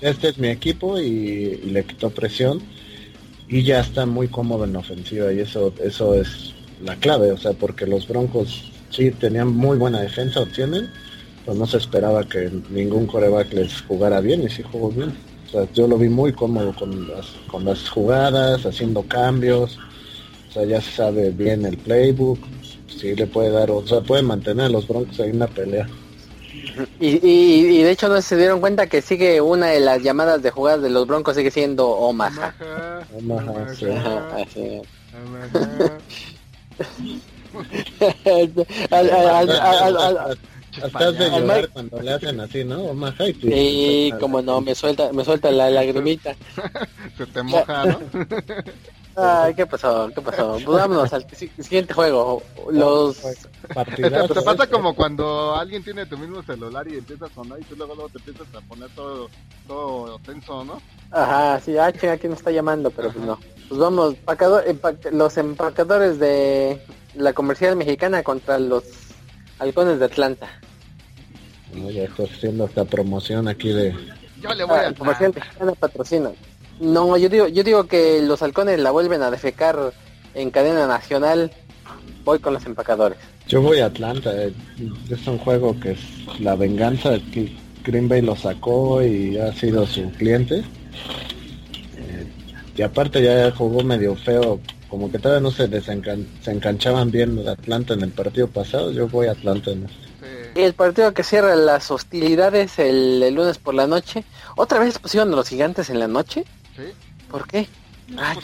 este 0.00 0.28
es 0.28 0.38
mi 0.38 0.48
equipo 0.48 0.98
y, 0.98 1.56
le 1.64 1.84
quitó 1.84 2.10
presión 2.10 2.60
y 3.48 3.62
ya 3.62 3.80
está 3.80 4.04
muy 4.04 4.28
cómodo 4.28 4.64
en 4.64 4.74
ofensiva 4.74 5.32
y 5.32 5.40
eso 5.40 5.72
eso 5.82 6.14
es 6.14 6.54
la 6.82 6.96
clave, 6.96 7.30
o 7.30 7.36
sea, 7.36 7.52
porque 7.52 7.86
los 7.86 8.08
Broncos 8.08 8.72
sí 8.90 9.12
tenían 9.12 9.48
muy 9.48 9.78
buena 9.78 10.00
defensa, 10.00 10.40
o 10.40 10.46
tienen, 10.46 10.90
pero 11.44 11.56
no 11.56 11.66
se 11.66 11.76
esperaba 11.76 12.24
que 12.24 12.50
ningún 12.70 13.06
coreback 13.06 13.52
les 13.52 13.80
jugara 13.82 14.20
bien 14.20 14.42
y 14.42 14.48
sí 14.48 14.62
jugó 14.62 14.90
bien 14.90 15.12
yo 15.72 15.86
lo 15.86 15.98
vi 15.98 16.08
muy 16.08 16.32
cómodo 16.32 16.74
con 16.74 17.08
las, 17.08 17.26
con 17.46 17.64
las 17.64 17.88
jugadas, 17.88 18.64
haciendo 18.66 19.02
cambios. 19.02 19.78
O 20.48 20.52
sea, 20.52 20.64
ya 20.64 20.80
se 20.80 20.90
sabe 20.92 21.30
bien 21.30 21.64
el 21.64 21.76
playbook. 21.76 22.38
Sí 22.88 23.14
le 23.14 23.26
puede 23.26 23.50
dar, 23.50 23.70
o 23.70 23.86
sea, 23.86 24.00
puede 24.00 24.22
mantener 24.22 24.66
a 24.66 24.68
los 24.68 24.86
Broncos 24.86 25.18
ahí 25.20 25.30
en 25.30 25.38
la 25.40 25.46
pelea. 25.48 25.88
Y, 26.98 27.20
y, 27.22 27.82
de 27.82 27.90
hecho 27.90 28.08
no 28.08 28.20
se 28.20 28.36
dieron 28.36 28.60
cuenta 28.60 28.88
que 28.88 29.00
sigue 29.00 29.40
una 29.40 29.66
de 29.66 29.80
las 29.80 30.02
llamadas 30.02 30.42
de 30.42 30.50
jugadas 30.50 30.82
de 30.82 30.90
los 30.90 31.06
Broncos 31.06 31.36
sigue 31.36 31.50
siendo 31.50 31.88
Omaha. 31.88 32.54
Omaha, 33.16 33.74
sí. 33.74 34.82
Estás 40.82 41.18
de 41.18 41.30
llorar 41.30 41.68
cuando 41.70 42.00
le 42.00 42.12
hacen 42.12 42.40
así, 42.40 42.64
¿no? 42.64 42.82
Omaha 42.84 43.28
y 43.28 43.34
Sí, 43.34 44.12
como 44.18 44.42
no, 44.42 44.60
me 44.60 44.74
suelta, 44.74 45.12
me 45.12 45.24
suelta 45.24 45.50
la 45.50 45.70
lagrimita. 45.70 46.34
Se 47.16 47.26
te 47.26 47.42
moja, 47.42 47.84
¿no? 47.84 48.00
Ay, 49.16 49.54
¿qué 49.54 49.64
pasó? 49.64 50.10
¿Qué 50.12 50.20
pasó? 50.20 50.58
Pues 50.64 50.66
vámonos 50.66 51.12
al 51.12 51.24
siguiente 51.30 51.94
juego. 51.94 52.42
Los 52.72 53.18
te 53.20 54.42
pasa 54.42 54.66
como 54.66 54.94
cuando 54.94 55.54
alguien 55.54 55.84
tiene 55.84 56.04
tu 56.06 56.18
mismo 56.18 56.42
celular 56.42 56.86
y 56.88 56.98
empieza 56.98 57.26
a 57.26 57.30
sonar 57.30 57.60
y 57.60 57.64
tú 57.64 57.76
luego, 57.76 57.94
luego 57.94 58.10
te 58.10 58.18
empiezas 58.18 58.52
a 58.54 58.60
poner 58.62 58.90
todo, 58.90 59.28
todo 59.68 60.18
tenso, 60.20 60.64
¿no? 60.64 60.82
Ajá, 61.12 61.60
sí, 61.60 61.78
ah, 61.78 61.92
chinga, 61.92 62.16
¿quién 62.16 62.32
me 62.32 62.36
está 62.36 62.50
llamando? 62.50 62.90
Pero 62.90 63.12
pues 63.12 63.24
no. 63.24 63.38
Pues 63.68 63.80
vamos, 63.80 64.16
los 65.12 65.36
empacadores 65.36 66.18
de 66.18 66.80
la 67.14 67.32
comercial 67.32 67.76
mexicana 67.76 68.24
contra 68.24 68.58
los 68.58 68.82
halcones 69.58 69.98
de 69.98 70.04
Atlanta. 70.04 70.48
No, 71.74 71.90
ya 71.90 72.04
estoy 72.04 72.26
haciendo 72.26 72.66
esta 72.66 72.84
promoción 72.84 73.48
aquí 73.48 73.70
de... 73.70 73.94
Yo 74.40 74.54
le 74.54 74.64
voy 74.64 74.78
a... 74.78 74.88
Ah, 74.88 75.72
patrocina. 75.78 76.30
No, 76.80 77.16
yo 77.16 77.28
digo, 77.28 77.48
yo 77.48 77.62
digo 77.62 77.84
que 77.84 78.20
los 78.22 78.42
halcones 78.42 78.78
la 78.80 78.90
vuelven 78.90 79.22
a 79.22 79.30
defecar 79.30 79.92
en 80.34 80.50
cadena 80.50 80.86
nacional. 80.86 81.50
Voy 82.24 82.38
con 82.38 82.54
los 82.54 82.64
empacadores. 82.66 83.18
Yo 83.46 83.60
voy 83.60 83.80
a 83.80 83.86
Atlanta. 83.86 84.32
Eh, 84.34 84.52
es 85.10 85.26
un 85.26 85.38
juego 85.38 85.78
que 85.78 85.92
es 85.92 86.00
la 86.40 86.56
venganza. 86.56 87.18
Que 87.32 87.52
Green 87.84 88.08
Bay 88.08 88.22
lo 88.22 88.34
sacó 88.34 89.02
y 89.02 89.38
ha 89.38 89.52
sido 89.52 89.86
su 89.86 90.10
cliente. 90.12 90.58
Eh, 91.96 92.26
y 92.76 92.82
aparte 92.82 93.22
ya 93.22 93.50
jugó 93.52 93.82
medio 93.82 94.16
feo. 94.16 94.58
Como 94.94 95.10
que 95.10 95.18
todavía 95.18 95.40
no 95.40 95.50
se, 95.50 95.68
se 95.80 96.50
enganchaban 96.52 97.10
bien 97.10 97.48
Atlanta 97.48 97.94
en 97.94 98.02
el 98.02 98.10
partido 98.10 98.46
pasado. 98.46 98.92
Yo 98.92 99.08
voy 99.08 99.26
a 99.26 99.32
Atlanta 99.32 99.72
en 99.72 99.86
este 99.86 100.04
el 100.54 100.72
partido 100.74 101.12
que 101.12 101.24
cierra 101.24 101.56
las 101.56 101.90
hostilidades 101.90 102.78
el, 102.78 103.34
lunes 103.34 103.58
por 103.58 103.74
la 103.74 103.88
noche. 103.88 104.22
¿Otra 104.54 104.78
vez 104.78 105.00
pusieron 105.00 105.32
a 105.32 105.36
los 105.36 105.48
gigantes 105.48 105.90
en 105.90 105.98
la 105.98 106.06
noche? 106.06 106.44
Sí. 106.76 106.84
¿Por 107.28 107.48
qué? 107.48 107.66
Ah, 108.16 108.36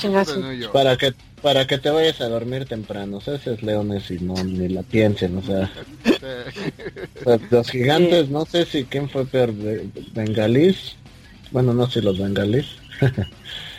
Para 0.73 0.97
que 0.97 1.15
para 1.41 1.69
que 1.69 1.79
te 1.79 1.89
vayas 1.89 2.21
a 2.21 2.29
dormir 2.29 2.65
temprano, 2.65 3.19
o 3.19 3.21
sea, 3.21 3.37
es 3.37 3.63
leones 3.63 4.11
y 4.11 4.19
no 4.19 4.35
ni 4.43 4.69
la 4.71 4.83
piensen, 4.83 5.39
o 5.39 5.43
sea, 5.43 5.71
los 7.51 7.71
gigantes, 7.71 8.29
no 8.29 8.45
sé 8.45 8.67
si 8.67 8.87
quién 8.87 9.09
fue 9.09 9.25
peor, 9.25 9.55
bengalís, 10.13 10.97
bueno, 11.53 11.73
no 11.73 11.89
sé 11.89 12.03
los 12.03 12.19
bengalís, 12.19 12.67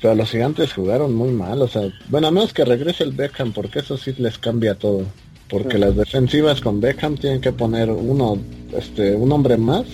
pero 0.00 0.14
los 0.14 0.30
gigantes 0.30 0.72
jugaron 0.72 1.14
muy 1.14 1.30
mal, 1.30 1.60
o 1.62 1.68
sea, 1.68 1.82
bueno, 2.08 2.28
a 2.28 2.30
menos 2.30 2.52
que 2.52 2.64
regrese 2.64 3.04
el 3.04 3.12
Beckham, 3.12 3.52
porque 3.52 3.80
eso 3.80 3.96
sí 3.96 4.14
les 4.18 4.38
cambia 4.38 4.74
todo 4.74 5.04
porque 5.50 5.78
las 5.78 5.96
defensivas 5.96 6.60
con 6.60 6.80
Beckham 6.80 7.16
tienen 7.16 7.40
que 7.40 7.52
poner 7.52 7.90
uno, 7.90 8.38
este, 8.72 9.14
un 9.14 9.32
hombre 9.32 9.56
más 9.56 9.84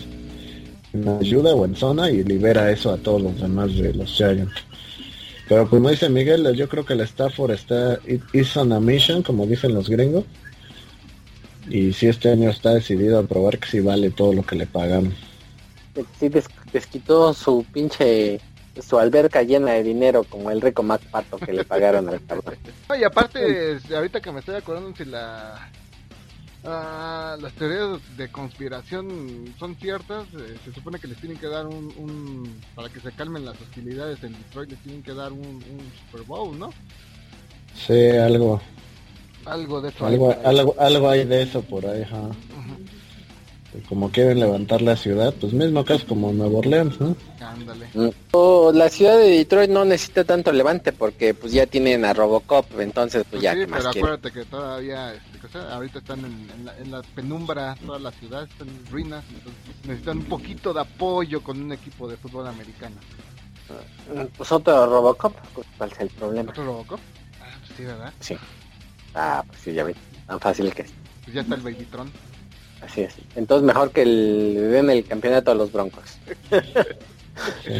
en 0.92 1.08
ayuda 1.08 1.54
o 1.54 1.64
en 1.64 1.74
zona 1.74 2.10
y 2.10 2.22
libera 2.22 2.70
eso 2.70 2.92
a 2.92 2.98
todos 2.98 3.22
los 3.22 3.40
demás 3.40 3.74
de 3.74 3.94
los 3.94 4.12
Giants. 4.12 4.52
Pero 5.48 5.68
como 5.68 5.88
dice 5.88 6.10
Miguel, 6.10 6.54
yo 6.54 6.68
creo 6.68 6.84
que 6.84 6.92
el 6.92 7.00
Stafford 7.00 7.52
está 7.52 7.98
is 8.32 8.56
on 8.56 8.72
a 8.72 8.80
mission, 8.80 9.22
como 9.22 9.46
dicen 9.46 9.74
los 9.74 9.88
gringos. 9.88 10.24
Y 11.68 11.92
si 11.92 12.06
este 12.06 12.30
año 12.30 12.50
está 12.50 12.74
decidido 12.74 13.18
a 13.18 13.22
probar 13.22 13.58
que 13.58 13.68
si 13.68 13.80
vale 13.80 14.10
todo 14.10 14.32
lo 14.32 14.42
que 14.42 14.56
le 14.56 14.66
pagan. 14.66 15.14
Sí, 16.20 16.30
desquitó 16.72 17.32
su 17.32 17.64
pinche 17.72 18.40
su 18.82 18.98
alberca 18.98 19.42
llena 19.42 19.72
de 19.72 19.82
dinero 19.82 20.24
como 20.24 20.50
el 20.50 20.60
rico 20.60 20.82
Mac 20.82 21.00
Pato 21.10 21.38
que 21.38 21.52
le 21.52 21.64
pagaron 21.64 22.08
al 22.08 22.24
cabrón. 22.24 22.56
y 22.98 23.04
aparte, 23.04 23.78
ahorita 23.94 24.20
que 24.20 24.32
me 24.32 24.40
estoy 24.40 24.56
acordando 24.56 24.94
si 24.96 25.04
la 25.04 25.70
ah, 26.64 27.36
las 27.40 27.52
teorías 27.54 28.00
de 28.16 28.30
conspiración 28.30 29.54
son 29.58 29.76
ciertas, 29.76 30.26
eh, 30.34 30.56
se 30.64 30.72
supone 30.72 30.98
que 30.98 31.08
les 31.08 31.18
tienen 31.18 31.38
que 31.38 31.48
dar 31.48 31.66
un, 31.66 32.60
para 32.74 32.88
que 32.88 33.00
se 33.00 33.12
calmen 33.12 33.44
las 33.44 33.60
hostilidades 33.60 34.22
en 34.22 34.32
Detroit 34.32 34.70
les 34.70 34.82
tienen 34.82 35.02
que 35.02 35.14
dar 35.14 35.32
un, 35.32 35.62
Super 36.06 36.26
Bowl, 36.26 36.58
¿no? 36.58 36.70
Sí, 37.74 38.10
algo. 38.10 38.60
Algo 39.44 39.80
de 39.80 39.90
eso. 39.90 40.06
Algo, 40.06 40.34
algo, 40.44 40.74
algo 40.78 41.08
hay 41.08 41.24
de 41.24 41.42
eso 41.42 41.62
por 41.62 41.86
ahí, 41.86 42.02
ajá 42.02 42.30
como 43.88 44.10
quieren 44.10 44.40
levantar 44.40 44.82
la 44.82 44.96
ciudad, 44.96 45.34
pues 45.40 45.52
mismo 45.52 45.84
caso 45.84 46.06
como 46.06 46.32
Nueva 46.32 46.58
Orleans, 46.58 47.00
¿no? 47.00 47.16
Ándale. 47.40 47.88
Mm. 47.94 48.76
la 48.76 48.88
ciudad 48.88 49.16
de 49.18 49.30
Detroit 49.30 49.70
no 49.70 49.84
necesita 49.84 50.24
tanto 50.24 50.52
levante 50.52 50.92
porque 50.92 51.34
pues 51.34 51.52
ya 51.52 51.66
tienen 51.66 52.04
a 52.04 52.12
Robocop, 52.12 52.80
entonces 52.80 53.24
pues, 53.30 53.42
ya. 53.42 53.54
Sí, 53.54 53.64
pero 53.66 53.88
acuérdate 53.88 54.32
que 54.32 54.44
todavía, 54.44 55.14
este, 55.14 55.58
ahorita 55.58 55.98
están 55.98 56.24
en, 56.24 56.90
la, 56.90 57.02
penumbra, 57.14 57.76
toda 57.84 57.98
la 57.98 58.10
ciudad 58.12 58.44
están 58.44 58.68
en 58.68 58.86
ruinas, 58.86 59.24
entonces 59.28 59.62
necesitan 59.84 60.18
un 60.18 60.24
poquito 60.24 60.72
de 60.72 60.80
apoyo 60.80 61.42
con 61.42 61.60
un 61.60 61.72
equipo 61.72 62.08
de 62.08 62.16
fútbol 62.16 62.46
americano. 62.46 62.96
Ah, 63.70 64.26
pues 64.36 64.52
otro 64.52 64.86
Robocop, 64.86 65.34
pues, 65.54 65.66
¿cuál 65.76 65.92
es 65.92 66.00
el 66.00 66.08
problema? 66.10 66.50
¿Otro 66.50 66.64
Robocop? 66.64 67.00
Ah, 67.40 67.56
pues 67.60 67.72
sí, 67.76 67.84
¿verdad? 67.84 68.12
Sí. 68.20 68.36
Ah, 69.14 69.42
pues 69.46 69.60
sí, 69.60 69.72
ya 69.72 69.84
ves, 69.84 69.96
tan 70.26 70.40
fácil 70.40 70.72
que 70.72 70.82
es. 70.82 70.92
Pues 71.24 71.34
ya 71.34 71.40
está 71.40 71.54
el 71.56 71.62
Babytron. 71.62 72.10
Así 72.80 73.02
es. 73.02 73.14
Entonces 73.34 73.66
mejor 73.66 73.90
que 73.90 74.04
le 74.04 74.60
den 74.60 74.90
el 74.90 75.04
campeonato 75.04 75.50
a 75.50 75.54
los 75.54 75.72
Broncos. 75.72 76.18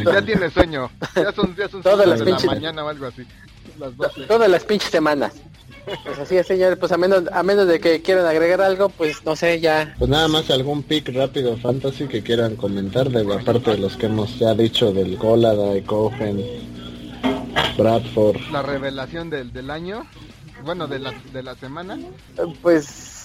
ya 0.05 0.23
tiene 0.23 0.51
sueño. 0.51 0.90
Ya 1.14 1.32
son, 1.32 1.55
ya 1.56 1.68
son 1.68 1.82
Todas 1.82 2.06
las 2.06 2.18
de 2.20 2.31
la 2.31 2.39
mañana 2.40 2.85
o 2.85 2.89
algo 2.89 3.06
así. 3.06 3.27
Todas 4.27 4.51
las 4.51 4.64
pinches 4.64 4.90
semanas. 4.90 5.35
Pues 6.05 6.18
así 6.18 6.36
es, 6.36 6.47
señor, 6.47 6.78
pues 6.78 6.90
a 6.90 6.97
menos, 6.97 7.24
a 7.32 7.44
menos 7.44 7.68
de 7.68 7.78
que 7.78 8.02
quieran 8.02 8.27
agregar 8.27 8.60
algo, 8.60 8.89
pues 8.89 9.24
no 9.24 9.36
sé, 9.36 9.60
ya. 9.60 9.94
Pues 9.98 10.10
nada 10.10 10.27
más 10.27 10.51
algún 10.51 10.82
pick 10.82 11.14
rápido 11.14 11.56
fantasy 11.56 12.09
que 12.09 12.23
quieran 12.24 12.56
comentar, 12.56 13.09
de 13.09 13.32
aparte 13.32 13.70
de 13.70 13.78
los 13.78 13.97
que 13.97 14.06
hemos 14.06 14.36
ya 14.39 14.52
dicho 14.55 14.93
del 14.93 15.16
Golada, 15.16 15.81
Cohen, 15.86 16.44
Bradford. 17.78 18.40
La 18.51 18.62
revelación 18.62 19.31
del, 19.31 19.52
del 19.52 19.70
año, 19.70 20.05
bueno, 20.64 20.89
de 20.89 20.98
la, 20.98 21.12
de 21.32 21.43
la 21.44 21.55
semana. 21.55 21.97
Pues 22.62 23.15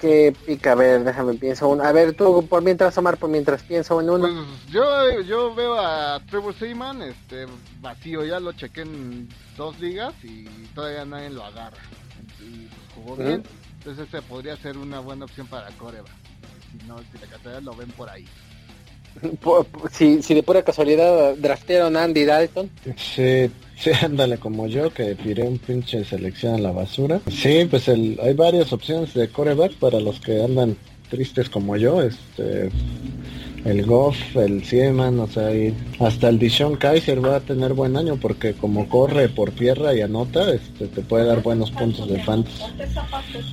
que 0.00 0.34
pica, 0.46 0.72
a 0.72 0.74
ver, 0.74 1.04
déjame 1.04 1.34
pienso 1.34 1.68
uno. 1.68 1.82
A 1.82 1.92
ver, 1.92 2.14
tú 2.14 2.46
por 2.48 2.62
mientras 2.62 2.96
Omar, 2.98 3.16
por 3.16 3.30
mientras 3.30 3.62
pienso 3.62 4.00
en 4.00 4.10
uno. 4.10 4.28
Pues 4.28 4.72
yo, 4.72 5.20
yo 5.22 5.54
veo 5.54 5.78
a 5.78 6.20
Trevor 6.28 6.54
Seaman 6.54 7.02
este 7.02 7.46
vacío, 7.80 8.24
ya 8.24 8.40
lo 8.40 8.52
chequé 8.52 8.82
en 8.82 9.28
dos 9.56 9.78
ligas 9.80 10.14
y 10.22 10.44
todavía 10.74 11.04
nadie 11.04 11.30
lo 11.30 11.44
agarra. 11.44 11.78
Y 12.40 12.66
pues, 12.66 12.80
jugó 12.94 13.16
bien, 13.16 13.42
entonces 13.78 14.08
ese 14.08 14.22
podría 14.22 14.56
ser 14.56 14.76
una 14.76 15.00
buena 15.00 15.24
opción 15.24 15.46
para 15.46 15.68
Coreba. 15.72 16.08
Si 16.70 16.86
no, 16.86 16.98
si 16.98 17.18
la 17.18 17.26
casualidad 17.26 17.62
lo 17.62 17.74
ven 17.74 17.90
por 17.92 18.08
ahí. 18.08 18.26
Si, 19.92 20.22
si 20.22 20.34
de 20.34 20.42
pura 20.42 20.62
casualidad 20.62 21.34
draftearon 21.36 21.96
a 21.96 22.04
Andy 22.04 22.24
Dalton. 22.24 22.70
Sí, 22.96 23.50
sí, 23.76 23.90
ándale 24.02 24.38
como 24.38 24.66
yo 24.66 24.92
que 24.92 25.14
tiré 25.14 25.42
un 25.42 25.58
pinche 25.58 26.04
selección 26.04 26.54
a 26.54 26.58
la 26.58 26.72
basura. 26.72 27.20
Sí, 27.30 27.66
pues 27.70 27.88
hay 27.88 28.34
varias 28.34 28.72
opciones 28.72 29.14
de 29.14 29.28
coreback 29.28 29.74
para 29.74 30.00
los 30.00 30.20
que 30.20 30.42
andan 30.42 30.76
tristes 31.10 31.50
como 31.50 31.76
yo. 31.76 32.02
Este, 32.02 32.70
el 33.64 33.84
Goff, 33.84 34.16
el 34.36 34.64
Sieman, 34.64 35.18
o 35.20 35.26
sea, 35.26 35.50
hasta 35.98 36.28
el 36.28 36.38
Dishon 36.38 36.76
Kaiser 36.76 37.24
va 37.24 37.36
a 37.36 37.40
tener 37.40 37.74
buen 37.74 37.96
año 37.96 38.16
porque 38.16 38.54
como 38.54 38.88
corre 38.88 39.28
por 39.28 39.50
tierra 39.50 39.94
y 39.94 40.00
anota, 40.00 40.52
este, 40.52 40.86
te 40.86 41.02
puede 41.02 41.26
dar 41.26 41.42
buenos 41.42 41.70
puntos 41.70 42.08
de 42.08 42.22
fantasy. 42.22 42.64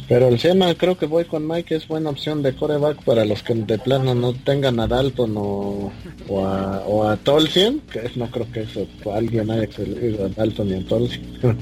Pero 0.07 0.27
el 0.29 0.39
Sieman 0.39 0.75
creo 0.75 0.97
que 0.97 1.05
voy 1.05 1.25
con 1.25 1.47
Mike, 1.47 1.75
es 1.75 1.88
buena 1.88 2.09
opción 2.09 2.41
de 2.41 2.55
coreback 2.55 3.03
para 3.03 3.25
los 3.25 3.43
que 3.43 3.53
de 3.53 3.77
plano 3.79 4.15
no 4.15 4.34
tengan 4.34 4.79
a 4.79 4.88
Dalton 4.88 5.34
o, 5.35 5.91
a, 6.45 6.84
o 6.88 7.07
a 7.07 7.17
Tolcien, 7.17 7.81
que 7.91 8.09
no 8.15 8.27
creo 8.31 8.51
que 8.51 8.61
eso 8.61 8.88
alguien 9.13 9.51
haya 9.51 9.63
excedido 9.63 10.25
a 10.25 10.29
Dalton 10.29 10.69
y 10.69 10.73
a 10.75 10.85
Tolcien. 10.85 11.39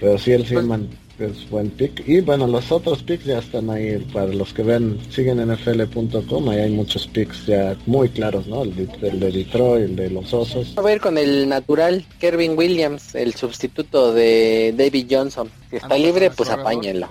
Pero 0.00 0.18
sí 0.18 0.32
el 0.32 0.46
Sieman 0.46 0.88
es 1.26 1.48
buen 1.50 1.70
pick. 1.70 2.06
Y 2.06 2.20
bueno, 2.20 2.46
los 2.46 2.70
otros 2.72 3.02
picks 3.02 3.24
ya 3.24 3.38
están 3.38 3.70
ahí 3.70 3.98
para 4.12 4.26
los 4.26 4.52
que 4.52 4.62
ven, 4.62 4.98
siguen 5.10 5.38
nfl.com, 5.46 6.48
ahí 6.48 6.60
hay 6.60 6.70
muchos 6.70 7.06
picks 7.06 7.46
ya 7.46 7.76
muy 7.86 8.08
claros, 8.08 8.46
¿no? 8.46 8.62
El 8.62 8.74
de, 8.74 9.08
el 9.08 9.20
de 9.20 9.32
Detroit, 9.32 9.84
el 9.84 9.96
de 9.96 10.10
los 10.10 10.32
Osos. 10.32 10.74
A 10.76 10.82
ver 10.82 11.00
con 11.00 11.18
el 11.18 11.48
natural, 11.48 12.04
Kervin 12.18 12.56
Williams, 12.56 13.14
el 13.14 13.34
sustituto 13.34 14.12
de 14.12 14.74
David 14.76 15.06
Johnson. 15.10 15.50
Si 15.70 15.76
está 15.76 15.94
ah, 15.94 15.98
libre, 15.98 16.30
pues 16.30 16.50
apáñenlo. 16.50 17.08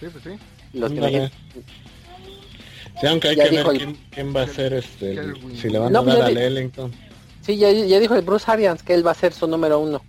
Sí, 0.00 0.06
pues 0.10 0.24
sí. 0.24 0.30
Los 0.72 0.92
que 0.92 1.30
Sí, 3.00 3.06
aunque 3.06 3.28
hay 3.28 3.36
que 3.36 3.50
ver 3.50 3.96
quién, 4.10 4.36
va 4.36 4.42
a 4.42 4.46
ser 4.46 4.74
este, 4.74 5.18
si 5.56 5.68
le 5.70 5.78
van 5.78 5.96
a 5.96 6.02
pues 6.02 6.18
dar 6.18 6.26
a 6.26 6.30
Ellington. 6.30 6.92
Sí, 7.40 7.56
ya, 7.56 7.72
ya 7.72 7.98
dijo 7.98 8.14
el 8.14 8.22
Bruce 8.22 8.48
Arians 8.48 8.82
que 8.82 8.94
él 8.94 9.04
va 9.04 9.10
a 9.12 9.14
ser 9.14 9.32
su 9.32 9.46
número 9.46 9.80
uno. 9.80 10.02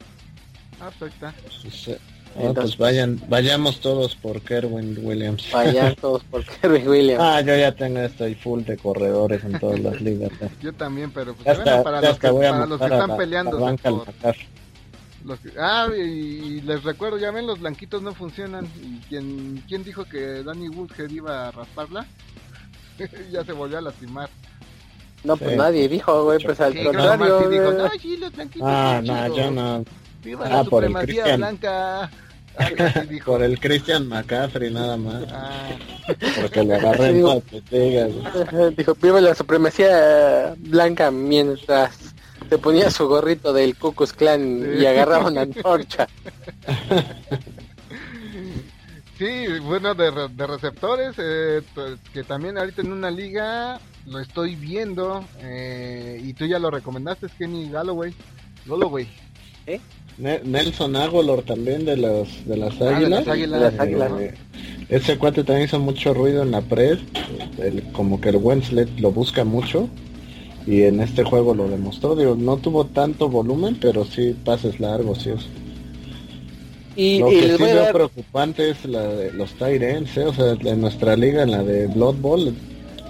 Ah, 0.80 0.92
pues 1.00 1.14
está. 1.14 1.34
Ah, 2.36 2.52
pues 2.54 2.78
vayan, 2.78 3.22
vayamos 3.28 3.80
todos 3.80 4.16
por 4.16 4.42
Kerwin 4.42 4.98
Williams. 5.02 5.50
Vayan 5.52 5.96
todos 6.02 6.24
por 6.24 6.44
Kerwin 6.44 6.88
Williams. 6.88 7.22
ah, 7.22 7.42
yo 7.42 7.56
ya 7.56 7.72
tengo 7.74 8.00
estoy 8.00 8.36
full 8.36 8.64
de 8.64 8.78
corredores 8.78 9.44
en 9.44 9.60
todas 9.60 9.80
las 9.80 10.02
ligas. 10.02 10.32
yo 10.62 10.74
también, 10.74 11.12
pero 11.12 11.36
pues, 11.36 11.58
para, 11.58 12.02
los 12.02 12.18
que, 12.18 12.28
para 12.30 12.66
los 12.66 12.80
que 12.80 12.86
están 12.86 13.18
peleando. 13.18 13.78
ah, 15.60 15.88
y, 15.96 16.62
les 16.62 16.84
recuerdo, 16.84 17.18
ya 17.18 17.32
ven, 17.32 17.46
los 17.46 17.60
blanquitos 17.60 18.02
no 18.02 18.14
funcionan. 18.14 18.66
¿Y 18.82 19.00
quién, 19.10 19.64
quién 19.68 19.84
dijo 19.84 20.06
que 20.06 20.44
Danny 20.44 20.70
Woodhead 20.70 21.12
iba 21.12 21.48
a 21.50 21.52
rasparla? 21.52 22.08
ya 23.32 23.44
se 23.44 23.52
volvió 23.52 23.78
a 23.78 23.82
lastimar. 23.82 24.30
No, 25.24 25.38
pues 25.38 25.56
nadie 25.56 25.88
dijo, 25.88 26.26
güey, 26.26 26.40
pues 26.44 26.60
al 26.60 26.74
contrario. 26.84 27.40
ah, 28.62 29.02
no, 29.04 29.36
yo 29.36 29.52
no. 29.52 29.86
Viva 30.24 30.46
ah, 30.46 30.50
la 30.50 30.64
supremacía 30.64 31.36
blanca. 31.36 32.10
Por 33.26 33.42
el 33.42 33.60
Christian 33.60 34.08
McCaffrey 34.08 34.72
nada 34.72 34.96
más. 34.96 35.24
Ah. 35.32 35.72
Porque 36.40 36.64
le 36.64 36.76
agarré 36.76 37.14
Dijo, 38.78 38.96
viva 39.02 39.22
la 39.22 39.34
supremacía 39.34 40.54
blanca 40.58 41.10
mientras 41.10 42.14
se 42.50 42.58
ponía 42.60 42.92
su 42.92 43.08
gorrito 43.08 43.54
del 43.54 43.76
Cucus 43.76 44.14
Clan 44.14 44.76
y 44.80 44.86
agarraba 44.86 45.30
una 45.30 45.42
antorcha. 45.42 46.08
Sí, 49.18 49.46
bueno, 49.60 49.94
de, 49.94 50.12
de 50.30 50.48
receptores, 50.48 51.16
eh, 51.18 51.62
que 52.14 52.24
también 52.24 52.58
ahorita 52.58 52.82
en 52.82 52.92
una 52.92 53.12
liga 53.12 53.80
lo 54.08 54.20
estoy 54.20 54.56
viendo, 54.56 55.24
eh, 55.40 56.20
y 56.22 56.34
tú 56.34 56.46
ya 56.46 56.60
lo 56.60 56.72
recomendaste, 56.72 57.28
es 57.28 57.32
Kenny 57.34 57.70
Galloway. 57.70 58.14
Galloway. 58.66 59.08
¿Eh? 59.66 59.80
Nelson 60.18 60.96
Agolor 60.96 61.44
también 61.44 61.86
de 61.86 61.98
las 61.98 62.46
de 62.46 62.58
las 62.58 62.80
ah, 62.82 62.98
águilas. 62.98 63.26
Eh, 63.28 64.34
ese 64.90 65.18
cuate 65.18 65.44
también 65.44 65.66
hizo 65.66 65.80
mucho 65.80 66.14
ruido 66.14 66.44
en 66.44 66.52
la 66.52 66.62
pred, 66.62 67.00
como 67.94 68.22
que 68.22 68.30
el 68.30 68.38
Wenslet 68.38 68.90
lo 69.00 69.12
busca 69.12 69.44
mucho 69.44 69.90
y 70.68 70.84
en 70.84 71.00
este 71.00 71.24
juego 71.24 71.54
lo 71.56 71.68
demostró. 71.68 72.16
Digo, 72.16 72.36
no 72.36 72.58
tuvo 72.58 72.86
tanto 72.86 73.30
volumen, 73.30 73.78
pero 73.82 74.06
sí 74.06 74.36
pases 74.46 74.80
largos 74.80 75.26
y 75.26 75.30
eso. 75.30 75.48
Y, 76.96 77.20
lo 77.20 77.30
que 77.30 77.58
sí 77.58 77.64
veo 77.64 77.92
preocupante 77.92 78.70
es 78.70 78.86
la 78.86 79.02
de 79.02 79.34
los 79.34 79.52
Tyrants, 79.54 80.16
¿eh? 80.16 80.26
o 80.26 80.34
sea, 80.34 80.52
en 80.52 80.80
nuestra 80.80 81.16
liga, 81.16 81.42
en 81.42 81.52
la 81.52 81.64
de 81.64 81.88
Blood 81.88 82.16
Bowl, 82.18 82.54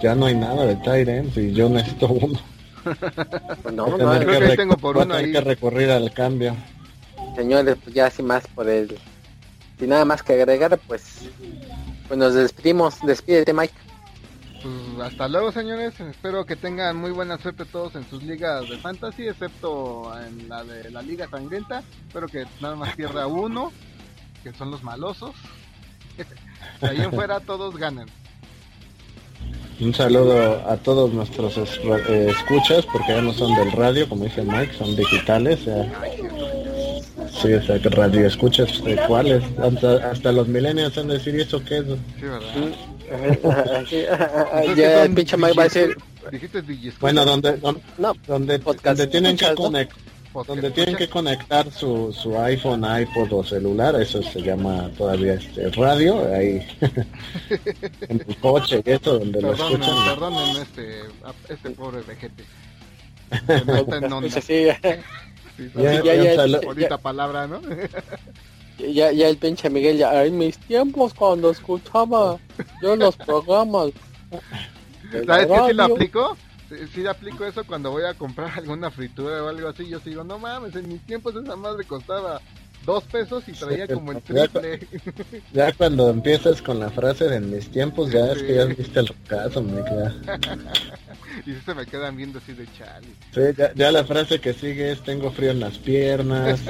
ya 0.02 0.16
no 0.16 0.28
hay 0.28 0.36
nada 0.36 0.66
de 0.66 0.78
Tyrants 0.78 1.36
y 1.36 1.52
yo 1.52 1.68
necesito 1.68 2.08
uno. 2.08 2.40
no, 3.74 3.98
no, 3.98 4.20
que, 4.20 4.56
tengo 4.56 4.78
por 4.78 4.98
uno 4.98 5.14
ahí. 5.14 5.34
que 5.34 5.42
recurrir 5.42 5.90
al 5.90 6.12
cambio 6.14 6.56
señores, 7.36 7.78
pues 7.84 7.96
ya 7.96 8.10
sin 8.10 8.26
más 8.28 8.48
por 8.48 8.70
el... 8.70 8.98
Sin 9.80 9.90
nada 9.90 10.06
más 10.06 10.22
que 10.22 10.34
agregar, 10.34 10.80
pues, 10.88 11.30
pues 12.08 12.18
nos 12.18 12.34
despedimos. 12.34 13.00
Despídete, 13.02 13.54
Mike. 13.54 13.74
Pues 14.62 15.08
hasta 15.08 15.28
luego, 15.28 15.52
señores. 15.52 16.00
Espero 16.00 16.46
que 16.46 16.56
tengan 16.56 16.96
muy 16.96 17.12
buena 17.12 17.38
suerte 17.38 17.66
todos 17.66 17.96
en 17.96 18.08
sus 18.10 18.24
ligas 18.24 18.70
de 18.70 18.78
fantasy, 18.78 19.28
excepto 19.28 20.12
en 20.20 20.48
la 20.48 20.64
de 20.64 20.90
la 20.90 21.02
Liga 21.02 21.28
Sangrienta. 21.28 21.84
Espero 22.08 22.28
que 22.28 22.46
nada 22.62 22.76
más 22.76 22.96
pierda 22.96 23.28
uno, 23.28 23.72
que 24.44 24.54
son 24.54 24.72
los 24.72 24.84
malosos. 24.84 25.36
ahí 26.82 27.02
en 27.02 27.12
fuera 27.12 27.40
todos 27.40 27.76
ganan. 27.76 28.08
Un 29.80 29.94
saludo 29.94 30.70
a 30.70 30.78
todos 30.78 31.12
nuestros 31.12 31.58
eh, 31.58 32.28
escuchas, 32.30 32.86
porque 32.86 33.14
ya 33.14 33.22
no 33.22 33.34
son 33.34 33.54
del 33.56 33.72
radio, 33.72 34.08
como 34.08 34.24
dice 34.24 34.44
Mike, 34.44 34.74
son 34.76 34.96
digitales. 34.96 35.68
Sí, 37.44 37.54
o 37.54 37.62
sea, 37.62 37.80
que 37.80 37.90
radio 37.90 38.26
escuchas 38.26 38.84
de 38.84 38.96
cuáles. 39.08 39.44
Hasta, 39.58 40.12
hasta 40.12 40.32
los 40.32 40.48
millennials 40.48 40.98
han 40.98 41.10
de 41.10 41.16
decir, 41.16 41.36
eso 41.40 41.64
qué 41.64 41.78
es? 41.80 41.86
Sí, 41.86 42.26
¿verdad? 42.26 42.74
ya 44.76 45.04
el 45.04 45.14
pinche 45.14 45.38
Mike 45.38 45.54
va 45.58 45.64
a 45.64 45.68
decir... 45.68 45.96
Bueno, 47.02 47.26
donde, 47.26 47.58
donde, 47.58 47.82
no, 47.98 48.14
donde, 48.26 48.58
donde 48.58 49.08
tienen 49.08 49.36
que 49.36 49.54
conectar 49.54 50.04
donde 50.48 50.72
tienen 50.72 50.96
que 50.96 51.08
conectar 51.08 51.72
su, 51.72 52.12
su 52.12 52.36
iPhone, 52.40 52.84
iPod 52.84 53.32
o 53.34 53.44
celular, 53.44 54.02
eso 54.02 54.24
se 54.24 54.42
llama 54.42 54.90
todavía 54.98 55.36
este 55.36 55.70
radio, 55.70 56.28
ahí 56.34 56.66
en 58.10 58.24
el 58.28 58.38
coche 58.38 58.82
y 58.84 58.92
esto 58.92 59.20
donde 59.20 59.42
lo 59.42 59.54
escuchan. 59.54 60.06
Perdonen 60.06 60.62
este, 60.62 61.02
este 61.50 61.70
pobre 61.72 62.02
vejete. 62.02 62.44
no, 64.10 64.22
sí, 65.58 65.72
ya, 65.76 66.04
ya, 66.04 66.46
ya, 66.76 66.98
palabra, 66.98 67.48
¿no? 67.48 67.62
ya, 68.78 69.12
ya 69.12 69.28
el 69.28 69.38
pinche 69.38 69.70
Miguel 69.70 69.98
ya, 69.98 70.24
en 70.26 70.38
mis 70.38 70.58
tiempos 70.58 71.14
cuando 71.14 71.52
escuchaba 71.52 72.40
yo 72.82 72.96
los 72.96 73.16
programas. 73.18 73.92
¿Sabes 75.26 75.48
qué 75.48 75.68
si 75.68 75.74
lo 75.74 75.84
aplico? 75.84 76.38
Si 76.94 77.06
aplico 77.06 77.46
eso 77.46 77.64
cuando 77.66 77.92
voy 77.92 78.04
a 78.04 78.14
comprar 78.14 78.52
alguna 78.58 78.90
fritura 78.90 79.44
o 79.44 79.48
algo 79.48 79.68
así. 79.68 79.88
Yo 79.88 80.00
digo, 80.00 80.24
no 80.24 80.40
mames, 80.40 80.76
en 80.76 80.88
mis 80.88 81.02
tiempos 81.02 81.36
esa 81.36 81.56
madre 81.56 81.86
costaba 81.86 82.42
dos 82.86 83.04
pesos 83.06 83.44
y 83.48 83.54
traía 83.54 83.88
como 83.88 84.12
el 84.12 84.22
triple. 84.24 84.88
Ya, 85.54 85.72
cuando 85.74 86.10
empiezas 86.10 86.62
con 86.62 86.80
la 86.80 86.90
frase 86.90 87.26
de 87.26 87.38
en 87.38 87.52
mis 87.52 87.70
tiempos, 87.70 88.12
ya 88.12 88.32
es 88.32 88.44
que 88.44 88.56
ya 88.56 88.66
viste 88.66 89.00
el 89.00 89.16
caso, 89.28 89.62
me. 89.62 89.82
y 91.46 91.54
se 91.54 91.74
me 91.74 91.86
quedan 91.86 92.16
viendo 92.16 92.40
así 92.40 92.54
de 92.54 92.68
chale. 92.78 93.08
Sí, 93.34 93.42
ya, 93.76 93.92
la 93.92 94.04
frase 94.04 94.40
que 94.40 94.54
sigue 94.54 94.92
es 94.92 95.04
tengo 95.04 95.32
frío 95.32 95.52
en 95.52 95.60
las 95.60 95.78
piernas, 95.78 96.62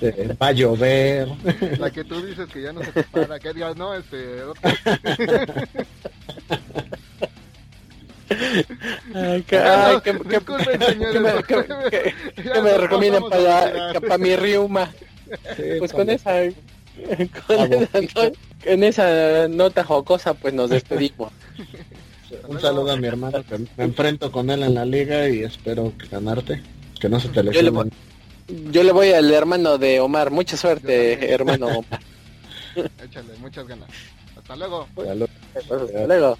este, 0.00 0.34
va 0.34 0.48
a 0.48 0.52
llover. 0.52 1.28
La 1.78 1.90
que 1.90 2.04
tú 2.04 2.24
dices 2.24 2.48
que 2.48 2.62
ya 2.62 2.72
no 2.72 2.82
se 2.82 2.92
te 2.92 3.02
para, 3.04 3.38
que 3.38 3.52
digas, 3.52 3.76
no, 3.76 3.94
este... 3.94 4.42
Ay, 9.14 9.42
que, 9.42 9.58
ay, 9.58 10.00
que, 10.02 10.12
que, 10.12 10.40
que, 12.42 12.60
me, 12.60 12.76
recomiendan 12.76 13.28
para, 13.28 13.98
para 14.00 14.18
mi 14.18 14.36
riuma. 14.36 14.92
pues 15.78 15.92
con 15.92 16.10
esa 16.10 16.42
en 18.64 18.84
esa 18.84 19.48
nota 19.48 19.84
jocosa, 19.84 20.34
pues 20.34 20.52
nos 20.52 20.70
despedimos. 20.70 21.32
Un 22.46 22.60
saludo 22.60 22.92
a 22.92 22.96
mi 22.96 23.06
hermano, 23.06 23.42
que 23.42 23.58
me 23.58 23.84
enfrento 23.84 24.30
con 24.30 24.50
él 24.50 24.62
en 24.62 24.74
la 24.74 24.84
liga 24.84 25.28
y 25.28 25.42
espero 25.42 25.92
ganarte, 26.10 26.62
que 27.00 27.08
no 27.08 27.18
se 27.20 27.28
te 27.28 27.42
lesione. 27.42 27.90
Yo 28.70 28.82
le 28.82 28.92
voy 28.92 29.12
al 29.12 29.30
hermano 29.30 29.78
de 29.78 30.00
Omar. 30.00 30.30
Mucha 30.30 30.56
suerte, 30.56 31.32
hermano 31.32 31.68
Échale, 33.04 33.34
muchas 33.40 33.66
ganas. 33.66 33.88
Hasta 34.36 34.56
luego. 34.56 34.86
Hasta 34.96 36.06
luego. 36.06 36.38